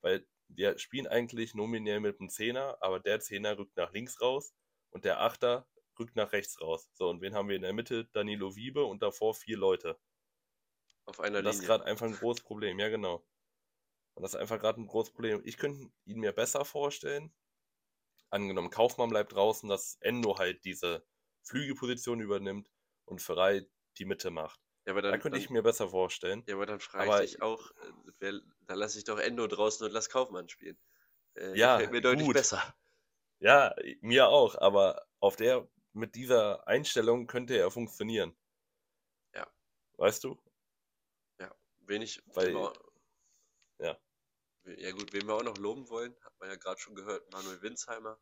weil 0.00 0.26
wir 0.48 0.78
spielen 0.78 1.06
eigentlich 1.06 1.54
nominell 1.54 2.00
mit 2.00 2.20
einem 2.20 2.30
Zehner, 2.30 2.78
aber 2.80 3.00
der 3.00 3.20
Zehner 3.20 3.58
rückt 3.58 3.76
nach 3.76 3.92
links 3.92 4.20
raus 4.20 4.54
und 4.90 5.04
der 5.04 5.20
Achter 5.20 5.66
rückt 5.98 6.16
nach 6.16 6.32
rechts 6.32 6.60
raus. 6.60 6.88
So, 6.94 7.08
und 7.08 7.20
wen 7.20 7.34
haben 7.34 7.48
wir 7.48 7.56
in 7.56 7.62
der 7.62 7.72
Mitte? 7.72 8.06
Danilo 8.12 8.56
Wiebe 8.56 8.84
und 8.84 9.02
davor 9.02 9.34
vier 9.34 9.56
Leute. 9.58 9.98
Auf 11.06 11.20
einer 11.20 11.38
Und 11.38 11.44
das 11.44 11.56
ist 11.56 11.62
Linie. 11.62 11.76
gerade 11.78 11.84
einfach 11.86 12.06
ein 12.06 12.14
großes 12.14 12.44
Problem, 12.44 12.78
ja 12.78 12.88
genau. 12.88 13.24
Und 14.14 14.22
das 14.22 14.34
ist 14.34 14.40
einfach 14.40 14.58
gerade 14.60 14.80
ein 14.80 14.86
großes 14.86 15.12
Problem. 15.12 15.40
Ich 15.44 15.56
könnte 15.56 15.90
ihn 16.04 16.18
mir 16.20 16.32
besser 16.32 16.64
vorstellen. 16.64 17.32
Angenommen, 18.30 18.70
Kaufmann 18.70 19.08
bleibt 19.08 19.32
draußen, 19.32 19.68
dass 19.68 19.96
Endo 20.00 20.38
halt 20.38 20.64
diese 20.64 21.06
Flügelposition 21.42 22.20
übernimmt 22.20 22.70
und 23.06 23.22
Ferrei 23.22 23.66
die 23.96 24.04
Mitte 24.04 24.30
macht. 24.30 24.60
Ja, 24.86 24.92
aber 24.92 25.02
Da 25.02 25.10
dann, 25.12 25.20
könnte 25.20 25.36
dann, 25.36 25.44
ich 25.44 25.50
mir 25.50 25.62
besser 25.62 25.88
vorstellen. 25.88 26.44
ja, 26.46 26.54
aber 26.56 26.66
dann 26.66 26.80
frage 26.80 27.10
aber- 27.10 27.24
ich 27.24 27.32
dich 27.32 27.42
auch, 27.42 27.70
wer, 28.18 28.34
da 28.66 28.74
lasse 28.74 28.98
ich 28.98 29.04
doch 29.04 29.18
Endo 29.18 29.46
draußen 29.46 29.86
und 29.86 29.92
lass 29.92 30.10
Kaufmann 30.10 30.48
spielen. 30.48 30.78
Äh, 31.34 31.56
Ja, 31.56 31.78
mir 31.90 32.00
deutlich 32.02 32.26
gut. 32.26 32.34
besser. 32.34 32.74
Ja, 33.40 33.74
mir 34.00 34.28
auch, 34.28 34.56
aber 34.56 35.06
auf 35.20 35.36
der, 35.36 35.68
mit 35.98 36.14
dieser 36.14 36.66
Einstellung 36.66 37.26
könnte 37.26 37.56
er 37.56 37.70
funktionieren. 37.70 38.36
Ja. 39.34 39.46
Weißt 39.96 40.24
du? 40.24 40.40
Wen 41.88 42.02
ich, 42.02 42.22
Weil- 42.26 42.52
wir, 42.52 42.72
ja. 43.78 43.98
Ja 44.76 44.92
gut, 44.92 45.14
wen 45.14 45.26
wir 45.26 45.34
auch 45.34 45.42
noch 45.42 45.56
loben 45.56 45.88
wollen, 45.88 46.14
hat 46.22 46.38
man 46.38 46.50
ja 46.50 46.56
gerade 46.56 46.78
schon 46.78 46.94
gehört, 46.94 47.32
Manuel 47.32 47.62
Winsheimer. 47.62 48.20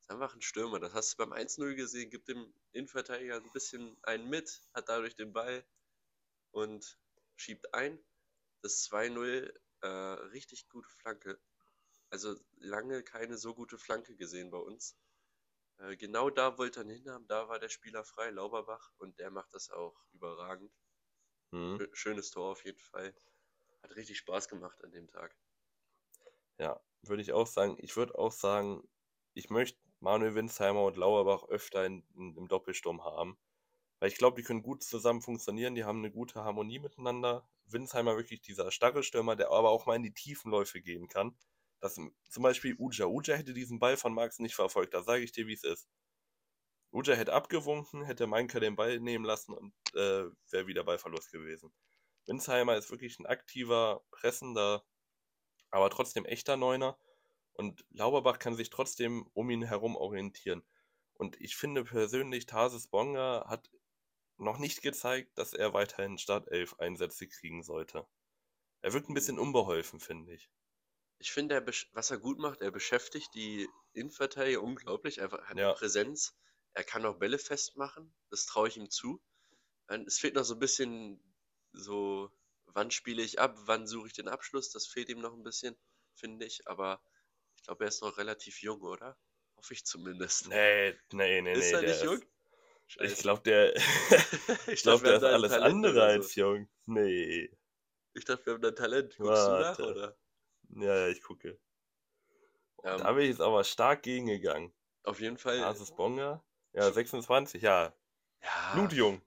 Ist 0.00 0.10
einfach 0.10 0.34
ein 0.34 0.40
Stürmer. 0.40 0.80
Das 0.80 0.94
hast 0.94 1.12
du 1.12 1.16
beim 1.18 1.32
1-0 1.32 1.74
gesehen, 1.74 2.08
gibt 2.08 2.28
dem 2.28 2.54
Innenverteidiger 2.72 3.36
ein 3.36 3.52
bisschen 3.52 3.98
einen 4.02 4.30
mit, 4.30 4.62
hat 4.72 4.88
dadurch 4.88 5.14
den 5.14 5.34
Ball 5.34 5.62
und 6.52 6.98
schiebt 7.36 7.74
ein. 7.74 8.02
Das 8.62 8.82
2-0, 8.90 9.52
äh, 9.82 9.86
richtig 9.86 10.70
gute 10.70 10.88
Flanke. 10.88 11.38
Also 12.08 12.34
lange 12.56 13.02
keine 13.02 13.36
so 13.36 13.54
gute 13.54 13.76
Flanke 13.76 14.16
gesehen 14.16 14.50
bei 14.50 14.58
uns. 14.58 14.96
Äh, 15.82 15.98
genau 15.98 16.30
da 16.30 16.56
wollte 16.56 16.80
er 16.80 16.84
ihn 16.86 16.92
hinhaben, 16.92 17.26
da 17.26 17.46
war 17.46 17.58
der 17.58 17.68
Spieler 17.68 18.04
frei, 18.04 18.30
Lauberbach, 18.30 18.90
und 18.96 19.18
der 19.18 19.30
macht 19.30 19.52
das 19.52 19.68
auch 19.68 20.02
überragend. 20.14 20.72
Hm. 21.52 21.76
Schö- 21.76 21.94
Schönes 21.94 22.30
Tor 22.30 22.52
auf 22.52 22.64
jeden 22.64 22.78
Fall. 22.78 23.14
Hat 23.82 23.96
richtig 23.96 24.18
Spaß 24.18 24.48
gemacht 24.48 24.82
an 24.84 24.92
dem 24.92 25.08
Tag. 25.08 25.36
Ja, 26.58 26.80
würde 27.02 27.22
ich 27.22 27.32
auch 27.32 27.46
sagen. 27.46 27.76
Ich 27.78 27.96
würde 27.96 28.16
auch 28.18 28.32
sagen, 28.32 28.88
ich 29.34 29.50
möchte 29.50 29.80
Manuel 30.00 30.34
Winsheimer 30.34 30.84
und 30.84 30.96
Lauerbach 30.96 31.44
öfter 31.48 31.84
in, 31.86 32.04
in, 32.16 32.36
im 32.36 32.48
Doppelsturm 32.48 33.04
haben. 33.04 33.38
Weil 34.00 34.08
ich 34.10 34.16
glaube, 34.18 34.36
die 34.40 34.44
können 34.46 34.62
gut 34.62 34.82
zusammen 34.84 35.22
funktionieren, 35.22 35.74
die 35.74 35.84
haben 35.84 35.98
eine 36.00 36.12
gute 36.12 36.44
Harmonie 36.44 36.78
miteinander. 36.80 37.48
Winsheimer 37.66 38.16
wirklich 38.16 38.42
dieser 38.42 38.70
starre 38.72 39.02
Stürmer, 39.02 39.36
der 39.36 39.50
aber 39.50 39.70
auch 39.70 39.86
mal 39.86 39.96
in 39.96 40.02
die 40.02 40.14
Tiefenläufe 40.14 40.82
gehen 40.82 41.08
kann. 41.08 41.36
Das, 41.82 41.96
zum 41.96 42.42
Beispiel 42.44 42.76
Uja. 42.78 43.06
Uja 43.06 43.34
hätte 43.34 43.52
diesen 43.52 43.80
Ball 43.80 43.96
von 43.96 44.14
Marx 44.14 44.38
nicht 44.38 44.54
verfolgt, 44.54 44.94
da 44.94 45.02
sage 45.02 45.24
ich 45.24 45.32
dir, 45.32 45.48
wie 45.48 45.54
es 45.54 45.64
ist. 45.64 45.88
Uja 46.92 47.14
hätte 47.14 47.32
abgewunken, 47.32 48.04
hätte 48.04 48.28
Meinker 48.28 48.60
den 48.60 48.76
Ball 48.76 49.00
nehmen 49.00 49.24
lassen 49.24 49.52
und 49.52 49.74
äh, 49.94 50.30
wäre 50.50 50.68
wieder 50.68 50.84
Ballverlust 50.84 51.32
gewesen. 51.32 51.72
Winsheimer 52.26 52.76
ist 52.76 52.90
wirklich 52.90 53.18
ein 53.18 53.26
aktiver, 53.26 54.04
pressender, 54.12 54.84
aber 55.70 55.90
trotzdem 55.90 56.24
echter 56.24 56.56
Neuner. 56.56 56.96
Und 57.54 57.84
Lauberbach 57.90 58.38
kann 58.38 58.54
sich 58.54 58.70
trotzdem 58.70 59.28
um 59.32 59.50
ihn 59.50 59.64
herum 59.64 59.96
orientieren. 59.96 60.62
Und 61.14 61.40
ich 61.40 61.56
finde 61.56 61.82
persönlich, 61.82 62.46
Tarsis 62.46 62.86
Bonga 62.86 63.44
hat 63.48 63.70
noch 64.36 64.58
nicht 64.58 64.82
gezeigt, 64.82 65.36
dass 65.36 65.52
er 65.52 65.74
weiterhin 65.74 66.16
Startelf-Einsätze 66.16 67.26
kriegen 67.26 67.64
sollte. 67.64 68.06
Er 68.82 68.92
wirkt 68.92 69.08
ein 69.08 69.14
bisschen 69.14 69.40
unbeholfen, 69.40 69.98
finde 69.98 70.32
ich. 70.32 70.48
Ich 71.22 71.30
finde, 71.30 71.54
er 71.54 71.64
was 71.92 72.10
er 72.10 72.18
gut 72.18 72.38
macht, 72.40 72.62
er 72.62 72.72
beschäftigt 72.72 73.32
die 73.34 73.68
Innenverteidiger 73.92 74.60
unglaublich. 74.60 75.18
Er 75.18 75.30
hat 75.30 75.56
Ja. 75.56 75.68
eine 75.68 75.74
Präsenz. 75.74 76.36
Er 76.74 76.82
kann 76.82 77.06
auch 77.06 77.16
Bälle 77.20 77.38
festmachen. 77.38 78.12
Das 78.30 78.44
traue 78.44 78.66
ich 78.66 78.76
ihm 78.76 78.90
zu. 78.90 79.22
Es 79.86 80.18
fehlt 80.18 80.34
noch 80.34 80.42
so 80.44 80.54
ein 80.54 80.58
bisschen 80.58 81.22
so, 81.72 82.28
wann 82.66 82.90
spiele 82.90 83.22
ich 83.22 83.38
ab, 83.38 83.54
wann 83.66 83.86
suche 83.86 84.08
ich 84.08 84.14
den 84.14 84.26
Abschluss. 84.26 84.70
Das 84.72 84.88
fehlt 84.88 85.10
ihm 85.10 85.20
noch 85.20 85.32
ein 85.32 85.44
bisschen, 85.44 85.76
finde 86.16 86.44
ich. 86.44 86.66
Aber 86.66 87.00
ich 87.54 87.62
glaube, 87.62 87.84
er 87.84 87.88
ist 87.88 88.02
noch 88.02 88.18
relativ 88.18 88.60
jung, 88.60 88.80
oder? 88.82 89.16
Hoffe 89.56 89.74
ich 89.74 89.84
zumindest. 89.84 90.48
Nee, 90.48 90.98
nee, 91.12 91.40
nee, 91.40 91.52
ist 91.52 91.70
nee. 91.70 91.72
er 91.72 91.82
nicht 91.82 92.02
jung? 92.02 92.20
Ist, 92.98 93.12
ich 93.12 93.18
glaube, 93.20 93.42
der, 93.42 93.76
ich 94.66 94.82
glaub, 94.82 95.04
der 95.04 95.18
ist 95.18 95.22
alles 95.22 95.52
Talent 95.52 95.72
andere 95.72 95.92
oder 95.92 96.04
als 96.06 96.32
so. 96.34 96.40
jung. 96.40 96.68
Nee. 96.86 97.48
Ich 98.14 98.24
dachte, 98.24 98.44
wir 98.46 98.54
haben 98.54 98.62
da 98.62 98.72
Talent. 98.72 99.16
Guckst 99.18 99.46
du 99.46 99.50
nach, 99.50 99.78
Warte. 99.78 99.86
oder? 99.86 100.18
Ja, 100.76 100.94
ja, 100.96 101.08
ich 101.08 101.22
gucke. 101.22 101.58
Ähm, 102.84 102.98
Da 102.98 103.12
bin 103.12 103.22
ich 103.24 103.30
jetzt 103.30 103.40
aber 103.40 103.64
stark 103.64 104.02
gegengegangen. 104.02 104.72
Auf 105.04 105.20
jeden 105.20 105.38
Fall. 105.38 105.58
Basis 105.60 105.90
Bonga? 105.92 106.42
Ja, 106.72 106.90
26, 106.90 107.62
ja. 107.62 107.92
Ja, 108.42 108.74
Blutjung. 108.74 109.20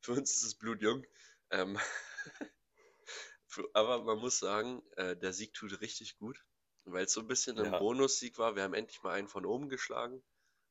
für 0.00 0.12
uns 0.12 0.36
ist 0.36 0.42
es 0.42 0.54
blutjung. 0.56 1.04
Ähm, 1.50 1.78
aber 3.72 4.02
man 4.04 4.18
muss 4.18 4.38
sagen, 4.38 4.82
äh, 4.96 5.16
der 5.16 5.32
Sieg 5.32 5.54
tut 5.54 5.80
richtig 5.80 6.18
gut, 6.18 6.44
weil 6.84 7.04
es 7.04 7.12
so 7.12 7.20
ein 7.20 7.28
bisschen 7.28 7.58
ein 7.58 7.70
Ja. 7.72 7.78
Bonussieg 7.78 8.38
war. 8.38 8.56
Wir 8.56 8.62
haben 8.64 8.74
endlich 8.74 9.02
mal 9.02 9.12
einen 9.12 9.28
von 9.28 9.46
oben 9.46 9.68
geschlagen 9.68 10.22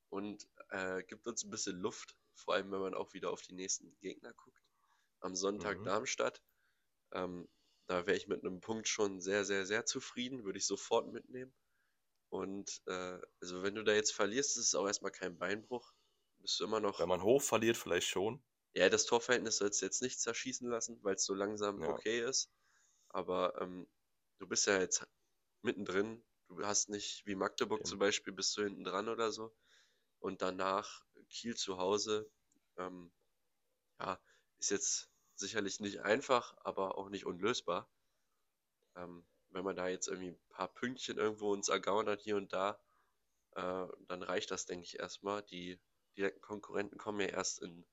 und 0.09 0.47
äh, 0.69 1.03
gibt 1.03 1.27
uns 1.27 1.43
ein 1.43 1.49
bisschen 1.49 1.79
Luft, 1.79 2.17
vor 2.35 2.53
allem 2.55 2.71
wenn 2.71 2.81
man 2.81 2.93
auch 2.93 3.13
wieder 3.13 3.31
auf 3.31 3.41
die 3.41 3.53
nächsten 3.55 3.97
Gegner 3.99 4.33
guckt. 4.33 4.61
Am 5.21 5.35
Sonntag 5.35 5.77
Mhm. 5.77 5.83
Darmstadt. 5.83 6.41
Ähm, 7.13 7.47
da 7.87 8.05
wäre 8.05 8.17
ich 8.17 8.27
mit 8.27 8.43
einem 8.43 8.59
Punkt 8.61 8.87
schon 8.87 9.19
sehr, 9.21 9.45
sehr, 9.45 9.65
sehr 9.65 9.85
zufrieden, 9.85 10.43
würde 10.43 10.59
ich 10.59 10.65
sofort 10.65 11.11
mitnehmen. 11.11 11.53
Und 12.29 12.81
äh, 12.87 13.19
also 13.41 13.63
wenn 13.63 13.75
du 13.75 13.83
da 13.83 13.93
jetzt 13.93 14.13
verlierst, 14.13 14.57
ist 14.57 14.67
es 14.67 14.75
auch 14.75 14.85
erstmal 14.85 15.11
kein 15.11 15.37
Beinbruch. 15.37 15.93
Bist 16.39 16.59
du 16.59 16.65
immer 16.65 16.79
noch. 16.79 16.99
Wenn 16.99 17.07
man 17.07 17.23
hoch 17.23 17.41
verliert, 17.41 17.77
vielleicht 17.77 18.07
schon. 18.07 18.43
Ja, 18.73 18.89
das 18.89 19.05
Torverhältnis 19.05 19.57
sollst 19.57 19.81
du 19.81 19.85
jetzt 19.85 20.01
nicht 20.01 20.19
zerschießen 20.19 20.69
lassen, 20.69 20.99
weil 21.01 21.15
es 21.15 21.25
so 21.25 21.33
langsam 21.33 21.81
Ja. 21.81 21.89
okay 21.89 22.21
ist. 22.21 22.51
Aber 23.09 23.59
ähm, 23.61 23.87
du 24.37 24.47
bist 24.47 24.67
ja 24.67 24.79
jetzt 24.79 25.07
mittendrin. 25.61 26.23
Du 26.49 26.63
hast 26.65 26.89
nicht 26.89 27.25
wie 27.25 27.35
Magdeburg 27.35 27.79
Eben. 27.79 27.89
zum 27.89 27.99
Beispiel, 27.99 28.33
bist 28.33 28.55
du 28.57 28.63
hinten 28.63 28.83
dran 28.83 29.07
oder 29.07 29.31
so. 29.31 29.55
Und 30.19 30.41
danach 30.41 31.05
Kiel 31.29 31.55
zu 31.55 31.77
Hause. 31.77 32.29
Ähm, 32.77 33.11
ja, 33.99 34.21
ist 34.59 34.71
jetzt 34.71 35.09
sicherlich 35.39 35.79
nicht 35.79 36.01
einfach, 36.01 36.55
aber 36.63 36.97
auch 36.97 37.09
nicht 37.09 37.25
unlösbar. 37.25 37.89
Ähm, 38.95 39.25
wenn 39.49 39.63
man 39.63 39.75
da 39.75 39.87
jetzt 39.87 40.07
irgendwie 40.07 40.29
ein 40.29 40.39
paar 40.49 40.73
Pünktchen 40.73 41.17
irgendwo 41.17 41.51
uns 41.51 41.69
ergaunert 41.69 42.21
hier 42.21 42.37
und 42.37 42.51
da, 42.53 42.79
äh, 43.55 43.87
dann 44.07 44.23
reicht 44.23 44.51
das, 44.51 44.65
denke 44.65 44.85
ich, 44.85 44.99
erstmal. 44.99 45.43
Die 45.43 45.79
direkten 46.17 46.41
Konkurrenten 46.41 46.97
kommen 46.97 47.21
ja 47.21 47.27
erst 47.27 47.61
in 47.61 47.85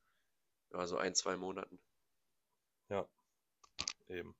ja, 0.72 0.86
so 0.86 0.96
ein, 0.96 1.14
zwei 1.14 1.36
Monaten. 1.36 1.80
Eben. 4.08 4.34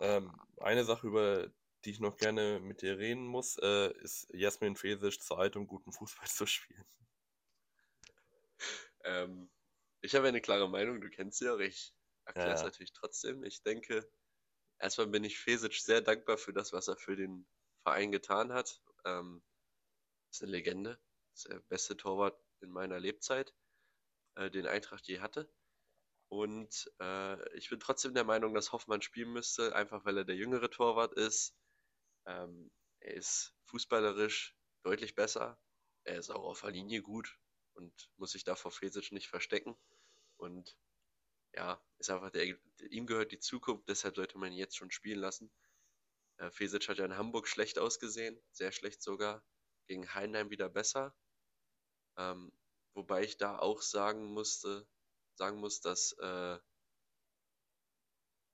Ähm, 0.00 0.38
eine 0.58 0.84
Sache, 0.84 1.06
über 1.06 1.50
die 1.84 1.90
ich 1.90 2.00
noch 2.00 2.16
gerne 2.16 2.60
mit 2.60 2.82
dir 2.82 2.98
reden 2.98 3.26
muss, 3.26 3.56
äh, 3.58 3.92
ist 4.00 4.28
Jasmin 4.32 4.76
Fesic 4.76 5.22
Zeit, 5.22 5.56
um 5.56 5.66
guten 5.66 5.92
Fußball 5.92 6.28
zu 6.28 6.46
spielen. 6.46 6.84
Ähm, 9.04 9.50
ich 10.00 10.14
habe 10.14 10.28
eine 10.28 10.40
klare 10.40 10.68
Meinung, 10.68 11.00
du 11.00 11.08
kennst 11.08 11.38
sie 11.38 11.48
auch, 11.48 11.58
ich 11.58 11.94
erkläre 12.28 12.54
es 12.54 12.62
Ja. 12.62 12.64
natürlich 12.64 12.92
trotzdem. 12.92 13.44
Ich 13.44 13.62
denke, 13.62 14.10
erstmal 14.78 15.08
bin 15.08 15.24
ich 15.24 15.38
Fesic 15.38 15.74
sehr 15.74 16.02
dankbar 16.02 16.38
für 16.38 16.52
das, 16.52 16.72
was 16.72 16.88
er 16.88 16.96
für 16.96 17.16
den 17.16 17.48
Verein 17.82 18.12
getan 18.12 18.52
hat. 18.52 18.82
Ähm, 19.04 19.42
ist 20.32 20.42
eine 20.42 20.52
Legende, 20.52 21.00
ist 21.34 21.48
der 21.48 21.60
beste 21.60 21.96
Torwart 21.96 22.40
in 22.60 22.70
meiner 22.70 23.00
Lebzeit, 23.00 23.54
äh, 24.36 24.50
den 24.50 24.66
Eintracht 24.66 25.06
je 25.08 25.20
hatte. 25.20 25.52
Und 26.28 26.90
äh, 27.00 27.56
ich 27.56 27.70
bin 27.70 27.80
trotzdem 27.80 28.14
der 28.14 28.24
Meinung, 28.24 28.54
dass 28.54 28.72
Hoffmann 28.72 29.02
spielen 29.02 29.32
müsste, 29.32 29.74
einfach 29.74 30.04
weil 30.04 30.18
er 30.18 30.24
der 30.24 30.36
jüngere 30.36 30.70
Torwart 30.70 31.14
ist. 31.14 31.56
Ähm, 32.26 32.70
er 33.00 33.14
ist 33.14 33.54
fußballerisch 33.66 34.56
deutlich 34.84 35.14
besser. 35.14 35.60
Er 36.04 36.18
ist 36.18 36.30
auch 36.30 36.44
auf 36.44 36.62
der 36.62 36.70
Linie 36.72 37.02
gut 37.02 37.38
und 37.74 38.10
muss 38.16 38.32
sich 38.32 38.44
da 38.44 38.56
vor 38.56 38.72
Fesic 38.72 39.12
nicht 39.12 39.28
verstecken. 39.28 39.76
Und 40.36 40.76
ja, 41.58 41.82
ist 41.98 42.08
einfach 42.10 42.30
der, 42.30 42.56
ihm 42.90 43.06
gehört 43.06 43.32
die 43.32 43.40
Zukunft, 43.40 43.88
deshalb 43.88 44.14
sollte 44.14 44.38
man 44.38 44.52
ihn 44.52 44.58
jetzt 44.58 44.76
schon 44.76 44.92
spielen 44.92 45.18
lassen. 45.18 45.50
Äh, 46.38 46.50
Fesic 46.52 46.88
hat 46.88 46.98
ja 46.98 47.04
in 47.04 47.16
Hamburg 47.16 47.48
schlecht 47.48 47.80
ausgesehen, 47.80 48.40
sehr 48.52 48.70
schlecht 48.70 49.02
sogar. 49.02 49.44
Gegen 49.88 50.14
Heidenheim 50.14 50.50
wieder 50.50 50.68
besser. 50.68 51.16
Ähm, 52.16 52.52
wobei 52.94 53.24
ich 53.24 53.38
da 53.38 53.58
auch 53.58 53.82
sagen 53.82 54.26
musste, 54.32 54.86
sagen 55.34 55.58
muss, 55.58 55.80
dass, 55.80 56.12
äh, 56.12 56.58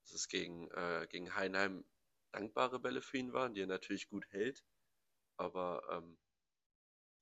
dass 0.01 0.13
es 0.13 0.27
gegen, 0.27 0.71
äh, 0.71 1.05
gegen 1.07 1.35
Heidenheim 1.35 1.85
dankbare 2.31 2.79
Bälle 2.79 3.03
für 3.03 3.17
ihn 3.19 3.33
waren, 3.33 3.53
die 3.53 3.61
er 3.61 3.67
natürlich 3.67 4.09
gut 4.09 4.25
hält. 4.31 4.63
Aber 5.37 5.83
ähm, 5.91 6.17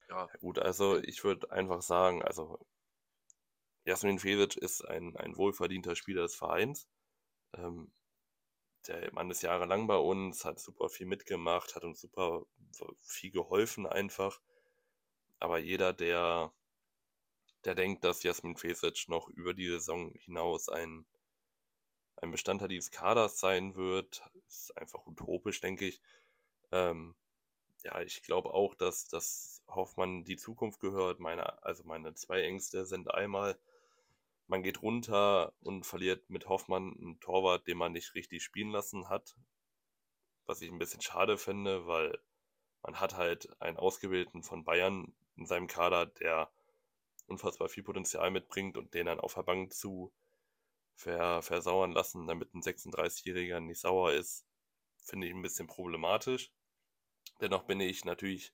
ja, 0.09 0.29
Ja, 0.31 0.37
gut, 0.39 0.59
also 0.59 0.97
ich 0.99 1.23
würde 1.23 1.51
einfach 1.51 1.81
sagen, 1.81 2.23
also 2.23 2.59
Jasmin 3.85 4.19
Fesic 4.19 4.57
ist 4.57 4.81
ein, 4.81 5.15
ein 5.17 5.35
wohlverdienter 5.35 5.95
Spieler 5.95 6.23
des 6.23 6.35
Vereins. 6.35 6.87
Ähm, 7.53 7.91
der 8.87 9.13
Mann 9.13 9.31
ist 9.31 9.41
jahrelang 9.41 9.87
bei 9.87 9.97
uns, 9.97 10.45
hat 10.45 10.59
super 10.59 10.89
viel 10.89 11.05
mitgemacht, 11.05 11.75
hat 11.75 11.83
uns 11.83 12.01
super 12.01 12.45
viel 13.01 13.31
geholfen 13.31 13.85
einfach. 13.85 14.41
Aber 15.39 15.57
jeder, 15.57 15.93
der, 15.93 16.53
der 17.65 17.75
denkt, 17.75 18.03
dass 18.03 18.23
Jasmin 18.23 18.57
Fesic 18.57 19.09
noch 19.09 19.27
über 19.29 19.53
die 19.53 19.67
Saison 19.67 20.13
hinaus 20.15 20.69
ein, 20.69 21.05
ein 22.17 22.31
Bestandteil 22.31 22.69
dieses 22.69 22.91
Kaders 22.91 23.39
sein 23.39 23.75
wird, 23.75 24.23
ist 24.47 24.75
einfach 24.77 25.05
utopisch, 25.05 25.59
denke 25.61 25.87
ich. 25.87 26.01
Ähm, 26.71 27.15
ja, 27.83 28.01
ich 28.01 28.23
glaube 28.23 28.53
auch, 28.53 28.75
dass, 28.75 29.07
dass 29.07 29.61
Hoffmann 29.67 30.23
die 30.23 30.37
Zukunft 30.37 30.79
gehört. 30.79 31.19
Meine, 31.19 31.63
also 31.63 31.83
meine 31.83 32.13
zwei 32.15 32.41
Ängste 32.43 32.85
sind 32.85 33.13
einmal, 33.13 33.59
man 34.47 34.63
geht 34.63 34.81
runter 34.81 35.53
und 35.61 35.85
verliert 35.85 36.29
mit 36.29 36.47
Hoffmann 36.47 36.93
einen 36.97 37.19
Torwart, 37.19 37.67
den 37.67 37.77
man 37.77 37.93
nicht 37.93 38.15
richtig 38.15 38.43
spielen 38.43 38.71
lassen 38.71 39.09
hat. 39.09 39.35
Was 40.45 40.61
ich 40.61 40.71
ein 40.71 40.79
bisschen 40.79 41.01
schade 41.01 41.37
finde, 41.37 41.87
weil 41.87 42.19
man 42.81 42.99
hat 42.99 43.15
halt 43.15 43.49
einen 43.61 43.77
Ausgewählten 43.77 44.43
von 44.43 44.65
Bayern 44.65 45.13
in 45.37 45.45
seinem 45.45 45.67
Kader, 45.67 46.05
der 46.05 46.51
unfassbar 47.27 47.69
viel 47.69 47.83
Potenzial 47.83 48.29
mitbringt 48.31 48.77
und 48.77 48.93
den 48.93 49.05
dann 49.05 49.19
auf 49.19 49.33
der 49.33 49.43
Bank 49.43 49.73
zu 49.73 50.11
ver, 50.95 51.41
versauern 51.41 51.91
lassen, 51.91 52.27
damit 52.27 52.53
ein 52.53 52.61
36-Jähriger 52.61 53.59
nicht 53.59 53.79
sauer 53.79 54.11
ist, 54.11 54.45
finde 54.97 55.27
ich 55.27 55.33
ein 55.33 55.41
bisschen 55.41 55.67
problematisch. 55.67 56.51
Dennoch 57.41 57.63
bin 57.63 57.79
ich 57.79 58.05
natürlich, 58.05 58.53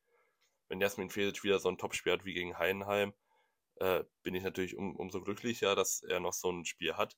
wenn 0.67 0.79
Jasmin 0.79 1.09
Fesic 1.09 1.43
wieder 1.43 1.59
so 1.59 1.69
ein 1.69 1.77
Topspiel 1.77 2.13
hat 2.13 2.25
wie 2.25 2.33
gegen 2.33 2.57
Heidenheim, 2.57 3.13
äh, 3.80 4.03
bin 4.23 4.36
ich 4.36 4.43
natürlich 4.43 4.77
um, 4.77 4.95
umso 4.95 5.21
glücklicher, 5.21 5.75
dass 5.75 6.03
er 6.03 6.19
noch 6.19 6.34
so 6.34 6.51
ein 6.51 6.65
Spiel 6.65 6.95
hat. 6.95 7.17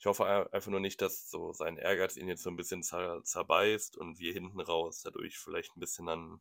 Ich 0.00 0.06
hoffe 0.06 0.26
ein- 0.26 0.48
einfach 0.52 0.70
nur 0.70 0.80
nicht, 0.80 1.02
dass 1.02 1.30
so 1.30 1.52
sein 1.52 1.78
Ehrgeiz 1.78 2.16
ihn 2.16 2.28
jetzt 2.28 2.42
so 2.44 2.50
ein 2.50 2.56
bisschen 2.56 2.82
zer 2.84 3.22
zerbeißt 3.24 3.96
und 3.98 4.18
wir 4.20 4.32
hinten 4.32 4.60
raus 4.60 5.02
dadurch 5.02 5.38
vielleicht 5.38 5.76
ein 5.76 5.80
bisschen 5.80 6.08
an, 6.08 6.40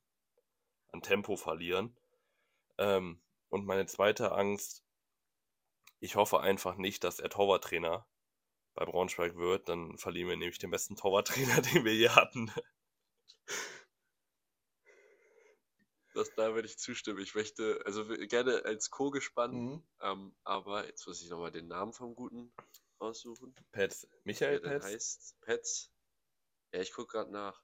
an 0.91 1.01
Tempo 1.03 1.35
verlieren. 1.37 1.97
Ähm, 2.79 3.21
und 3.49 3.65
meine 3.65 3.85
zweite 3.87 4.33
Angst, 4.33 4.85
ich 5.99 6.15
hoffe 6.15 6.39
einfach 6.39 6.77
nicht, 6.77 7.03
dass 7.03 7.19
er 7.19 7.29
Torwarttrainer 7.31 8.05
bei 8.75 8.85
Braunschweig 8.85 9.37
wird, 9.37 9.69
dann 9.69 9.97
verlieren 9.97 10.29
wir 10.29 10.37
nämlich 10.37 10.59
den 10.59 10.71
besten 10.71 10.95
Torwarttrainer, 10.97 11.61
den 11.73 11.85
wir 11.85 11.95
je 11.95 12.09
hatten. 12.09 12.51
Das, 16.13 16.33
da 16.35 16.53
würde 16.53 16.67
ich 16.67 16.77
zustimmen. 16.77 17.19
Ich 17.19 17.35
möchte, 17.35 17.81
also 17.85 18.05
gerne 18.27 18.63
als 18.65 18.89
Co-gespannt, 18.89 19.53
Mhm. 19.53 19.83
ähm, 20.01 20.35
aber 20.43 20.85
jetzt 20.87 21.05
muss 21.07 21.21
ich 21.21 21.29
nochmal 21.29 21.51
den 21.51 21.67
Namen 21.67 21.93
vom 21.93 22.15
Guten 22.15 22.53
raussuchen. 22.99 23.53
Petz. 23.71 24.07
Michael 24.23 24.59
Petz? 24.61 24.83
heißt 24.83 25.41
Petz. 25.41 25.91
Ja, 26.71 26.81
ich 26.81 26.93
gucke 26.93 27.11
gerade 27.17 27.31
nach. 27.31 27.61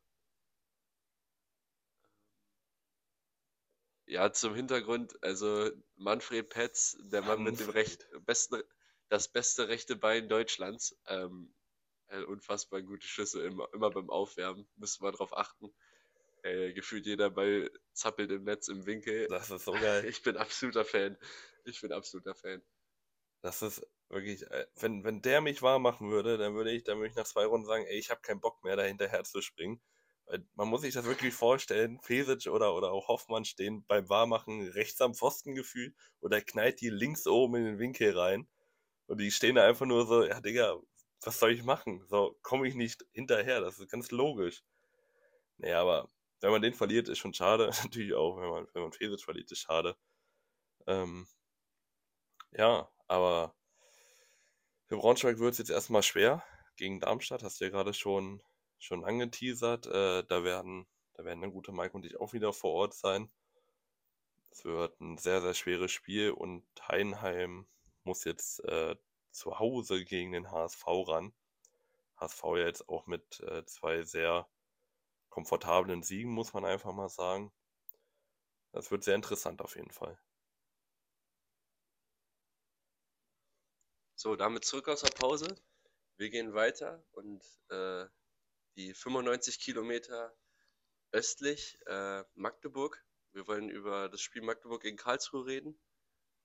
Ja, 4.05 4.31
zum 4.33 4.55
Hintergrund, 4.55 5.21
also 5.23 5.69
Manfred 5.95 6.49
Petz, 6.49 6.97
der 6.99 7.21
Mann 7.21 7.43
mit 7.43 7.59
dem 7.59 7.69
recht, 7.69 8.07
besten, 8.25 8.63
das 9.07 9.27
beste 9.31 9.67
rechte 9.67 9.95
Bein 9.95 10.27
Deutschlands. 10.29 10.97
Ähm, 11.05 11.53
äh, 12.07 12.23
unfassbar 12.23 12.81
gute 12.81 13.05
Schüsse 13.05 13.43
immer, 13.43 13.71
immer 13.71 13.91
beim 13.91 14.09
Aufwärmen. 14.09 14.67
Müssen 14.77 15.03
wir 15.03 15.11
drauf 15.11 15.37
achten. 15.37 15.71
Äh, 16.43 16.73
gefühlt 16.73 17.05
jeder 17.05 17.29
Ball 17.29 17.69
zappelt 17.93 18.31
im 18.31 18.43
Netz 18.43 18.67
im 18.67 18.85
Winkel. 18.85 19.27
Das 19.27 19.49
ist 19.49 19.65
so 19.65 19.73
geil. 19.73 20.03
Ich 20.07 20.23
bin 20.23 20.37
absoluter 20.37 20.85
Fan. 20.85 21.17
Ich 21.65 21.81
bin 21.81 21.91
absoluter 21.91 22.35
Fan. 22.35 22.61
Das 23.41 23.61
ist 23.61 23.85
wirklich, 24.09 24.49
äh, 24.49 24.65
wenn, 24.79 25.03
wenn 25.03 25.21
der 25.21 25.41
mich 25.41 25.61
warm 25.61 25.81
machen 25.83 26.09
würde, 26.09 26.37
dann 26.37 26.55
würde 26.55 26.71
ich, 26.71 26.83
dann 26.83 26.97
würde 26.97 27.09
ich 27.09 27.15
nach 27.15 27.25
zwei 27.25 27.45
Runden 27.45 27.65
sagen, 27.67 27.85
ey, 27.85 27.97
ich 27.97 28.09
habe 28.09 28.21
keinen 28.21 28.41
Bock 28.41 28.63
mehr, 28.63 28.75
da 28.75 28.83
hinterher 28.83 29.23
zu 29.23 29.41
springen. 29.41 29.81
Man 30.53 30.67
muss 30.67 30.81
sich 30.81 30.93
das 30.93 31.05
wirklich 31.05 31.33
vorstellen, 31.33 31.99
Fesic 32.01 32.47
oder, 32.47 32.75
oder 32.75 32.91
auch 32.91 33.07
Hoffmann 33.07 33.45
stehen 33.45 33.83
beim 33.87 34.09
Warmmachen 34.09 34.67
rechts 34.69 35.01
am 35.01 35.15
Pfosten 35.15 35.55
gefühlt 35.55 35.95
und 36.19 36.31
er 36.31 36.41
knallt 36.41 36.81
die 36.81 36.89
links 36.89 37.25
oben 37.25 37.55
in 37.55 37.65
den 37.65 37.79
Winkel 37.79 38.15
rein. 38.15 38.47
Und 39.07 39.19
die 39.19 39.31
stehen 39.31 39.55
da 39.55 39.67
einfach 39.67 39.87
nur 39.87 40.05
so, 40.05 40.23
ja, 40.25 40.39
Digga, 40.39 40.77
was 41.21 41.39
soll 41.39 41.51
ich 41.51 41.63
machen? 41.63 42.05
So, 42.09 42.37
komme 42.43 42.67
ich 42.67 42.75
nicht 42.75 43.05
hinterher, 43.11 43.59
das 43.61 43.79
ist 43.79 43.89
ganz 43.89 44.11
logisch. 44.11 44.63
Naja, 45.57 45.81
aber 45.81 46.09
wenn 46.41 46.51
man 46.51 46.61
den 46.61 46.73
verliert, 46.73 47.09
ist 47.09 47.19
schon 47.19 47.33
schade. 47.33 47.71
Natürlich 47.83 48.13
auch, 48.13 48.37
wenn 48.37 48.49
man, 48.49 48.67
wenn 48.73 48.83
man 48.83 48.93
Fesic 48.93 49.21
verliert, 49.21 49.51
ist 49.51 49.59
schade. 49.59 49.95
Ähm, 50.87 51.27
ja, 52.51 52.89
aber 53.07 53.55
für 54.85 54.97
Braunschweig 54.97 55.39
wird 55.39 55.53
es 55.53 55.59
jetzt 55.59 55.69
erstmal 55.69 56.03
schwer. 56.03 56.43
Gegen 56.75 56.99
Darmstadt 56.99 57.43
hast 57.43 57.59
du 57.59 57.65
ja 57.65 57.71
gerade 57.71 57.93
schon, 57.93 58.41
schon 58.79 59.05
angeteasert. 59.05 59.85
Äh, 59.87 60.23
da 60.23 60.43
werden, 60.43 60.87
da 61.13 61.25
werden 61.25 61.41
dann 61.41 61.51
gute 61.51 61.71
Mike 61.71 61.93
und 61.93 62.05
ich 62.05 62.19
auch 62.19 62.33
wieder 62.33 62.53
vor 62.53 62.71
Ort 62.71 62.93
sein. 62.93 63.29
Es 64.51 64.65
wird 64.65 64.99
ein 64.99 65.17
sehr, 65.17 65.41
sehr 65.41 65.53
schweres 65.53 65.91
Spiel 65.91 66.31
und 66.31 66.65
Heidenheim 66.87 67.67
muss 68.03 68.23
jetzt 68.23 68.63
äh, 68.65 68.95
zu 69.31 69.59
Hause 69.59 70.03
gegen 70.05 70.31
den 70.31 70.51
HSV 70.51 70.85
ran. 70.87 71.33
HSV 72.17 72.43
ja 72.43 72.65
jetzt 72.65 72.89
auch 72.89 73.05
mit 73.05 73.41
äh, 73.41 73.63
zwei 73.65 74.01
sehr 74.01 74.47
komfortablen 75.39 76.03
Siegen, 76.03 76.31
muss 76.31 76.51
man 76.51 76.65
einfach 76.65 76.91
mal 76.91 77.07
sagen. 77.07 77.49
Das 78.73 78.91
wird 78.91 79.05
sehr 79.05 79.15
interessant 79.15 79.61
auf 79.61 79.77
jeden 79.77 79.91
Fall. 79.91 80.19
So, 84.15 84.35
damit 84.35 84.65
zurück 84.65 84.89
aus 84.89 85.01
der 85.01 85.11
Pause. 85.11 85.55
Wir 86.17 86.29
gehen 86.29 86.53
weiter 86.53 87.01
und 87.11 87.41
äh, 87.69 88.05
die 88.75 88.93
95 88.93 89.61
Kilometer 89.61 90.35
östlich 91.13 91.79
äh, 91.85 92.25
Magdeburg. 92.35 93.01
Wir 93.31 93.47
wollen 93.47 93.69
über 93.69 94.09
das 94.09 94.19
Spiel 94.19 94.41
Magdeburg 94.41 94.81
gegen 94.81 94.97
Karlsruhe 94.97 95.45
reden. 95.45 95.79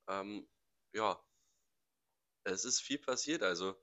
Ähm, 0.07 0.49
ja, 0.93 1.21
es 2.45 2.65
ist 2.65 2.81
viel 2.81 3.01
passiert. 3.01 3.43
Also 3.43 3.77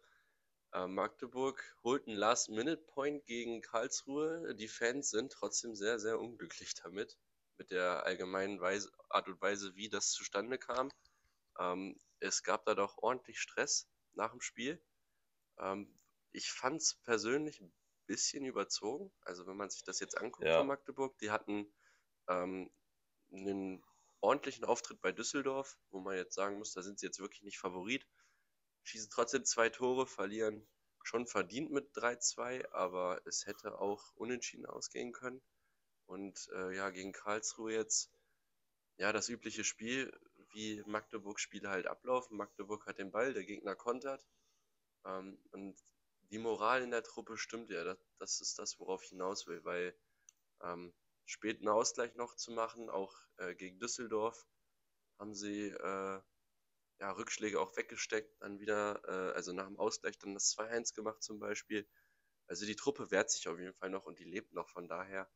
Magdeburg 0.73 1.61
holt 1.83 2.07
einen 2.07 2.15
Last-Minute-Point 2.15 3.25
gegen 3.25 3.61
Karlsruhe. 3.61 4.55
Die 4.55 4.69
Fans 4.69 5.09
sind 5.09 5.31
trotzdem 5.33 5.75
sehr, 5.75 5.99
sehr 5.99 6.19
unglücklich 6.19 6.73
damit, 6.75 7.17
mit 7.57 7.71
der 7.71 8.05
allgemeinen 8.05 8.61
Weise, 8.61 8.91
Art 9.09 9.27
und 9.27 9.41
Weise, 9.41 9.75
wie 9.75 9.89
das 9.89 10.11
zustande 10.11 10.57
kam. 10.57 10.89
Ähm, 11.59 11.99
es 12.19 12.43
gab 12.43 12.65
da 12.65 12.73
doch 12.73 12.97
ordentlich 12.99 13.39
Stress 13.39 13.89
nach 14.13 14.31
dem 14.31 14.41
Spiel. 14.41 14.81
Ähm, 15.59 15.99
ich 16.31 16.51
fand 16.51 16.81
es 16.81 16.95
persönlich 17.03 17.59
ein 17.59 17.73
bisschen 18.05 18.45
überzogen. 18.45 19.11
Also 19.21 19.45
wenn 19.47 19.57
man 19.57 19.69
sich 19.69 19.83
das 19.83 19.99
jetzt 19.99 20.17
anguckt 20.17 20.47
Ja. 20.47 20.59
von 20.59 20.67
Magdeburg, 20.67 21.17
die 21.17 21.31
hatten 21.31 21.73
ähm, 22.29 22.71
einen 23.31 23.83
ordentlichen 24.21 24.63
Auftritt 24.65 25.01
bei 25.01 25.11
Düsseldorf, 25.11 25.77
wo 25.89 25.99
man 25.99 26.15
jetzt 26.15 26.35
sagen 26.35 26.57
muss, 26.57 26.73
da 26.73 26.81
sind 26.81 26.99
sie 26.99 27.07
jetzt 27.07 27.19
wirklich 27.19 27.43
nicht 27.43 27.59
Favorit. 27.59 28.07
Schießen 28.83 29.09
trotzdem 29.11 29.45
zwei 29.45 29.69
Tore, 29.69 30.07
verlieren 30.07 30.67
schon 31.03 31.27
verdient 31.27 31.71
mit 31.71 31.95
3-2, 31.95 32.71
aber 32.71 33.21
es 33.25 33.45
hätte 33.45 33.79
auch 33.79 34.13
unentschieden 34.15 34.65
ausgehen 34.65 35.11
können. 35.11 35.41
Und 36.05 36.49
äh, 36.53 36.75
ja, 36.75 36.89
gegen 36.89 37.11
Karlsruhe 37.11 37.73
jetzt, 37.73 38.11
ja, 38.97 39.11
das 39.11 39.29
übliche 39.29 39.63
Spiel, 39.63 40.11
wie 40.53 40.83
Magdeburg-Spiele 40.85 41.69
halt 41.69 41.87
ablaufen. 41.87 42.37
Magdeburg 42.37 42.85
hat 42.85 42.99
den 42.99 43.11
Ball, 43.11 43.33
der 43.33 43.45
Gegner 43.45 43.75
kontert. 43.75 44.25
Ähm, 45.05 45.39
und 45.51 45.77
die 46.29 46.37
Moral 46.37 46.81
in 46.81 46.91
der 46.91 47.03
Truppe 47.03 47.37
stimmt 47.37 47.69
ja. 47.69 47.83
Das, 47.83 47.97
das 48.19 48.41
ist 48.41 48.59
das, 48.59 48.79
worauf 48.79 49.03
ich 49.03 49.09
hinaus 49.09 49.47
will, 49.47 49.63
weil 49.63 49.97
ähm, 50.61 50.93
späten 51.25 51.67
Ausgleich 51.67 52.15
noch 52.15 52.35
zu 52.35 52.51
machen, 52.51 52.89
auch 52.89 53.15
äh, 53.37 53.55
gegen 53.55 53.79
Düsseldorf, 53.79 54.45
haben 55.17 55.33
sie 55.33 55.69
äh, 55.69 56.21
ja, 57.01 57.11
Rückschläge 57.11 57.59
auch 57.59 57.75
weggesteckt, 57.75 58.39
dann 58.41 58.59
wieder, 58.59 59.01
äh, 59.05 59.35
also 59.35 59.53
nach 59.53 59.65
dem 59.65 59.77
Ausgleich 59.77 60.19
dann 60.19 60.35
das 60.35 60.55
2-1 60.55 60.93
gemacht 60.93 61.23
zum 61.23 61.39
Beispiel. 61.39 61.89
Also 62.45 62.67
die 62.67 62.75
Truppe 62.75 63.09
wehrt 63.09 63.31
sich 63.31 63.47
auf 63.47 63.57
jeden 63.59 63.73
Fall 63.73 63.89
noch 63.89 64.05
und 64.05 64.19
die 64.19 64.23
lebt 64.23 64.53
noch, 64.53 64.69
von 64.69 64.87
daher, 64.87 65.27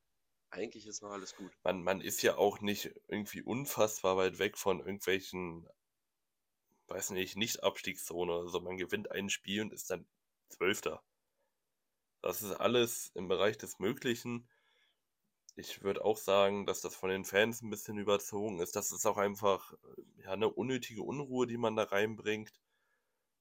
eigentlich 0.51 0.85
ist 0.85 1.01
noch 1.01 1.09
alles 1.09 1.35
gut. 1.35 1.51
Man, 1.63 1.81
man 1.81 2.01
ist 2.01 2.21
ja 2.21 2.37
auch 2.37 2.61
nicht 2.61 2.93
irgendwie 3.07 3.41
unfassbar 3.41 4.15
weit 4.15 4.37
weg 4.37 4.59
von 4.59 4.79
irgendwelchen, 4.79 5.67
weiß 6.87 7.09
nicht, 7.09 7.35
Nicht-Abstiegszone 7.35 8.47
so. 8.47 8.59
Man 8.61 8.77
gewinnt 8.77 9.09
ein 9.11 9.29
Spiel 9.29 9.61
und 9.61 9.73
ist 9.73 9.89
dann 9.89 10.07
Zwölfter. 10.49 11.03
Das 12.21 12.43
ist 12.43 12.51
alles 12.51 13.11
im 13.15 13.27
Bereich 13.27 13.57
des 13.57 13.79
Möglichen. 13.79 14.47
Ich 15.55 15.83
würde 15.83 16.03
auch 16.03 16.17
sagen, 16.17 16.65
dass 16.65 16.81
das 16.81 16.95
von 16.95 17.09
den 17.09 17.25
Fans 17.25 17.61
ein 17.61 17.69
bisschen 17.69 17.97
überzogen 17.97 18.59
ist. 18.59 18.75
Das 18.75 18.91
ist 18.91 19.05
auch 19.05 19.17
einfach 19.17 19.73
äh, 19.73 20.23
ja, 20.23 20.31
eine 20.31 20.49
unnötige 20.49 21.01
Unruhe, 21.03 21.47
die 21.47 21.57
man 21.57 21.75
da 21.75 21.83
reinbringt. 21.83 22.53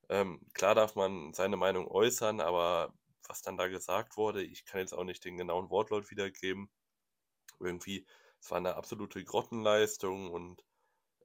Ähm, 0.08 0.40
klar 0.54 0.74
darf 0.74 0.94
man 0.96 1.32
seine 1.34 1.56
Meinung 1.56 1.88
äußern, 1.88 2.40
aber 2.40 2.94
was 3.26 3.42
dann 3.42 3.56
da 3.56 3.68
gesagt 3.68 4.16
wurde, 4.16 4.42
ich 4.42 4.64
kann 4.66 4.80
jetzt 4.80 4.92
auch 4.94 5.04
nicht 5.04 5.24
den 5.24 5.36
genauen 5.38 5.70
Wortlaut 5.70 6.10
wiedergeben. 6.10 6.70
Irgendwie, 7.60 8.06
es 8.40 8.50
war 8.50 8.58
eine 8.58 8.76
absolute 8.76 9.24
Grottenleistung 9.24 10.30
und 10.30 10.64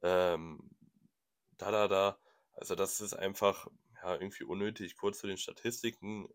ähm, 0.04 0.72
da, 1.58 1.72
da, 1.72 1.88
da. 1.88 2.20
Also 2.54 2.76
das 2.76 3.02
ist 3.02 3.14
einfach 3.14 3.68
ja, 4.04 4.16
irgendwie 4.16 4.44
unnötig. 4.46 4.98
Kurz 4.98 5.20
zu 5.20 5.28
den 5.28 5.38
Statistiken. 5.38 6.30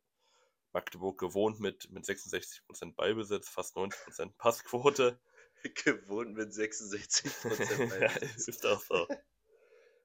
Magdeburg 0.75 1.19
gewohnt 1.19 1.61
mit, 1.61 1.89
mit 1.91 2.05
66% 2.05 2.95
Ballbesitz, 2.95 3.49
fast 3.49 3.77
90% 3.77 4.33
Passquote. 4.37 5.21
Gewohnt 5.85 6.35
mit 6.35 6.51
66% 6.51 8.01
ja, 8.01 8.11
ist 8.37 8.67
auch 8.67 8.81
so. 8.83 9.09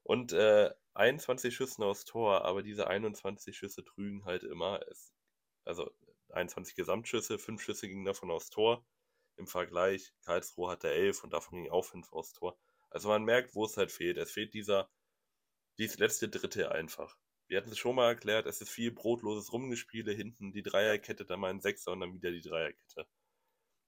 Und 0.03 0.31
äh, 0.31 0.71
21 0.93 1.53
Schüssen 1.53 1.83
aufs 1.83 2.05
Tor, 2.05 2.45
aber 2.45 2.63
diese 2.63 2.87
21 2.87 3.57
Schüsse 3.57 3.83
trügen 3.83 4.23
halt 4.23 4.43
immer. 4.43 4.79
Es, 4.89 5.11
also 5.65 5.91
21 6.29 6.75
Gesamtschüsse, 6.75 7.39
5 7.39 7.61
Schüsse 7.61 7.87
gingen 7.87 8.05
davon 8.05 8.31
aufs 8.31 8.49
Tor. 8.49 8.85
Im 9.35 9.47
Vergleich, 9.47 10.13
Karlsruhe 10.23 10.71
hatte 10.71 10.89
11 10.89 11.23
und 11.23 11.33
davon 11.33 11.57
gingen 11.57 11.71
auch 11.71 11.83
5 11.83 12.13
aufs 12.13 12.33
Tor. 12.33 12.57
Also 12.89 13.09
man 13.09 13.23
merkt, 13.23 13.55
wo 13.55 13.65
es 13.65 13.75
halt 13.75 13.91
fehlt. 13.91 14.17
Es 14.17 14.31
fehlt 14.31 14.53
dieser, 14.53 14.89
dieses 15.77 15.97
letzte 15.97 16.29
Drittel 16.29 16.67
einfach. 16.67 17.17
Wir 17.49 17.57
hatten 17.57 17.71
es 17.71 17.79
schon 17.79 17.95
mal 17.95 18.09
erklärt, 18.09 18.45
es 18.45 18.61
ist 18.61 18.69
viel 18.69 18.91
brotloses 18.91 19.51
Rumgespiele, 19.51 20.11
hinten 20.11 20.53
die 20.53 20.61
Dreierkette, 20.61 21.25
dann 21.25 21.39
mal 21.39 21.49
ein 21.49 21.61
Sechser 21.61 21.91
und 21.91 21.99
dann 22.01 22.13
wieder 22.13 22.31
die 22.31 22.41
Dreierkette. 22.41 23.07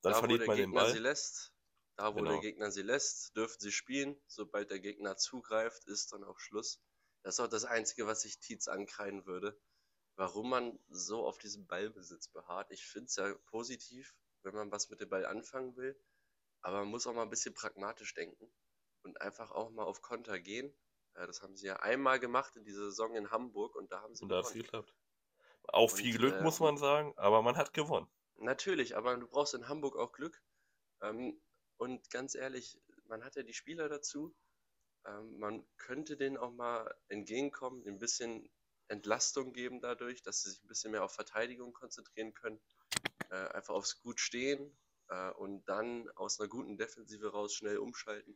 Dann 0.01 0.13
da, 0.13 0.19
verliert 0.19 0.41
wo 0.41 0.45
der 0.45 0.47
man 0.47 0.57
den 0.57 0.65
Gegner 0.65 0.81
Ball. 0.81 0.91
sie 0.91 0.99
lässt, 0.99 1.53
da 1.95 2.15
wo 2.15 2.19
Genau. 2.19 2.31
der 2.31 2.39
Gegner 2.39 2.71
sie 2.71 2.81
lässt, 2.81 3.35
dürfen 3.35 3.59
sie 3.59 3.71
spielen. 3.71 4.19
Sobald 4.25 4.71
der 4.71 4.79
Gegner 4.79 5.15
zugreift, 5.15 5.85
ist 5.85 6.11
dann 6.11 6.23
auch 6.23 6.39
Schluss. 6.39 6.81
Das 7.21 7.35
ist 7.35 7.39
auch 7.39 7.47
das 7.49 7.65
Einzige, 7.65 8.07
was 8.07 8.25
ich 8.25 8.39
Tietz 8.39 8.67
ankreiden 8.67 9.27
würde. 9.27 9.59
Warum 10.15 10.49
man 10.49 10.79
so 10.89 11.23
auf 11.25 11.37
diesem 11.37 11.67
Ballbesitz 11.67 12.29
beharrt. 12.29 12.71
Ich 12.71 12.83
finde 12.85 13.05
es 13.05 13.15
ja 13.15 13.31
positiv, 13.45 14.15
wenn 14.41 14.55
man 14.55 14.71
was 14.71 14.89
mit 14.89 15.01
dem 15.01 15.09
Ball 15.09 15.25
anfangen 15.25 15.75
will. 15.75 15.95
Aber 16.61 16.79
man 16.79 16.87
muss 16.89 17.05
auch 17.05 17.13
mal 17.13 17.23
ein 17.23 17.29
bisschen 17.29 17.53
pragmatisch 17.53 18.15
denken 18.15 18.51
und 19.03 19.21
einfach 19.21 19.51
auch 19.51 19.69
mal 19.69 19.83
auf 19.83 20.01
Konter 20.01 20.39
gehen. 20.39 20.75
Ja, 21.15 21.27
das 21.27 21.41
haben 21.41 21.55
sie 21.55 21.67
ja 21.67 21.77
einmal 21.77 22.19
gemacht 22.19 22.55
in 22.55 22.63
dieser 22.63 22.85
Saison 22.85 23.15
in 23.15 23.31
Hamburg 23.31 23.75
und 23.75 23.91
da 23.91 24.01
haben 24.01 24.15
sie 24.15 24.23
Und 24.23 24.29
da 24.29 24.37
hat 24.37 24.45
es 24.45 24.53
geklappt. 24.53 24.95
Auch 25.67 25.91
viel 25.91 26.13
Und, 26.13 26.19
Glück, 26.19 26.35
äh, 26.35 26.41
muss 26.41 26.59
man 26.59 26.77
sagen, 26.77 27.13
aber 27.17 27.41
man 27.41 27.57
hat 27.57 27.73
gewonnen. 27.73 28.07
Natürlich, 28.37 28.95
aber 28.95 29.15
du 29.17 29.27
brauchst 29.27 29.53
in 29.53 29.67
Hamburg 29.67 29.95
auch 29.95 30.11
Glück. 30.13 30.41
Ähm, 31.01 31.39
und 31.77 32.09
ganz 32.09 32.35
ehrlich, 32.35 32.81
man 33.05 33.23
hat 33.23 33.35
ja 33.35 33.43
die 33.43 33.53
Spieler 33.53 33.89
dazu. 33.89 34.35
Ähm, 35.05 35.37
man 35.37 35.67
könnte 35.77 36.17
denen 36.17 36.37
auch 36.37 36.51
mal 36.51 36.93
entgegenkommen, 37.07 37.85
ein 37.87 37.99
bisschen 37.99 38.49
Entlastung 38.87 39.53
geben 39.53 39.79
dadurch, 39.81 40.21
dass 40.21 40.41
sie 40.41 40.51
sich 40.51 40.63
ein 40.63 40.67
bisschen 40.67 40.91
mehr 40.91 41.03
auf 41.03 41.13
Verteidigung 41.13 41.73
konzentrieren 41.73 42.33
können. 42.33 42.59
Äh, 43.29 43.47
einfach 43.49 43.73
aufs 43.73 44.01
Gut 44.01 44.19
stehen 44.19 44.77
äh, 45.07 45.31
und 45.31 45.63
dann 45.65 46.09
aus 46.11 46.39
einer 46.39 46.49
guten 46.49 46.77
Defensive 46.77 47.31
raus 47.31 47.53
schnell 47.53 47.77
umschalten. 47.77 48.35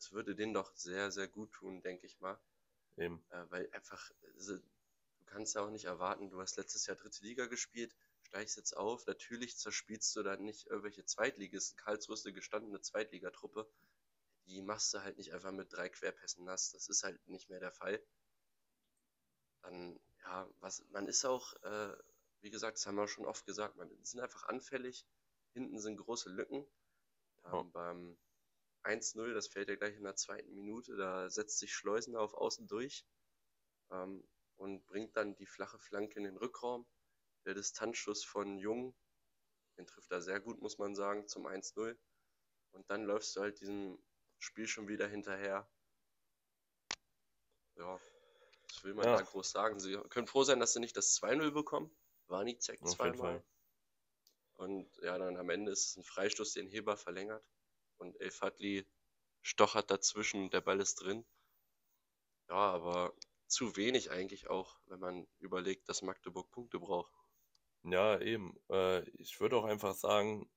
Das 0.00 0.12
würde 0.12 0.34
denen 0.34 0.54
doch 0.54 0.74
sehr, 0.74 1.10
sehr 1.12 1.28
gut 1.28 1.52
tun, 1.52 1.82
denke 1.82 2.06
ich 2.06 2.18
mal. 2.20 2.40
Eben. 2.96 3.22
Äh, 3.28 3.44
weil 3.50 3.70
einfach, 3.72 4.10
also, 4.34 4.56
du 4.56 5.24
kannst 5.26 5.54
ja 5.54 5.60
auch 5.60 5.68
nicht 5.68 5.84
erwarten, 5.84 6.30
du 6.30 6.40
hast 6.40 6.56
letztes 6.56 6.86
Jahr 6.86 6.96
dritte 6.96 7.22
Liga 7.22 7.44
gespielt, 7.46 7.94
steigst 8.22 8.56
jetzt 8.56 8.74
auf, 8.74 9.06
natürlich 9.06 9.58
zerspielst 9.58 10.16
du 10.16 10.22
dann 10.22 10.42
nicht 10.42 10.66
irgendwelche 10.68 11.04
Zweitligisten, 11.04 11.76
Karlsruhe 11.76 12.14
ist 12.14 12.24
eine 12.24 12.32
gestandene 12.32 12.80
Zweitligatruppe, 12.80 13.70
die 14.46 14.62
machst 14.62 14.94
du 14.94 15.02
halt 15.02 15.18
nicht 15.18 15.34
einfach 15.34 15.52
mit 15.52 15.70
drei 15.70 15.90
Querpässen 15.90 16.46
nass, 16.46 16.72
das 16.72 16.88
ist 16.88 17.04
halt 17.04 17.28
nicht 17.28 17.50
mehr 17.50 17.60
der 17.60 17.72
Fall. 17.72 18.02
Dann, 19.60 20.00
ja, 20.22 20.48
was, 20.60 20.82
man 20.92 21.08
ist 21.08 21.26
auch, 21.26 21.52
äh, 21.62 21.94
wie 22.40 22.50
gesagt, 22.50 22.78
das 22.78 22.86
haben 22.86 22.94
wir 22.94 23.06
schon 23.06 23.26
oft 23.26 23.44
gesagt, 23.44 23.76
man 23.76 23.90
sind 24.02 24.20
einfach 24.20 24.44
anfällig, 24.44 25.04
hinten 25.52 25.78
sind 25.78 25.98
große 25.98 26.30
Lücken. 26.30 26.66
Ähm, 27.44 27.52
Ja. 27.52 27.62
Beim 27.64 28.16
1-0, 28.82 29.34
das 29.34 29.48
fällt 29.48 29.68
ja 29.68 29.76
gleich 29.76 29.96
in 29.96 30.04
der 30.04 30.16
zweiten 30.16 30.52
Minute, 30.54 30.96
da 30.96 31.28
setzt 31.30 31.58
sich 31.58 31.74
Schleusener 31.74 32.20
auf 32.20 32.34
Außen 32.34 32.66
durch 32.66 33.04
ähm, 33.90 34.26
und 34.56 34.86
bringt 34.86 35.16
dann 35.16 35.34
die 35.36 35.46
flache 35.46 35.78
Flanke 35.78 36.18
in 36.18 36.24
den 36.24 36.36
Rückraum. 36.36 36.86
Der 37.44 37.54
Distanzschuss 37.54 38.24
von 38.24 38.58
Jung, 38.58 38.94
den 39.78 39.86
trifft 39.86 40.10
er 40.10 40.20
sehr 40.20 40.40
gut, 40.40 40.60
muss 40.60 40.78
man 40.78 40.94
sagen, 40.94 41.26
zum 41.28 41.46
1-0. 41.46 41.98
Und 42.72 42.88
dann 42.90 43.04
läufst 43.04 43.34
du 43.36 43.40
halt 43.40 43.60
diesem 43.60 44.02
Spiel 44.38 44.68
schon 44.68 44.88
wieder 44.88 45.08
hinterher. 45.08 45.68
Ja, 47.76 48.00
was 48.62 48.84
will 48.84 48.94
man 48.94 49.06
Ja. 49.06 49.16
da 49.16 49.22
groß 49.22 49.50
sagen? 49.50 49.80
Sie 49.80 49.96
können 50.10 50.26
froh 50.26 50.44
sein, 50.44 50.60
dass 50.60 50.72
sie 50.74 50.80
nicht 50.80 50.96
das 50.96 51.14
2-0 51.14 51.50
bekommen. 51.50 51.94
Jeden 52.72 52.86
zweimal. 52.96 53.44
Und 54.54 54.94
ja, 54.98 55.16
dann 55.16 55.36
am 55.38 55.48
Ende 55.48 55.72
ist 55.72 55.86
es 55.86 55.96
ein 55.96 56.04
Freistoß, 56.04 56.52
den 56.52 56.66
Heber 56.68 56.96
verlängert. 56.98 57.42
Und 58.00 58.20
El 58.20 58.30
Fadli 58.30 58.86
stochert 59.42 59.90
dazwischen 59.90 60.50
der 60.50 60.62
Ball 60.62 60.80
ist 60.80 60.96
drin. 60.96 61.24
Ja, 62.48 62.56
aber 62.56 63.14
zu 63.46 63.76
wenig 63.76 64.10
eigentlich 64.10 64.48
auch, 64.48 64.80
wenn 64.86 65.00
man 65.00 65.28
überlegt, 65.38 65.88
dass 65.88 66.02
Magdeburg 66.02 66.50
Punkte 66.50 66.78
braucht. 66.80 67.12
Ja, 67.84 68.18
eben. 68.20 68.58
Äh, 68.70 69.08
ich 69.10 69.40
würde 69.40 69.56
auch 69.56 69.64
einfach 69.64 69.94
sagen, 69.94 70.50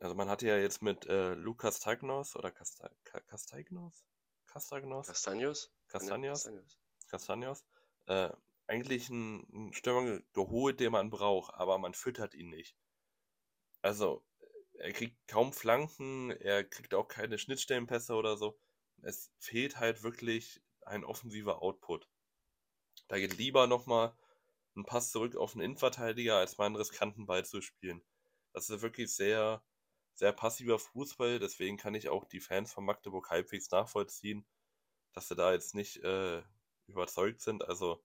Also 0.00 0.14
man 0.14 0.28
hatte 0.28 0.46
ja 0.46 0.58
jetzt 0.58 0.82
mit 0.82 1.06
äh, 1.06 1.34
Lukas 1.34 1.78
Tagnos 1.80 2.36
oder 2.36 2.50
Casta 2.50 2.90
Castagnos? 3.04 4.04
Castagnos? 4.46 5.06
Castagnos? 5.06 5.70
Castagnos? 5.88 6.78
Castagnos? 7.08 7.64
Äh, 8.06 8.30
eigentlich 8.66 9.08
einen 9.10 9.72
Stürmer 9.72 10.20
geholt, 10.32 10.80
den 10.80 10.92
man 10.92 11.10
braucht, 11.10 11.54
aber 11.54 11.78
man 11.78 11.94
füttert 11.94 12.34
ihn 12.34 12.50
nicht. 12.50 12.76
Also, 13.82 14.24
er 14.74 14.92
kriegt 14.92 15.16
kaum 15.28 15.52
Flanken, 15.52 16.30
er 16.30 16.64
kriegt 16.64 16.94
auch 16.94 17.08
keine 17.08 17.38
Schnittstellenpässe 17.38 18.14
oder 18.14 18.36
so. 18.36 18.58
Es 19.02 19.32
fehlt 19.38 19.78
halt 19.78 20.02
wirklich 20.02 20.62
ein 20.82 21.04
offensiver 21.04 21.62
Output. 21.62 22.08
Da 23.08 23.18
geht 23.18 23.36
lieber 23.38 23.66
nochmal 23.66 24.16
ein 24.76 24.84
Pass 24.84 25.12
zurück 25.12 25.36
auf 25.36 25.52
den 25.52 25.60
Innenverteidiger, 25.60 26.36
als 26.36 26.58
mal 26.58 26.66
einen 26.66 26.76
riskanten 26.76 27.26
Ball 27.26 27.44
zu 27.44 27.60
spielen. 27.60 28.02
Das 28.52 28.70
ist 28.70 28.82
wirklich 28.82 29.14
sehr, 29.14 29.62
sehr 30.14 30.32
passiver 30.32 30.78
Fußball, 30.78 31.38
deswegen 31.38 31.76
kann 31.76 31.94
ich 31.94 32.08
auch 32.08 32.24
die 32.24 32.40
Fans 32.40 32.72
von 32.72 32.84
Magdeburg 32.84 33.30
halbwegs 33.30 33.70
nachvollziehen, 33.70 34.46
dass 35.12 35.28
sie 35.28 35.36
da 35.36 35.52
jetzt 35.52 35.74
nicht 35.74 36.02
äh, 36.04 36.42
überzeugt 36.86 37.40
sind. 37.40 37.64
Also 37.64 38.02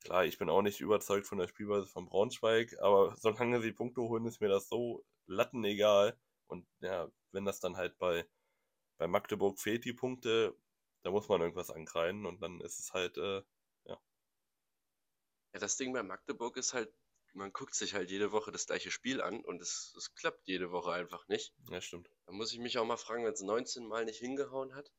klar, 0.00 0.24
ich 0.24 0.38
bin 0.38 0.50
auch 0.50 0.62
nicht 0.62 0.80
überzeugt 0.80 1.26
von 1.26 1.38
der 1.38 1.48
Spielweise 1.48 1.86
von 1.86 2.06
Braunschweig, 2.06 2.78
aber 2.80 3.16
solange 3.16 3.60
sie 3.62 3.72
Punkte 3.72 4.02
holen, 4.02 4.26
ist 4.26 4.40
mir 4.40 4.48
das 4.48 4.68
so 4.68 5.04
lattenegal. 5.26 6.18
Und 6.46 6.66
ja, 6.80 7.10
wenn 7.32 7.44
das 7.44 7.60
dann 7.60 7.76
halt 7.76 7.98
bei, 7.98 8.26
bei 8.98 9.06
Magdeburg 9.06 9.58
fehlt, 9.58 9.84
die 9.84 9.92
Punkte, 9.92 10.56
da 11.02 11.10
muss 11.10 11.28
man 11.28 11.40
irgendwas 11.40 11.70
ankreiden 11.70 12.26
und 12.26 12.40
dann 12.40 12.60
ist 12.60 12.78
es 12.78 12.92
halt, 12.92 13.16
äh, 13.18 13.42
ja. 13.84 14.00
Ja, 15.52 15.60
das 15.60 15.76
Ding 15.76 15.92
bei 15.92 16.02
Magdeburg 16.02 16.56
ist 16.56 16.74
halt, 16.74 16.92
man 17.34 17.52
guckt 17.52 17.74
sich 17.74 17.94
halt 17.94 18.10
jede 18.10 18.32
Woche 18.32 18.52
das 18.52 18.66
gleiche 18.66 18.90
Spiel 18.90 19.20
an 19.20 19.44
und 19.44 19.60
es, 19.60 19.94
es 19.98 20.14
klappt 20.14 20.46
jede 20.46 20.70
Woche 20.70 20.92
einfach 20.92 21.26
nicht. 21.28 21.52
Ja, 21.70 21.80
stimmt. 21.80 22.08
Da 22.26 22.32
muss 22.32 22.52
ich 22.52 22.58
mich 22.58 22.78
auch 22.78 22.86
mal 22.86 22.96
fragen, 22.96 23.24
wenn 23.24 23.32
es 23.32 23.42
19 23.42 23.86
Mal 23.86 24.04
nicht 24.04 24.18
hingehauen 24.18 24.74
hat, 24.74 24.92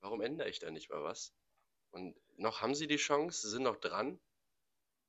warum 0.00 0.20
ändere 0.20 0.48
ich 0.48 0.60
da 0.60 0.70
nicht 0.70 0.90
mal 0.90 1.02
was? 1.02 1.34
Und 1.90 2.16
noch 2.36 2.60
haben 2.60 2.74
sie 2.74 2.86
die 2.86 2.96
Chance, 2.96 3.42
sie 3.42 3.50
sind 3.50 3.62
noch 3.62 3.76
dran. 3.76 4.20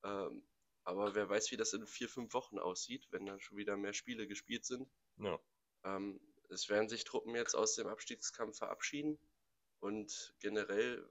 Ähm, 0.03 0.47
aber 0.87 1.15
wer 1.15 1.27
weiß, 1.27 1.51
wie 1.51 1.57
das 1.57 1.73
in 1.73 1.85
vier, 1.85 2.07
fünf 2.07 2.33
Wochen 2.33 2.57
aussieht, 2.57 3.07
wenn 3.11 3.25
dann 3.25 3.41
schon 3.41 3.57
wieder 3.57 3.75
mehr 3.75 3.91
Spiele 3.91 4.25
gespielt 4.25 4.65
sind. 4.65 4.89
Ja. 5.17 5.37
Ähm, 5.83 6.17
es 6.49 6.69
werden 6.69 6.87
sich 6.87 7.03
Truppen 7.03 7.35
jetzt 7.35 7.55
aus 7.55 7.75
dem 7.75 7.87
Abstiegskampf 7.87 8.57
verabschieden 8.57 9.19
und 9.81 10.33
generell 10.39 11.05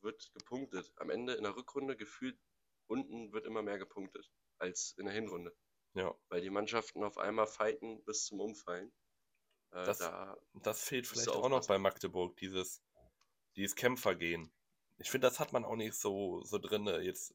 wird 0.00 0.32
gepunktet. 0.32 0.92
Am 0.94 1.10
Ende 1.10 1.34
in 1.34 1.42
der 1.42 1.56
Rückrunde 1.56 1.96
gefühlt 1.96 2.38
unten 2.86 3.32
wird 3.32 3.46
immer 3.46 3.62
mehr 3.62 3.78
gepunktet 3.78 4.30
als 4.58 4.94
in 4.96 5.06
der 5.06 5.14
Hinrunde. 5.14 5.52
Ja. 5.94 6.14
Weil 6.28 6.42
die 6.42 6.50
Mannschaften 6.50 7.02
auf 7.02 7.18
einmal 7.18 7.48
fighten 7.48 8.04
bis 8.04 8.26
zum 8.26 8.38
Umfallen. 8.38 8.92
Äh, 9.72 9.86
das, 9.86 9.98
da 9.98 10.38
das 10.54 10.84
fehlt 10.84 11.08
vielleicht 11.08 11.30
auch 11.30 11.48
noch 11.48 11.66
bei 11.66 11.78
Magdeburg, 11.78 12.36
dieses, 12.36 12.80
dieses 13.56 13.74
Kämpfergehen. 13.74 14.52
Ich 14.98 15.10
finde, 15.10 15.26
das 15.26 15.40
hat 15.40 15.52
man 15.52 15.64
auch 15.64 15.74
nicht 15.74 15.94
so, 15.94 16.44
so 16.44 16.58
drin. 16.58 16.86
Jetzt 17.02 17.34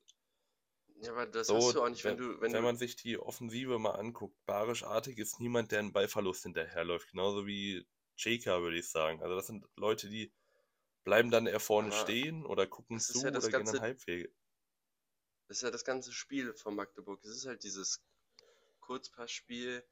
ja, 1.02 1.12
aber 1.12 1.26
das 1.26 1.48
so, 1.48 1.58
hast 1.58 1.76
du 1.76 1.82
auch 1.84 1.90
nicht, 1.90 2.04
wenn, 2.04 2.18
wenn, 2.18 2.28
du. 2.28 2.34
Wenn, 2.36 2.42
wenn 2.42 2.54
du, 2.54 2.62
man 2.62 2.78
sich 2.78 2.96
die 2.96 3.18
Offensive 3.18 3.80
mal 3.80 3.92
anguckt, 3.92 4.36
Barisch-artig 4.46 5.18
ist 5.18 5.40
niemand, 5.40 5.72
der 5.72 5.80
einen 5.80 5.94
Ballverlust 5.94 6.44
hinterherläuft. 6.44 7.10
Genauso 7.10 7.48
wie 7.48 7.88
Cheka, 8.16 8.62
würde 8.62 8.78
ich 8.78 8.90
sagen. 8.90 9.22
Also 9.24 9.36
das 9.36 9.48
sind 9.48 9.66
Leute, 9.76 10.10
die 10.10 10.32
bleiben 11.04 11.32
dann 11.32 11.48
eher 11.48 11.60
vorne 11.60 11.92
stehen 11.92 12.46
oder 12.46 12.68
gucken 12.68 13.00
zu 13.00 13.20
ja 13.20 13.30
oder 13.30 13.40
ganze, 13.40 13.52
gehen 13.52 13.66
dann 13.66 13.82
Halbwege. 13.82 14.32
Das 15.48 15.58
ist 15.58 15.64
ja 15.64 15.72
das 15.72 15.84
ganze 15.84 16.12
Spiel 16.12 16.54
von 16.54 16.76
Magdeburg. 16.76 17.24
Es 17.24 17.32
ist 17.32 17.46
halt 17.48 17.64
dieses 17.64 18.04
Kurzpassspiel 18.82 19.84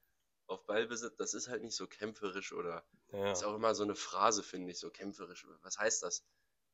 auf 0.46 0.66
Ballbesitz. 0.66 1.16
Das 1.18 1.34
ist 1.34 1.48
halt 1.48 1.64
nicht 1.64 1.76
so 1.76 1.88
kämpferisch 1.88 2.54
oder 2.54 2.86
ja. 3.12 3.32
ist 3.32 3.44
auch 3.44 3.56
immer 3.56 3.74
so 3.74 3.84
eine 3.84 3.96
Phrase, 3.96 4.44
finde 4.44 4.72
ich, 4.72 4.80
so 4.80 4.92
kämpferisch. 4.92 5.48
Was 5.62 5.80
heißt 5.80 6.04
das? 6.04 6.24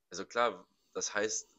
Also 0.10 0.26
klar, 0.26 0.68
das 0.94 1.14
heißt, 1.14 1.55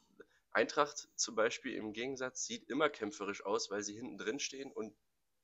Eintracht 0.57 1.11
zum 1.17 1.35
Beispiel 1.35 1.75
im 1.75 1.93
Gegensatz 1.93 2.47
sieht 2.47 2.71
immer 2.71 2.89
kämpferisch 2.89 3.45
aus, 3.45 3.71
weil 3.71 3.83
sie 3.83 3.95
hinten 3.95 4.17
drin 4.17 4.41
stehen 4.41 4.73
und 4.73 4.97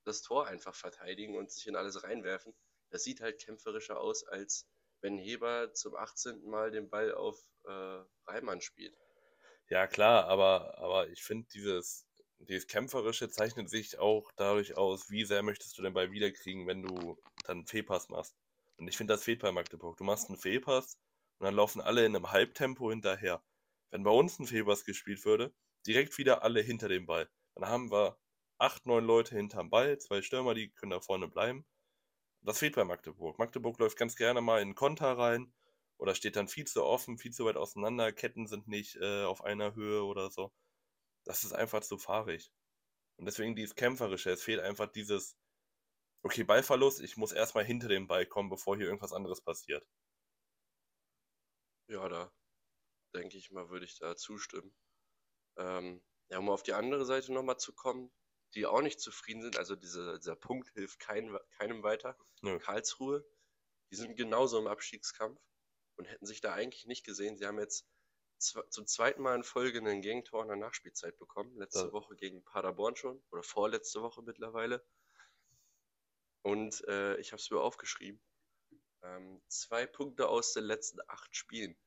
das 0.05 0.23
Tor 0.23 0.47
einfach 0.47 0.73
verteidigen 0.73 1.37
und 1.37 1.51
sich 1.51 1.67
in 1.67 1.75
alles 1.75 2.03
reinwerfen. 2.03 2.55
Das 2.89 3.03
sieht 3.03 3.21
halt 3.21 3.39
kämpferischer 3.39 3.99
aus, 3.99 4.27
als 4.27 4.67
wenn 5.01 5.19
Heber 5.19 5.71
zum 5.73 5.95
18. 5.95 6.43
Mal 6.49 6.71
den 6.71 6.89
Ball 6.89 7.13
auf 7.13 7.39
äh, 7.65 7.99
Reimann 8.25 8.61
spielt. 8.61 8.97
Ja, 9.69 9.85
klar, 9.85 10.25
aber, 10.25 10.79
aber 10.79 11.07
ich 11.09 11.23
finde, 11.23 11.47
dieses, 11.53 12.07
dieses 12.39 12.65
Kämpferische 12.65 13.29
zeichnet 13.29 13.69
sich 13.69 13.99
auch 13.99 14.31
dadurch 14.35 14.77
aus, 14.77 15.11
wie 15.11 15.25
sehr 15.25 15.43
möchtest 15.43 15.77
du 15.77 15.83
den 15.83 15.93
Ball 15.93 16.11
wiederkriegen, 16.11 16.65
wenn 16.65 16.81
du 16.81 17.21
dann 17.43 17.57
einen 17.57 17.67
Fehlpass 17.67 18.09
machst. 18.09 18.35
Und 18.77 18.87
ich 18.87 18.97
finde, 18.97 19.13
das 19.13 19.23
fehlt 19.23 19.43
bei 19.43 19.51
Magdeburg. 19.51 19.95
Du 19.97 20.05
machst 20.05 20.27
einen 20.29 20.39
Fehlpass 20.39 20.97
und 21.37 21.45
dann 21.45 21.53
laufen 21.53 21.81
alle 21.81 22.03
in 22.03 22.15
einem 22.15 22.31
Halbtempo 22.31 22.89
hinterher. 22.89 23.43
Wenn 23.93 24.01
bei 24.01 24.09
uns 24.09 24.39
ein 24.39 24.47
Fehlpass 24.47 24.85
gespielt 24.85 25.23
würde, 25.23 25.53
direkt 25.85 26.17
wieder 26.17 26.41
alle 26.41 26.61
hinter 26.61 26.87
dem 26.87 27.05
Ball. 27.05 27.29
Dann 27.53 27.69
haben 27.69 27.91
wir 27.91 28.17
acht, 28.57 28.87
neun 28.87 29.05
Leute 29.05 29.35
hinterm 29.35 29.69
Ball, 29.69 29.99
zwei 29.99 30.23
Stürmer, 30.23 30.55
die 30.55 30.71
können 30.71 30.89
da 30.89 30.99
vorne 30.99 31.27
bleiben. 31.27 31.63
Das 32.41 32.57
fehlt 32.57 32.75
bei 32.75 32.85
Magdeburg. 32.85 33.37
Magdeburg 33.37 33.77
läuft 33.77 33.95
ganz 33.99 34.15
gerne 34.15 34.41
mal 34.41 34.63
in 34.63 34.73
Konter 34.73 35.15
rein 35.15 35.53
oder 35.97 36.15
steht 36.15 36.35
dann 36.37 36.47
viel 36.47 36.65
zu 36.65 36.83
offen, 36.83 37.19
viel 37.19 37.33
zu 37.33 37.45
weit 37.45 37.55
auseinander, 37.55 38.11
Ketten 38.11 38.47
sind 38.47 38.67
nicht 38.67 38.95
äh, 38.95 39.25
auf 39.25 39.43
einer 39.43 39.75
Höhe 39.75 40.03
oder 40.03 40.31
so. 40.31 40.51
Das 41.23 41.43
ist 41.43 41.53
einfach 41.53 41.81
zu 41.81 41.99
fahrig. 41.99 42.51
Und 43.17 43.25
deswegen 43.25 43.55
dieses 43.55 43.75
Kämpferische, 43.75 44.31
es 44.31 44.41
fehlt 44.41 44.61
einfach 44.61 44.91
dieses, 44.91 45.37
okay, 46.23 46.43
Ballverlust, 46.43 46.99
ich 47.01 47.15
muss 47.17 47.31
erstmal 47.31 47.65
hinter 47.65 47.89
dem 47.89 48.07
Ball 48.07 48.25
kommen, 48.25 48.49
bevor 48.49 48.75
hier 48.75 48.87
irgendwas 48.87 49.13
anderes 49.13 49.41
passiert. 49.41 49.85
Ja, 51.87 52.09
da 52.09 52.31
denke 53.13 53.37
ich 53.37 53.51
mal, 53.51 53.69
würde 53.69 53.85
ich 53.85 53.97
da 53.97 54.15
zustimmen. 54.15 54.73
Ähm, 55.57 56.03
ja, 56.29 56.39
um 56.39 56.49
auf 56.49 56.63
die 56.63 56.73
andere 56.73 57.05
Seite 57.05 57.31
nochmal 57.31 57.57
zu 57.57 57.73
kommen, 57.73 58.11
die 58.55 58.65
auch 58.65 58.81
nicht 58.81 58.99
zufrieden 58.99 59.41
sind, 59.41 59.57
also 59.57 59.75
diese, 59.75 60.17
dieser 60.19 60.35
Punkt 60.35 60.69
hilft 60.73 60.99
kein, 60.99 61.37
keinem 61.57 61.83
weiter. 61.83 62.17
Ja. 62.41 62.57
Karlsruhe, 62.59 63.25
die 63.91 63.95
sind 63.95 64.15
genauso 64.15 64.59
im 64.59 64.67
Abstiegskampf 64.67 65.39
und 65.95 66.05
hätten 66.05 66.25
sich 66.25 66.41
da 66.41 66.53
eigentlich 66.53 66.85
nicht 66.85 67.05
gesehen. 67.05 67.37
Sie 67.37 67.45
haben 67.45 67.59
jetzt 67.59 67.87
zum 68.37 68.87
zweiten 68.87 69.21
Mal 69.21 69.35
in 69.35 69.43
Folge 69.43 69.79
einen 69.79 70.01
Gegentor 70.01 70.41
in 70.41 70.49
der 70.49 70.57
Nachspielzeit 70.57 71.17
bekommen. 71.17 71.55
Letzte 71.55 71.85
ja. 71.85 71.91
Woche 71.93 72.15
gegen 72.15 72.43
Paderborn 72.43 72.95
schon 72.95 73.23
oder 73.31 73.43
vorletzte 73.43 74.01
Woche 74.01 74.21
mittlerweile. 74.21 74.85
Und 76.41 76.83
äh, 76.87 77.15
ich 77.17 77.31
habe 77.31 77.41
es 77.41 77.49
mir 77.49 77.61
aufgeschrieben. 77.61 78.21
Ähm, 79.01 79.41
zwei 79.47 79.85
Punkte 79.85 80.27
aus 80.27 80.53
den 80.53 80.65
letzten 80.65 80.99
acht 81.07 81.35
Spielen 81.35 81.77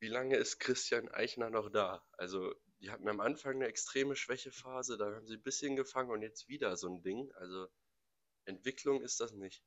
wie 0.00 0.08
lange 0.08 0.36
ist 0.36 0.58
Christian 0.58 1.08
Eichner 1.08 1.50
noch 1.50 1.70
da? 1.70 2.04
Also, 2.12 2.54
die 2.80 2.90
hatten 2.90 3.08
am 3.08 3.20
Anfang 3.20 3.56
eine 3.56 3.66
extreme 3.66 4.16
Schwächephase, 4.16 4.96
da 4.96 5.06
haben 5.14 5.26
sie 5.26 5.34
ein 5.34 5.42
bisschen 5.42 5.76
gefangen 5.76 6.10
und 6.10 6.22
jetzt 6.22 6.48
wieder 6.48 6.76
so 6.76 6.88
ein 6.88 7.02
Ding. 7.02 7.32
Also, 7.32 7.68
Entwicklung 8.44 9.02
ist 9.02 9.20
das 9.20 9.32
nicht. 9.32 9.62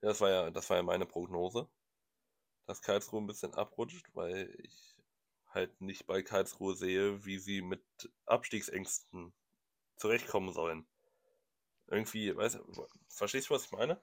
Ja, 0.00 0.08
das 0.08 0.20
war 0.20 0.30
ja, 0.30 0.50
das 0.50 0.68
war 0.70 0.78
ja 0.78 0.82
meine 0.82 1.06
Prognose, 1.06 1.68
dass 2.66 2.82
Karlsruhe 2.82 3.20
ein 3.20 3.26
bisschen 3.26 3.54
abrutscht, 3.54 4.06
weil 4.14 4.54
ich 4.62 4.96
halt 5.48 5.80
nicht 5.80 6.06
bei 6.06 6.22
Karlsruhe 6.22 6.74
sehe, 6.74 7.24
wie 7.24 7.38
sie 7.38 7.62
mit 7.62 7.82
Abstiegsängsten 8.24 9.32
zurechtkommen 9.96 10.52
sollen. 10.52 10.86
Irgendwie, 11.88 12.36
weißt 12.36 12.56
du, 12.56 12.88
verstehst 13.08 13.48
du, 13.48 13.54
was 13.54 13.64
ich 13.64 13.72
meine? 13.72 14.00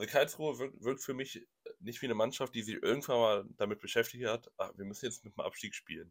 Also 0.00 0.12
Karlsruhe 0.12 0.58
wirkt, 0.58 0.82
wirkt, 0.82 1.02
für 1.02 1.12
mich 1.12 1.46
nicht 1.80 2.00
wie 2.00 2.06
eine 2.06 2.14
Mannschaft, 2.14 2.54
die 2.54 2.62
sich 2.62 2.82
irgendwann 2.82 3.18
mal 3.18 3.44
damit 3.58 3.80
beschäftigt 3.80 4.24
hat, 4.24 4.50
ach, 4.56 4.72
wir 4.74 4.86
müssen 4.86 5.04
jetzt 5.04 5.26
mit 5.26 5.36
dem 5.36 5.40
Abstieg 5.40 5.74
spielen. 5.74 6.10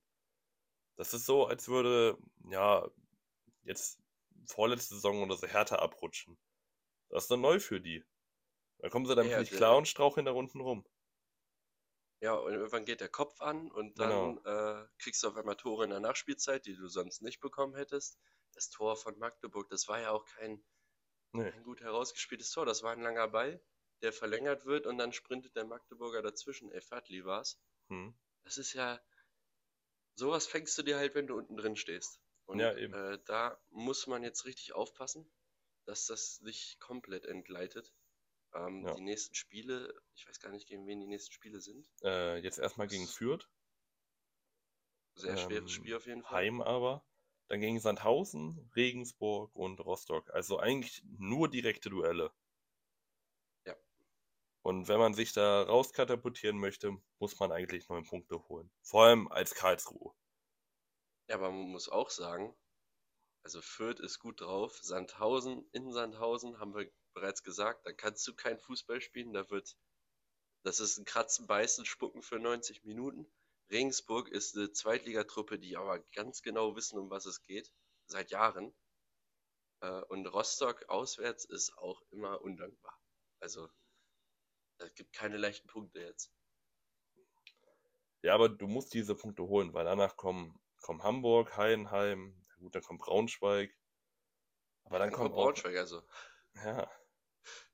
Das 0.95 1.15
ist 1.15 1.25
so, 1.25 1.47
als 1.47 1.67
würde, 1.67 2.15
ja, 2.51 2.87
jetzt 3.63 3.99
vorletzte 4.45 4.93
Saison 4.93 5.23
oder 5.23 5.37
so 5.37 5.47
härter 5.47 5.81
abrutschen. 5.81 6.37
Das 7.09 7.23
ist 7.23 7.31
dann 7.31 7.41
neu 7.41 7.59
für 7.59 7.81
die. 7.81 8.05
Da 8.77 8.89
kommen 8.89 9.07
sie 9.07 9.15
dann 9.15 9.27
ja, 9.27 9.39
nicht 9.39 9.53
klar 9.53 9.75
und 9.75 9.87
straucheln 9.87 10.27
da 10.27 10.33
unten 10.33 10.61
rum. 10.61 10.85
Ja, 12.21 12.35
und 12.35 12.53
irgendwann 12.53 12.85
geht 12.85 13.01
der 13.01 13.09
Kopf 13.09 13.41
an 13.41 13.71
und 13.71 13.97
dann 13.97 14.35
genau. 14.35 14.81
äh, 14.81 14.87
kriegst 14.99 15.23
du 15.23 15.29
auf 15.29 15.35
einmal 15.35 15.57
Tore 15.57 15.85
in 15.85 15.89
der 15.89 15.99
Nachspielzeit, 15.99 16.67
die 16.67 16.75
du 16.75 16.87
sonst 16.89 17.23
nicht 17.23 17.39
bekommen 17.39 17.73
hättest. 17.73 18.19
Das 18.53 18.69
Tor 18.69 18.97
von 18.97 19.17
Magdeburg, 19.17 19.67
das 19.69 19.87
war 19.87 19.99
ja 19.99 20.11
auch 20.11 20.25
kein, 20.25 20.63
nee. 21.31 21.49
kein 21.49 21.63
gut 21.63 21.81
herausgespieltes 21.81 22.51
Tor, 22.51 22.67
das 22.67 22.83
war 22.83 22.91
ein 22.91 23.01
langer 23.01 23.29
Ball 23.29 23.59
der 24.01 24.13
verlängert 24.13 24.65
wird 24.65 24.85
und 24.85 24.97
dann 24.97 25.13
sprintet 25.13 25.55
der 25.55 25.65
Magdeburger 25.65 26.21
dazwischen. 26.21 26.71
Ey, 26.71 26.81
Fadli 26.81 27.25
war's. 27.25 27.59
Hm. 27.87 28.13
Das 28.43 28.57
ist 28.57 28.73
ja. 28.73 28.99
Sowas 30.15 30.47
fängst 30.47 30.77
du 30.77 30.83
dir 30.83 30.97
halt, 30.97 31.15
wenn 31.15 31.27
du 31.27 31.37
unten 31.37 31.55
drin 31.55 31.75
stehst. 31.75 32.19
Und 32.45 32.59
ja, 32.59 32.71
äh, 32.71 33.19
da 33.25 33.61
muss 33.69 34.07
man 34.07 34.23
jetzt 34.23 34.45
richtig 34.45 34.73
aufpassen, 34.73 35.31
dass 35.85 36.07
das 36.07 36.41
nicht 36.41 36.79
komplett 36.79 37.25
entgleitet. 37.25 37.93
Ähm, 38.53 38.85
ja. 38.85 38.95
Die 38.95 39.01
nächsten 39.01 39.35
Spiele, 39.35 39.93
ich 40.15 40.27
weiß 40.27 40.39
gar 40.39 40.51
nicht, 40.51 40.67
gegen 40.67 40.87
wen 40.87 40.99
die 40.99 41.07
nächsten 41.07 41.31
Spiele 41.31 41.61
sind. 41.61 41.87
Äh, 42.03 42.37
jetzt 42.37 42.57
erstmal 42.57 42.87
gegen 42.87 43.07
Fürth. 43.07 43.47
Sehr 45.15 45.37
schweres 45.37 45.63
ähm, 45.63 45.69
Spiel 45.69 45.95
auf 45.95 46.05
jeden 46.05 46.23
Fall. 46.23 46.31
Heim 46.31 46.61
aber. 46.61 47.05
Dann 47.49 47.61
gegen 47.61 47.79
Sandhausen, 47.79 48.69
Regensburg 48.75 49.55
und 49.55 49.79
Rostock. 49.79 50.29
Also 50.31 50.59
eigentlich 50.59 51.03
nur 51.17 51.49
direkte 51.49 51.89
Duelle. 51.89 52.31
Und 54.61 54.87
wenn 54.87 54.99
man 54.99 55.13
sich 55.13 55.33
da 55.33 55.63
rauskatapultieren 55.63 56.57
möchte, 56.57 56.97
muss 57.19 57.39
man 57.39 57.51
eigentlich 57.51 57.87
neun 57.89 58.05
Punkte 58.05 58.47
holen. 58.49 58.69
Vor 58.81 59.05
allem 59.05 59.27
als 59.29 59.55
Karlsruhe. 59.55 60.13
Ja, 61.27 61.35
aber 61.35 61.51
man 61.51 61.69
muss 61.71 61.89
auch 61.89 62.09
sagen, 62.09 62.55
also 63.43 63.61
Fürth 63.61 63.99
ist 63.99 64.19
gut 64.19 64.41
drauf. 64.41 64.77
Sandhausen, 64.81 65.67
in 65.71 65.91
Sandhausen 65.91 66.59
haben 66.59 66.75
wir 66.75 66.91
bereits 67.13 67.43
gesagt, 67.43 67.85
da 67.85 67.93
kannst 67.93 68.27
du 68.27 68.35
kein 68.35 68.59
Fußball 68.59 69.01
spielen. 69.01 69.33
Da 69.33 69.49
wird, 69.49 69.77
das 70.63 70.79
ist 70.79 70.97
ein 70.97 71.05
Kratzen, 71.05 71.47
Beißen, 71.47 71.85
Spucken 71.85 72.21
für 72.21 72.39
90 72.39 72.83
Minuten. 72.83 73.31
Regensburg 73.71 74.29
ist 74.29 74.57
eine 74.57 74.71
Zweitligatruppe, 74.71 75.59
die 75.59 75.77
aber 75.77 75.99
ganz 76.13 76.41
genau 76.41 76.75
wissen, 76.75 76.97
um 76.99 77.09
was 77.09 77.25
es 77.25 77.43
geht, 77.43 77.71
seit 78.07 78.31
Jahren. 78.31 78.73
Äh, 79.81 80.01
und 80.05 80.25
Rostock 80.27 80.89
auswärts 80.89 81.45
ist 81.45 81.77
auch 81.77 82.01
immer 82.09 82.41
undankbar. 82.41 82.99
Also 83.39 83.69
es 84.79 84.95
gibt 84.95 85.13
keine 85.13 85.37
leichten 85.37 85.67
Punkte 85.67 85.99
jetzt. 85.99 86.31
Ja, 88.21 88.33
aber 88.35 88.49
du 88.49 88.67
musst 88.67 88.93
diese 88.93 89.15
Punkte 89.15 89.43
holen, 89.43 89.73
weil 89.73 89.85
danach 89.85 90.17
kommen, 90.17 90.59
kommen 90.81 91.03
Hamburg, 91.03 91.55
Heidenheim, 91.55 92.45
gut, 92.59 92.75
dann 92.75 92.83
kommt 92.83 93.01
Braunschweig. 93.01 93.77
Aber 94.83 94.99
dann, 94.99 95.09
dann 95.09 95.17
kommt, 95.17 95.31
kommt 95.31 95.35
Braunschweig, 95.35 95.75
auch, 95.75 95.79
also. 95.79 96.03
Ja. 96.55 96.91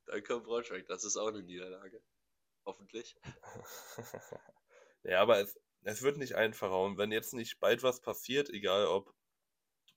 Dann 0.06 0.22
kommt 0.22 0.44
Braunschweig, 0.44 0.86
das 0.86 1.04
ist 1.04 1.16
auch 1.16 1.28
eine 1.28 1.42
Niederlage. 1.42 2.00
Hoffentlich. 2.64 3.16
ja, 5.02 5.20
aber 5.20 5.40
es, 5.40 5.58
es 5.82 6.02
wird 6.02 6.16
nicht 6.16 6.34
einfacher. 6.34 6.78
Und 6.80 6.98
wenn 6.98 7.12
jetzt 7.12 7.34
nicht 7.34 7.58
bald 7.58 7.82
was 7.82 8.00
passiert, 8.00 8.48
egal 8.50 8.86
ob 8.86 9.14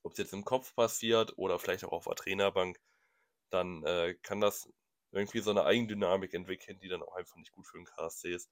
es 0.04 0.18
jetzt 0.18 0.34
im 0.34 0.46
Kopf 0.46 0.74
passiert 0.76 1.38
oder 1.38 1.60
vielleicht 1.60 1.84
auch 1.84 1.92
auf 1.92 2.06
der 2.06 2.16
Trainerbank, 2.16 2.80
dann 3.50 3.84
äh, 3.84 4.16
kann 4.22 4.42
das 4.42 4.72
irgendwie 5.12 5.40
so 5.40 5.52
eine 5.52 5.66
Eigendynamik 5.66 6.34
entwickeln, 6.34 6.80
die 6.80 6.88
dann 6.88 7.02
auch 7.02 7.16
einfach 7.16 7.36
nicht 7.38 7.52
gut 7.52 7.68
für 7.68 7.78
den 7.78 7.86
KSC 7.86 8.34
ist. 8.34 8.50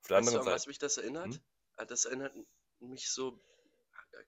Auf 0.00 0.08
der 0.08 0.18
weißt 0.18 0.28
anderen 0.28 0.38
du, 0.38 0.44
Seite. 0.44 0.54
was 0.54 0.66
mich 0.66 0.78
das 0.78 0.96
erinnert? 0.98 1.34
Hm? 1.34 1.40
Ah, 1.76 1.84
das 1.84 2.04
erinnert 2.04 2.34
mich 2.80 3.10
so. 3.10 3.40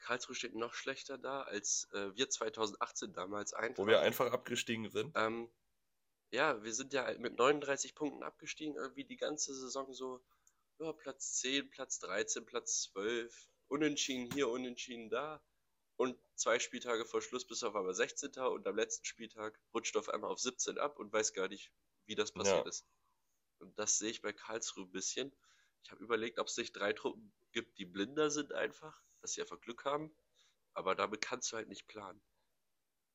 Karlsruhe 0.01 0.35
steht 0.35 0.55
noch 0.55 0.75
schlechter 0.75 1.17
da 1.17 1.43
als 1.43 1.89
äh, 1.93 2.15
wir 2.15 2.29
2018 2.29 3.15
damals 3.15 3.55
einfach. 3.55 3.83
Wo 3.83 3.87
wir 3.87 4.01
einfach 4.01 4.33
abgestiegen 4.33 4.91
sind. 4.91 5.17
Ähm, 5.17 5.51
ja, 6.31 6.63
wir 6.63 6.75
sind 6.75 6.93
ja 6.93 7.11
mit 7.19 7.39
39 7.39 7.95
Punkten 7.95 8.23
abgestiegen, 8.23 8.77
irgendwie 8.77 9.05
die 9.05 9.17
ganze 9.17 9.55
Saison 9.55 9.93
so 9.95 10.23
ja, 10.79 10.93
Platz 10.93 11.35
10, 11.35 11.71
Platz 11.71 11.99
13, 12.01 12.45
Platz 12.45 12.83
12, 12.93 13.49
unentschieden 13.69 14.31
hier, 14.33 14.49
unentschieden 14.49 15.11
da. 15.11 15.43
Und 15.99 16.17
zwei 16.37 16.61
Spieltage 16.61 17.05
vor 17.05 17.21
Schluss 17.21 17.45
bis 17.45 17.65
auf 17.65 17.75
einmal 17.75 17.93
16. 17.93 18.31
und 18.37 18.65
am 18.69 18.77
letzten 18.77 19.05
Spieltag 19.05 19.59
rutscht 19.75 19.97
auf 19.97 20.09
einmal 20.09 20.31
auf 20.31 20.39
17 20.39 20.79
ab 20.79 20.97
und 21.01 21.13
weiß 21.13 21.33
gar 21.33 21.49
nicht, 21.49 21.73
wie 22.07 22.15
das 22.15 22.31
passiert 22.31 22.65
ja. 22.65 22.69
ist. 22.69 22.87
Und 23.59 23.77
das 23.77 23.99
sehe 23.99 24.11
ich 24.11 24.23
bei 24.23 24.33
Karlsruhe 24.33 24.85
ein 24.85 24.93
bisschen. 24.93 25.35
Ich 25.83 25.91
habe 25.91 26.05
überlegt, 26.05 26.39
ob 26.39 26.47
es 26.47 26.57
nicht 26.57 26.73
drei 26.73 26.93
Truppen 26.93 27.33
gibt, 27.51 27.79
die 27.79 27.85
blinder 27.85 28.31
sind 28.31 28.53
einfach, 28.53 29.03
dass 29.21 29.33
sie 29.33 29.41
einfach 29.41 29.61
Glück 29.61 29.85
haben. 29.85 30.15
Aber 30.73 30.95
damit 30.95 31.21
kannst 31.21 31.51
du 31.51 31.57
halt 31.57 31.69
nicht 31.69 31.89
planen. 31.89 32.23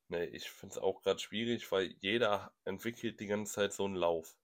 Nee, 0.10 0.26
ich 0.26 0.50
finde 0.50 0.74
es 0.74 0.78
auch 0.78 1.02
gerade 1.02 1.22
schwierig, 1.22 1.72
weil 1.72 1.96
jeder 2.02 2.54
entwickelt 2.66 3.22
die 3.22 3.28
ganze 3.28 3.54
Zeit 3.54 3.72
so 3.72 3.86
einen 3.86 3.96
Lauf. 3.96 4.38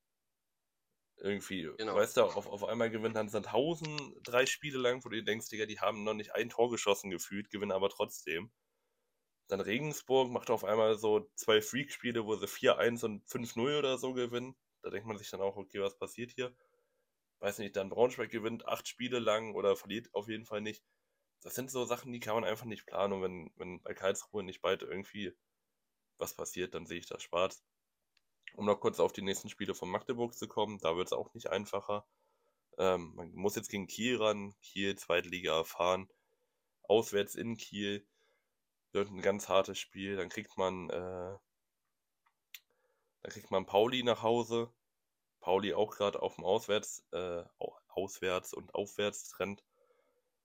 Irgendwie, 1.22 1.70
genau. 1.78 1.96
weißt 1.96 2.16
du, 2.16 2.24
auf, 2.24 2.48
auf 2.48 2.64
einmal 2.64 2.90
gewinnt 2.90 3.16
dann 3.16 3.28
Sandhausen 3.28 4.16
drei 4.24 4.46
Spiele 4.46 4.80
lang, 4.80 5.04
wo 5.04 5.10
du 5.10 5.22
denkst, 5.22 5.50
Digga, 5.50 5.66
die 5.66 5.80
haben 5.80 6.06
noch 6.06 6.14
nicht 6.14 6.34
ein 6.34 6.50
Tor 6.50 6.72
geschossen 6.72 7.10
gefühlt, 7.10 7.50
gewinnen 7.50 7.74
aber 7.74 7.90
trotzdem. 7.90 8.52
Dann 9.50 9.60
Regensburg 9.60 10.32
macht 10.32 10.50
auf 10.50 10.64
einmal 10.64 10.98
so 10.98 11.30
zwei 11.36 11.62
Freak-Spiele, 11.62 12.26
wo 12.26 12.36
sie 12.36 12.48
4-1 12.48 13.04
und 13.04 13.26
5-0 13.28 13.80
oder 13.80 13.98
so 13.98 14.14
gewinnen. 14.14 14.56
Da 14.82 14.92
denkt 14.92 15.08
man 15.08 15.18
sich 15.18 15.30
dann 15.30 15.42
auch, 15.42 15.58
okay, 15.58 15.82
was 15.82 15.98
passiert 15.98 16.32
hier? 16.32 16.56
Weiß 17.40 17.58
nicht, 17.60 17.76
dann 17.76 17.90
Braunschweig 17.90 18.30
gewinnt 18.30 18.66
acht 18.68 18.88
Spiele 18.88 19.20
lang 19.20 19.56
oder 19.56 19.76
verliert 19.76 20.14
auf 20.14 20.30
jeden 20.30 20.46
Fall 20.46 20.62
nicht. 20.62 20.84
Das 21.42 21.56
sind 21.56 21.72
so 21.72 21.84
Sachen, 21.86 22.14
die 22.14 22.20
kann 22.20 22.36
man 22.36 22.44
einfach 22.46 22.66
nicht 22.66 22.86
planen. 22.86 23.14
Und 23.14 23.22
wenn, 23.24 23.52
wenn 23.56 23.82
bei 23.82 23.94
Karlsruhe 23.94 24.44
nicht 24.44 24.62
bald 24.62 24.84
irgendwie 24.84 25.34
was 26.18 26.36
passiert, 26.36 26.74
dann 26.76 26.86
sehe 26.86 27.00
ich 27.00 27.08
das 27.08 27.24
schwarz. 27.24 27.64
Um 28.56 28.66
noch 28.66 28.80
kurz 28.80 29.00
auf 29.00 29.14
die 29.14 29.22
nächsten 29.22 29.50
Spiele 29.50 29.74
von 29.74 29.90
Magdeburg 29.90 30.34
zu 30.36 30.48
kommen, 30.48 30.80
da 30.80 30.96
wird 30.96 31.08
es 31.08 31.14
auch 31.14 31.34
nicht 31.34 31.50
einfacher. 31.50 32.06
Ähm, 32.78 33.14
man 33.16 33.34
muss 33.34 33.56
jetzt 33.56 33.70
gegen 33.70 33.88
Kiel 33.88 34.18
ran, 34.18 34.56
Kiel, 34.62 34.96
Zweitliga 34.96 35.58
erfahren, 35.58 36.10
auswärts 36.84 37.36
in 37.36 37.58
Kiel, 37.58 38.06
wird 38.92 39.10
ein 39.10 39.22
ganz 39.22 39.50
hartes 39.50 39.78
Spiel. 39.78 40.16
Dann 40.16 40.30
kriegt 40.30 40.58
man, 40.58 40.90
äh, 40.90 41.38
dann 43.22 43.32
kriegt 43.32 43.52
man 43.52 43.66
Pauli 43.66 44.04
nach 44.04 44.24
Hause. 44.24 44.72
Pauli 45.42 45.74
auch 45.74 45.92
gerade 45.92 46.22
auf 46.22 46.36
dem 46.36 46.46
Auswärts, 46.46 47.06
äh, 47.12 47.44
Auswärts- 47.90 48.54
und 48.54 48.74
Aufwärtstrend. 48.76 49.64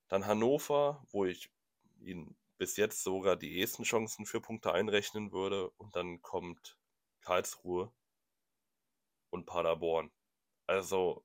Dann 0.09 0.27
Hannover, 0.27 1.05
wo 1.11 1.25
ich 1.25 1.51
ihn 2.01 2.37
bis 2.59 2.77
jetzt 2.77 3.03
sogar 3.03 3.37
die 3.37 3.59
ehesten 3.59 3.85
Chancen 3.85 4.27
für 4.27 4.41
Punkte 4.41 4.73
einrechnen 4.73 5.33
würde. 5.33 5.71
Und 5.71 5.97
dann 5.97 6.23
kommt 6.23 6.77
Karlsruhe 7.25 7.91
und 9.31 9.47
Paderborn. 9.47 10.12
Also. 10.66 11.25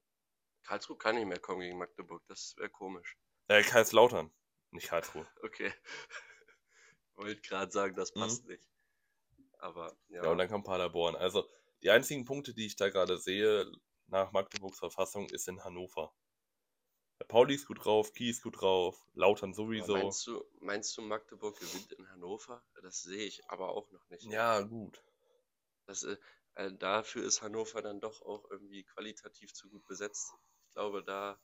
Karlsruhe 0.63 0.97
kann 0.97 1.15
nicht 1.15 1.27
mehr 1.27 1.39
kommen 1.39 1.61
gegen 1.61 1.77
Magdeburg, 1.77 2.23
das 2.27 2.55
wäre 2.57 2.69
komisch. 2.69 3.17
Äh, 3.47 3.63
Kaiserslautern, 3.63 4.31
nicht 4.71 4.87
Karlsruhe. 4.87 5.27
okay. 5.43 5.73
Wollte 7.15 7.41
gerade 7.41 7.71
sagen, 7.71 7.95
das 7.95 8.13
passt 8.13 8.45
mhm. 8.45 8.51
nicht. 8.51 8.69
Aber, 9.57 9.97
ja. 10.07 10.23
Ja, 10.23 10.31
und 10.31 10.37
dann 10.37 10.47
kommt 10.47 10.65
Paderborn. 10.65 11.17
Also, 11.17 11.49
die 11.83 11.89
einzigen 11.89 12.23
Punkte, 12.23 12.53
die 12.53 12.65
ich 12.65 12.77
da 12.77 12.89
gerade 12.89 13.17
sehe, 13.17 13.69
nach 14.07 14.31
Magdeburgs 14.31 14.79
Verfassung, 14.79 15.29
ist 15.29 15.49
in 15.49 15.63
Hannover. 15.65 16.13
Pauli 17.27 17.55
ist 17.55 17.67
gut 17.67 17.83
drauf, 17.83 18.13
Kies 18.13 18.37
ist 18.37 18.43
gut 18.43 18.61
drauf, 18.61 19.05
Lautern 19.13 19.53
sowieso. 19.53 19.93
meinst 19.93 20.25
du, 20.25 20.45
meinst 20.61 20.97
du, 20.97 21.01
Magdeburg 21.01 21.59
gewinnt 21.59 21.91
in 21.91 22.09
Hannover? 22.09 22.63
Das 22.81 23.01
sehe 23.01 23.25
ich 23.25 23.49
aber 23.49 23.69
auch 23.71 23.91
noch 23.91 24.09
nicht. 24.09 24.23
Ja, 24.23 24.61
gut. 24.61 25.03
Das, 25.89 26.03
äh, 26.03 26.17
äh, 26.53 26.71
dafür 26.77 27.23
ist 27.23 27.41
Hannover 27.41 27.81
dann 27.81 27.99
doch 27.99 28.21
auch 28.21 28.45
irgendwie 28.51 28.83
qualitativ 28.83 29.53
zu 29.53 29.69
gut 29.69 29.85
besetzt. 29.87 30.33
Ich 30.67 30.73
glaube, 30.73 31.03
da 31.03 31.41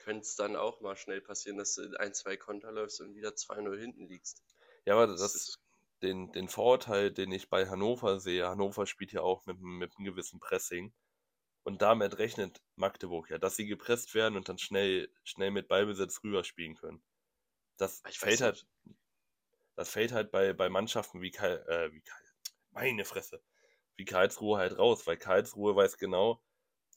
könnte 0.00 0.22
es 0.22 0.34
dann 0.34 0.56
auch 0.56 0.80
mal 0.80 0.96
schnell 0.96 1.20
passieren, 1.20 1.56
dass 1.56 1.74
du 1.74 1.82
in 1.82 1.96
ein, 1.96 2.14
zwei 2.14 2.36
Konter 2.36 2.72
läufst 2.72 3.00
und 3.00 3.14
wieder 3.14 3.36
2-0 3.36 3.78
hinten 3.78 4.08
liegst. 4.08 4.42
Ja, 4.86 4.94
aber 4.94 5.06
das, 5.06 5.20
das 5.20 5.34
ist 5.36 5.60
den, 6.02 6.32
den 6.32 6.48
Vorteil, 6.48 7.12
den 7.12 7.30
ich 7.30 7.48
bei 7.48 7.68
Hannover 7.68 8.18
sehe, 8.18 8.48
Hannover 8.48 8.86
spielt 8.86 9.12
ja 9.12 9.22
auch 9.22 9.46
mit, 9.46 9.60
mit 9.60 9.96
einem 9.96 10.06
gewissen 10.06 10.40
Pressing. 10.40 10.92
Und 11.62 11.82
damit 11.82 12.18
rechnet 12.18 12.60
Magdeburg 12.74 13.30
ja, 13.30 13.38
dass 13.38 13.54
sie 13.54 13.66
gepresst 13.66 14.14
werden 14.14 14.36
und 14.36 14.48
dann 14.48 14.58
schnell, 14.58 15.12
schnell 15.22 15.52
mit 15.52 15.68
Ballbesitz 15.68 16.24
rüberspielen 16.24 16.76
können. 16.76 17.04
Das 17.76 18.02
fällt 18.04 18.40
halt, 18.40 18.66
das 19.76 19.90
fällt 19.90 20.10
halt 20.10 20.32
bei, 20.32 20.54
bei 20.54 20.68
Mannschaften 20.68 21.20
wie, 21.20 21.30
Kai, 21.30 21.52
äh, 21.52 21.92
wie 21.92 22.00
Kai, 22.00 22.27
meine 22.70 23.04
Fresse, 23.04 23.42
wie 23.96 24.04
Karlsruhe 24.04 24.58
halt 24.58 24.78
raus, 24.78 25.06
weil 25.06 25.16
Karlsruhe 25.16 25.74
weiß 25.74 25.98
genau, 25.98 26.42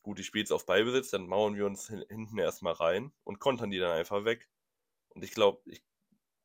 gut, 0.04 0.20
die 0.20 0.24
spielt 0.24 0.52
auf 0.52 0.66
Beibesitz, 0.66 1.10
dann 1.10 1.28
mauern 1.28 1.56
wir 1.56 1.66
uns 1.66 1.88
hinten 1.88 2.38
erstmal 2.38 2.74
rein 2.74 3.14
und 3.24 3.40
kontern 3.40 3.72
die 3.72 3.80
dann 3.80 3.92
einfach 3.92 4.26
weg. 4.26 4.50
Und 5.10 5.24
ich 5.24 5.32
glaube, 5.32 5.62
ich 5.70 5.84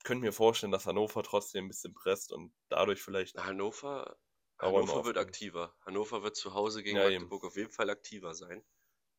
könnte 0.04 0.24
mir 0.24 0.32
vorstellen, 0.32 0.72
dass 0.72 0.86
Hannover 0.86 1.22
trotzdem 1.22 1.66
ein 1.66 1.68
bisschen 1.68 1.94
presst 1.94 2.32
und 2.32 2.54
dadurch 2.68 3.02
vielleicht. 3.02 3.36
Hannover, 3.36 4.18
Hannover 4.58 5.04
wird 5.04 5.18
aktiver. 5.18 5.74
Hannover 5.84 6.22
wird 6.22 6.36
zu 6.36 6.54
Hause 6.54 6.82
gegen 6.82 6.96
ja, 6.96 7.04
Magdeburg 7.04 7.42
eben. 7.42 7.48
auf 7.48 7.56
jeden 7.56 7.70
Fall 7.70 7.90
aktiver 7.90 8.34
sein. 8.34 8.64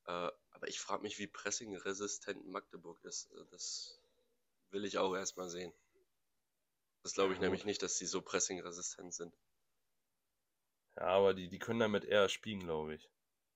Äh, 0.05 0.31
aber 0.51 0.67
ich 0.67 0.79
frage 0.79 1.03
mich, 1.03 1.19
wie 1.19 1.27
pressing-resistent 1.27 2.47
Magdeburg 2.47 3.03
ist. 3.03 3.31
Äh, 3.31 3.45
das 3.51 3.99
will 4.71 4.85
ich 4.85 4.97
auch 4.97 5.13
erstmal 5.15 5.49
sehen. 5.49 5.73
Das 7.03 7.13
glaube 7.13 7.33
ich 7.33 7.39
ja, 7.39 7.43
nämlich 7.43 7.65
nicht, 7.65 7.81
dass 7.83 7.97
sie 7.97 8.05
so 8.05 8.21
pressing-resistent 8.21 9.13
sind. 9.13 9.33
Ja, 10.97 11.07
aber 11.07 11.33
die, 11.33 11.47
die 11.47 11.59
können 11.59 11.79
damit 11.79 12.05
eher 12.05 12.27
spielen, 12.27 12.61
glaube 12.61 12.95
ich. 12.95 13.09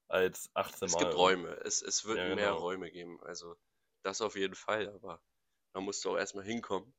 Als 0.07 0.51
18 0.53 0.85
es 0.85 0.93
Mal. 0.93 0.99
Es 0.99 1.03
gibt 1.03 1.17
Räume. 1.17 1.49
Es, 1.63 1.81
es 1.81 2.05
wird 2.05 2.17
ja, 2.17 2.25
genau. 2.25 2.35
mehr 2.35 2.51
Räume 2.51 2.91
geben. 2.91 3.19
Also, 3.23 3.55
das 4.03 4.21
auf 4.21 4.35
jeden 4.35 4.55
Fall, 4.55 4.89
aber 4.89 5.21
man 5.73 5.83
muss 5.83 6.01
doch 6.01 6.17
erstmal 6.17 6.45
hinkommen. 6.45 6.93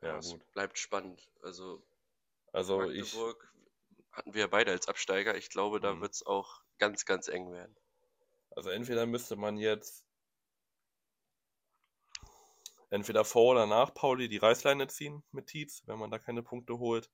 Ja, 0.00 0.14
ja 0.14 0.20
gut. 0.20 0.50
bleibt 0.52 0.78
spannend. 0.78 1.28
Also, 1.42 1.84
also 2.52 2.78
Magdeburg 2.78 3.54
ich, 3.54 4.12
hatten 4.12 4.34
wir 4.34 4.48
beide 4.48 4.70
als 4.70 4.88
Absteiger. 4.88 5.36
Ich 5.36 5.50
glaube, 5.50 5.80
da 5.80 5.94
mhm. 5.94 6.00
wird 6.00 6.14
es 6.14 6.24
auch 6.24 6.62
ganz, 6.78 7.04
ganz 7.04 7.28
eng 7.28 7.52
werden. 7.52 7.76
Also 8.50 8.70
entweder 8.70 9.06
müsste 9.06 9.36
man 9.36 9.56
jetzt 9.56 10.04
entweder 12.90 13.24
vor 13.24 13.52
oder 13.52 13.66
nach 13.66 13.94
Pauli 13.94 14.28
die 14.28 14.36
Reißleine 14.36 14.86
ziehen 14.88 15.22
mit 15.30 15.46
Tietz, 15.46 15.82
wenn 15.86 15.98
man 15.98 16.10
da 16.10 16.18
keine 16.18 16.42
Punkte 16.42 16.78
holt. 16.78 17.10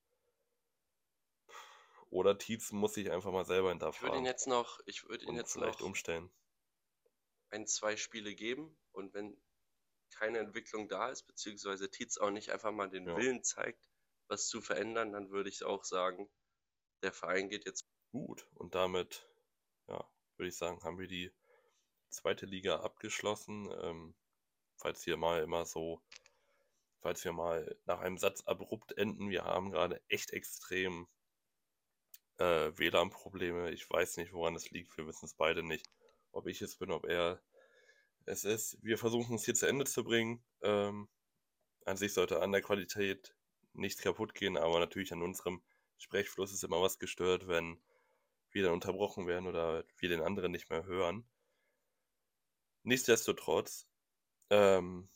Oder 2.09 2.37
Tietz 2.37 2.71
muss 2.71 2.95
sich 2.95 3.11
einfach 3.11 3.31
mal 3.31 3.45
selber 3.45 3.69
hinterfragen. 3.69 4.07
Ich 4.07 4.11
würde 4.11 4.17
ihn 4.17 4.25
jetzt 4.25 4.47
noch, 4.47 4.79
ich 4.85 5.07
würde 5.07 5.25
ihn 5.25 5.35
jetzt 5.35 5.53
vielleicht 5.53 5.79
noch 5.79 5.85
umstellen. 5.85 6.31
Ein, 7.51 7.67
zwei 7.67 7.97
Spiele 7.97 8.33
geben 8.35 8.77
und 8.91 9.13
wenn 9.13 9.39
keine 10.11 10.39
Entwicklung 10.39 10.87
da 10.89 11.09
ist, 11.09 11.23
beziehungsweise 11.23 11.89
Tietz 11.89 12.17
auch 12.17 12.31
nicht 12.31 12.51
einfach 12.51 12.71
mal 12.71 12.89
den 12.89 13.07
ja. 13.07 13.15
Willen 13.15 13.43
zeigt, 13.43 13.87
was 14.27 14.47
zu 14.47 14.61
verändern, 14.61 15.11
dann 15.11 15.29
würde 15.29 15.49
ich 15.49 15.63
auch 15.63 15.83
sagen, 15.83 16.29
der 17.03 17.13
Verein 17.13 17.49
geht 17.49 17.65
jetzt. 17.65 17.85
Gut, 18.11 18.47
und 18.55 18.73
damit 18.73 19.27
ja, 19.87 20.03
würde 20.37 20.49
ich 20.49 20.57
sagen, 20.57 20.83
haben 20.83 20.97
wir 20.97 21.07
die 21.07 21.31
zweite 22.09 22.45
Liga 22.45 22.79
abgeschlossen. 22.79 23.69
Ähm, 23.81 24.15
falls 24.77 25.05
wir 25.05 25.17
mal 25.17 25.43
immer 25.43 25.65
so, 25.65 26.01
falls 27.01 27.23
wir 27.23 27.33
mal 27.33 27.77
nach 27.85 27.99
einem 27.99 28.17
Satz 28.17 28.41
abrupt 28.43 28.93
enden, 28.93 29.29
wir 29.29 29.43
haben 29.43 29.71
gerade 29.71 30.01
echt 30.07 30.31
extrem 30.31 31.07
äh, 32.39 32.77
WLAN-Probleme. 32.77 33.71
Ich 33.71 33.89
weiß 33.89 34.17
nicht, 34.17 34.33
woran 34.33 34.55
es 34.55 34.71
liegt. 34.71 34.97
Wir 34.97 35.05
wissen 35.07 35.25
es 35.25 35.33
beide 35.33 35.63
nicht. 35.63 35.89
Ob 36.31 36.47
ich 36.47 36.61
es 36.61 36.75
bin, 36.75 36.91
ob 36.91 37.05
er 37.05 37.41
es 38.25 38.45
ist. 38.45 38.77
Wir 38.81 38.97
versuchen 38.97 39.35
es 39.35 39.45
hier 39.45 39.55
zu 39.55 39.67
Ende 39.67 39.85
zu 39.85 40.03
bringen. 40.03 40.43
Ähm, 40.61 41.09
an 41.85 41.97
sich 41.97 42.13
sollte 42.13 42.41
an 42.41 42.51
der 42.51 42.61
Qualität 42.61 43.35
nichts 43.73 44.01
kaputt 44.01 44.33
gehen, 44.35 44.57
aber 44.57 44.79
natürlich 44.79 45.11
an 45.13 45.21
unserem 45.21 45.61
Sprechfluss 45.97 46.53
ist 46.53 46.63
immer 46.63 46.81
was 46.81 46.99
gestört, 46.99 47.47
wenn 47.47 47.81
wir 48.51 48.63
dann 48.63 48.73
unterbrochen 48.73 49.27
werden 49.27 49.47
oder 49.47 49.83
wir 49.97 50.09
den 50.09 50.21
anderen 50.21 50.51
nicht 50.51 50.69
mehr 50.69 50.85
hören. 50.85 51.27
Nichtsdestotrotz 52.83 53.87
ähm, 54.49 55.09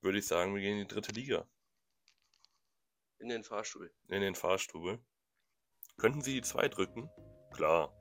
würde 0.00 0.18
ich 0.18 0.26
sagen, 0.26 0.54
wir 0.54 0.62
gehen 0.62 0.78
in 0.78 0.88
die 0.88 0.94
dritte 0.94 1.12
Liga. 1.12 1.46
In 3.18 3.28
den 3.28 3.44
Fahrstuhl. 3.44 3.92
In 4.08 4.20
den 4.20 4.34
Fahrstuhl. 4.34 4.98
Könnten 5.96 6.22
Sie 6.22 6.34
die 6.34 6.42
2 6.42 6.68
drücken? 6.68 7.10
Klar. 7.52 7.92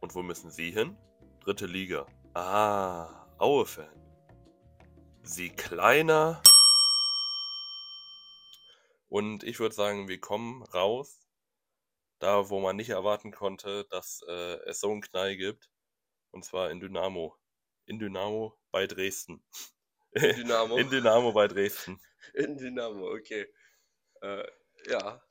Und 0.00 0.14
wo 0.14 0.22
müssen 0.22 0.50
Sie 0.50 0.70
hin? 0.70 0.96
Dritte 1.40 1.66
Liga. 1.66 2.06
Ah, 2.34 3.26
Aue-Fan. 3.38 3.88
Sie 5.22 5.50
kleiner. 5.50 6.42
Und 9.08 9.44
ich 9.44 9.58
würde 9.58 9.74
sagen, 9.74 10.08
wir 10.08 10.20
kommen 10.20 10.62
raus. 10.62 11.26
Da, 12.18 12.48
wo 12.48 12.60
man 12.60 12.76
nicht 12.76 12.90
erwarten 12.90 13.32
konnte, 13.32 13.84
dass 13.90 14.22
äh, 14.28 14.58
es 14.66 14.80
so 14.80 14.90
einen 14.90 15.02
Knall 15.02 15.36
gibt. 15.36 15.68
Und 16.30 16.44
zwar 16.44 16.70
in 16.70 16.80
Dynamo. 16.80 17.36
In 17.86 17.98
Dynamo 17.98 18.58
bei 18.70 18.86
Dresden. 18.86 19.42
Dynamo. 20.14 20.76
in 20.78 20.90
Dynamo 20.90 21.32
bei 21.32 21.48
Dresden. 21.48 22.00
In 22.34 22.56
Dynamo, 22.56 23.10
okay. 23.12 23.46
Äh, 24.22 24.46
ja. 24.88 25.22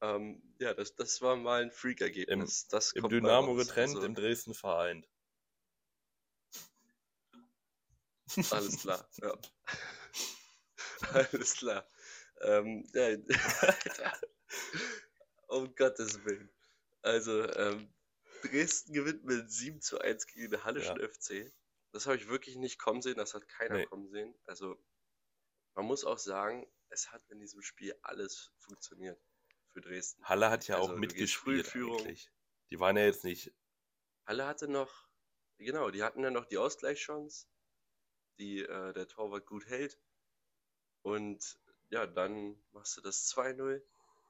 Ähm, 0.00 0.42
ja, 0.60 0.74
das, 0.74 0.94
das 0.94 1.20
war 1.22 1.36
mal 1.36 1.62
ein 1.62 1.72
Freak-Ergebnis. 1.72 2.68
Das 2.68 2.92
Im 2.92 3.02
kommt 3.02 3.12
bei 3.12 3.18
Dynamo 3.20 3.54
getrennt, 3.54 3.96
Also, 3.96 4.06
im 4.06 4.14
Dresden 4.14 4.54
vereint. 4.54 5.08
Alles 8.50 8.78
klar, 8.80 9.08
ja. 9.16 9.34
Alles 11.12 11.54
klar. 11.54 11.88
Ähm, 12.42 12.88
ja, 12.92 13.16
um 15.48 15.74
Gottes 15.74 16.24
Willen. 16.24 16.50
Also, 17.02 17.50
ähm, 17.54 17.92
Dresden 18.42 18.92
gewinnt 18.92 19.24
mit 19.24 19.50
7 19.50 19.80
zu 19.80 19.98
1 20.00 20.26
gegen 20.28 20.50
den 20.50 20.62
Hallischen 20.62 21.00
FC. 21.00 21.52
Das 21.90 22.06
habe 22.06 22.16
ich 22.16 22.28
wirklich 22.28 22.56
nicht 22.56 22.78
kommen 22.78 23.02
sehen, 23.02 23.16
das 23.16 23.34
hat 23.34 23.48
keiner 23.48 23.78
Nee. 23.78 23.86
kommen 23.86 24.08
sehen. 24.10 24.38
Also, 24.44 24.80
man 25.74 25.86
muss 25.86 26.04
auch 26.04 26.18
sagen, 26.18 26.70
es 26.90 27.10
hat 27.10 27.24
in 27.30 27.40
diesem 27.40 27.62
Spiel 27.62 27.98
alles 28.02 28.52
funktioniert 28.58 29.20
für 29.82 29.88
Dresden. 29.88 30.24
Halle 30.24 30.50
hat 30.50 30.66
ja 30.68 30.76
Also, 30.76 30.92
auch 30.92 30.96
mitgespielt 30.96 31.74
eigentlich. 31.74 32.30
Die 32.70 32.80
waren 32.80 32.96
ja 32.96 33.04
jetzt 33.04 33.24
nicht. 33.24 33.52
Halle 34.26 34.46
hatte 34.46 34.68
noch, 34.68 35.08
genau, 35.58 35.90
die 35.90 36.02
hatten 36.02 36.22
ja 36.22 36.30
noch 36.30 36.44
die 36.44 36.58
Ausgleichschance, 36.58 37.46
die 38.38 38.60
äh, 38.60 38.92
der 38.92 39.08
Torwart 39.08 39.46
gut 39.46 39.66
hält. 39.66 39.98
Und 41.02 41.58
ja, 41.90 42.06
dann 42.06 42.60
machst 42.72 42.96
du 42.96 43.00
das 43.00 43.26
2-0, 43.34 43.82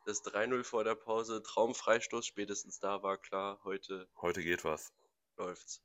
das 0.06 0.22
3-0 0.22 0.62
vor 0.64 0.84
der 0.84 0.94
Pause, 0.94 1.42
Traumfreistoß, 1.42 2.24
spätestens 2.26 2.78
da 2.78 3.02
war 3.02 3.18
klar, 3.18 3.60
heute 3.64 4.08
Heute 4.20 4.42
geht 4.42 4.64
was. 4.64 4.92
läuft's. 5.36 5.82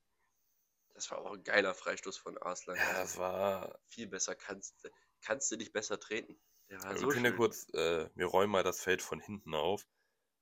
Das 0.93 1.09
war 1.09 1.19
auch 1.19 1.33
ein 1.33 1.43
geiler 1.43 1.73
Freistoß 1.73 2.17
von 2.17 2.37
Arslan. 2.37 2.75
Ja, 2.75 2.83
Also 2.89 3.01
das 3.01 3.17
war. 3.17 3.79
viel 3.87 4.05
besser 4.07 4.35
kannst, 4.35 4.75
kannst 5.21 5.49
du 5.51 5.55
nicht 5.57 5.73
besser 5.73 5.99
treten. 5.99 6.39
War 6.81 6.91
wir 6.91 6.97
so 6.97 7.07
können 7.07 7.25
ja 7.25 7.31
kurz. 7.31 7.67
Äh, 7.73 8.09
wir 8.15 8.25
räumen 8.25 8.51
mal 8.51 8.63
das 8.63 8.81
Feld 8.81 9.01
von 9.01 9.19
hinten 9.19 9.53
auf. 9.55 9.85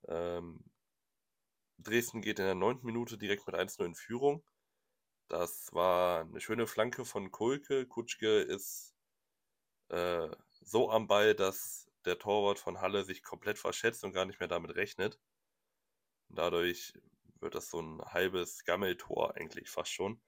Ähm, 0.07 0.63
Dresden 1.77 2.21
geht 2.21 2.39
in 2.39 2.45
der 2.45 2.55
neunten 2.55 2.85
Minute 2.85 3.17
direkt 3.17 3.45
mit 3.47 3.55
1-0 3.55 3.85
in 3.85 3.95
Führung. 3.95 4.43
Das 5.27 5.73
war 5.73 6.21
eine 6.21 6.41
schöne 6.41 6.67
Flanke 6.67 7.05
von 7.05 7.31
Kulke. 7.31 7.85
Kutschke 7.87 8.41
ist 8.41 8.93
äh, 9.89 10.29
so 10.61 10.91
am 10.91 11.07
Ball, 11.07 11.35
dass 11.35 11.89
der 12.05 12.19
Torwart 12.19 12.59
von 12.59 12.81
Halle 12.81 13.03
sich 13.03 13.23
komplett 13.23 13.57
verschätzt 13.57 14.03
und 14.03 14.13
gar 14.13 14.25
nicht 14.25 14.39
mehr 14.39 14.49
damit 14.49 14.75
rechnet. 14.75 15.19
Dadurch 16.29 16.93
wird 17.39 17.55
das 17.55 17.69
so 17.69 17.81
ein 17.81 18.01
halbes 18.01 18.63
Gammeltor 18.63 19.35
eigentlich 19.35 19.69
fast 19.69 19.91
schon. 19.91 20.21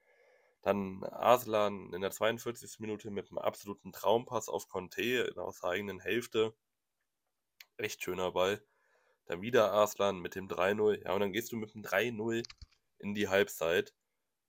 Dann 0.63 1.03
Arslan 1.03 1.93
in 1.93 2.01
der 2.01 2.11
42. 2.11 2.79
Minute 2.79 3.11
mit 3.11 3.29
einem 3.29 3.37
absoluten 3.37 3.91
Traumpass 3.91 4.47
auf 4.47 4.69
Conte 4.69 5.31
aus 5.35 5.59
der 5.59 5.69
eigenen 5.71 5.99
Hälfte. 5.99 6.55
Echt 7.77 8.01
schöner 8.01 8.31
Ball. 8.31 8.63
Dann 9.25 9.41
wieder 9.41 9.73
Arslan 9.73 10.19
mit 10.19 10.35
dem 10.35 10.47
3-0. 10.47 11.03
Ja, 11.03 11.13
und 11.13 11.19
dann 11.19 11.33
gehst 11.33 11.51
du 11.51 11.57
mit 11.57 11.73
dem 11.73 11.83
3-0 11.83 12.43
in 12.99 13.13
die 13.13 13.27
Halbzeit 13.27 13.93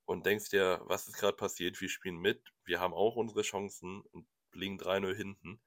und 0.04 0.24
denkst 0.24 0.50
dir, 0.50 0.80
was 0.84 1.08
ist 1.08 1.16
gerade 1.16 1.36
passiert? 1.36 1.80
Wir 1.80 1.88
spielen 1.88 2.18
mit, 2.18 2.52
wir 2.64 2.78
haben 2.78 2.94
auch 2.94 3.16
unsere 3.16 3.42
Chancen 3.42 4.02
und 4.12 4.26
liegen 4.52 4.78
3-0 4.78 5.14
hinten. 5.14 5.60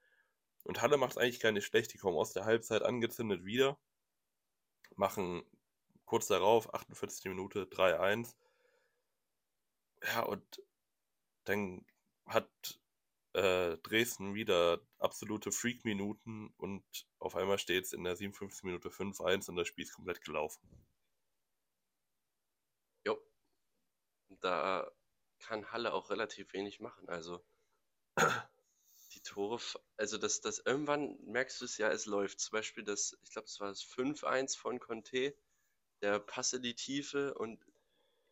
Und 0.63 0.81
Halle 0.81 0.97
macht 0.97 1.17
eigentlich 1.17 1.41
gar 1.41 1.51
nicht 1.51 1.65
schlecht. 1.65 1.93
Die 1.93 1.97
kommen 1.97 2.17
aus 2.17 2.33
der 2.33 2.45
Halbzeit 2.45 2.83
angezündet 2.83 3.43
wieder. 3.43 3.77
Machen 4.95 5.43
kurz 6.05 6.27
darauf, 6.27 6.73
48. 6.73 7.25
Minute, 7.25 7.65
3-1. 7.65 8.35
Ja, 10.03 10.23
und 10.23 10.61
dann 11.45 11.85
hat 12.25 12.79
äh, 13.33 13.77
Dresden 13.77 14.35
wieder 14.35 14.81
absolute 14.99 15.51
Freak-Minuten 15.51 16.53
und 16.57 16.83
auf 17.19 17.35
einmal 17.35 17.59
steht 17.59 17.85
es 17.85 17.93
in 17.93 18.03
der 18.03 18.15
57. 18.15 18.63
Minute 18.63 18.89
5-1 18.89 19.49
und 19.49 19.55
das 19.55 19.67
Spiel 19.67 19.85
ist 19.85 19.93
komplett 19.93 20.23
gelaufen. 20.23 20.61
Jo. 23.05 23.17
Da 24.41 24.91
kann 25.39 25.71
Halle 25.71 25.93
auch 25.93 26.09
relativ 26.09 26.53
wenig 26.53 26.79
machen. 26.79 27.07
Also 27.09 27.43
die 29.13 29.21
Tore, 29.21 29.59
also 29.97 30.17
das, 30.17 30.41
das 30.41 30.59
irgendwann 30.59 31.17
merkst 31.23 31.61
du 31.61 31.65
es 31.65 31.77
ja, 31.77 31.91
es 31.91 32.05
läuft. 32.05 32.39
Zum 32.39 32.53
Beispiel 32.53 32.83
das, 32.83 33.17
ich 33.23 33.31
glaube, 33.31 33.45
es 33.45 33.59
war 33.59 33.69
das 33.69 33.83
5-1 33.83 34.57
von 34.57 34.79
Conte, 34.79 35.35
der 36.01 36.19
Pass 36.19 36.53
in 36.53 36.63
die 36.63 36.75
Tiefe 36.75 37.33
und 37.35 37.63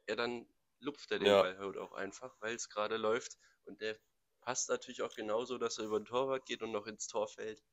er 0.08 0.16
dann 0.16 0.48
lupft 0.80 1.12
er 1.12 1.20
den 1.20 1.28
Ja. 1.28 1.42
Ball 1.42 1.58
halt 1.58 1.78
auch 1.78 1.94
einfach, 1.94 2.36
weil 2.42 2.56
es 2.56 2.70
gerade 2.70 2.98
läuft. 2.98 3.38
Und 3.66 3.82
der 3.82 3.98
passt 4.42 4.70
natürlich 4.70 5.02
auch 5.02 5.14
genauso, 5.16 5.58
dass 5.58 5.78
er 5.78 5.86
über 5.86 6.00
den 6.00 6.06
Torwart 6.06 6.46
geht 6.46 6.62
und 6.62 6.72
noch 6.72 6.88
ins 6.88 7.08
Tor 7.08 7.28
fällt. 7.28 7.64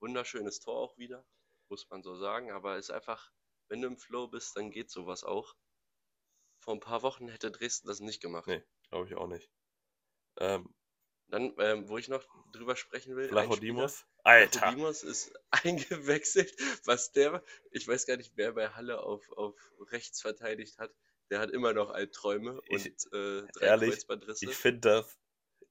Wunderschönes 0.00 0.60
Tor 0.60 0.76
auch 0.78 0.96
wieder, 0.98 1.24
muss 1.68 1.88
man 1.90 2.02
so 2.02 2.16
sagen. 2.16 2.50
Aber 2.52 2.76
es 2.76 2.86
ist 2.86 2.90
einfach, 2.94 3.30
wenn 3.68 3.82
du 3.82 3.88
im 3.88 3.98
Flow 3.98 4.28
bist, 4.28 4.56
dann 4.56 4.70
geht 4.70 4.90
sowas 4.90 5.24
auch. 5.24 5.54
Vor 6.60 6.74
ein 6.74 6.80
paar 6.80 7.02
Wochen 7.02 7.28
hätte 7.28 7.50
Dresden 7.50 7.88
das 7.88 8.00
nicht 8.00 8.20
gemacht. 8.22 8.46
Nee, 8.46 8.62
glaube 8.88 9.08
ich 9.08 9.14
auch 9.16 9.26
nicht. 9.26 9.50
Ähm, 10.38 10.74
Dann, 11.28 11.54
ähm, 11.58 11.88
wo 11.88 11.98
ich 11.98 12.08
noch 12.08 12.24
drüber 12.52 12.76
sprechen 12.76 13.16
will, 13.16 13.28
Lachodimos? 13.30 13.98
Spieler, 13.98 14.10
Alter! 14.24 14.60
Lachodimos 14.60 15.02
ist 15.02 15.32
eingewechselt, 15.50 16.54
was 16.84 17.12
der, 17.12 17.42
ich 17.70 17.86
weiß 17.88 18.06
gar 18.06 18.16
nicht, 18.16 18.32
wer 18.36 18.52
bei 18.52 18.68
Halle 18.70 19.00
auf, 19.02 19.28
auf 19.32 19.56
rechts 19.90 20.20
verteidigt 20.20 20.78
hat, 20.78 20.94
der 21.32 21.40
hat 21.40 21.50
immer 21.50 21.72
noch 21.72 21.88
Albträume 21.90 22.60
und 22.60 22.66
Ich- 22.70 23.06
äh, 23.06 23.42
drei 23.54 23.66
ehrlich, 23.66 23.90
Kreuzbandrisse. 23.94 24.44
Ich 24.50 24.54
finde 24.54 24.80
das, 24.80 25.18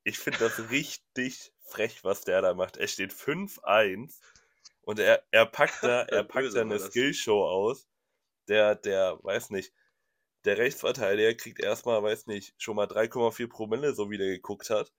ich 0.03 0.18
finde 0.18 0.39
das 0.39 0.72
richtig 0.72 1.53
frech, 1.62 2.03
was 2.03 2.24
der 2.24 2.41
da 2.41 2.55
macht. 2.55 2.78
Er 2.78 2.88
steht 2.88 3.14
5-1 3.14 4.20
und 4.82 4.97
er, 4.97 5.24
er 5.30 5.45
packt 5.45 5.84
da, 5.84 6.01
er 6.09 6.24
packt 6.24 6.55
da 6.55 6.62
eine 6.62 6.78
das. 6.80 6.88
Skillshow 6.88 7.45
aus. 7.47 7.88
Der, 8.47 8.74
der, 8.74 9.20
weiß 9.24 9.51
nicht, 9.51 9.72
der 10.45 10.57
Rechtsverteidiger 10.57 11.36
kriegt 11.36 11.59
erstmal, 11.59 12.01
weiß 12.01 12.26
nicht, 12.26 12.55
schon 12.57 12.76
mal 12.76 12.88
3,4 12.88 13.47
Promille, 13.47 13.93
so 13.93 14.09
wie 14.09 14.18
der 14.18 14.30
geguckt 14.30 14.72
hat 14.72 14.91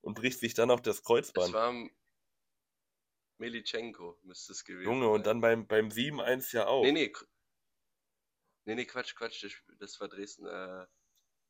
und 0.00 0.14
bricht 0.14 0.40
sich 0.40 0.54
dann 0.54 0.70
auf 0.70 0.80
das 0.80 0.96
Es 1.00 1.04
Kreuzband. 1.04 1.52
war 1.52 1.74
Melitschenko, 3.38 4.18
müsste 4.22 4.52
es 4.52 4.64
gewesen 4.64 4.84
Junge, 4.86 5.08
und 5.10 5.18
sein. 5.18 5.24
dann 5.24 5.40
beim, 5.42 5.66
beim 5.66 5.90
7-1 5.90 6.52
ja 6.52 6.66
auch. 6.68 6.82
Nee, 6.84 6.92
nee. 6.92 7.12
Nee, 8.66 8.74
nee, 8.74 8.84
Quatsch, 8.84 9.14
Quatsch, 9.14 9.44
das, 9.44 9.52
das 9.78 10.00
war 10.00 10.08
Dresden 10.08 10.46
äh, 10.46 10.86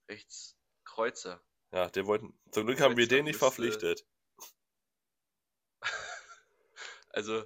rechts 0.09 0.57
Kreuzer. 0.85 1.43
Ja, 1.73 1.89
den 1.89 2.07
wollten, 2.07 2.39
zum 2.53 2.67
Glück 2.67 2.81
haben 2.81 2.97
wir 2.97 3.09
den 3.09 3.25
nicht 3.25 3.39
verpflichtet. 3.39 4.07
Also, 7.11 7.45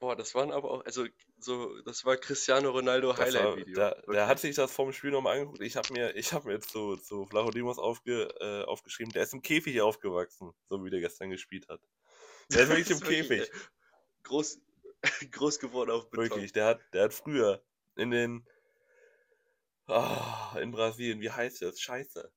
boah, 0.00 0.16
das 0.16 0.34
waren 0.34 0.50
aber 0.50 0.68
auch, 0.68 0.84
also 0.84 1.06
so, 1.38 1.80
das 1.82 2.04
war 2.04 2.16
Cristiano 2.16 2.70
Ronaldo 2.70 3.16
Highlight-Video. 3.16 3.76
der, 3.76 4.02
der 4.02 4.26
hat 4.26 4.40
sich 4.40 4.56
das 4.56 4.72
vom 4.72 4.92
Spiel 4.92 5.12
nochmal 5.12 5.36
angeguckt. 5.36 5.60
Ich 5.60 5.76
habe 5.76 5.92
mir, 5.92 6.16
ich 6.16 6.32
hab 6.32 6.44
mir 6.44 6.54
jetzt 6.54 6.70
zu, 6.70 6.96
zu 6.96 7.24
Vlachodimos 7.26 7.78
aufge, 7.78 8.24
äh, 8.40 8.64
aufgeschrieben, 8.64 9.12
der 9.12 9.22
ist 9.22 9.32
im 9.32 9.42
Käfig 9.42 9.80
aufgewachsen, 9.80 10.52
so 10.68 10.84
wie 10.84 10.90
der 10.90 10.98
gestern 10.98 11.30
gespielt 11.30 11.68
hat. 11.68 11.80
Der 12.50 12.62
ist 12.62 12.68
wirklich 12.68 12.90
im 12.90 12.96
ist 12.96 13.02
wirklich, 13.02 13.28
Käfig. 13.28 13.48
äh, 13.48 13.68
Groß, 14.24 14.60
groß 15.30 15.60
geworden 15.60 15.92
auf 15.92 16.10
Beton. 16.10 16.30
Wirklich, 16.30 16.52
der 16.52 16.64
hat, 16.66 16.80
der 16.92 17.04
hat 17.04 17.14
früher 17.14 17.62
in 17.98 18.10
den, 18.10 18.46
Ah, 19.86 20.56
in 20.60 20.70
Brasilien, 20.70 21.20
wie 21.20 21.30
heißt 21.30 21.62
das? 21.62 21.80
Scheiße. 21.80 22.30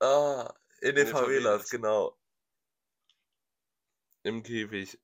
Ah, 0.00 0.54
in 0.80 0.94
den 0.94 1.06
den 1.06 1.06
Favelas, 1.08 1.42
Favelas. 1.68 1.70
genau. 1.70 2.18
Im 4.22 4.42
Käfig. 4.42 4.98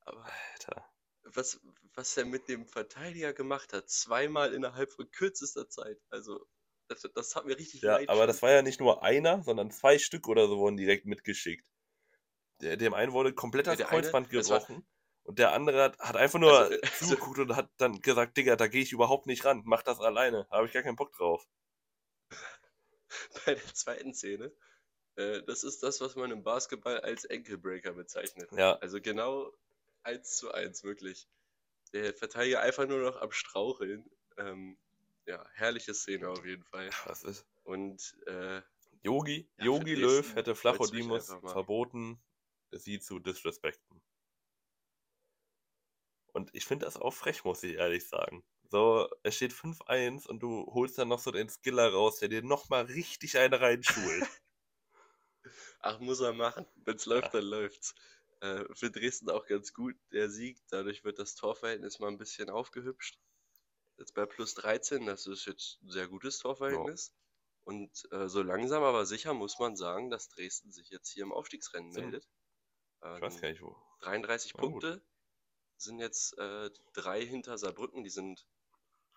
Aber 0.00 0.24
Alter. 0.52 0.88
was, 1.24 1.60
was 1.94 2.16
er 2.16 2.26
mit 2.26 2.48
dem 2.48 2.66
Verteidiger 2.66 3.32
gemacht 3.32 3.72
hat, 3.72 3.88
zweimal 3.88 4.52
innerhalb 4.52 4.90
von 4.90 5.10
kürzester 5.10 5.68
Zeit. 5.68 5.98
Also, 6.10 6.46
das, 6.88 7.00
das 7.14 7.34
hat 7.34 7.46
mir 7.46 7.56
richtig 7.58 7.80
Ja, 7.82 7.94
leid 7.96 8.08
aber 8.08 8.20
schon. 8.20 8.26
das 8.28 8.42
war 8.42 8.50
ja 8.52 8.62
nicht 8.62 8.78
nur 8.78 9.02
einer, 9.02 9.42
sondern 9.42 9.70
zwei 9.70 9.98
Stück 9.98 10.28
oder 10.28 10.46
so 10.46 10.58
wurden 10.58 10.76
direkt 10.76 11.06
mitgeschickt. 11.06 11.66
Der, 12.60 12.76
dem 12.76 12.94
einen 12.94 13.12
wurde 13.12 13.34
komplett 13.34 13.66
Ja, 13.66 13.74
das 13.74 13.88
eine- 13.88 14.02
Kreuzband 14.02 14.32
war- 14.32 14.42
gebrochen. 14.42 14.86
Und 15.26 15.40
der 15.40 15.52
andere 15.52 15.82
hat, 15.82 15.98
hat 15.98 16.16
einfach 16.16 16.38
nur 16.38 16.56
Also, 16.56 16.72
äh, 16.74 16.80
zugeguckt 16.98 17.38
und 17.40 17.56
hat 17.56 17.68
dann 17.78 18.00
gesagt, 18.00 18.36
Digga, 18.36 18.54
da 18.54 18.68
gehe 18.68 18.82
ich 18.82 18.92
überhaupt 18.92 19.26
nicht 19.26 19.44
ran. 19.44 19.62
Mach 19.64 19.82
das 19.82 19.98
alleine. 20.00 20.46
Da 20.50 20.56
habe 20.58 20.66
ich 20.68 20.72
gar 20.72 20.84
keinen 20.84 20.94
Bock 20.96 21.12
drauf. 21.12 21.46
bei 23.46 23.54
der 23.54 23.74
zweiten 23.74 24.14
Szene, 24.14 24.52
äh, 25.16 25.42
das 25.42 25.64
ist 25.64 25.82
das, 25.82 26.00
was 26.00 26.14
man 26.14 26.30
im 26.30 26.44
Basketball 26.44 27.00
als 27.00 27.28
Ankle-Breaker 27.28 27.92
bezeichnet. 27.92 28.50
Ja, 28.52 28.74
Also 28.76 29.00
genau 29.00 29.52
eins 30.04 30.36
zu 30.36 30.52
eins, 30.52 30.84
wirklich. 30.84 31.28
Der 31.92 32.14
Verteidiger 32.14 32.60
einfach 32.60 32.86
nur 32.86 33.00
noch 33.00 33.20
am 33.20 33.32
Straucheln. 33.32 34.08
Ähm, 34.36 34.78
ja, 35.24 35.44
herrliche 35.54 35.94
Szene 35.94 36.28
auf 36.28 36.44
jeden 36.44 36.64
Fall. 36.64 36.88
was 37.04 37.24
ist? 37.24 37.46
Und 37.64 38.16
äh, 38.26 38.62
Yogi, 39.02 39.48
Ja, 39.58 39.64
Yogi 39.64 39.94
Löw 39.94 40.34
hätte 40.36 40.54
mal. 41.42 41.52
verboten, 41.52 42.22
sie 42.70 43.00
zu 43.00 43.18
disrespekten. 43.18 44.00
Und 46.36 46.54
ich 46.54 46.66
finde 46.66 46.84
das 46.84 46.98
auch 46.98 47.14
frech, 47.14 47.44
muss 47.44 47.62
ich 47.62 47.76
ehrlich 47.76 48.06
sagen. 48.06 48.44
So, 48.70 49.08
es 49.22 49.36
steht 49.36 49.54
5-1 49.54 50.26
und 50.26 50.40
du 50.40 50.66
holst 50.66 50.98
dann 50.98 51.08
noch 51.08 51.18
so 51.18 51.30
den 51.30 51.48
Skiller 51.48 51.90
raus, 51.90 52.18
der 52.18 52.28
dir 52.28 52.42
nochmal 52.42 52.84
richtig 52.84 53.38
eine 53.38 53.58
reinschult. 53.58 54.28
ach, 55.80 55.98
muss 55.98 56.20
er 56.20 56.34
machen. 56.34 56.66
Wenn 56.84 56.96
es 56.96 57.06
läuft, 57.06 57.32
dann 57.32 57.44
läuft's. 57.44 57.94
Äh, 58.40 58.66
für 58.74 58.90
Dresden 58.90 59.30
auch 59.30 59.46
ganz 59.46 59.72
gut, 59.72 59.96
der 60.12 60.28
Sieg. 60.28 60.58
Dadurch 60.68 61.04
wird 61.04 61.18
das 61.18 61.36
Torverhältnis 61.36 62.00
mal 62.00 62.08
ein 62.08 62.18
bisschen 62.18 62.50
aufgehübscht. 62.50 63.18
Jetzt 63.96 64.12
bei 64.12 64.26
plus 64.26 64.52
13, 64.52 65.06
das 65.06 65.26
ist 65.26 65.46
jetzt 65.46 65.80
ein 65.82 65.90
sehr 65.90 66.06
gutes 66.06 66.38
Torverhältnis. 66.40 67.14
Und 67.64 68.06
äh, 68.12 68.28
so 68.28 68.42
langsam 68.42 68.82
aber 68.82 69.06
sicher 69.06 69.32
muss 69.32 69.58
man 69.58 69.74
sagen, 69.74 70.10
dass 70.10 70.28
Dresden 70.28 70.70
sich 70.70 70.90
jetzt 70.90 71.08
hier 71.08 71.22
im 71.22 71.32
Aufstiegsrennen 71.32 71.92
meldet. 71.92 72.28
Ich 73.14 73.22
weiß 73.22 73.36
Ähm, 73.36 73.40
gar 73.40 73.48
nicht 73.48 73.62
wo. 73.62 73.74
33 74.00 74.52
Na 74.54 74.66
gut. 74.66 74.84
Sind 75.78 75.98
jetzt 76.00 76.36
äh, 76.38 76.70
drei 76.94 77.24
hinter 77.24 77.58
Saarbrücken, 77.58 78.02
die 78.02 78.10
sind 78.10 78.46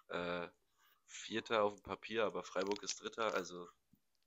äh, 0.09 0.47
Vierter 1.05 1.63
auf 1.63 1.75
dem 1.75 1.83
Papier, 1.83 2.25
aber 2.25 2.43
Freiburg 2.43 2.83
ist 2.83 3.01
Dritter, 3.01 3.33
also 3.33 3.67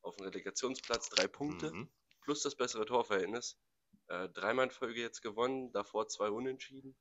auf 0.00 0.16
dem 0.16 0.24
Relegationsplatz 0.26 1.08
drei 1.10 1.28
Punkte 1.28 1.70
Mhm. 1.72 1.92
plus 2.22 2.42
das 2.42 2.56
bessere 2.56 2.86
Torverhältnis. 2.86 3.58
Äh, 4.08 4.28
dreimal 4.30 4.66
in 4.66 4.70
Folge 4.70 5.00
jetzt 5.00 5.20
gewonnen, 5.22 5.72
davor 5.72 6.08
zwei 6.08 6.30
Unentschieden. 6.30 6.96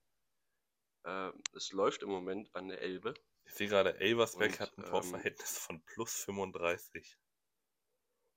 Äh, 1.03 1.31
es 1.55 1.71
läuft 1.71 2.03
im 2.03 2.09
Moment 2.09 2.53
an 2.55 2.67
der 2.67 2.81
Elbe. 2.81 3.13
Ich 3.45 3.53
sehe 3.55 3.67
gerade, 3.67 3.97
Elversberg 3.99 4.51
Und, 4.51 4.59
hat 4.59 4.77
ein 4.77 4.83
ähm, 4.83 4.89
Torverhältnis 4.89 5.57
von 5.57 5.81
plus 5.83 6.13
35. 6.25 7.17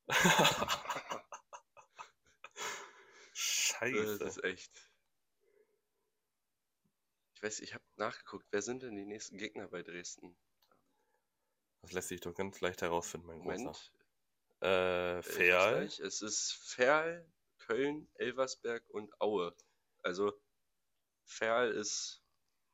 Äh, 0.07 0.15
Scheiße. 3.35 4.19
das 4.19 4.37
ist 4.37 4.45
echt. 4.45 4.91
Ich 7.45 7.47
weiß, 7.47 7.61
ich 7.61 7.75
habe 7.75 7.85
nachgeguckt, 7.97 8.47
wer 8.53 8.63
sind 8.63 8.83
denn 8.83 8.97
die 8.97 9.05
nächsten 9.05 9.37
Gegner 9.37 9.69
bei 9.69 9.83
Dresden? 9.83 10.35
Das 11.83 11.93
lässt 11.93 12.09
sich 12.09 12.23
doch 12.23 12.33
ganz 12.33 12.63
leicht 12.63 12.81
herausfinden, 12.81 13.27
mein 13.27 13.41
Großer. 13.41 13.59
Moment. 13.59 13.93
Äh, 14.63 15.17
Äh, 15.17 15.19
ich 15.19 15.27
Ferl. 15.27 15.83
Es 15.85 16.23
ist 16.23 16.53
Ferl, 16.53 17.31
Köln, 17.59 18.09
Elversberg 18.15 18.89
und 18.89 19.21
Aue. 19.21 19.55
Also 20.01 20.33
Ferl 21.27 21.71
ist 21.71 22.23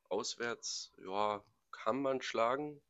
auswärts, 0.08 0.92
ja, 0.98 1.44
kann 1.72 2.00
man 2.00 2.22
schlagen. 2.22 2.80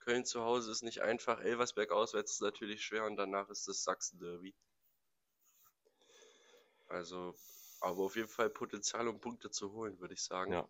Köln 0.00 0.24
zu 0.24 0.42
Hause 0.42 0.72
ist 0.72 0.82
nicht 0.82 1.02
einfach. 1.02 1.38
Elversberg 1.40 1.92
auswärts 1.92 2.32
ist 2.32 2.40
natürlich 2.40 2.82
schwer 2.82 3.04
und 3.04 3.14
danach 3.14 3.48
ist 3.48 3.68
das 3.68 3.84
Sachsen-Derby. 3.84 4.56
Also, 6.88 7.36
aber 7.78 7.98
auf 7.98 8.16
jeden 8.16 8.26
Fall 8.26 8.50
Potenzial, 8.50 9.06
um 9.06 9.20
Punkte 9.20 9.52
zu 9.52 9.70
holen, 9.70 10.00
würde 10.00 10.14
ich 10.14 10.24
sagen. 10.24 10.52
Ja. 10.52 10.68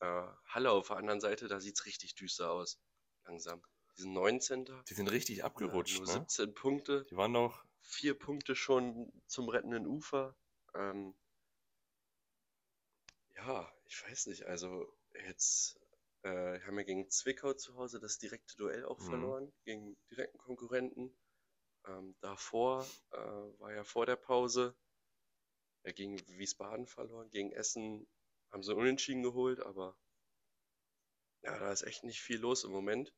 Äh, 0.00 0.26
Halle 0.46 0.70
auf 0.70 0.88
der 0.88 0.96
anderen 0.96 1.20
Seite, 1.20 1.48
da 1.48 1.60
sieht 1.60 1.76
es 1.78 1.86
richtig 1.86 2.14
düster 2.14 2.50
aus. 2.50 2.78
Langsam. 3.24 3.62
Die 3.96 4.02
sind 4.02 4.12
19. 4.14 4.64
Die 4.88 4.94
sind 4.94 5.08
richtig 5.08 5.44
abgerutscht, 5.44 5.98
nur 5.98 6.06
ne? 6.06 6.12
17 6.12 6.54
Punkte 6.54 7.04
Die 7.10 7.16
waren 7.16 7.32
noch. 7.32 7.64
vier 7.82 8.18
Punkte 8.18 8.54
schon 8.54 9.12
zum 9.26 9.48
rettenden 9.48 9.86
Ufer. 9.86 10.36
Ähm, 10.74 11.14
ja, 13.36 13.70
ich 13.86 14.02
weiß 14.06 14.26
nicht, 14.26 14.44
also 14.46 14.86
jetzt 15.26 15.78
äh, 16.22 16.60
haben 16.60 16.76
wir 16.76 16.84
gegen 16.84 17.10
Zwickau 17.10 17.52
zu 17.54 17.74
Hause 17.76 18.00
das 18.00 18.18
direkte 18.18 18.56
Duell 18.56 18.84
auch 18.84 18.98
Mhm. 19.00 19.04
verloren, 19.06 19.52
gegen 19.64 19.96
direkten 20.10 20.38
Konkurrenten. 20.38 21.16
Ähm, 21.86 22.14
davor 22.20 22.86
äh, 23.12 23.16
war 23.16 23.72
ja 23.72 23.84
vor 23.84 24.06
der 24.06 24.16
Pause 24.16 24.76
äh, 25.82 25.92
gegen 25.92 26.18
Wiesbaden 26.28 26.86
verloren, 26.86 27.30
gegen 27.30 27.52
Essen 27.52 28.06
haben 28.52 28.62
sie 28.62 28.74
unentschieden 28.74 29.22
geholt, 29.22 29.60
aber 29.60 29.96
ja, 31.42 31.58
da 31.58 31.70
ist 31.70 31.82
echt 31.82 32.02
nicht 32.04 32.22
viel 32.22 32.38
los 32.40 32.64
im 32.64 32.70
Moment. 32.70 33.12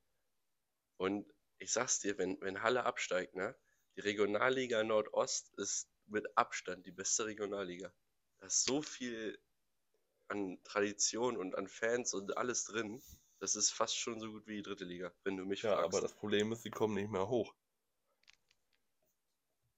Und 0.96 1.30
ich 1.58 1.70
sag's 1.72 2.00
dir, 2.00 2.16
wenn, 2.18 2.40
wenn 2.40 2.62
Halle 2.62 2.84
absteigt, 2.84 3.34
ne, 3.34 3.54
die 3.96 4.00
Regionalliga 4.00 4.82
Nordost 4.82 5.52
ist 5.58 5.90
mit 6.06 6.26
Abstand 6.36 6.86
die 6.86 6.92
beste 6.92 7.26
Regionalliga. 7.26 7.92
Da 8.40 8.46
ist 8.46 8.64
so 8.64 8.80
viel 8.82 9.38
an 10.28 10.58
Tradition 10.64 11.36
und 11.36 11.54
an 11.56 11.68
Fans 11.68 12.14
und 12.14 12.36
alles 12.36 12.64
drin. 12.64 13.02
Das 13.40 13.56
ist 13.56 13.70
fast 13.72 13.98
schon 13.98 14.20
so 14.20 14.30
gut 14.32 14.46
wie 14.46 14.56
die 14.56 14.62
dritte 14.62 14.84
Liga, 14.84 15.12
wenn 15.24 15.36
du 15.36 15.44
mich 15.44 15.64
Ja, 15.64 15.74
fragst. 15.74 15.80
aber 15.80 16.00
das 16.02 16.12
Problem 16.14 16.52
ist, 16.52 16.62
sie 16.62 16.70
kommen 16.70 16.94
nicht 16.94 17.10
mehr 17.10 17.28
hoch. 17.28 17.54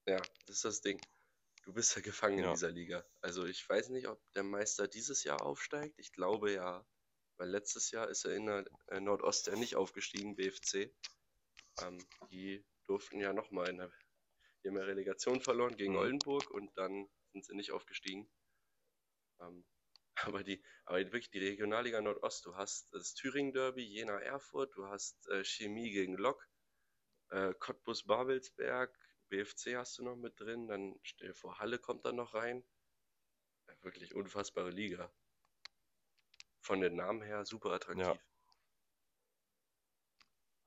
Ja, 0.06 0.16
das 0.46 0.56
ist 0.56 0.64
das 0.64 0.80
Ding. 0.80 0.98
Du 1.64 1.72
bist 1.72 1.96
ja 1.96 2.02
gefangen 2.02 2.38
in 2.38 2.44
Ja. 2.44 2.52
dieser 2.52 2.70
Liga. 2.70 3.04
Also 3.20 3.44
ich 3.46 3.66
weiß 3.68 3.88
nicht, 3.90 4.06
ob 4.08 4.20
der 4.34 4.42
Meister 4.42 4.86
dieses 4.88 5.24
Jahr 5.24 5.42
aufsteigt. 5.42 5.98
Ich 5.98 6.12
glaube 6.12 6.52
ja, 6.52 6.86
weil 7.38 7.48
letztes 7.50 7.90
Jahr 7.90 8.08
ist 8.08 8.24
er 8.24 8.34
in 8.34 8.46
der 8.46 8.64
äh, 8.88 9.00
Nordost 9.00 9.46
ja 9.46 9.56
nicht 9.56 9.76
aufgestiegen, 9.76 10.36
BFC. 10.36 10.94
Ähm, 11.80 11.98
die 12.30 12.64
durften 12.86 13.20
ja 13.20 13.32
nochmal 13.32 13.70
in 13.70 13.78
der, 13.78 13.92
die 14.62 14.68
haben 14.68 14.76
ja 14.76 14.84
Relegation 14.84 15.40
verloren 15.40 15.76
gegen 15.76 15.94
Mhm. 15.94 15.98
Oldenburg 15.98 16.50
und 16.50 16.76
dann 16.76 17.08
sind 17.32 17.44
sie 17.46 17.54
nicht 17.56 17.72
aufgestiegen. 17.72 18.30
Ähm, 19.40 19.64
aber 20.40 20.44
die, 20.44 20.62
aber 20.84 20.98
wirklich 20.98 21.30
die 21.30 21.38
Regionalliga 21.40 22.00
Nordost, 22.00 22.46
du 22.46 22.56
hast 22.56 22.92
das 22.92 23.14
Thüringen 23.14 23.52
Derby, 23.52 23.84
Jena 23.84 24.18
Erfurt, 24.20 24.74
du 24.76 24.86
hast 24.86 25.26
äh, 25.28 25.44
Chemie 25.44 25.90
gegen 25.92 26.16
Lok, 26.16 26.46
äh, 27.30 27.54
Cottbus 27.58 28.04
Babelsberg, 28.04 28.96
BFC 29.28 29.76
hast 29.76 29.98
du 29.98 30.04
noch 30.04 30.16
mit 30.16 30.38
drin, 30.38 30.66
dann 30.66 30.98
stell 31.02 31.28
dir 31.28 31.34
vor, 31.34 31.58
Halle 31.58 31.78
kommt 31.78 32.04
dann 32.04 32.16
noch 32.16 32.34
rein. 32.34 32.64
Ja, 33.66 33.82
wirklich 33.82 34.14
unfassbare 34.14 34.70
Liga. 34.70 35.12
Von 36.60 36.80
den 36.80 36.96
Namen 36.96 37.22
her 37.22 37.44
super 37.44 37.72
attraktiv. 37.72 38.04
Ja. 38.06 38.18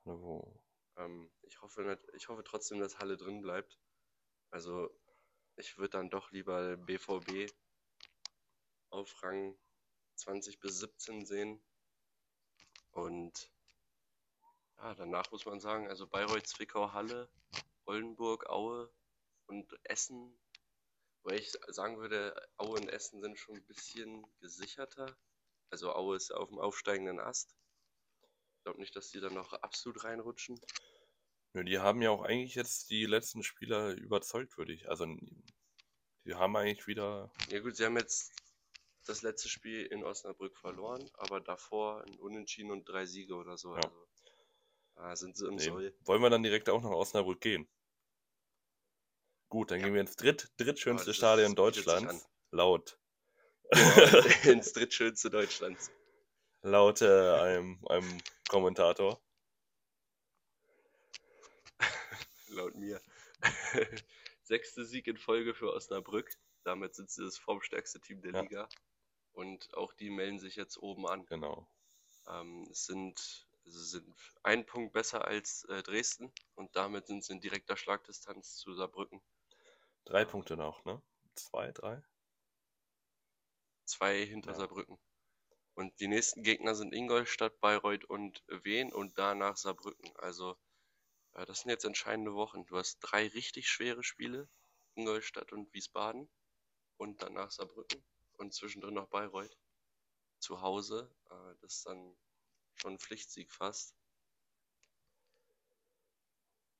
Wo? 0.04 0.62
Ähm, 0.96 1.32
ich 1.42 1.62
hoffe, 1.62 1.84
nicht- 1.84 2.08
ich 2.14 2.28
hoffe 2.30 2.44
trotzdem, 2.44 2.80
dass 2.80 3.00
Halle 3.00 3.18
drin 3.18 3.42
bleibt. 3.42 3.80
Also, 4.50 4.90
ich 5.56 5.78
würde 5.78 5.90
dann 5.92 6.10
doch 6.10 6.32
lieber 6.32 6.78
BVB 6.78 7.52
auf 8.90 9.22
Rang 9.24 9.58
20 10.16 10.60
bis 10.60 10.80
17 10.80 11.26
sehen. 11.26 11.62
Und 12.92 13.52
ja, 14.78 14.96
danach 14.96 15.32
muss 15.32 15.46
man 15.46 15.60
sagen, 15.60 15.88
also 15.88 16.08
Bayreuth, 16.08 16.48
Zwickau, 16.48 16.94
Halle, 16.94 17.30
Oldenburg, 17.88 18.50
Aue 18.50 18.92
und 19.48 19.74
Essen. 19.84 20.38
Weil 21.24 21.40
ich 21.40 21.52
sagen 21.68 21.98
würde, 21.98 22.36
Aue 22.58 22.78
und 22.78 22.90
Essen 22.90 23.22
sind 23.22 23.38
schon 23.38 23.56
ein 23.56 23.66
bisschen 23.66 24.26
gesicherter. 24.40 25.18
Also 25.70 25.94
Aue 25.94 26.16
ist 26.16 26.32
auf 26.32 26.50
dem 26.50 26.60
aufsteigenden 26.60 27.20
Ast. 27.20 27.56
Ich 28.58 28.64
glaube 28.64 28.80
nicht, 28.80 28.96
dass 28.96 29.12
die 29.12 29.20
dann 29.20 29.34
noch 29.34 29.54
absolut 29.54 30.04
reinrutschen. 30.04 30.60
Nö, 31.54 31.64
die 31.64 31.80
haben 31.80 32.02
ja 32.02 32.12
auch 32.12 32.24
eigentlich 32.24 32.56
jetzt 32.56 32.90
die 32.90 33.06
letzten 33.06 33.44
Spieler 33.44 33.94
überzeugt, 33.96 34.58
würde 34.58 34.74
ich. 34.74 34.90
Also, 34.90 35.06
die 36.26 36.36
haben 36.36 36.56
eigentlich 36.56 36.88
wieder. 36.88 37.32
Ja 37.50 37.60
gut, 37.60 37.76
sie 37.76 37.86
haben 37.86 37.98
jetzt 37.98 38.32
das 39.06 39.22
letzte 39.22 39.48
Spiel 39.48 39.86
in 39.86 40.04
Osnabrück 40.04 40.58
verloren, 40.58 41.10
aber 41.14 41.40
davor 41.40 42.04
ein 42.04 42.20
Unentschieden 42.20 42.72
und 42.72 42.88
drei 42.88 43.06
Siege 43.06 43.36
oder 43.36 43.58
so. 43.58 43.76
Ja. 43.76 43.82
Also, 43.82 44.08
da 44.96 45.16
sind 45.16 45.38
sie 45.38 45.48
im 45.48 45.56
Nee, 45.56 45.64
Soll. 45.64 45.98
wollen 46.02 46.22
wir 46.22 46.30
dann 46.30 46.44
direkt 46.44 46.70
auch 46.70 46.82
nach 46.82 46.92
Osnabrück 46.92 47.40
gehen? 47.42 47.68
Gut, 49.50 49.72
dann 49.72 49.80
Ja. 49.80 49.86
gehen 49.86 49.94
wir 49.94 50.02
ins 50.02 50.16
dritt, 50.16 50.52
drittschönste 50.58 51.08
das 51.08 51.16
Stadion 51.18 51.56
Deutschlands. 51.56 52.28
Laut. 52.52 53.00
Genau, 53.72 53.72
ins 54.44 54.74
drittschönste 54.74 55.30
Deutschlands. 55.30 55.92
Laut 56.64 57.02
äh, 57.02 57.32
einem, 57.40 57.86
einem 57.88 58.18
Kommentator. 58.50 59.22
und 62.58 62.76
mir. 62.76 63.02
Sechste 64.44 64.86
Sieg 64.86 65.08
in 65.08 65.18
Folge 65.18 65.54
für 65.54 65.72
Osnabrück. 65.74 66.30
Damit 66.64 66.96
sind 66.96 67.10
sie 67.10 67.24
das 67.24 67.38
formstärkste 67.38 68.02
Team 68.02 68.22
der 68.22 68.34
Ja. 68.34 68.42
Liga. 68.42 68.70
Und 69.34 69.74
auch 69.76 69.94
die 69.94 70.10
melden 70.10 70.40
sich 70.40 70.56
jetzt 70.56 70.78
oben 70.78 71.08
an. 71.08 71.26
Genau. 71.28 71.70
Ähm, 72.28 72.68
es 72.72 72.86
sind, 72.86 73.48
sie 73.66 73.86
sind 73.86 74.18
ein 74.44 74.66
Punkt 74.66 74.94
besser 74.94 75.26
als 75.26 75.64
äh, 75.66 75.84
Dresden 75.84 76.34
und 76.56 76.76
damit 76.76 77.08
sind 77.08 77.24
sie 77.24 77.34
in 77.34 77.42
direkter 77.42 77.78
Schlagdistanz 77.78 78.56
zu 78.58 78.74
Saarbrücken. 78.74 79.22
Drei 80.08 80.24
Punkte 80.24 80.56
noch, 80.56 80.86
ne? 80.86 81.02
Zwei, 81.36 81.70
drei? 81.74 82.02
Zwei 83.84 84.26
hinter 84.26 84.52
Ja. 84.52 84.56
Saarbrücken. 84.60 84.98
Und 85.74 86.00
die 86.00 86.08
nächsten 86.08 86.44
Gegner 86.44 86.76
sind 86.76 86.94
Ingolstadt, 86.94 87.60
Bayreuth 87.60 88.06
und 88.06 88.42
Wien 88.64 88.94
und 88.94 89.18
danach 89.18 89.58
Saarbrücken. 89.58 90.16
Also 90.16 90.58
äh, 91.34 91.46
das 91.46 91.60
sind 91.60 91.72
jetzt 91.72 91.84
entscheidende 91.84 92.34
Wochen. 92.36 92.66
Du 92.68 92.78
hast 92.78 93.00
drei 93.02 93.28
richtig 93.28 93.68
schwere 93.68 94.02
Spiele, 94.02 94.48
Ingolstadt 94.96 95.52
und 95.52 95.74
Wiesbaden 95.74 96.30
und 96.96 97.22
danach 97.22 97.52
Saarbrücken 97.52 98.02
und 98.38 98.54
zwischendrin 98.54 98.94
noch 98.94 99.10
Bayreuth 99.10 99.58
zu 100.40 100.62
Hause. 100.62 101.14
Äh, 101.30 101.56
das 101.60 101.76
ist 101.80 101.86
dann 101.86 102.16
schon 102.76 102.94
ein 102.94 103.00
Pflichtsieg 103.00 103.52
fast. 103.52 103.94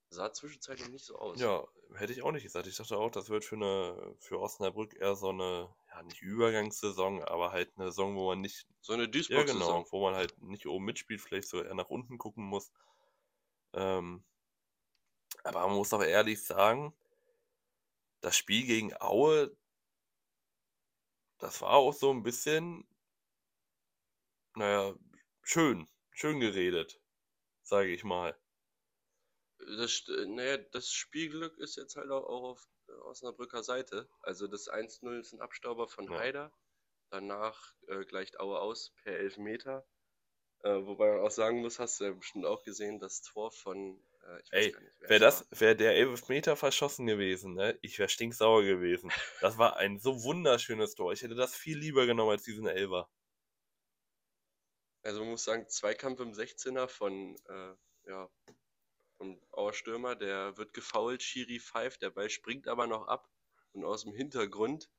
Sah 0.10 0.32
zwischenzeitlich 0.32 0.90
nicht 0.90 1.06
so 1.06 1.18
aus. 1.18 1.40
Ja, 1.40 1.66
hätte 1.96 2.14
ich 2.14 2.22
auch 2.22 2.32
nicht 2.32 2.44
gesagt. 2.44 2.68
Ich 2.68 2.78
dachte 2.78 2.98
auch, 2.98 3.12
das 3.12 3.30
wird 3.30 3.44
für 3.44 3.56
eine, 3.56 4.16
für 4.20 4.40
Osnabrück 4.40 4.96
eher 4.96 5.16
so 5.16 5.30
eine, 5.30 5.70
ja, 5.90 6.04
nicht 6.04 6.22
Übergangssaison, 6.22 7.24
aber 7.24 7.52
halt 7.52 7.72
eine 7.76 7.88
Saison, 7.92 8.16
wo 8.16 8.28
man 8.28 8.42
nicht, 8.42 8.68
So 8.82 8.94
eine 8.94 9.04
ja 9.04 9.10
Duisburg-Saison. 9.10 9.84
genau, 9.84 9.92
wo 9.92 10.02
man 10.02 10.16
halt 10.16 10.42
nicht 10.42 10.66
oben 10.68 10.86
mitspielt, 10.86 11.22
vielleicht 11.22 11.50
so 11.50 11.62
eher 11.62 11.76
nach 11.76 11.90
unten 11.90 12.18
gucken 12.18 12.46
muss. 12.46 12.72
Ähm, 13.74 14.24
aber 15.44 15.68
man 15.68 15.76
muss 15.78 15.94
auch 15.94 16.04
ehrlich 16.04 16.44
sagen, 16.44 16.94
das 18.22 18.38
Spiel 18.38 18.66
gegen 18.66 18.94
Aue, 19.02 19.56
das 21.40 21.62
war 21.62 21.72
auch 21.72 21.94
so 21.94 22.12
ein 22.12 22.22
bisschen, 22.24 22.88
naja, 24.56 24.94
schön, 25.42 25.88
schön 26.12 26.40
geredet, 26.42 27.00
sage 27.64 27.90
ich 27.94 28.04
mal. 28.04 28.38
Das, 29.60 29.92
st- 29.92 30.26
naja, 30.26 30.58
das 30.58 30.92
Spielglück 30.92 31.58
ist 31.60 31.76
jetzt 31.78 31.96
halt 31.96 32.10
auch, 32.10 32.24
auch 32.26 32.44
auf 32.44 32.68
äh, 32.88 32.92
Osnabrücker 32.94 33.62
Seite. 33.64 34.10
Also 34.22 34.48
das 34.48 34.68
1-0 34.68 35.20
ist 35.20 35.34
ein 35.34 35.42
Abstauber 35.42 35.88
von 35.88 36.10
Ja. 36.10 36.16
Haider. 36.16 36.52
Danach 37.12 37.76
äh, 37.88 38.06
gleicht 38.06 38.40
Aue 38.40 38.60
aus 38.60 38.94
per 39.04 39.18
Elfmeter. 39.18 39.88
Äh, 40.64 40.86
wobei 40.86 41.12
man 41.12 41.22
auch 41.26 41.32
sagen 41.32 41.62
muss, 41.62 41.80
hast 41.80 42.00
du 42.02 42.06
ja 42.06 42.14
bestimmt 42.14 42.46
auch 42.46 42.64
gesehen, 42.64 43.00
das 43.00 43.22
Tor 43.24 43.52
von, 43.52 44.04
äh, 44.28 44.42
ich 44.42 44.54
weiß 44.54 44.70
Ey, 44.70 44.72
gar 44.72 44.82
nicht, 44.82 44.96
wer 45.02 45.16
wäre 45.16 45.20
das, 45.22 45.48
wäre 45.52 45.76
der 45.78 45.96
Elfmeter 45.96 46.56
verschossen 46.58 47.08
gewesen, 47.08 47.54
ne? 47.54 47.78
Ich 47.82 47.98
wäre 48.00 48.10
stinksauer 48.10 48.64
gewesen. 48.64 49.10
Das 49.40 49.58
war 49.58 49.78
ein 49.78 50.00
so 50.00 50.24
wunderschönes 50.24 50.96
Tor. 50.96 51.14
Ich 51.14 51.22
hätte 51.22 51.36
das 51.36 51.56
viel 51.56 51.78
lieber 51.78 52.06
genommen 52.06 52.32
als 52.32 52.44
diesen 52.44 52.68
Elfer. 52.68 53.10
Also 55.02 55.22
man 55.22 55.32
muss 55.32 55.44
sagen, 55.44 55.68
Zweikampf 55.70 56.20
im 56.20 56.34
16er 56.36 56.88
von, 56.88 57.36
äh, 57.48 57.74
ja, 58.10 58.30
von 59.68 59.74
Auer 59.74 59.74
Stürmer, 59.74 60.16
der 60.16 60.58
wird 60.58 60.74
gefoult, 60.74 61.22
Schiri 61.22 61.60
pfeift, 61.60 62.02
der 62.02 62.10
Ball 62.10 62.30
springt 62.30 62.68
aber 62.68 62.88
noch 62.88 63.08
ab 63.08 63.30
und 63.74 63.84
aus 63.84 64.04
dem 64.04 64.14
Hintergrund 64.14 64.90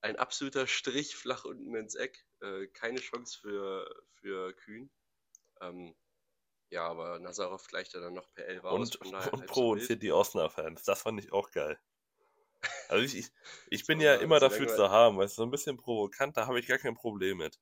ein 0.00 0.16
absoluter 0.16 0.66
Strich 0.66 1.14
flach 1.16 1.44
unten 1.44 1.74
ins 1.74 1.94
Eck. 1.94 2.26
Äh, 2.40 2.66
keine 2.68 3.00
Chance 3.00 3.38
für, 3.40 4.04
für 4.14 4.52
Kühn. 4.54 4.90
Ähm, 5.60 5.94
ja, 6.70 6.86
aber 6.88 7.18
Nazarov 7.18 7.66
gleicht 7.68 7.94
ja 7.94 8.00
dann 8.00 8.14
noch 8.14 8.32
per 8.32 8.46
Elfer 8.46 8.70
aus, 8.70 8.96
Und, 8.96 9.32
und 9.32 9.46
provoziert 9.46 10.02
die 10.02 10.12
Osnabrück-Fans. 10.12 10.84
Das 10.84 11.02
fand 11.02 11.20
ich 11.20 11.32
auch 11.32 11.50
geil. 11.50 11.80
Also 12.88 13.04
ich, 13.04 13.16
ich, 13.16 13.30
ich 13.70 13.86
bin 13.86 14.00
ja 14.00 14.16
immer 14.16 14.40
dafür 14.40 14.66
wir- 14.66 14.74
zu 14.74 14.90
haben, 14.90 15.18
weil 15.18 15.26
es 15.26 15.34
so 15.34 15.42
ein 15.44 15.50
bisschen 15.50 15.76
provokant, 15.76 16.36
da 16.36 16.46
habe 16.46 16.58
ich 16.60 16.66
gar 16.66 16.78
kein 16.78 16.94
Problem 16.94 17.38
mit. 17.38 17.58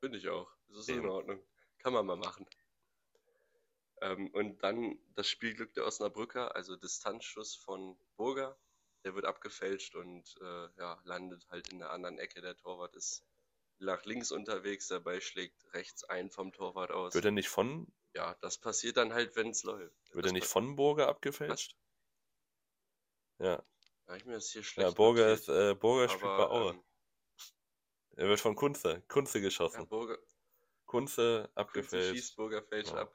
Finde 0.00 0.18
ich 0.18 0.28
auch. 0.28 0.50
Das 0.68 0.78
ist 0.78 0.88
in 0.88 0.98
Eben. 0.98 1.08
Ordnung. 1.10 1.42
Kann 1.78 1.92
man 1.92 2.04
mal 2.06 2.16
machen. 2.16 2.46
Ähm, 4.00 4.28
und 4.32 4.62
dann 4.62 4.98
das 5.14 5.28
Spielglück 5.28 5.74
der 5.74 5.84
Osnabrücker, 5.86 6.54
also 6.56 6.76
Distanzschuss 6.76 7.54
von 7.56 7.98
Burger. 8.16 8.58
Der 9.04 9.14
wird 9.14 9.24
abgefälscht 9.26 9.94
und 9.94 10.34
äh, 10.40 10.68
ja, 10.78 11.00
landet 11.04 11.46
halt 11.50 11.68
in 11.68 11.78
der 11.78 11.90
anderen 11.90 12.18
Ecke. 12.18 12.40
Der 12.40 12.56
Torwart 12.56 12.96
ist 12.96 13.24
nach 13.78 14.04
links 14.04 14.32
unterwegs, 14.32 14.88
der 14.88 15.00
Ball 15.00 15.20
schlägt 15.20 15.72
rechts 15.74 16.04
ein 16.04 16.30
vom 16.30 16.52
Torwart 16.52 16.90
aus. 16.90 17.14
Wird 17.14 17.24
er 17.24 17.30
nicht 17.30 17.48
von, 17.48 17.86
Ja, 18.14 18.34
das 18.40 18.58
passiert 18.58 18.96
dann 18.96 19.12
halt, 19.14 19.36
wenn 19.36 19.50
es 19.50 19.62
läuft. 19.62 19.96
wird 20.12 20.24
Das 20.24 20.32
er 20.32 20.32
nicht 20.32 20.46
von 20.48 20.74
Burger 20.74 21.06
abgefälscht? 21.08 21.76
Ja, 23.38 23.62
Hab 24.08 24.16
ich 24.16 24.24
mir 24.24 24.32
das 24.34 24.50
hier 24.50 24.64
ja, 24.76 24.90
schlecht 24.90 24.96
Burger 24.96 25.26
notiert. 25.26 25.40
ist, 25.40 25.48
äh, 25.48 25.74
Burger 25.74 26.08
spielt 26.08 26.34
bei 26.36 26.46
Aue. 26.48 26.70
ähm, 26.72 26.82
Er 28.16 28.26
wird 28.28 28.40
von 28.40 28.56
Kunze, 28.56 29.02
Kunze 29.06 29.40
ja, 29.40 29.44
geschossen. 29.44 29.84
Burger, 29.84 30.18
Kunze 30.86 31.50
Kunze 31.70 32.00
abgefälscht. 32.00 32.00
schießt, 32.00 32.34
Burger 32.36 32.60
fälscht 32.60 32.92
Ja. 32.92 33.02
ab. 33.02 33.14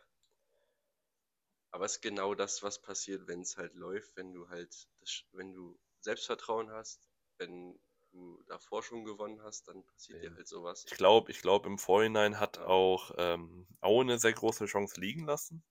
Aber 1.71 1.85
es 1.85 1.93
ist 1.93 2.01
genau 2.01 2.35
das, 2.35 2.63
was 2.63 2.81
passiert, 2.81 3.27
wenn 3.27 3.41
es 3.41 3.57
halt 3.57 3.75
läuft, 3.75 4.15
wenn 4.17 4.33
du 4.33 4.49
halt, 4.49 4.87
das, 4.99 5.23
wenn 5.31 5.53
du 5.53 5.79
Selbstvertrauen 6.01 6.69
hast, 6.71 7.09
wenn 7.37 7.79
du 8.11 8.43
davor 8.47 8.83
schon 8.83 9.05
gewonnen 9.05 9.41
hast, 9.41 9.67
dann 9.67 9.85
passiert 9.85 10.21
dir 10.21 10.25
Eben. 10.27 10.35
halt 10.35 10.47
sowas. 10.47 10.85
Ich 10.85 10.97
glaube, 10.97 11.31
ich 11.31 11.41
glaube, 11.41 11.67
im 11.69 11.77
Vorhinein 11.77 12.39
hat 12.39 12.57
Ja. 12.57 12.65
auch 12.67 13.11
ähm, 13.17 13.67
Aue 13.79 14.01
eine 14.01 14.19
sehr 14.19 14.33
große 14.33 14.65
Chance 14.65 14.99
liegen 14.99 15.25
lassen. 15.25 15.63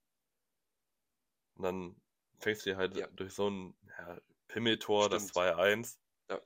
Und 1.55 1.65
dann 1.65 1.97
fängst 2.39 2.65
du 2.67 2.77
halt 2.77 2.97
Ja. 2.97 3.07
durch 3.09 3.35
so 3.35 3.49
ein 3.51 3.75
ja, 3.99 4.21
Pimmeltor, 4.49 5.09
das 5.11 5.29
Stimmt. 5.29 5.35
2-1. 5.35 6.01
Ja. 6.29 6.41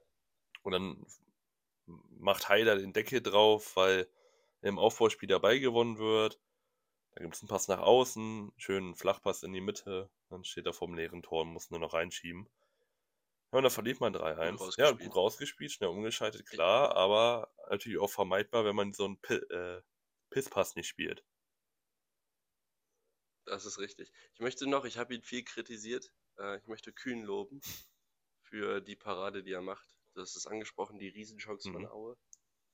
Und 0.63 0.73
dann 0.73 1.07
macht 1.87 2.49
Haider 2.49 2.77
den 2.77 2.93
Deckel 2.93 3.21
drauf, 3.23 3.77
weil 3.77 4.09
im 4.63 4.79
Aufbauspiel 4.79 5.29
dabei 5.29 5.59
gewonnen 5.59 5.99
wird. 5.99 6.41
Da 7.17 7.23
gibt 7.25 7.35
es 7.35 7.43
einen 7.43 7.49
Pass 7.49 7.67
nach 7.67 7.81
außen, 7.81 8.53
schönen 8.57 8.95
Flachpass 8.95 9.43
in 9.43 9.53
die 9.53 9.61
Mitte. 9.61 10.11
Dann 10.29 10.45
steht 10.45 10.67
er 10.67 10.73
vorm 10.73 10.95
leeren 10.95 11.23
Tor 11.23 11.43
und 11.43 11.49
muss 11.49 11.71
nur 11.71 11.81
noch 11.81 11.93
reinschieben. 11.93 12.49
Ja, 13.53 13.59
und 13.59 13.63
dann 13.65 13.71
verliert 13.73 14.01
man 14.01 14.13
3-1. 14.13 14.73
Ja, 14.77 14.91
gut 14.91 15.15
rausgespielt, 15.17 15.73
schnell 15.73 15.89
umgeschaltet, 15.91 16.47
klar, 16.47 16.95
aber 16.97 17.53
natürlich 17.71 17.99
auch 17.99 18.11
vermeidbar, 18.11 18.65
wenn 18.65 18.77
man 18.77 18.93
so 18.93 19.05
einen 19.07 19.21
Pi 19.21 19.35
äh, 19.35 19.83
Pisspass 20.31 20.75
nicht 20.77 20.89
spielt. 20.89 21.25
Das 23.47 23.65
ist 23.65 23.79
richtig. 23.79 24.13
Ich 24.35 24.41
möchte 24.41 24.67
noch, 24.67 24.85
ich 24.85 24.99
habe 24.99 25.15
ihn 25.15 25.23
viel 25.23 25.45
kritisiert, 25.45 26.13
äh, 26.39 26.59
ich 26.59 26.67
möchte 26.67 26.93
Kühn 26.93 27.23
loben 27.23 27.61
für 28.43 28.81
die 28.83 28.97
Parade, 28.97 29.43
die 29.43 29.53
er 29.53 29.63
macht. 29.63 29.97
Das 30.15 30.37
ist 30.37 30.47
angesprochen, 30.47 30.99
die 30.99 31.09
Riesenchance 31.09 31.71
von 31.71 31.85
Mhm. 31.85 31.89
Aue, 31.89 32.19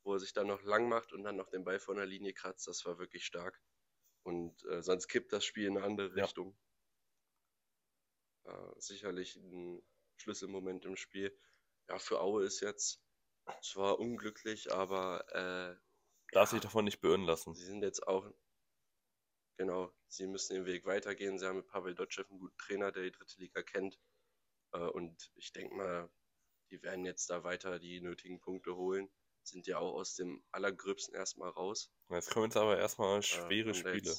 wo 0.05 0.15
er 0.15 0.21
sich 0.21 0.33
dann 0.33 0.49
noch 0.49 0.63
lang 0.63 0.89
macht 0.89 1.13
und 1.13 1.25
dann 1.25 1.37
noch 1.37 1.51
den 1.51 1.65
Ball 1.65 1.81
von 1.81 1.97
der 1.97 2.07
Linie 2.07 2.35
kratzt. 2.35 2.69
Das 2.69 2.85
war 2.87 2.99
wirklich 2.99 3.27
stark. 3.27 3.61
Und 4.23 4.65
äh, 4.67 4.83
sonst 4.83 5.09
kippt 5.09 5.33
das 5.33 5.45
Spiel 5.45 5.67
in 5.67 5.77
eine 5.77 5.87
andere 5.87 6.17
Ja. 6.17 6.25
Richtung. 6.25 6.57
Äh, 8.45 8.81
sicherlich 8.81 9.37
ein 9.37 9.83
Schlüsselmoment 10.17 10.85
im 10.85 10.97
Spiel. 10.97 11.37
Ja, 11.89 11.99
für 11.99 12.21
Aue 12.21 12.45
ist 12.45 12.61
jetzt 12.61 13.03
zwar 13.63 13.99
unglücklich, 13.99 14.73
aber 14.73 15.25
äh, 15.35 15.77
Darf 16.33 16.51
ja, 16.51 16.57
sich 16.57 16.61
davon 16.61 16.85
nicht 16.85 17.01
beirren 17.01 17.25
lassen. 17.25 17.55
Sie 17.55 17.65
sind 17.65 17.83
jetzt 17.83 18.07
auch, 18.07 18.31
genau, 19.57 19.93
sie 20.09 20.27
müssen 20.27 20.55
den 20.55 20.67
Weg 20.67 20.85
weitergehen. 20.85 21.39
Sie 21.39 21.47
haben 21.47 21.57
mit 21.57 21.67
Pavel 21.67 21.95
Dotschew 21.95 22.23
einen 22.29 22.39
guten 22.39 22.59
Trainer, 22.59 22.93
der 22.93 23.05
die 23.05 23.13
dritte 23.13 23.41
Liga 23.41 23.63
kennt. 23.63 23.99
Äh, 24.73 24.79
Und 24.79 25.33
ich 25.35 25.53
denke 25.53 25.75
mal, 25.75 26.11
die 26.71 26.83
werden 26.83 27.05
jetzt 27.05 27.29
da 27.31 27.43
weiter 27.43 27.79
die 27.79 28.01
nötigen 28.01 28.41
Punkte 28.41 28.77
holen. 28.77 29.11
Sind 29.43 29.67
ja 29.67 29.79
auch 29.79 29.95
aus 29.95 30.15
dem 30.15 30.43
Allergröbsten 30.53 31.15
erstmal 31.15 31.51
raus. 31.51 31.93
Jetzt 32.09 32.31
kommen 32.31 32.47
jetzt 32.47 32.57
aber 32.57 32.79
erstmal 32.79 33.19
Äh, 33.19 33.23
schwere 33.23 33.73
da 33.73 33.75
Spiele. 33.75 34.17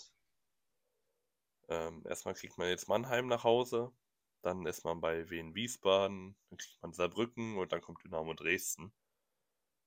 Ähm, 1.69 2.03
erstmal 2.05 2.33
kriegt 2.33 2.57
man 2.57 2.67
jetzt 2.69 2.87
Mannheim 2.89 3.27
nach 3.27 3.43
Hause, 3.43 3.93
dann 4.41 4.65
ist 4.65 4.83
man 4.83 4.99
bei 4.99 5.29
Wien 5.29 5.55
Wiesbaden, 5.55 6.35
dann 6.49 6.57
kriegt 6.57 6.81
man 6.81 6.91
Saarbrücken 6.93 7.57
und 7.57 7.71
dann 7.71 7.81
kommt 7.81 8.03
Dynamo 8.03 8.33
Dresden. 8.33 8.93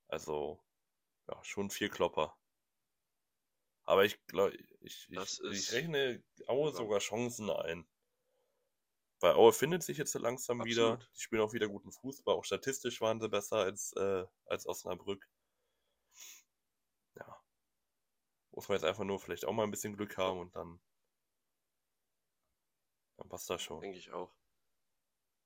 Also, 0.08 0.64
ja, 1.28 1.42
schon 1.44 1.70
vier 1.70 1.90
Klopper. 1.90 2.38
Aber 3.82 4.04
ich 4.04 4.24
glaube, 4.26 4.56
ich, 4.80 5.08
ich, 5.10 5.40
ich 5.42 5.72
rechne 5.72 6.22
Aue 6.46 6.70
über- 6.70 6.76
sogar 6.78 6.98
Chancen 7.00 7.50
ein. 7.50 7.86
Weil 9.24 9.36
Aue 9.36 9.54
findet 9.54 9.82
sich 9.82 9.96
jetzt 9.96 10.12
so 10.12 10.18
langsam 10.18 10.62
wieder. 10.66 10.92
Absolut. 10.92 11.16
Die 11.16 11.20
spielen 11.22 11.40
auch 11.40 11.54
wieder 11.54 11.66
guten 11.66 11.90
Fußball. 11.90 12.34
Auch 12.34 12.44
statistisch 12.44 13.00
waren 13.00 13.22
sie 13.22 13.30
besser 13.30 13.56
als, 13.56 13.94
äh, 13.94 14.26
als 14.44 14.66
Osnabrück. 14.66 15.26
Ja. 17.14 17.42
Muss 18.50 18.68
man 18.68 18.76
jetzt 18.76 18.84
einfach 18.84 19.04
nur 19.04 19.18
vielleicht 19.18 19.46
auch 19.46 19.54
mal 19.54 19.62
ein 19.62 19.70
bisschen 19.70 19.96
Glück 19.96 20.18
haben 20.18 20.40
und 20.40 20.54
dann, 20.54 20.78
dann 23.16 23.30
passt 23.30 23.48
das 23.48 23.62
schon. 23.62 23.80
denke 23.80 23.96
ich 23.96 24.12
auch. 24.12 24.36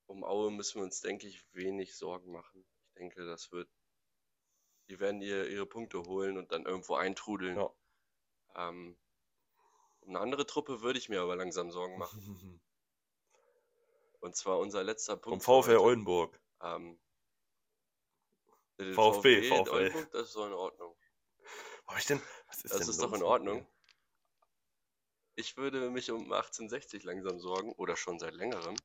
Um 0.06 0.24
Aue 0.24 0.50
müssen 0.50 0.80
wir 0.80 0.84
uns, 0.84 1.00
denke 1.00 1.28
ich, 1.28 1.46
wenig 1.54 1.96
Sorgen 1.96 2.32
machen. 2.32 2.66
Ich 2.88 2.94
denke, 2.94 3.26
das 3.26 3.52
wird. 3.52 3.70
Die 4.88 4.98
werden 4.98 5.22
ihr, 5.22 5.48
ihre 5.48 5.66
Punkte 5.66 6.02
holen 6.02 6.36
und 6.36 6.50
dann 6.50 6.66
irgendwo 6.66 6.96
eintrudeln. 6.96 7.56
Ja. 7.56 7.72
Ähm, 8.56 8.98
um 10.00 10.08
eine 10.08 10.18
andere 10.18 10.46
Truppe 10.46 10.80
würde 10.80 10.98
ich 10.98 11.08
mir 11.08 11.20
aber 11.20 11.36
langsam 11.36 11.70
Sorgen 11.70 11.96
machen. 11.96 12.60
Und 14.20 14.36
zwar 14.36 14.58
unser 14.58 14.82
letzter 14.82 15.16
Punkt. 15.16 15.44
Vom 15.44 15.62
VfL. 15.62 15.76
Oldenburg. 15.76 16.40
Ähm, 16.62 17.00
VfB, 18.78 19.42
VfL. 19.48 19.70
Oldenburg, 19.70 20.10
das 20.12 20.22
ist 20.28 20.32
so 20.32 20.46
in 20.46 20.52
Ordnung. 20.52 20.96
Hab 21.86 21.98
ich 21.98 22.06
denn? 22.06 22.20
Was 22.48 22.64
ist 22.64 22.74
Das 22.74 22.80
denn 22.80 22.90
ist 22.90 23.02
doch 23.02 23.12
in 23.12 23.22
Ordnung. 23.22 23.66
Ich 25.36 25.56
würde 25.56 25.90
mich 25.90 26.10
um 26.10 26.32
1860 26.32 27.04
langsam 27.04 27.38
sorgen, 27.38 27.72
oder 27.72 27.96
schon 27.96 28.18
seit 28.18 28.34
längerem. 28.34 28.76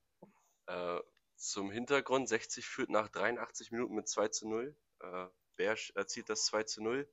Äh, 0.67 0.99
zum 1.35 1.71
Hintergrund, 1.71 2.29
60 2.29 2.65
führt 2.65 2.89
nach 2.89 3.09
83 3.09 3.71
Minuten 3.71 3.95
mit 3.95 4.07
2 4.07 4.27
zu 4.29 4.47
0. 4.47 4.75
Äh, 4.99 5.27
Bersch 5.55 5.91
erzielt 5.95 6.29
das 6.29 6.45
2 6.45 6.63
zu 6.63 6.83
0. 6.83 7.11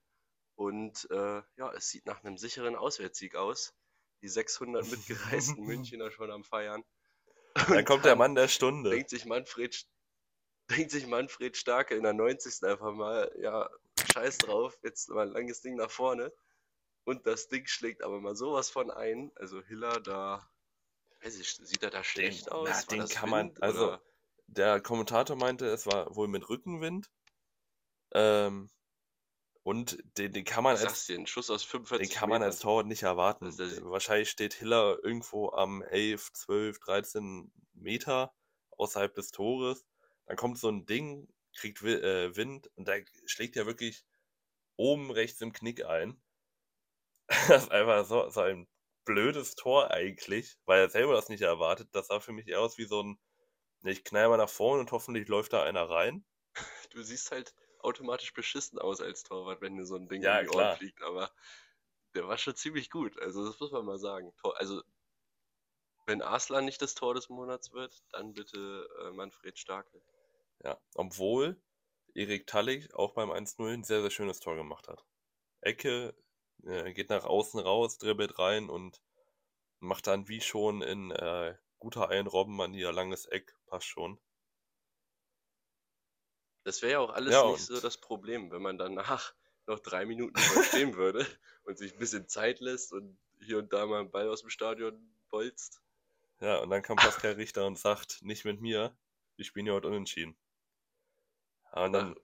Und 0.57 1.11
äh, 1.11 1.43
ja, 1.57 1.73
es 1.73 1.89
sieht 1.89 2.07
nach 2.07 2.23
einem 2.23 2.37
sicheren 2.37 2.77
Auswärtssieg 2.77 3.35
aus. 3.35 3.75
Die 4.23 4.29
600 4.29 4.87
mitgereisten 4.91 5.65
Münchner 5.65 6.11
schon 6.11 6.31
am 6.31 6.45
Feiern. 6.45 6.85
Dann 7.55 7.79
Und 7.79 7.85
kommt 7.85 8.05
der 8.05 8.13
dann 8.13 8.19
Mann 8.19 8.35
der 8.35 8.49
Stunde. 8.49 8.91
denkt 8.91 9.11
sich 9.11 9.25
Manfred, 9.27 9.87
denkt 10.71 10.91
sich 10.91 11.07
Manfred 11.07 11.57
Starke 11.57 11.95
in 11.97 12.03
der 12.03 12.13
90. 12.13 12.63
einfach 12.69 12.93
mal, 12.93 13.31
ja, 13.41 13.69
scheiß 14.13 14.39
drauf, 14.39 14.79
jetzt 14.83 15.09
mal 15.11 15.27
ein 15.27 15.33
langes 15.33 15.61
Ding 15.61 15.77
nach 15.77 15.91
vorne. 15.91 16.33
Und 17.05 17.27
das 17.27 17.49
Ding 17.49 17.67
schlägt 17.67 18.03
aber 18.03 18.21
mal 18.21 18.37
sowas 18.37 18.71
von 18.71 18.91
ein. 18.91 19.33
Also 19.37 19.63
Hiller 19.63 20.01
da, 20.01 20.49
weiß 21.23 21.39
ich, 21.39 21.51
sieht 21.55 21.83
er 21.83 21.91
da 21.91 22.05
schlecht 22.05 22.53
aus? 22.53 22.69
na, 22.71 22.97
den 22.97 23.09
kann 23.09 23.31
man- 23.31 23.49
Wind 23.49 23.63
also, 23.63 23.87
oder- 23.89 24.03
Der 24.47 24.81
Kommentator 24.81 25.37
meinte, 25.37 25.67
es 25.67 25.87
war 25.87 26.15
wohl 26.15 26.29
mit 26.29 26.49
Rückenwind. 26.49 27.11
Ähm, 28.13 28.69
und 29.63 29.99
den, 30.17 30.33
den 30.33 30.45
kann 30.45 30.65
man 30.65 30.77
als 30.77 31.09
ein 31.11 31.27
Schuss 31.27 31.51
aus 31.51 31.63
45 31.65 32.09
Den 32.09 32.19
kann 32.19 32.31
man 32.31 32.43
als. 32.43 32.61
Torwart 32.61 32.87
nicht 32.87 33.03
erwarten. 33.03 33.47
Wahrscheinlich 33.91 34.31
steht 34.31 34.55
Hiller 34.55 34.99
irgendwo 35.03 35.51
am 35.51 35.83
11, 35.83 36.33
12, 36.33 36.79
13 36.81 37.53
Meter 37.75 38.33
außerhalb 38.71 39.15
des 39.15 39.31
Tores. 39.31 39.85
Dann 40.27 40.37
kommt 40.37 40.59
so 40.59 40.69
ein 40.71 40.87
Ding, 40.87 41.29
kriegt 41.55 41.83
äh, 41.83 42.35
Wind 42.37 42.71
und 42.77 42.89
da 42.89 42.95
schlägt 43.27 43.57
er 43.57 43.67
wirklich 43.67 44.05
oben 44.77 45.11
rechts 45.11 45.41
im 45.41 45.53
Knick 45.53 45.85
ein. 45.85 46.21
Das 47.49 47.65
ist 47.65 47.71
einfach 47.71 48.05
so, 48.05 48.29
so 48.29 48.41
ein 48.41 48.67
blödes 49.05 49.55
Tor 49.55 49.91
eigentlich, 49.93 50.59
weil 50.65 50.81
er 50.81 50.91
selber 50.91 51.15
das 51.15 51.29
nicht 51.29 51.43
erwartet. 51.43 51.89
Das 51.93 52.09
sah 52.09 52.19
für 52.21 52.33
mich 52.33 52.49
eher 52.49 52.61
aus 52.61 52.77
wie 52.79 52.87
so 52.87 53.03
ein, 53.03 53.21
ich 53.85 54.05
knall 54.05 54.29
mal 54.29 54.37
nach 54.37 54.49
vorne 54.49 54.81
und 54.81 54.91
hoffentlich 54.91 55.29
läuft 55.29 55.53
da 55.53 55.63
einer 55.63 55.89
rein. 55.89 56.25
Du 56.93 57.03
siehst 57.03 57.31
halt 57.31 57.55
automatisch 57.85 58.33
beschissen 58.33 58.79
aus 58.79 59.01
als 59.01 59.23
Torwart, 59.25 59.61
wenn 59.61 59.77
dir 59.77 59.87
so 59.87 59.97
ein 59.97 60.09
Ding 60.09 60.23
Ja, 60.23 60.39
in 60.41 60.41
die 60.41 60.49
Ohren 60.49 60.71
fliegt, 60.71 61.03
aber 61.03 61.31
der 62.15 62.29
war 62.29 62.39
schon 62.39 62.57
ziemlich 62.57 62.91
gut. 62.91 63.19
Also 63.21 63.47
das 63.47 63.61
muss 63.61 63.73
man 63.73 63.85
mal 63.87 63.99
sagen. 63.99 64.35
Tor, 64.37 64.59
also 64.59 64.83
wenn 66.05 66.21
Arslan 66.21 66.67
nicht 66.67 66.83
das 66.83 66.95
Tor 66.95 67.15
des 67.15 67.31
Monats 67.31 67.73
wird, 67.73 68.03
dann 68.13 68.35
bitte 68.35 68.87
äh, 69.03 69.13
Manfred 69.13 69.59
Starke. 69.59 70.03
Ja, 70.65 70.81
obwohl 70.95 71.61
Erik 72.15 72.47
Tallig 72.47 72.95
auch 72.95 73.13
beim 73.15 73.31
1-0 73.31 73.75
ein 73.75 73.85
sehr, 73.85 74.01
sehr 74.03 74.11
schönes 74.11 74.41
Tor 74.41 74.57
gemacht 74.57 74.89
hat. 74.89 75.05
Ecke, 75.63 76.15
äh, 76.65 76.93
geht 76.95 77.11
nach 77.11 77.25
außen 77.25 77.61
raus, 77.61 77.99
dribbelt 77.99 78.39
rein 78.39 78.71
und 78.71 79.03
macht 79.81 80.07
dann 80.09 80.29
wie 80.29 80.41
schon 80.43 80.83
in 80.83 81.11
äh, 81.13 81.57
guter 81.79 82.11
Einrobbenmanier 82.11 82.93
langes 82.93 83.27
Eck, 83.27 83.57
passt 83.67 83.87
schon. 83.87 84.21
Das 86.65 86.83
wäre 86.83 86.93
ja 86.93 86.99
auch 87.01 87.11
alles 87.11 87.33
Ja, 87.33 87.51
nicht 87.51 87.65
so 87.65 87.81
das 87.81 87.99
Problem, 87.99 88.51
wenn 88.51 88.63
man 88.63 88.79
danach 88.79 89.35
noch 89.67 89.79
drei 89.81 90.05
Minuten 90.05 90.39
stehen 90.65 90.95
würde 90.97 91.27
und 91.65 91.79
sich 91.79 91.93
ein 91.93 91.99
bisschen 91.99 92.29
Zeit 92.29 92.61
lässt 92.61 92.93
und 92.93 93.19
hier 93.41 93.59
und 93.59 93.73
da 93.73 93.87
mal 93.87 94.01
einen 94.01 94.11
Ball 94.11 94.29
aus 94.29 94.41
dem 94.41 94.51
Stadion 94.51 95.17
bolzt. 95.31 95.81
Ja, 96.41 96.59
und 96.59 96.71
dann 96.71 96.83
kommt 96.83 97.01
Pascal 97.01 97.33
Richter 97.33 97.67
und 97.67 97.79
sagt, 97.79 98.23
nicht 98.23 98.45
mit 98.45 98.61
mir, 98.61 98.97
wir 99.37 99.45
spielen 99.45 99.67
ja 99.67 99.75
heute 99.75 99.89
unentschieden. 99.89 100.37
Und 101.73 101.93
dann, 101.93 102.17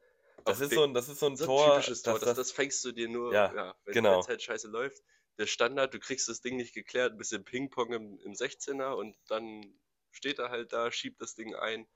das 0.45 0.59
Auch 0.59 0.63
ist 0.63 0.73
so 0.73 0.85
ein, 0.85 0.95
das 0.95 1.09
ist 1.09 1.21
so 1.21 1.27
ein 1.27 1.37
so 1.37 1.47
Tor, 1.47 1.75
typisches 1.75 2.03
Tor, 2.03 2.15
das, 2.15 2.21
das, 2.21 2.29
das, 2.31 2.37
das 2.49 2.53
fängst 2.53 2.85
du 2.85 2.93
dir 2.93 3.09
nur, 3.09 3.33
Ja, 3.33 3.55
ja, 3.55 3.75
wenn 3.85 3.95
genau. 3.95 4.21
es 4.21 4.29
halt 4.29 4.43
scheiße 4.43 4.69
läuft. 4.69 5.03
Der 5.39 5.47
Standard, 5.47 5.93
du 5.93 5.99
kriegst 5.99 6.29
das 6.29 6.41
Ding 6.41 6.57
nicht 6.57 6.75
geklärt, 6.75 7.13
ein 7.13 7.19
bisschen 7.19 7.45
Ping-Pong 7.45 7.93
im, 7.93 8.19
im 8.21 8.33
16er 8.33 8.93
und 8.93 9.17
dann 9.29 9.79
steht 10.11 10.39
er 10.39 10.51
halt 10.51 10.73
da, 10.73 10.91
schiebt 10.91 11.21
das 11.21 11.35
Ding 11.35 11.55
ein. 11.55 11.87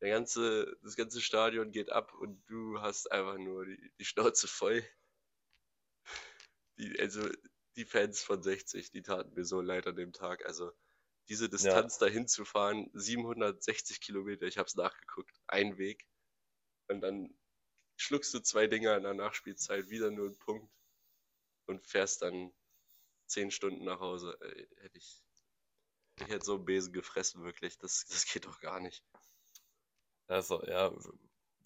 Der 0.00 0.10
ganze, 0.10 0.76
das 0.82 0.96
ganze 0.96 1.20
Stadion 1.20 1.72
geht 1.72 1.90
ab 1.90 2.12
und 2.14 2.42
du 2.48 2.80
hast 2.80 3.10
einfach 3.10 3.38
nur 3.38 3.64
die, 3.64 3.92
die 3.98 4.04
Schnauze 4.04 4.46
voll. 4.46 4.84
Die, 6.78 6.98
also 7.00 7.26
die 7.76 7.84
Fans 7.84 8.22
von 8.22 8.42
60, 8.42 8.90
die 8.90 9.02
taten 9.02 9.34
mir 9.34 9.44
so 9.44 9.60
leid 9.60 9.86
an 9.86 9.96
dem 9.96 10.12
Tag. 10.12 10.44
Also 10.44 10.72
diese 11.28 11.48
Distanz 11.48 11.98
dahin 11.98 12.28
zu 12.28 12.44
fahren, 12.44 12.90
760 12.92 14.00
Kilometer, 14.00 14.46
ich 14.46 14.58
habe 14.58 14.66
es 14.66 14.76
nachgeguckt, 14.76 15.34
ein 15.46 15.76
Weg. 15.78 16.06
Und 16.88 17.00
dann 17.00 17.36
schluckst 17.96 18.32
du 18.34 18.40
zwei 18.40 18.66
Dinger 18.66 18.96
in 18.96 19.02
der 19.02 19.14
Nachspielzeit, 19.14 19.88
wieder 19.88 20.10
nur 20.10 20.26
einen 20.26 20.38
Punkt 20.38 20.72
und 21.66 21.86
fährst 21.86 22.22
dann 22.22 22.52
zehn 23.26 23.50
Stunden 23.50 23.84
nach 23.84 24.00
Hause. 24.00 24.36
Ey, 24.40 24.68
hätte 24.78 24.98
ich, 24.98 25.22
ich 26.20 26.28
hätte 26.28 26.44
so 26.44 26.54
einen 26.54 26.64
Besen 26.64 26.92
gefressen, 26.92 27.42
wirklich. 27.42 27.76
Das, 27.78 28.06
das 28.06 28.26
geht 28.26 28.46
doch 28.46 28.60
gar 28.60 28.80
nicht. 28.80 29.04
Also, 30.28 30.64
ja, 30.66 30.92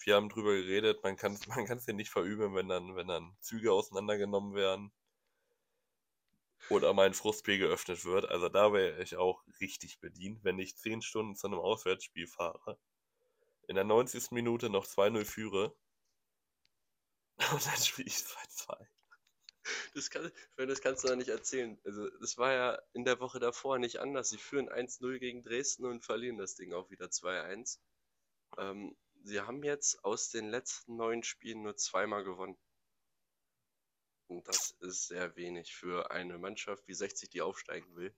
wir 0.04 0.14
haben 0.14 0.28
drüber 0.28 0.54
geredet, 0.54 1.02
man 1.02 1.16
kann 1.16 1.34
es 1.34 1.46
man 1.48 1.66
kann's 1.66 1.86
dir 1.86 1.94
nicht 1.94 2.10
verübeln, 2.10 2.54
wenn 2.54 2.68
dann, 2.68 2.96
wenn 2.96 3.08
dann 3.08 3.36
Züge 3.40 3.72
auseinandergenommen 3.72 4.54
werden 4.54 4.92
oder 6.68 6.92
mein 6.92 7.14
Frustpegel 7.14 7.68
geöffnet 7.68 8.04
wird. 8.04 8.28
Also 8.28 8.48
da 8.48 8.72
wäre 8.72 9.02
ich 9.02 9.16
auch 9.16 9.42
richtig 9.60 10.00
bedient, 10.00 10.44
wenn 10.44 10.58
ich 10.58 10.76
10 10.76 11.02
Stunden 11.02 11.36
zu 11.36 11.46
einem 11.46 11.58
Auswärtsspiel 11.58 12.26
fahre, 12.26 12.78
in 13.68 13.76
der 13.76 13.84
90. 13.84 14.32
Minute 14.32 14.70
noch 14.70 14.86
2-0 14.86 15.24
führe 15.24 15.74
und 17.52 17.66
dann 17.66 17.76
spiele 17.76 18.08
ich 18.08 18.16
2-2. 18.16 18.86
Das, 19.94 20.10
kann, 20.10 20.30
das 20.56 20.80
kannst 20.80 21.04
du 21.04 21.08
doch 21.08 21.16
nicht 21.16 21.28
erzählen. 21.28 21.78
Also, 21.84 22.08
das 22.18 22.38
war 22.38 22.52
ja 22.52 22.78
in 22.92 23.04
der 23.04 23.20
Woche 23.20 23.38
davor 23.38 23.78
nicht 23.78 24.00
anders. 24.00 24.30
Sie 24.30 24.38
führen 24.38 24.68
1-0 24.68 25.18
gegen 25.18 25.42
Dresden 25.42 25.84
und 25.84 26.04
verlieren 26.04 26.38
das 26.38 26.54
Ding 26.54 26.72
auch 26.72 26.90
wieder 26.90 27.06
2-1. 27.06 27.78
Ähm, 28.58 28.96
sie 29.22 29.40
haben 29.40 29.62
jetzt 29.64 30.04
aus 30.04 30.30
den 30.30 30.48
letzten 30.50 30.96
neun 30.96 31.22
Spielen 31.22 31.62
nur 31.62 31.76
zweimal 31.76 32.24
gewonnen. 32.24 32.58
Und 34.28 34.48
das 34.48 34.70
ist 34.80 35.08
sehr 35.08 35.36
wenig 35.36 35.74
für 35.76 36.10
eine 36.10 36.38
Mannschaft 36.38 36.88
wie 36.88 36.94
60, 36.94 37.28
die 37.28 37.42
aufsteigen 37.42 37.94
will. 37.96 38.14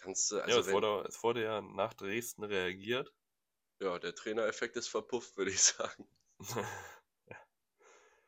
Kannst 0.00 0.30
du, 0.30 0.40
Ja, 0.46 0.56
also 0.56 0.60
es 0.60 0.66
wenn, 0.66 0.72
wurde, 0.72 1.06
es 1.06 1.22
wurde 1.22 1.42
ja 1.42 1.60
nach 1.60 1.92
Dresden 1.92 2.42
reagiert. 2.44 3.12
ja, 3.80 3.98
der 3.98 4.14
Trainereffekt 4.14 4.76
ist 4.76 4.88
verpufft, 4.88 5.36
würde 5.38 5.50
ich 5.50 5.62
sagen. 5.62 6.06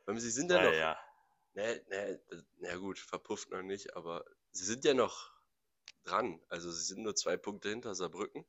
Weil 0.06 0.18
sie 0.18 0.30
sind 0.32 0.50
ja 0.50 0.58
noch, 0.58 0.74
naja, 0.74 0.98
Ne, 1.54 1.84
ne, 1.88 2.20
na 2.58 2.76
gut, 2.76 2.98
verpufft 2.98 3.50
noch 3.50 3.62
nicht, 3.62 3.96
aber 3.96 4.24
sie 4.52 4.64
sind 4.64 4.84
ja 4.84 4.94
noch 4.94 5.32
dran. 6.04 6.40
Also 6.48 6.70
sie 6.72 6.84
sind 6.84 7.02
nur 7.02 7.16
zwei 7.16 7.36
Punkte 7.36 7.70
hinter 7.70 7.94
Saarbrücken. 7.94 8.46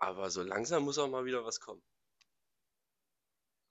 Aber 0.00 0.30
so 0.30 0.42
langsam 0.42 0.82
muss 0.82 0.98
auch 0.98 1.06
mal 1.08 1.24
wieder 1.26 1.44
was 1.44 1.60
kommen. 1.60 1.84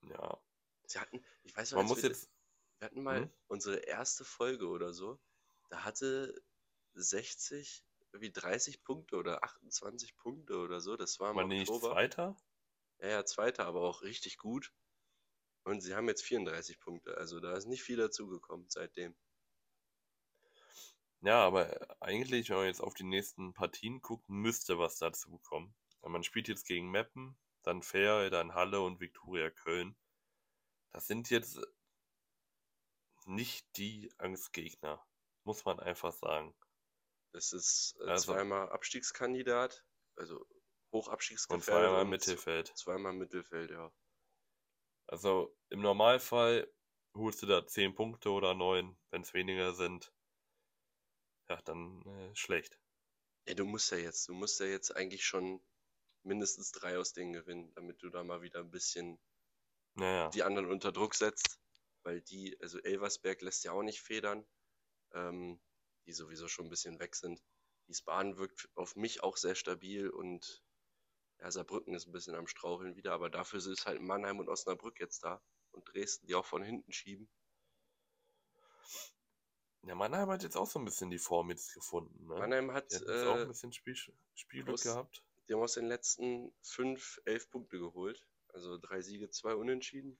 ja. 0.02 0.40
Sie 0.86 0.98
hatten, 0.98 1.24
ich 1.42 1.56
weiß 1.56 1.72
Man 1.72 1.86
noch, 1.86 1.88
muss 1.88 2.02
wir, 2.02 2.02
jetzt, 2.02 2.30
wir 2.78 2.86
hatten 2.86 3.02
mal 3.02 3.26
Mhm. 3.26 3.30
unsere 3.48 3.76
erste 3.78 4.24
Folge 4.24 4.68
oder 4.68 4.92
so. 4.92 5.18
Da 5.70 5.84
hatte 5.84 6.42
60 6.94 7.84
wie 8.12 8.32
30 8.32 8.82
Punkte 8.82 9.16
oder 9.16 9.44
28 9.44 10.16
Punkte 10.16 10.58
oder 10.58 10.80
so. 10.80 10.96
Das 10.96 11.20
war 11.20 11.30
im 11.32 11.36
man 11.36 11.48
nicht 11.48 11.68
Oktober. 11.70 11.92
Zweiter? 11.92 12.36
Ja, 13.00 13.08
ja, 13.08 13.24
Zweiter, 13.26 13.66
aber 13.66 13.82
auch 13.82 14.02
richtig 14.02 14.38
gut. 14.38 14.72
Und 15.64 15.80
sie 15.82 15.94
haben 15.94 16.08
jetzt 16.08 16.22
34 16.24 16.80
Punkte. 16.80 17.16
Also 17.18 17.40
da 17.40 17.54
ist 17.56 17.66
nicht 17.66 17.82
viel 17.82 17.96
dazugekommen 17.96 18.66
seitdem. 18.70 19.16
Ja, 21.22 21.42
aber 21.46 21.96
eigentlich, 22.02 22.50
wenn 22.50 22.56
man 22.58 22.66
jetzt 22.66 22.82
auf 22.82 22.92
die 22.92 23.04
nächsten 23.04 23.54
Partien 23.54 24.02
guckt, 24.02 24.28
müsste 24.28 24.78
was 24.78 24.96
dazu 24.98 25.38
kommen. 25.38 25.74
Man 26.02 26.22
spielt 26.24 26.48
jetzt 26.48 26.66
gegen 26.66 26.90
Meppen, 26.90 27.38
dann 27.62 27.82
Fair, 27.82 28.30
dann 28.30 28.54
Halle 28.54 28.80
und 28.80 29.00
Viktoria 29.00 29.50
Köln. 29.50 29.96
Das 30.92 31.06
sind 31.06 31.30
jetzt 31.30 31.60
nicht 33.26 33.76
die 33.76 34.12
Angstgegner, 34.18 35.04
muss 35.44 35.64
man 35.64 35.78
einfach 35.78 36.12
sagen. 36.12 36.54
Das 37.32 37.52
ist 37.52 37.96
äh, 38.00 38.08
Also- 38.10 38.32
zweimal 38.32 38.70
Abstiegskandidat, 38.70 39.84
also 40.16 40.38
Und 40.40 40.48
Hochabstiegsgefährdet 40.92 41.64
zweimal 41.64 42.02
und 42.02 42.10
Mittelfeld. 42.10 42.76
zweimal 42.76 43.12
Mittelfeld, 43.12 43.70
ja. 43.70 43.92
Also 45.06 45.56
im 45.68 45.80
Normalfall 45.80 46.72
holst 47.14 47.42
du 47.42 47.46
da 47.46 47.66
10 47.66 47.94
Punkte 47.94 48.30
oder 48.30 48.54
9, 48.54 48.98
wenn 49.10 49.22
es 49.22 49.34
weniger 49.34 49.74
sind. 49.74 50.12
Ja, 51.48 51.60
dann 51.62 52.02
äh, 52.06 52.34
schlecht. 52.34 52.80
Ja, 53.46 53.54
du 53.54 53.64
musst 53.64 53.90
ja 53.90 53.98
jetzt, 53.98 54.28
du 54.28 54.34
musst 54.34 54.60
ja 54.60 54.66
jetzt 54.66 54.94
eigentlich 54.96 55.24
schon 55.24 55.60
mindestens 56.22 56.72
drei 56.72 56.98
aus 56.98 57.12
denen 57.12 57.32
gewinnen, 57.32 57.72
damit 57.74 58.02
du 58.02 58.10
da 58.10 58.22
mal 58.24 58.42
wieder 58.42 58.60
ein 58.60 58.70
bisschen 58.70 59.18
Naja, 59.94 60.28
die 60.30 60.42
anderen 60.42 60.70
unter 60.70 60.92
Druck 60.92 61.14
setzt, 61.14 61.60
weil 62.02 62.20
die, 62.20 62.58
also 62.60 62.78
Elversberg 62.78 63.40
lässt 63.42 63.64
ja 63.64 63.72
auch 63.72 63.82
nicht 63.82 64.00
federn, 64.00 64.46
ähm, 65.12 65.60
die 66.06 66.12
sowieso 66.12 66.48
schon 66.48 66.66
ein 66.66 66.70
bisschen 66.70 66.98
weg 66.98 67.16
sind. 67.16 67.42
Wiesbaden 67.86 68.36
wirkt 68.36 68.68
auf 68.74 68.96
mich 68.96 69.22
auch 69.22 69.36
sehr 69.36 69.54
stabil 69.54 70.08
und 70.08 70.62
ja, 71.40 71.50
Saarbrücken 71.50 71.94
ist 71.94 72.06
ein 72.06 72.12
bisschen 72.12 72.34
am 72.34 72.46
Straucheln 72.46 72.96
wieder, 72.96 73.12
aber 73.12 73.30
dafür 73.30 73.58
ist 73.58 73.86
halt 73.86 74.00
Mannheim 74.00 74.38
und 74.38 74.48
Osnabrück 74.48 75.00
jetzt 75.00 75.24
da 75.24 75.42
und 75.72 75.84
Dresden, 75.92 76.26
die 76.26 76.34
auch 76.34 76.44
von 76.44 76.62
hinten 76.62 76.92
schieben. 76.92 77.30
Ja, 79.82 79.94
Mannheim 79.94 80.28
hat 80.28 80.42
jetzt 80.42 80.56
auch 80.56 80.66
so 80.66 80.78
ein 80.78 80.84
bisschen 80.84 81.10
die 81.10 81.18
Form 81.18 81.48
jetzt 81.50 81.72
gefunden. 81.72 82.26
Ne? 82.26 82.34
Mannheim 82.34 82.72
hat 82.72 82.92
hatten 82.92 82.94
jetzt 82.94 83.26
auch 83.26 83.36
äh, 83.36 83.42
ein 83.42 83.48
bisschen 83.48 83.72
Spiel, 83.72 83.96
Spielglück 84.34 84.82
gehabt. 84.82 85.24
Die 85.50 85.54
haben 85.54 85.62
aus 85.62 85.74
den 85.74 85.88
letzten 85.88 86.54
fünf, 86.62 87.20
elf 87.24 87.50
Punkte 87.50 87.80
geholt. 87.80 88.24
Also 88.52 88.78
drei 88.78 89.00
Siege, 89.00 89.30
zwei 89.30 89.56
Unentschieden. 89.56 90.16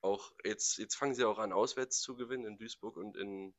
Auch 0.00 0.32
jetzt, 0.42 0.78
jetzt 0.78 0.96
fangen 0.96 1.14
sie 1.14 1.24
auch 1.24 1.38
an, 1.38 1.52
auswärts 1.52 2.00
zu 2.00 2.16
gewinnen 2.16 2.44
in 2.46 2.58
Duisburg 2.58 2.96
und 2.96 3.16
in, 3.16 3.54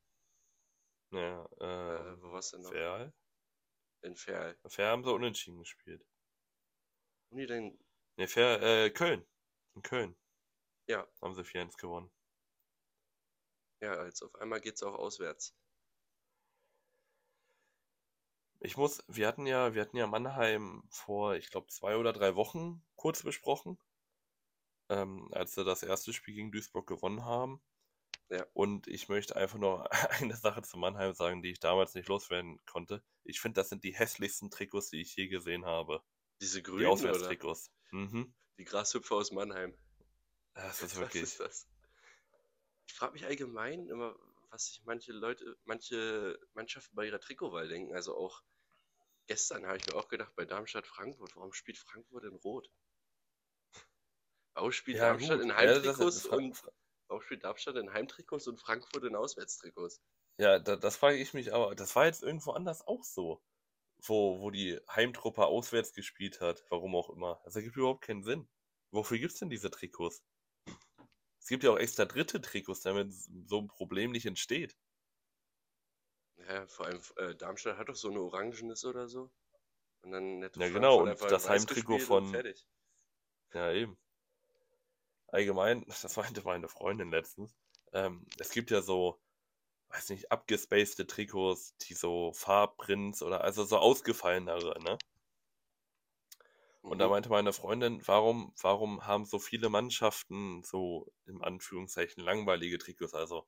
Ja, 1.12 1.46
äh, 1.62 1.96
äh, 1.96 2.22
wo 2.22 2.34
war's 2.34 2.52
denn 2.52 2.64
noch? 2.64 2.72
Fair. 2.72 3.14
In 4.02 4.18
Ferl. 4.18 4.60
Fair 4.68 4.90
haben 4.90 5.06
sie 5.06 5.14
unentschieden 5.14 5.60
gespielt. 5.60 6.06
Haben 7.30 7.38
die 7.38 7.46
denn, 7.46 7.80
Ne, 8.18 8.28
Fair, 8.28 8.62
äh, 8.62 8.90
Köln. 8.90 9.26
In 9.76 9.82
Köln 9.84 10.18
ja, 10.90 11.08
haben 11.22 11.34
sie 11.34 11.46
4-1 11.46 11.78
gewonnen. 11.78 12.12
ja, 13.82 13.94
als 13.94 14.22
auf 14.22 14.36
einmal 14.36 14.60
geht's 14.60 14.84
auch 14.84 14.96
auswärts. 14.96 15.56
Ich 18.64 18.78
muss, 18.78 19.04
wir 19.08 19.28
hatten 19.28 19.46
ja, 19.46 19.74
wir 19.74 19.82
hatten 19.82 19.98
ja 19.98 20.08
Mannheim 20.08 20.84
vor, 20.90 21.36
ich 21.36 21.50
glaube, 21.50 21.68
zwei 21.68 21.98
oder 21.98 22.14
drei 22.14 22.36
Wochen 22.36 22.82
kurz 22.96 23.22
besprochen, 23.22 23.78
ähm, 24.88 25.28
als 25.34 25.54
sie 25.56 25.66
das 25.66 25.84
erste 25.84 26.14
Spiel 26.14 26.34
gegen 26.36 26.52
Duisburg 26.52 26.88
gewonnen 26.88 27.26
haben. 27.26 27.62
Ja. 28.30 28.46
Und 28.54 28.88
ich 28.88 29.10
möchte 29.10 29.36
einfach 29.36 29.58
nur 29.60 29.92
eine 30.22 30.38
Sache 30.38 30.62
zu 30.62 30.78
Mannheim 30.78 31.14
sagen, 31.14 31.44
die 31.44 31.52
ich 31.52 31.60
damals 31.60 31.94
nicht 31.94 32.08
loswerden 32.08 32.58
konnte. 32.66 33.04
Ich 33.26 33.42
finde, 33.42 33.60
das 33.60 33.68
sind 33.68 33.84
die 33.84 33.94
hässlichsten 33.94 34.50
Trikots, 34.50 34.90
die 34.90 35.02
ich 35.02 35.14
je 35.16 35.28
gesehen 35.28 35.66
habe. 35.66 36.02
Diese 36.40 36.60
Die 36.60 36.64
Grünen 36.64 36.86
oder 36.86 36.92
Auswärtstrikots. 36.92 37.70
Mhm. 37.92 38.34
die 38.58 38.64
Grashüpfer 38.64 39.16
aus 39.16 39.32
Mannheim. 39.32 39.78
Das 40.54 40.82
ist 40.82 40.96
Was 40.96 41.00
wirklich. 41.02 41.24
ist 41.24 41.40
das? 41.42 41.68
Ich 42.88 42.94
frage 42.94 43.14
mich 43.14 43.26
allgemein 43.26 43.88
immer, 43.88 44.16
was 44.54 44.68
sich 44.68 44.84
manche 44.86 45.12
Leute, 45.12 45.58
manche 45.66 46.40
Mannschaften 46.54 46.96
bei 46.96 47.08
ihrer 47.08 47.20
Trikotwahl 47.20 47.68
denken. 47.68 47.96
Also 47.96 48.16
auch 48.16 48.44
gestern 49.28 49.66
habe 49.66 49.78
ich 49.78 49.88
mir 49.88 49.96
auch 49.96 50.10
gedacht, 50.10 50.36
bei 50.36 50.46
Darmstadt-Frankfurt, 50.46 51.36
warum 51.36 51.54
spielt 51.54 51.78
Frankfurt 51.80 52.26
in 52.26 52.36
Rot? 52.36 52.70
Warum 54.56 54.72
spielt 54.72 54.98
Ja, 54.98 55.04
Darmstadt 55.04 55.42
gut. 55.42 55.44
in 55.44 55.56
Ja, 55.60 55.80
Heimtrikots 55.82 56.26
Fra- 56.26 56.38
und 56.38 56.60
warum 57.08 57.22
spielt 57.22 57.44
Darmstadt 57.44 57.76
in 57.76 57.94
Heimtrikots 57.94 58.48
und 58.48 58.60
Frankfurt 58.60 59.04
in 59.04 59.16
Auswärtstrikots? 59.16 60.02
Ja, 60.38 60.60
da, 60.60 60.76
das 60.76 60.96
frage 60.98 61.18
ich 61.18 61.34
mich 61.34 61.54
aber. 61.54 61.74
Das 61.76 61.96
war 61.96 62.06
jetzt 62.06 62.22
irgendwo 62.24 62.52
anders 62.52 62.86
auch 62.86 63.04
so. 63.04 63.42
Wo, 64.06 64.42
wo 64.42 64.52
die 64.52 64.80
Heimtruppe 64.90 65.46
auswärts 65.48 65.94
gespielt 65.94 66.42
hat, 66.42 66.66
warum 66.70 66.96
auch 66.96 67.10
immer. 67.10 67.42
Das 67.46 67.56
ergibt 67.56 67.78
überhaupt 67.78 68.04
keinen 68.06 68.24
Sinn. 68.24 68.50
Wofür 68.92 69.18
gibt's 69.20 69.40
denn 69.40 69.50
diese 69.50 69.72
Trikots? 69.72 70.24
Es 71.44 71.50
gibt 71.50 71.66
ja 71.66 71.72
auch 71.72 71.78
extra 71.78 72.06
dritte 72.06 72.40
Trikots, 72.40 72.80
damit 72.80 73.14
so 73.14 73.60
ein 73.60 73.68
Problem 73.68 74.12
nicht 74.12 74.26
entsteht. 74.26 74.78
Ja, 76.38 76.66
vor 76.68 76.86
allem 76.86 77.02
äh, 77.18 77.36
Darmstadt 77.36 77.78
hat 77.78 77.90
doch 77.90 77.98
so 77.98 78.10
eine 78.10 78.22
Orangenes 78.22 78.86
oder 78.86 79.10
so. 79.10 79.30
Und 80.04 80.12
dann 80.12 80.42
hätte 80.42 80.62
Ja, 80.62 80.70
genau, 80.70 81.02
und 81.02 81.22
das 81.22 81.50
Heimtrikot 81.50 82.00
von-. 82.00 82.34
Ja, 83.54 83.74
eben. 83.74 83.98
Allgemein, 85.28 85.84
das 86.02 86.16
meinte 86.16 86.44
meine 86.44 86.70
Freundin 86.70 87.12
letztens, 87.12 87.54
ähm, 87.92 88.26
es 88.40 88.52
gibt 88.52 88.72
ja 88.72 88.82
so, 88.82 89.20
weiß 89.90 90.12
nicht, 90.12 90.32
abgespacede 90.32 91.06
Trikots, 91.08 91.76
die 91.78 91.94
so 91.94 92.32
Farbprints 92.32 93.22
oder 93.22 93.42
also 93.42 93.66
so 93.66 93.80
ausgefallenere, 93.80 94.82
ne? 94.82 94.98
Und 96.88 97.00
da 97.00 97.08
Mhm. 97.08 97.10
meinte 97.10 97.30
meine 97.30 97.54
Freundin, 97.54 98.02
warum, 98.08 98.54
warum 98.62 99.06
haben 99.08 99.26
so 99.26 99.40
viele 99.40 99.70
Mannschaften 99.70 100.64
so 100.64 101.14
im 101.26 101.42
Anführungszeichen 101.44 102.24
langweilige 102.24 102.78
Trikots, 102.78 103.14
also 103.14 103.48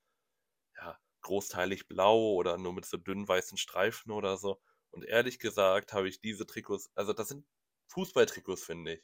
ja, 0.78 1.00
großteilig 1.22 1.88
blau 1.88 2.34
oder 2.34 2.58
nur 2.58 2.74
mit 2.74 2.86
so 2.86 2.98
dünnen 2.98 3.28
weißen 3.28 3.58
Streifen 3.58 4.12
oder 4.12 4.38
so. 4.38 4.62
Und 4.92 5.06
ehrlich 5.06 5.40
gesagt 5.40 5.94
habe 5.94 6.10
ich 6.10 6.22
diese 6.22 6.46
Trikots, 6.48 6.92
also 6.96 7.14
das 7.14 7.30
sind 7.30 7.48
Fußballtrikots, 7.90 8.64
finde 8.64 8.96
ich. 8.96 9.04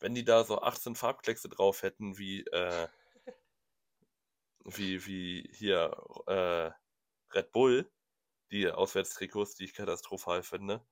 Wenn 0.00 0.14
die 0.14 0.24
da 0.24 0.44
so 0.44 0.60
18 0.62 0.96
Farbkleckse 0.96 1.48
drauf 1.48 1.82
hätten, 1.82 2.18
wie, 2.18 2.42
äh, 2.46 2.88
wie, 4.64 5.04
wie 5.06 5.48
hier 5.52 5.96
äh, 6.26 6.70
Red 7.34 7.52
Bull, 7.52 7.92
die 8.52 8.68
Auswärtstrikots, 8.70 9.56
die 9.56 9.64
ich 9.64 9.74
katastrophal 9.74 10.42
finde, 10.42 10.86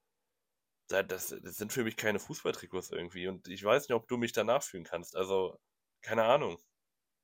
das, 0.88 1.28
das 1.28 1.56
sind 1.56 1.72
für 1.72 1.84
mich 1.84 1.96
keine 1.96 2.18
Fußballtrikots 2.18 2.90
irgendwie. 2.90 3.28
Und 3.28 3.46
ich 3.48 3.62
weiß 3.62 3.88
nicht, 3.88 3.94
ob 3.94 4.08
du 4.08 4.16
mich 4.16 4.32
danach 4.32 4.62
fühlen 4.62 4.84
kannst. 4.84 5.16
Also, 5.16 5.58
keine 6.02 6.24
Ahnung. 6.24 6.58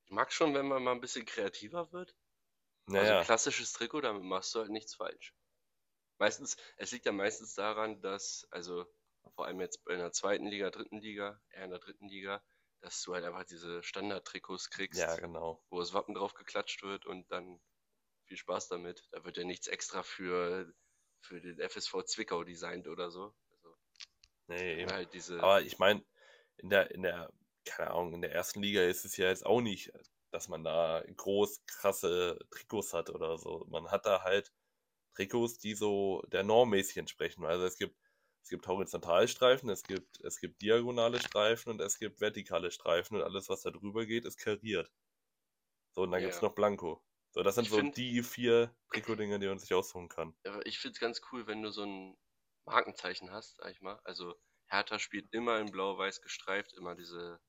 Ich 0.05 0.11
mag 0.11 0.33
schon, 0.33 0.55
wenn 0.55 0.69
man 0.69 0.83
mal 0.83 0.93
ein 0.93 1.01
bisschen 1.01 1.25
kreativer 1.25 1.91
wird. 1.93 2.15
Also 2.87 2.99
Naja, 2.99 3.25
klassisches 3.25 3.73
Trikot, 3.73 4.03
damit 4.03 4.23
machst 4.23 4.55
du 4.55 4.61
halt 4.61 4.71
nichts 4.71 4.95
falsch. 4.95 5.35
Meistens, 6.19 6.57
es 6.77 6.93
liegt 6.93 7.07
ja 7.07 7.13
meistens 7.13 7.55
daran, 7.55 8.01
dass, 8.03 8.47
also 8.51 8.87
vor 9.35 9.47
allem 9.47 9.61
jetzt 9.61 9.81
in 9.89 9.99
der 9.99 10.13
zweiten 10.13 10.47
Liga, 10.47 10.71
dritten 10.71 11.01
Liga, 11.01 11.41
eher 11.49 11.65
in 11.65 11.71
der 11.71 11.79
dritten 11.79 12.09
Liga, 12.09 12.45
dass 12.81 13.03
du 13.03 13.15
halt 13.15 13.25
einfach 13.25 13.45
diese 13.45 13.83
Standard-Trikots 13.83 14.69
kriegst, 14.69 15.01
ja, 15.01 15.17
genau. 15.17 15.65
wo 15.71 15.81
das 15.81 15.95
Wappen 15.95 16.15
drauf 16.15 16.35
geklatscht 16.35 16.83
wird 16.83 17.07
und 17.07 17.31
dann 17.33 17.61
viel 18.27 18.37
Spaß 18.37 18.69
damit. 18.69 19.09
Da 19.11 19.25
wird 19.25 19.39
ja 19.39 19.45
nichts 19.45 19.67
extra 19.67 20.03
für, 20.03 20.71
für 21.21 21.41
den 21.41 21.59
FSV 21.59 22.05
Zwickau 22.05 22.45
designt 22.45 22.87
oder 22.87 23.11
so. 23.11 23.35
Nee, 24.49 24.83
eben. 24.83 24.91
halt 24.91 25.13
diese, 25.15 25.41
Aber 25.41 25.63
ich 25.63 25.79
meine, 25.79 26.05
in 26.59 26.71
der, 26.71 26.91
in 26.91 27.03
der, 27.03 27.33
keine 27.65 27.91
Ahnung, 27.91 28.15
in 28.15 28.23
der 28.23 28.33
ersten 28.33 28.63
Liga 28.63 28.83
ist 28.83 29.05
es 29.05 29.17
ja 29.17 29.29
jetzt 29.29 29.45
auch 29.47 29.61
nicht, 29.61 29.93
dass 30.31 30.49
man 30.49 30.65
da 30.65 31.03
groß 31.17 31.65
krasse 31.67 32.39
Trikots 32.51 32.93
hat 32.93 33.11
oder 33.11 33.39
so. 33.39 33.65
Man 33.69 33.91
hat 33.91 34.07
da 34.07 34.23
halt 34.23 34.53
Trikots, 35.15 35.59
die 35.59 35.75
so 35.75 36.23
der 36.29 36.43
Norm 36.43 36.71
mäßig 36.71 36.97
entsprechen. 36.99 37.45
Also 37.45 37.65
es 37.65 37.79
gibt, 37.79 37.97
es 38.43 38.51
gibt 38.51 38.67
Horizontalstreifen, 38.67 39.71
es 39.71 39.83
gibt, 39.83 40.21
es 40.23 40.39
gibt 40.41 40.61
diagonale 40.61 41.21
Streifen 41.21 41.71
und 41.73 41.81
es 41.81 41.99
gibt 41.99 42.21
vertikale 42.21 42.71
Streifen 42.71 43.17
und 43.17 43.23
alles, 43.23 43.49
was 43.49 43.63
da 43.63 43.71
drüber 43.71 44.05
geht, 44.07 44.25
ist 44.27 44.37
kariert. 44.39 44.91
So, 45.95 46.03
und 46.03 46.11
dann 46.11 46.23
Ja. 46.23 46.41
noch 46.43 46.55
Blanko. 46.55 47.03
So, 47.33 47.43
das 47.43 47.55
sind 47.55 47.65
Ich 47.65 47.71
so 47.71 47.79
find- 47.79 47.97
die 47.97 48.23
vier 48.23 48.75
Trikotdinger, 48.93 49.39
die 49.39 49.47
man 49.47 49.59
sich 49.59 49.73
aussuchen 49.73 50.09
kann. 50.09 50.35
Ja, 50.45 50.61
ich 50.65 50.79
finde 50.79 50.95
es 50.95 51.01
ganz 51.01 51.21
cool, 51.33 51.47
wenn 51.47 51.63
du 51.63 51.71
so 51.71 51.85
ein 51.85 52.17
Markenzeichen 52.67 53.31
hast, 53.33 53.57
sag 53.57 53.71
ich 53.73 53.81
mal. 53.81 54.01
Also 54.05 54.35
Hertha 54.67 54.99
spielt 54.99 55.33
immer 55.33 55.59
in 55.61 55.71
blau-weiß 55.71 56.23
gestreift, 56.23 56.73
immer 56.75 56.95
diese 56.95 57.41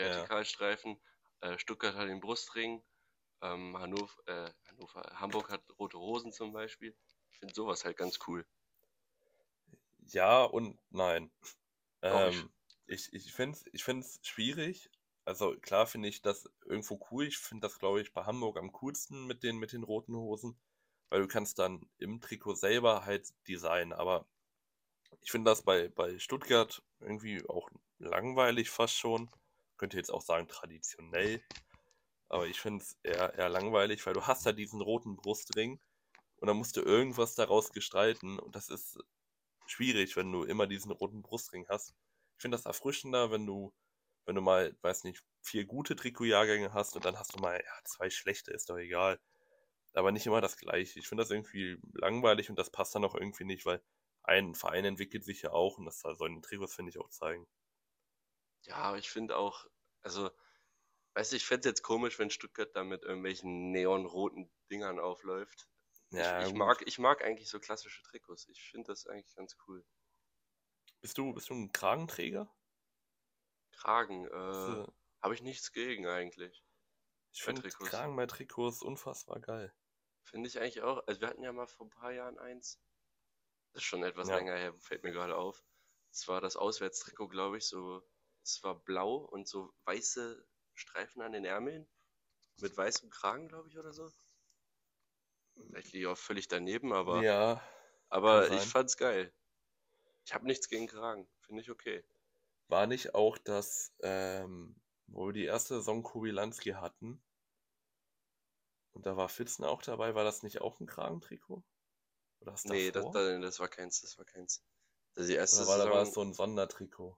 Ja. 0.00 0.28
Vertikalstreifen. 0.28 1.02
Äh, 1.40 1.58
Stuttgart 1.58 1.96
hat 1.96 2.08
den 2.08 2.20
Brustring. 2.20 2.84
Ähm, 3.42 3.78
Hannover, 3.78 4.14
äh, 4.26 4.52
Hannover, 4.68 5.02
Hamburg 5.20 5.50
hat 5.50 5.64
rote 5.78 5.98
Hosen 5.98 6.32
zum 6.32 6.52
Beispiel. 6.52 6.96
Ich 7.32 7.38
finde 7.38 7.54
sowas 7.54 7.84
halt 7.84 7.96
ganz 7.98 8.18
cool. 8.28 8.46
Ja 10.06 10.44
und 10.44 10.78
nein. 10.90 11.30
Ähm, 12.02 12.52
ich 12.86 13.12
ich 13.12 13.32
finde 13.34 13.58
es 13.58 13.64
ich 13.72 13.84
find's 13.84 14.20
schwierig. 14.24 14.90
Also 15.24 15.56
klar 15.60 15.86
finde 15.86 16.08
ich 16.08 16.22
das 16.22 16.50
irgendwo 16.66 17.00
cool. 17.10 17.26
Ich 17.26 17.38
finde 17.38 17.66
das, 17.68 17.78
glaube 17.78 18.00
ich, 18.02 18.12
bei 18.14 18.24
Hamburg 18.24 18.58
am 18.58 18.72
coolsten 18.72 19.26
mit 19.26 19.42
den, 19.42 19.58
mit 19.58 19.72
den 19.72 19.84
roten 19.84 20.16
Hosen, 20.16 20.58
weil 21.10 21.22
du 21.22 21.28
kannst 21.28 21.58
dann 21.60 21.88
im 21.98 22.20
Trikot 22.20 22.56
selber 22.56 23.04
halt 23.06 23.28
designen. 23.48 23.92
Aber 23.94 24.28
ich 25.20 25.30
finde 25.30 25.50
das 25.50 25.62
bei, 25.62 25.88
bei 25.88 26.18
Stuttgart 26.18 26.82
irgendwie 27.00 27.44
auch 27.48 27.68
langweilig 27.98 28.70
fast 28.70 28.96
schon. 28.96 29.30
Könnte 29.76 29.96
jetzt 29.96 30.12
auch 30.12 30.22
sagen 30.22 30.48
traditionell. 30.48 31.42
Aber 32.28 32.46
ich 32.46 32.60
finde 32.60 32.82
es 32.82 32.96
eher, 33.02 33.34
eher 33.34 33.48
langweilig, 33.48 34.04
weil 34.06 34.14
du 34.14 34.26
hast 34.26 34.46
ja 34.46 34.52
diesen 34.52 34.80
roten 34.80 35.16
Brustring 35.16 35.80
und 36.36 36.48
dann 36.48 36.56
musst 36.56 36.76
du 36.76 36.82
irgendwas 36.82 37.34
daraus 37.34 37.72
gestalten 37.72 38.38
und 38.38 38.56
das 38.56 38.68
ist 38.68 38.98
schwierig, 39.66 40.16
wenn 40.16 40.32
du 40.32 40.44
immer 40.44 40.66
diesen 40.66 40.90
roten 40.90 41.22
Brustring 41.22 41.66
hast. 41.68 41.94
Ich 42.36 42.42
finde 42.42 42.56
das 42.56 42.66
erfrischender, 42.66 43.30
wenn 43.30 43.46
du, 43.46 43.72
wenn 44.26 44.34
du 44.34 44.40
mal, 44.40 44.76
weiß 44.82 45.04
nicht, 45.04 45.22
vier 45.42 45.64
gute 45.64 45.96
Trikotjahrgänge 45.96 46.72
hast 46.72 46.96
und 46.96 47.04
dann 47.04 47.18
hast 47.18 47.34
du 47.34 47.40
mal, 47.40 47.54
ja, 47.54 47.84
zwei 47.84 48.10
schlechte, 48.10 48.50
ist 48.52 48.70
doch 48.70 48.78
egal. 48.78 49.20
Aber 49.94 50.10
nicht 50.10 50.26
immer 50.26 50.40
das 50.40 50.56
gleiche. 50.56 50.98
Ich 50.98 51.06
finde 51.06 51.22
das 51.22 51.30
irgendwie 51.30 51.78
langweilig 51.92 52.50
und 52.50 52.58
das 52.58 52.70
passt 52.70 52.94
dann 52.94 53.04
auch 53.04 53.14
irgendwie 53.14 53.44
nicht, 53.44 53.64
weil 53.64 53.80
ein 54.24 54.54
Verein 54.54 54.84
entwickelt 54.84 55.24
sich 55.24 55.42
ja 55.42 55.52
auch 55.52 55.78
und 55.78 55.86
das 55.86 56.00
sollen 56.00 56.36
die 56.36 56.40
Trikots, 56.42 56.74
finde 56.74 56.90
ich, 56.90 56.98
auch 56.98 57.10
zeigen. 57.10 57.46
Ja, 58.62 58.76
aber 58.76 58.98
ich 58.98 59.10
finde 59.10 59.36
auch, 59.36 59.66
also, 60.02 60.30
weißt 61.14 61.32
du, 61.32 61.36
ich 61.36 61.46
fände 61.46 61.60
es 61.62 61.66
jetzt 61.66 61.82
komisch, 61.82 62.18
wenn 62.18 62.30
Stuttgart 62.30 62.74
da 62.76 62.84
mit 62.84 63.04
irgendwelchen 63.04 63.70
neonroten 63.72 64.52
Dingern 64.70 65.00
aufläuft. 65.00 65.68
Ja, 66.10 66.40
ich, 66.40 66.48
ich 66.48 66.54
mag, 66.54 66.82
ich 66.86 66.98
mag 66.98 67.22
eigentlich 67.24 67.50
so 67.50 67.60
klassische 67.60 68.02
Trikots. 68.02 68.48
Ich 68.48 68.62
finde 68.70 68.88
das 68.88 69.06
eigentlich 69.06 69.34
ganz 69.34 69.56
cool. 69.68 69.84
Bist 71.00 71.18
du, 71.18 71.32
bist 71.32 71.50
du 71.50 71.54
ein 71.54 71.70
Kragenträger? 71.70 72.52
Kragen, 73.72 74.24
äh, 74.26 74.30
Also, 74.48 74.94
habe 75.22 75.34
ich 75.34 75.42
nichts 75.42 75.70
gegen 75.72 76.06
eigentlich. 76.06 76.64
ich 77.34 77.42
finde. 77.42 77.68
Kragen 77.68 78.16
bei 78.16 78.24
Trikots 78.24 78.80
unfassbar 78.80 79.38
geil. 79.38 79.74
Finde 80.22 80.48
ich 80.48 80.58
eigentlich 80.58 80.82
auch. 80.82 81.06
Also 81.06 81.20
wir 81.22 81.28
hatten 81.28 81.42
ja 81.42 81.52
mal 81.52 81.66
vor 81.66 81.86
ein 81.86 81.90
paar 81.90 82.12
Jahren 82.12 82.38
eins. 82.38 82.78
Das 83.74 83.82
ist 83.82 83.88
schon 83.88 84.04
etwas 84.04 84.30
Ja. 84.30 84.40
länger 84.40 84.56
her, 84.56 84.74
fällt 84.80 85.02
mir 85.04 85.12
gerade 85.12 85.36
auf. 85.36 85.62
Es 86.10 86.26
war 86.28 86.40
das 86.40 86.56
Auswärtstrikot, 86.56 87.28
glaube 87.28 87.58
ich, 87.58 87.68
so, 87.68 88.02
es 88.42 88.62
war 88.64 88.82
blau 88.82 89.16
und 89.16 89.46
so 89.46 89.74
weiße 89.84 90.46
Streifen 90.72 91.20
an 91.20 91.32
den 91.32 91.44
Ärmeln 91.44 91.86
mit 92.58 92.76
weißem 92.76 93.10
Kragen, 93.10 93.48
glaube 93.48 93.68
ich, 93.70 93.78
oder 93.78 93.92
so. 93.92 94.12
Vielleicht 95.68 95.92
liege 95.92 96.06
ich 96.06 96.12
auch 96.12 96.16
völlig 96.18 96.46
daneben, 96.48 96.92
aber, 96.92 97.26
Ja, 97.26 97.62
aber 98.10 98.50
ich 98.52 98.66
fand's 98.68 98.96
geil. 98.96 99.34
Ich 100.26 100.34
habe 100.34 100.46
nichts 100.46 100.68
gegen 100.68 100.88
Kragen, 100.88 101.28
finde 101.42 101.62
ich 101.62 101.70
okay. 101.70 102.04
war 102.68 102.86
nicht 102.86 103.14
auch 103.14 103.38
das, 103.38 103.94
ähm, 104.02 104.76
wo 105.06 105.26
wir 105.28 105.32
die 105.32 105.44
erste 105.46 105.76
Saison 105.76 106.02
Kubilanski 106.02 106.70
hatten 106.72 107.22
und 108.92 109.04
da 109.04 109.14
war 109.16 109.28
Fitzen 109.28 109.62
auch 109.62 109.82
dabei, 109.82 110.14
war 110.14 110.24
das 110.24 110.42
nicht 110.42 110.62
auch 110.62 110.80
ein 110.80 110.86
Kragentrikot? 110.86 111.62
Oder 112.44 112.52
das 112.52 112.64
Nee, 112.64 112.90
das, 112.90 113.04
das, 113.10 113.40
das 113.40 113.60
war 113.60 113.68
keins, 113.68 114.00
das 114.02 114.18
war 114.18 114.24
keins. 114.24 114.62
Also 115.16 115.28
die 115.28 115.36
erste 115.36 115.62
Oder 115.62 115.66
war, 115.68 115.78
da 115.78 115.90
war 115.90 116.02
es 116.02 116.08
Saison, 116.08 116.12
so 116.12 116.20
ein 116.30 116.34
Sondertrikot? 116.34 117.16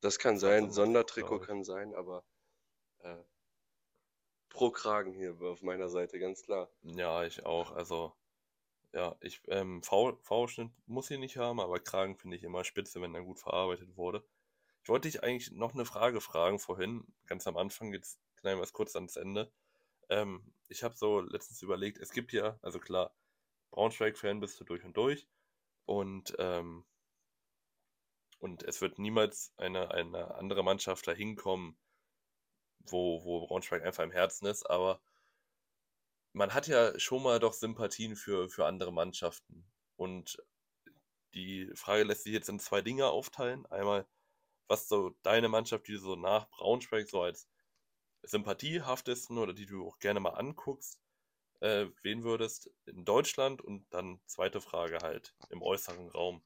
das 0.00 0.18
kann 0.18 0.34
Das 0.34 0.40
sein, 0.40 0.70
Sondertrikot, 0.70 1.40
kann 1.40 1.64
sein, 1.64 1.94
aber 1.94 2.24
äh, 3.00 3.16
pro 4.48 4.70
Kragen 4.70 5.12
hier 5.12 5.40
auf 5.42 5.62
meiner 5.62 5.88
Seite, 5.88 6.18
ganz 6.18 6.42
klar. 6.42 6.70
Ja, 6.82 7.24
ich 7.24 7.44
auch. 7.44 7.72
Also, 7.72 8.16
ja, 8.92 9.16
ich, 9.20 9.42
ähm, 9.48 9.82
V-Schnitt 9.82 10.72
muss 10.86 11.10
ich 11.10 11.18
nicht 11.18 11.36
haben, 11.36 11.60
aber 11.60 11.80
Kragen 11.80 12.16
finde 12.16 12.36
ich 12.36 12.42
immer 12.42 12.64
spitze, 12.64 13.00
wenn 13.00 13.14
er 13.14 13.22
gut 13.22 13.38
verarbeitet 13.38 13.96
wurde. 13.96 14.24
Ich 14.82 14.88
wollte 14.88 15.08
dich 15.08 15.22
eigentlich 15.22 15.50
noch 15.52 15.74
eine 15.74 15.84
Frage 15.84 16.20
fragen 16.20 16.58
vorhin, 16.58 17.06
ganz 17.26 17.46
am 17.46 17.56
Anfang, 17.56 17.92
jetzt 17.92 18.18
knallen 18.36 18.58
wir 18.58 18.64
es 18.64 18.72
kurz 18.72 18.96
ans 18.96 19.16
Ende. 19.16 19.52
Ähm, 20.08 20.54
ich 20.68 20.82
habe 20.82 20.96
so 20.96 21.20
letztens 21.20 21.62
überlegt, 21.62 21.98
es 21.98 22.10
gibt 22.10 22.32
ja, 22.32 22.58
also 22.62 22.80
klar, 22.80 23.14
Braunschweig-Fan 23.70 24.40
bist 24.40 24.60
du 24.60 24.64
durch 24.64 24.84
und 24.84 24.96
durch 24.96 25.28
und, 25.86 26.34
ähm, 26.38 26.84
und 28.38 28.62
es 28.62 28.80
wird 28.80 28.98
niemals 28.98 29.52
eine, 29.56 29.90
eine 29.90 30.34
andere 30.34 30.62
Mannschaft 30.62 31.06
dahin 31.06 31.36
kommen, 31.36 31.76
wo, 32.80 33.24
wo 33.24 33.46
Braunschweig 33.46 33.82
einfach 33.82 34.04
im 34.04 34.10
Herzen 34.12 34.46
ist, 34.46 34.68
aber 34.68 35.00
man 36.32 36.54
hat 36.54 36.66
ja 36.68 36.98
schon 36.98 37.22
mal 37.22 37.40
doch 37.40 37.52
Sympathien 37.52 38.16
für, 38.16 38.48
für 38.48 38.66
andere 38.66 38.92
Mannschaften. 38.92 39.64
Und 39.96 40.42
die 41.34 41.70
Frage 41.74 42.04
lässt 42.04 42.24
sich 42.24 42.32
jetzt 42.32 42.48
in 42.48 42.58
zwei 42.58 42.82
Dinge 42.82 43.06
aufteilen. 43.06 43.66
Einmal, 43.66 44.06
was 44.68 44.88
so 44.88 45.10
deine 45.22 45.48
Mannschaft, 45.48 45.88
die 45.88 45.92
du 45.92 45.98
so 45.98 46.16
nach 46.16 46.48
Braunschweig 46.50 47.08
so 47.08 47.22
als 47.22 47.48
sympathiehaftesten 48.22 49.38
oder 49.38 49.52
die 49.52 49.66
du 49.66 49.86
auch 49.86 49.98
gerne 49.98 50.20
mal 50.20 50.30
anguckst, 50.30 51.00
äh, 51.60 51.86
wählen 52.02 52.24
würdest 52.24 52.70
in 52.86 53.04
Deutschland 53.04 53.62
und 53.62 53.86
dann 53.92 54.20
zweite 54.26 54.60
Frage 54.60 54.98
halt 55.02 55.34
im 55.50 55.62
äußeren 55.62 56.08
Raum. 56.10 56.42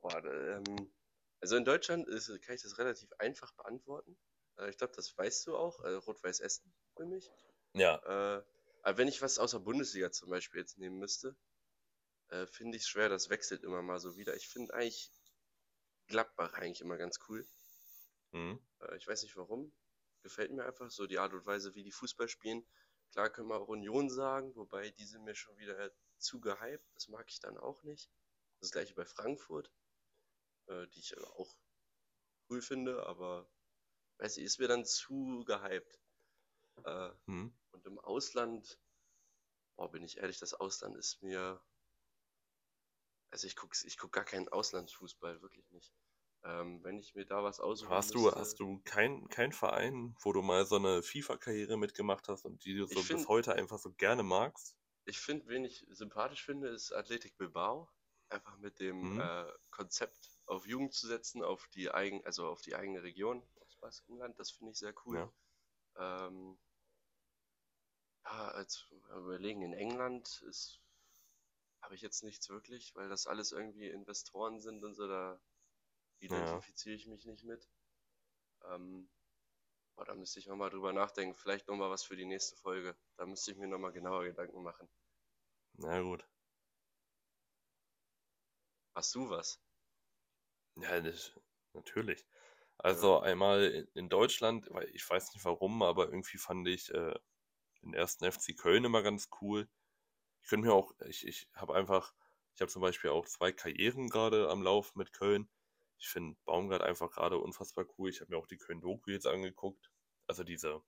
Boah, 0.00 0.22
ähm, 0.24 0.92
also 1.40 1.56
in 1.56 1.64
Deutschland 1.64 2.06
ist, 2.08 2.26
kann 2.42 2.54
ich 2.54 2.62
das 2.62 2.78
relativ 2.78 3.12
einfach 3.18 3.52
beantworten. 3.54 4.16
Äh, 4.58 4.70
ich 4.70 4.76
glaube, 4.78 4.92
das 4.96 5.16
weißt 5.16 5.46
du 5.46 5.56
auch. 5.56 5.80
Äh, 5.84 5.94
Rot-Weiß 5.94 6.40
Essen 6.40 6.72
für 6.96 7.06
mich. 7.06 7.30
Ja, 7.74 8.02
Äh, 8.02 8.42
aber 8.82 8.98
wenn 8.98 9.08
ich 9.08 9.22
was 9.22 9.38
außer 9.38 9.60
Bundesliga 9.60 10.10
zum 10.12 10.30
Beispiel 10.30 10.60
jetzt 10.60 10.78
nehmen 10.78 10.98
müsste, 10.98 11.36
äh, 12.30 12.46
finde 12.46 12.76
ich 12.78 12.84
es 12.84 12.88
schwer. 12.88 13.08
Das 13.08 13.30
wechselt 13.30 13.64
immer 13.64 13.82
mal 13.82 14.00
so 14.00 14.16
wieder. 14.16 14.36
Ich 14.36 14.48
finde 14.48 14.74
eigentlich 14.74 15.12
Gladbach 16.08 16.54
eigentlich 16.54 16.82
immer 16.82 16.98
ganz 16.98 17.18
cool. 17.28 17.46
hm, 18.32 18.58
Äh, 18.80 18.96
ich 18.96 19.06
weiß 19.06 19.22
nicht 19.22 19.36
warum. 19.36 19.72
Gefällt 20.22 20.52
mir 20.52 20.64
einfach 20.66 20.90
so 20.90 21.06
die 21.06 21.18
Art 21.18 21.32
und 21.32 21.46
Weise, 21.46 21.74
wie 21.74 21.82
die 21.82 21.92
Fußball 21.92 22.28
spielen. 22.28 22.66
Klar 23.12 23.30
können 23.30 23.48
wir 23.48 23.56
auch 23.56 23.68
Union 23.68 24.08
sagen, 24.08 24.54
wobei 24.54 24.90
die 24.90 25.04
sind 25.04 25.24
mir 25.24 25.34
schon 25.34 25.56
wieder 25.58 25.90
zu 26.18 26.40
gehypt. 26.40 26.84
Das 26.94 27.08
mag 27.08 27.28
ich 27.28 27.40
dann 27.40 27.58
auch 27.58 27.82
nicht. 27.82 28.10
Das 28.60 28.70
gleiche 28.70 28.94
bei 28.94 29.04
Frankfurt, 29.04 29.70
äh, 30.66 30.86
die 30.88 31.00
ich 31.00 31.16
auch 31.18 31.56
cool 32.48 32.62
finde, 32.62 33.06
aber 33.06 33.50
weiß 34.18 34.36
ich, 34.36 34.44
ist 34.44 34.58
mir 34.60 34.68
dann 34.68 34.84
zu 34.84 35.44
gehypt. 35.44 35.98
Äh, 36.84 37.10
hm. 37.26 37.52
und 37.72 37.86
im 37.86 37.98
Ausland, 37.98 38.78
boah, 39.76 39.90
bin 39.90 40.02
ich 40.02 40.18
ehrlich, 40.18 40.38
das 40.38 40.54
Ausland 40.54 40.96
ist 40.96 41.22
mir. 41.22 41.62
Also 43.30 43.46
ich 43.46 43.54
gucke 43.54 43.76
ich 43.84 43.98
guck 43.98 44.12
gar 44.12 44.24
keinen 44.24 44.48
Auslandsfußball, 44.48 45.42
wirklich 45.42 45.70
nicht. 45.72 45.92
Ähm, 46.42 46.82
wenn 46.82 46.98
ich 46.98 47.14
mir 47.14 47.26
da 47.26 47.42
was 47.44 47.60
aussuchen 47.60 47.90
Hast 47.90 48.14
du, 48.14 48.24
müsste, 48.24 48.40
hast 48.40 48.60
du 48.60 48.80
kein, 48.84 49.28
kein 49.28 49.52
Verein, 49.52 50.16
wo 50.20 50.32
du 50.32 50.40
mal 50.42 50.64
so 50.64 50.76
eine 50.76 51.02
FIFA-Karriere 51.02 51.76
mitgemacht 51.76 52.28
hast 52.28 52.44
und 52.46 52.64
die 52.64 52.74
du 52.74 52.86
so 52.86 52.94
Ich 52.94 52.96
bis 52.96 53.08
find- 53.08 53.28
heute 53.28 53.54
einfach 53.54 53.78
so 53.78 53.92
gerne 53.92 54.22
magst? 54.22 54.74
Ich 55.04 55.18
finde, 55.18 55.46
wen 55.48 55.64
ich 55.64 55.86
sympathisch 55.90 56.44
finde, 56.44 56.68
ist 56.68 56.92
Athletic 56.92 57.36
Bilbao. 57.36 57.88
Einfach 58.30 58.56
mit 58.58 58.78
dem 58.78 59.02
Mhm. 59.02 59.20
äh, 59.20 59.46
Konzept 59.70 60.30
auf 60.46 60.66
Jugend 60.66 60.94
zu 60.94 61.06
setzen, 61.08 61.42
auf 61.42 61.68
die 61.74 61.90
eigen, 61.90 62.24
also 62.24 62.46
auf 62.46 62.62
die 62.62 62.74
eigene 62.76 63.02
Region 63.02 63.42
aus 63.60 63.76
Baskenland. 63.76 64.38
Das 64.38 64.50
finde 64.52 64.72
ich 64.72 64.78
sehr 64.78 64.94
cool. 65.04 65.16
Ja. 65.96 66.26
Ähm, 66.28 66.58
ja, 68.24 68.48
als 68.52 68.86
überlegen, 69.10 69.62
in 69.62 69.72
England 69.72 70.42
ist 70.48 70.80
habe 71.82 71.94
ich 71.94 72.02
jetzt 72.02 72.22
nichts 72.22 72.48
wirklich, 72.50 72.94
weil 72.94 73.08
das 73.08 73.26
alles 73.26 73.52
irgendwie 73.52 73.88
Investoren 73.88 74.60
sind 74.60 74.84
und 74.84 74.94
so, 74.94 75.08
da 75.08 75.40
identifiziere 76.20 76.96
ich 76.96 77.06
mich 77.06 77.26
nicht 77.26 77.44
mit. 77.44 77.68
Ähm, 78.64 79.10
boah, 79.96 80.04
da 80.06 80.14
müsste 80.14 80.40
ich 80.40 80.46
nochmal 80.46 80.70
drüber 80.70 80.92
nachdenken. 80.92 81.34
Vielleicht 81.36 81.68
nochmal 81.68 81.90
was 81.90 82.04
für 82.04 82.16
die 82.16 82.26
nächste 82.26 82.56
Folge. 82.56 82.96
Da 83.16 83.26
müsste 83.26 83.52
ich 83.52 83.58
mir 83.58 83.68
nochmal 83.68 83.92
genauer 83.92 84.24
Gedanken 84.24 84.62
machen. 84.62 84.88
Na 85.78 86.00
gut. 86.00 86.22
Hast 88.94 89.16
du 89.16 89.28
was? 89.28 89.58
Ja, 90.76 91.00
das, 91.00 91.32
natürlich. 91.74 92.26
Also 92.78 93.20
einmal 93.20 93.64
in- 93.70 93.88
in 93.94 94.08
Deutschland, 94.08 94.68
weil 94.72 94.88
ich 94.94 95.08
weiß 95.08 95.34
nicht 95.34 95.44
warum, 95.44 95.82
aber 95.82 96.06
irgendwie 96.06 96.38
fand 96.38 96.66
ich 96.68 96.90
äh, 96.90 97.14
den 97.82 97.94
ersten 97.94 98.24
FC 98.24 98.54
Köln 98.54 98.84
immer 98.84 99.02
ganz 99.02 99.28
cool. 99.42 99.68
Ich 100.42 100.48
könnte 100.50 100.68
mir 100.68 100.74
auch, 100.74 100.92
ich, 101.06 101.26
ich 101.26 101.48
habe 101.54 101.74
einfach, 101.76 102.14
ich 102.54 102.60
habe 102.62 102.70
zum 102.72 102.82
Beispiel 102.82 103.10
auch 103.10 103.26
zwei 103.28 103.52
Karrieren 103.52 104.08
gerade 104.10 104.50
am 104.50 104.62
Lauf 104.62 104.94
mit 104.96 105.12
Köln. 105.14 105.50
Ich 106.00 106.08
finde 106.08 106.36
Baumgart 106.46 106.82
einfach 106.82 107.10
gerade 107.10 107.38
unfassbar 107.38 107.84
cool. 107.98 108.08
Ich 108.08 108.20
habe 108.20 108.32
mir 108.32 108.38
auch 108.38 108.46
die 108.46 108.56
Köln-Doku 108.56 109.10
jetzt 109.10 109.26
angeguckt. 109.26 109.90
Also 110.26 110.44
diese, 110.44 110.82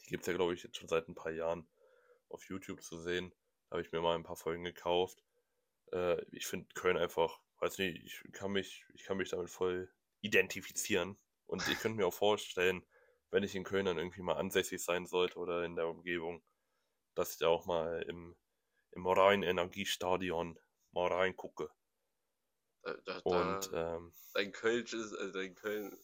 die 0.00 0.08
gibt 0.08 0.22
es 0.22 0.26
ja, 0.26 0.32
glaube 0.32 0.54
ich, 0.54 0.62
jetzt 0.62 0.78
schon 0.78 0.88
seit 0.88 1.08
ein 1.08 1.14
paar 1.14 1.32
Jahren 1.32 1.68
auf 2.30 2.42
YouTube 2.48 2.82
zu 2.82 2.98
sehen. 2.98 3.34
Da 3.68 3.76
habe 3.76 3.82
ich 3.82 3.92
mir 3.92 4.00
mal 4.00 4.14
ein 4.14 4.22
paar 4.22 4.36
Folgen 4.36 4.64
gekauft. 4.64 5.22
Äh, 5.92 6.24
ich 6.30 6.46
finde 6.46 6.68
Köln 6.74 6.96
einfach, 6.96 7.38
weiß 7.60 7.78
nicht, 7.78 8.02
ich 8.02 8.32
kann 8.32 8.52
mich, 8.52 8.86
ich 8.94 9.04
kann 9.04 9.18
mich 9.18 9.28
damit 9.28 9.50
voll 9.50 9.92
identifizieren. 10.22 11.18
Und 11.46 11.68
ich 11.68 11.78
könnte 11.78 11.98
mir 11.98 12.06
auch 12.06 12.14
vorstellen, 12.14 12.82
wenn 13.30 13.42
ich 13.42 13.54
in 13.54 13.64
Köln 13.64 13.84
dann 13.84 13.98
irgendwie 13.98 14.22
mal 14.22 14.36
ansässig 14.36 14.82
sein 14.82 15.06
sollte 15.06 15.38
oder 15.38 15.64
in 15.64 15.76
der 15.76 15.88
Umgebung, 15.88 16.42
dass 17.14 17.32
ich 17.32 17.38
da 17.38 17.48
auch 17.48 17.66
mal 17.66 18.02
im, 18.08 18.36
im 18.92 19.06
Rhein-Energiestadion 19.06 20.58
mal 20.92 21.12
reingucke. 21.12 21.68
Da, 22.84 22.94
da, 23.04 23.22
Und 23.24 23.70
ähm, 23.72 24.12
dein 24.34 24.52
Kölsch 24.52 24.92
ist, 24.92 25.12
also 25.14 25.32
dein 25.32 25.54
Köln, 25.56 25.98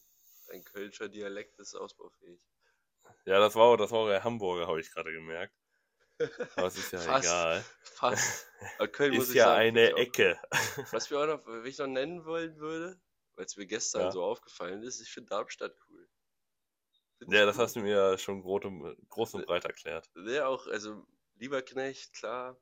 dein 0.47 0.63
Kölscher 0.65 1.09
Dialekt 1.09 1.59
ist 1.59 1.75
ausbaufähig. 1.75 2.41
ja, 3.25 3.39
das 3.39 3.55
war, 3.55 3.63
auch- 3.65 3.77
das 3.77 3.91
war 3.91 3.99
auch 3.99 4.07
der 4.07 4.23
Hamburger, 4.23 4.67
habe 4.67 4.79
ich 4.79 4.91
gerade 4.91 5.11
gemerkt. 5.11 5.53
Aber 6.55 6.67
es 6.67 6.77
ist 6.77 6.91
ja 6.91 6.99
Fast. 7.05 7.19
egal. 7.19 7.65
Fast. 7.83 8.47
Aber 8.77 8.87
Köln 8.87 9.13
Ist 9.21 9.33
ja 9.33 9.45
sagen, 9.45 9.53
eine 9.53 9.95
Ecke. 9.97 10.39
auch, 10.51 10.91
was 10.91 11.09
wir 11.09 11.19
auch 11.19 11.27
noch, 11.27 11.45
was 11.45 11.65
ich 11.65 11.77
noch 11.77 11.87
nennen 11.87 12.25
wollen 12.25 12.57
würde, 12.59 12.99
weil 13.35 13.45
es 13.45 13.57
mir 13.57 13.67
gestern 13.67 14.01
Ja. 14.03 14.11
so 14.11 14.23
aufgefallen 14.23 14.83
ist, 14.83 15.01
ich 15.01 15.11
finde 15.11 15.29
Darmstadt 15.29 15.75
cool. 15.89 16.09
Find 17.19 17.31
Ja, 17.33 17.45
das 17.45 17.57
cool. 17.57 17.63
hast 17.63 17.75
du 17.75 17.79
mir 17.81 17.95
ja 17.95 18.17
schon 18.17 18.41
groß 18.43 18.65
und, 18.65 19.09
groß 19.09 19.33
und 19.35 19.45
breit 19.47 19.65
erklärt. 19.65 20.09
Ja, 20.15 20.47
auch, 20.47 20.67
also 20.67 21.05
Lieberknecht, 21.35 22.13
klar. 22.13 22.57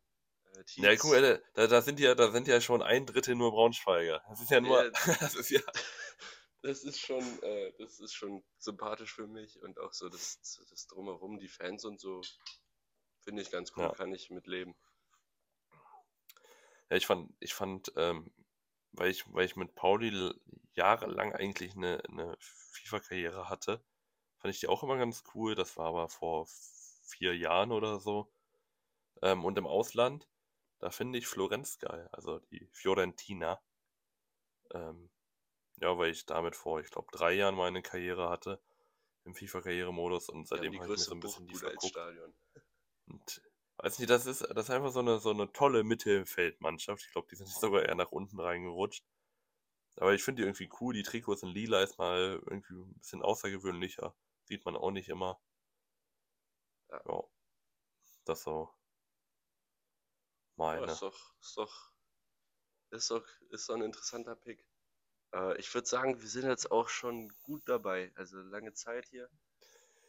Äh, 0.54 0.58
Ja, 0.76 0.90
Tietz. 0.90 1.02
guck 1.02 1.12
mal, 1.12 1.44
da, 1.54 1.68
da 1.68 1.82
sind 1.82 2.00
ja, 2.00 2.16
da 2.16 2.32
sind 2.32 2.48
ja 2.48 2.62
schon 2.62 2.82
ein 2.82 3.06
Drittel 3.06 3.36
nur 3.36 3.52
Braunschweiger. 3.52 4.24
Das 4.30 4.42
ist 4.42 4.52
ja 4.52 4.62
nur, 4.62 4.84
Ja. 4.86 4.92
das 5.20 5.36
ist 5.36 5.50
ja, 5.50 5.62
Das 6.62 6.84
ist 6.84 7.00
schon, 7.00 7.24
äh, 7.42 7.72
das 7.78 8.02
ist 8.02 8.14
schon 8.14 8.44
sympathisch 8.58 9.14
für 9.14 9.28
mich 9.28 9.62
und 9.62 9.80
auch 9.80 9.94
so 9.94 10.10
das, 10.10 10.42
das 10.70 10.88
Drumherum, 10.88 11.40
die 11.40 11.48
Fans 11.48 11.86
und 11.86 12.02
so, 12.02 12.20
finde 13.22 13.42
ich 13.42 13.50
ganz 13.50 13.72
cool, 13.78 13.84
Ja. 13.84 13.94
kann 13.94 14.14
ich 14.14 14.30
mitleben. 14.30 14.76
ja, 16.90 16.98
ich 16.98 17.06
fand, 17.06 17.34
ich 17.40 17.54
fand, 17.54 17.94
ähm, 17.96 18.34
weil 18.92 19.10
ich, 19.10 19.24
weil 19.34 19.46
ich 19.46 19.56
mit 19.56 19.74
Pauli 19.76 20.34
jahrelang 20.74 21.34
eigentlich 21.34 21.76
eine, 21.78 22.04
eine 22.10 22.36
FIFA-Karriere 22.74 23.48
hatte, 23.48 23.82
fand 24.40 24.54
ich 24.54 24.60
die 24.60 24.68
auch 24.68 24.84
immer 24.84 24.98
ganz 24.98 25.24
cool. 25.34 25.56
Das 25.56 25.78
war 25.78 25.88
aber 25.88 26.10
vor 26.10 26.48
vier 27.04 27.38
Jahren 27.38 27.72
oder 27.72 28.00
so. 28.00 28.34
Ähm, 29.22 29.46
und 29.46 29.58
im 29.58 29.68
Ausland, 29.68 30.28
da 30.80 30.90
finde 30.90 31.20
ich 31.20 31.28
Florenz 31.28 31.80
geil, 31.80 32.10
also 32.12 32.40
die 32.52 32.68
Fiorentina. 32.72 33.62
Ähm, 34.72 35.10
ja, 35.78 35.98
weil 35.98 36.12
ich 36.12 36.26
damit 36.26 36.56
vor, 36.56 36.80
ich 36.80 36.92
glaube, 36.92 37.08
drei 37.12 37.34
Jahren 37.34 37.56
meine 37.56 37.82
Karriere 37.82 38.30
hatte 38.30 38.62
im 39.24 39.34
FIFA-Karrieremodus 39.34 40.30
und 40.30 40.48
seitdem 40.48 40.74
habe 40.74 40.86
ich 40.86 40.90
mir 40.90 40.98
so 40.98 41.14
ein 41.14 41.20
bisschen 41.20 41.48
die 41.48 41.56
verguckt. 41.56 41.98
Und 43.08 43.42
Weiß 43.82 43.98
nicht, 44.00 44.10
das 44.10 44.26
ist, 44.26 44.42
das 44.42 44.66
ist 44.66 44.70
einfach 44.72 44.92
so 44.92 45.00
eine, 45.00 45.20
so 45.20 45.30
eine 45.30 45.50
tolle 45.54 45.86
Mittelfeldmannschaft. 45.86 47.06
Ich 47.06 47.12
glaube, 47.14 47.30
die 47.30 47.38
sind 47.38 47.48
sogar 47.74 47.84
eher 47.84 47.96
nach 47.96 48.12
unten 48.12 48.40
reingerutscht. 48.40 49.06
Aber 49.96 50.14
ich 50.14 50.22
finde 50.22 50.42
die 50.42 50.48
irgendwie 50.48 50.70
cool. 50.82 50.94
Die 50.94 51.04
Trikots 51.04 51.44
in 51.44 51.50
lila 51.50 51.82
ist 51.82 51.98
mal 51.98 52.42
irgendwie 52.46 52.74
ein 52.74 53.00
bisschen 53.00 53.22
außergewöhnlicher. 53.22 54.14
Sieht 54.44 54.66
man 54.66 54.76
auch 54.76 54.92
nicht 54.92 55.08
immer. 55.08 55.40
Ja. 56.90 57.02
Ja. 57.08 57.24
Das 58.26 58.44
so. 58.44 58.70
Meine. 60.60 60.92
ist 60.92 61.02
doch, 61.02 61.34
ist 61.40 61.58
doch, 61.58 61.92
ist 62.92 63.10
doch, 63.12 63.26
ist 63.50 63.70
doch 63.70 63.76
ein 63.76 63.82
interessanter 63.82 64.36
Pick. 64.36 64.66
Äh, 65.34 65.58
ich 65.58 65.74
würde 65.74 65.88
sagen, 65.88 66.22
wir 66.22 66.28
sind 66.28 66.48
jetzt 66.48 66.72
auch 66.72 66.90
schon 66.90 67.30
gut 67.44 67.62
dabei. 67.68 68.12
Also 68.16 68.38
lange 68.38 68.74
Zeit 68.74 69.08
hier. 69.08 69.30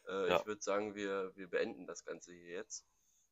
Äh, 0.09 0.29
Ja. 0.29 0.41
ich 0.41 0.47
würde 0.47 0.61
sagen, 0.63 0.95
wir, 0.95 1.35
wir 1.37 1.49
beenden 1.49 1.87
das 1.87 2.05
Ganze 2.05 2.33
hier 2.33 2.53
jetzt. 2.55 2.85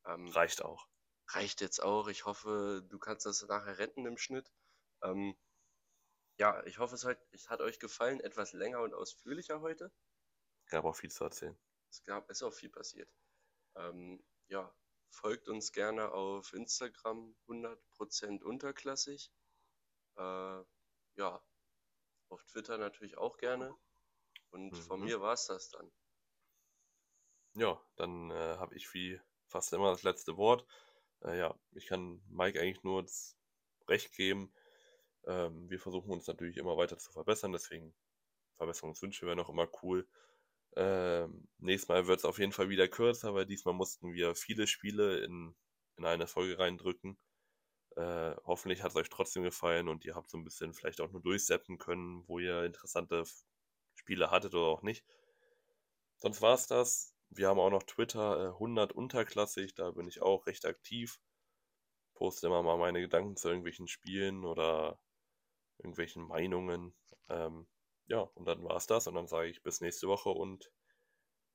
Ähm, 0.07 0.29
Reicht 0.29 0.63
auch. 0.63 0.87
reicht 1.31 1.61
jetzt 1.61 1.83
auch. 1.83 2.09
Ich 2.09 2.25
hoffe, 2.25 2.83
du 2.89 2.99
kannst 2.99 3.27
das 3.27 3.43
nachher 3.43 3.79
retten 3.79 4.07
im 4.07 4.17
Schnitt. 4.17 4.51
Ähm, 5.03 5.37
ja, 6.39 6.65
ich 6.67 6.79
hoffe, 6.79 6.95
es 6.95 7.05
hat, 7.05 7.19
es 7.33 7.49
hat 7.51 7.61
euch 7.61 7.79
gefallen. 7.81 8.21
Etwas 8.21 8.53
länger 8.53 8.81
und 8.83 8.95
ausführlicher 8.95 9.61
heute. 9.61 9.91
Gab 10.71 10.85
auch 10.85 10.95
viel 10.95 11.11
zu 11.11 11.25
erzählen. 11.25 11.59
Es 11.91 12.03
gab, 12.05 12.31
ist 12.31 12.43
auch 12.43 12.53
viel 12.53 12.69
passiert. 12.71 13.11
Ähm, 13.75 14.23
ja, 14.49 14.73
folgt 15.11 15.49
uns 15.49 15.73
gerne 15.73 16.13
auf 16.13 16.53
Instagram 16.53 17.37
100% 17.49 18.43
unterklassig. 18.43 19.33
Äh, 20.17 20.63
ja, 21.17 21.43
auf 22.31 22.45
Twitter 22.45 22.79
natürlich 22.79 23.19
auch 23.19 23.39
gerne. 23.39 23.77
Und 24.51 24.79
von 24.79 25.01
Mhm. 25.01 25.05
mir 25.05 25.21
war 25.21 25.35
es 25.35 25.47
das 25.47 25.71
dann. 25.71 25.93
Ja, 27.55 27.81
dann 27.97 28.31
äh, 28.31 28.57
habe 28.57 28.75
ich 28.75 28.93
wie 28.95 29.21
fast 29.47 29.73
immer 29.73 29.91
das 29.91 30.03
letzte 30.03 30.37
Wort. 30.37 30.67
Äh, 31.23 31.39
ja, 31.39 31.59
ich 31.73 31.87
kann 31.87 32.23
Mike 32.29 32.61
eigentlich 32.61 32.85
nur 32.85 33.03
das 33.03 33.37
Recht 33.89 34.13
geben. 34.13 34.53
Ähm, 35.27 35.69
wir 35.71 35.81
versuchen 35.81 36.11
uns 36.13 36.27
natürlich 36.27 36.57
immer 36.57 36.77
weiter 36.77 36.99
zu 36.99 37.13
verbessern, 37.13 37.53
deswegen 37.53 37.95
Verbesserungswünsche 38.57 39.27
wären 39.27 39.41
auch 39.41 39.51
immer 39.51 39.69
cool. 39.83 40.09
Ähm, 40.77 41.49
nächstes 41.59 41.89
Mal 41.89 42.07
wird 42.07 42.21
es 42.21 42.25
auf 42.25 42.39
jeden 42.39 42.53
Fall 42.53 42.69
wieder 42.69 42.89
kürzer, 42.89 43.35
weil 43.35 43.47
diesmal 43.47 43.75
mussten 43.75 44.13
wir 44.13 44.35
viele 44.35 44.67
Spiele 44.67 45.19
in, 45.25 45.55
in 45.97 46.05
eine 46.05 46.27
Folge 46.27 46.59
reindrücken. 46.59 47.19
Äh, 47.97 48.37
hoffentlich 48.45 48.83
hat 48.83 48.91
es 48.93 48.97
euch 48.97 49.09
trotzdem 49.09 49.43
gefallen 49.43 49.89
und 49.89 50.05
ihr 50.05 50.15
habt 50.15 50.31
so 50.31 50.39
ein 50.39 50.45
bisschen 50.45 50.73
vielleicht 50.73 51.01
auch 51.01 51.11
nur 51.11 51.23
durchsetzen 51.23 51.79
können, 51.79 52.23
wo 52.29 52.39
ihr 52.39 52.65
interessante 52.65 53.25
Spiele 53.95 54.31
hattet 54.31 54.55
oder 54.55 54.67
auch 54.67 54.83
nicht. 54.83 55.05
Sonst 56.17 56.43
war 56.43 56.55
es 56.55 56.67
das. 56.67 57.15
Wir 57.31 57.49
haben 57.49 57.61
auch 57.61 57.71
noch 57.71 57.83
Twitter 57.83 58.47
äh, 58.47 58.49
100 58.49 58.93
unterklassig, 58.93 59.75
da 59.75 59.91
bin 59.91 60.09
ich 60.09 60.23
auch 60.23 60.47
recht 60.47 60.65
aktiv. 60.65 61.21
Poste 62.15 62.47
immer 62.49 62.63
mal 62.63 62.79
meine 62.79 63.01
Gedanken 63.01 63.37
zu 63.37 63.49
irgendwelchen 63.49 63.89
Spielen 63.89 64.45
oder 64.45 64.99
irgendwelchen 65.79 66.27
Meinungen. 66.27 66.95
Ähm, 67.29 67.67
ja, 68.09 68.21
und 68.21 68.47
dann 68.47 68.63
war 68.65 68.77
es 68.77 68.87
das 68.87 69.07
und 69.07 69.15
dann 69.15 69.27
sage 69.29 69.49
ich 69.49 69.63
bis 69.63 69.81
nächste 69.81 70.09
Woche 70.09 70.31
und 70.31 70.71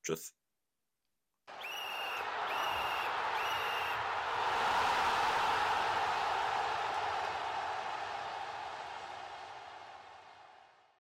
tschüss. 0.03 0.33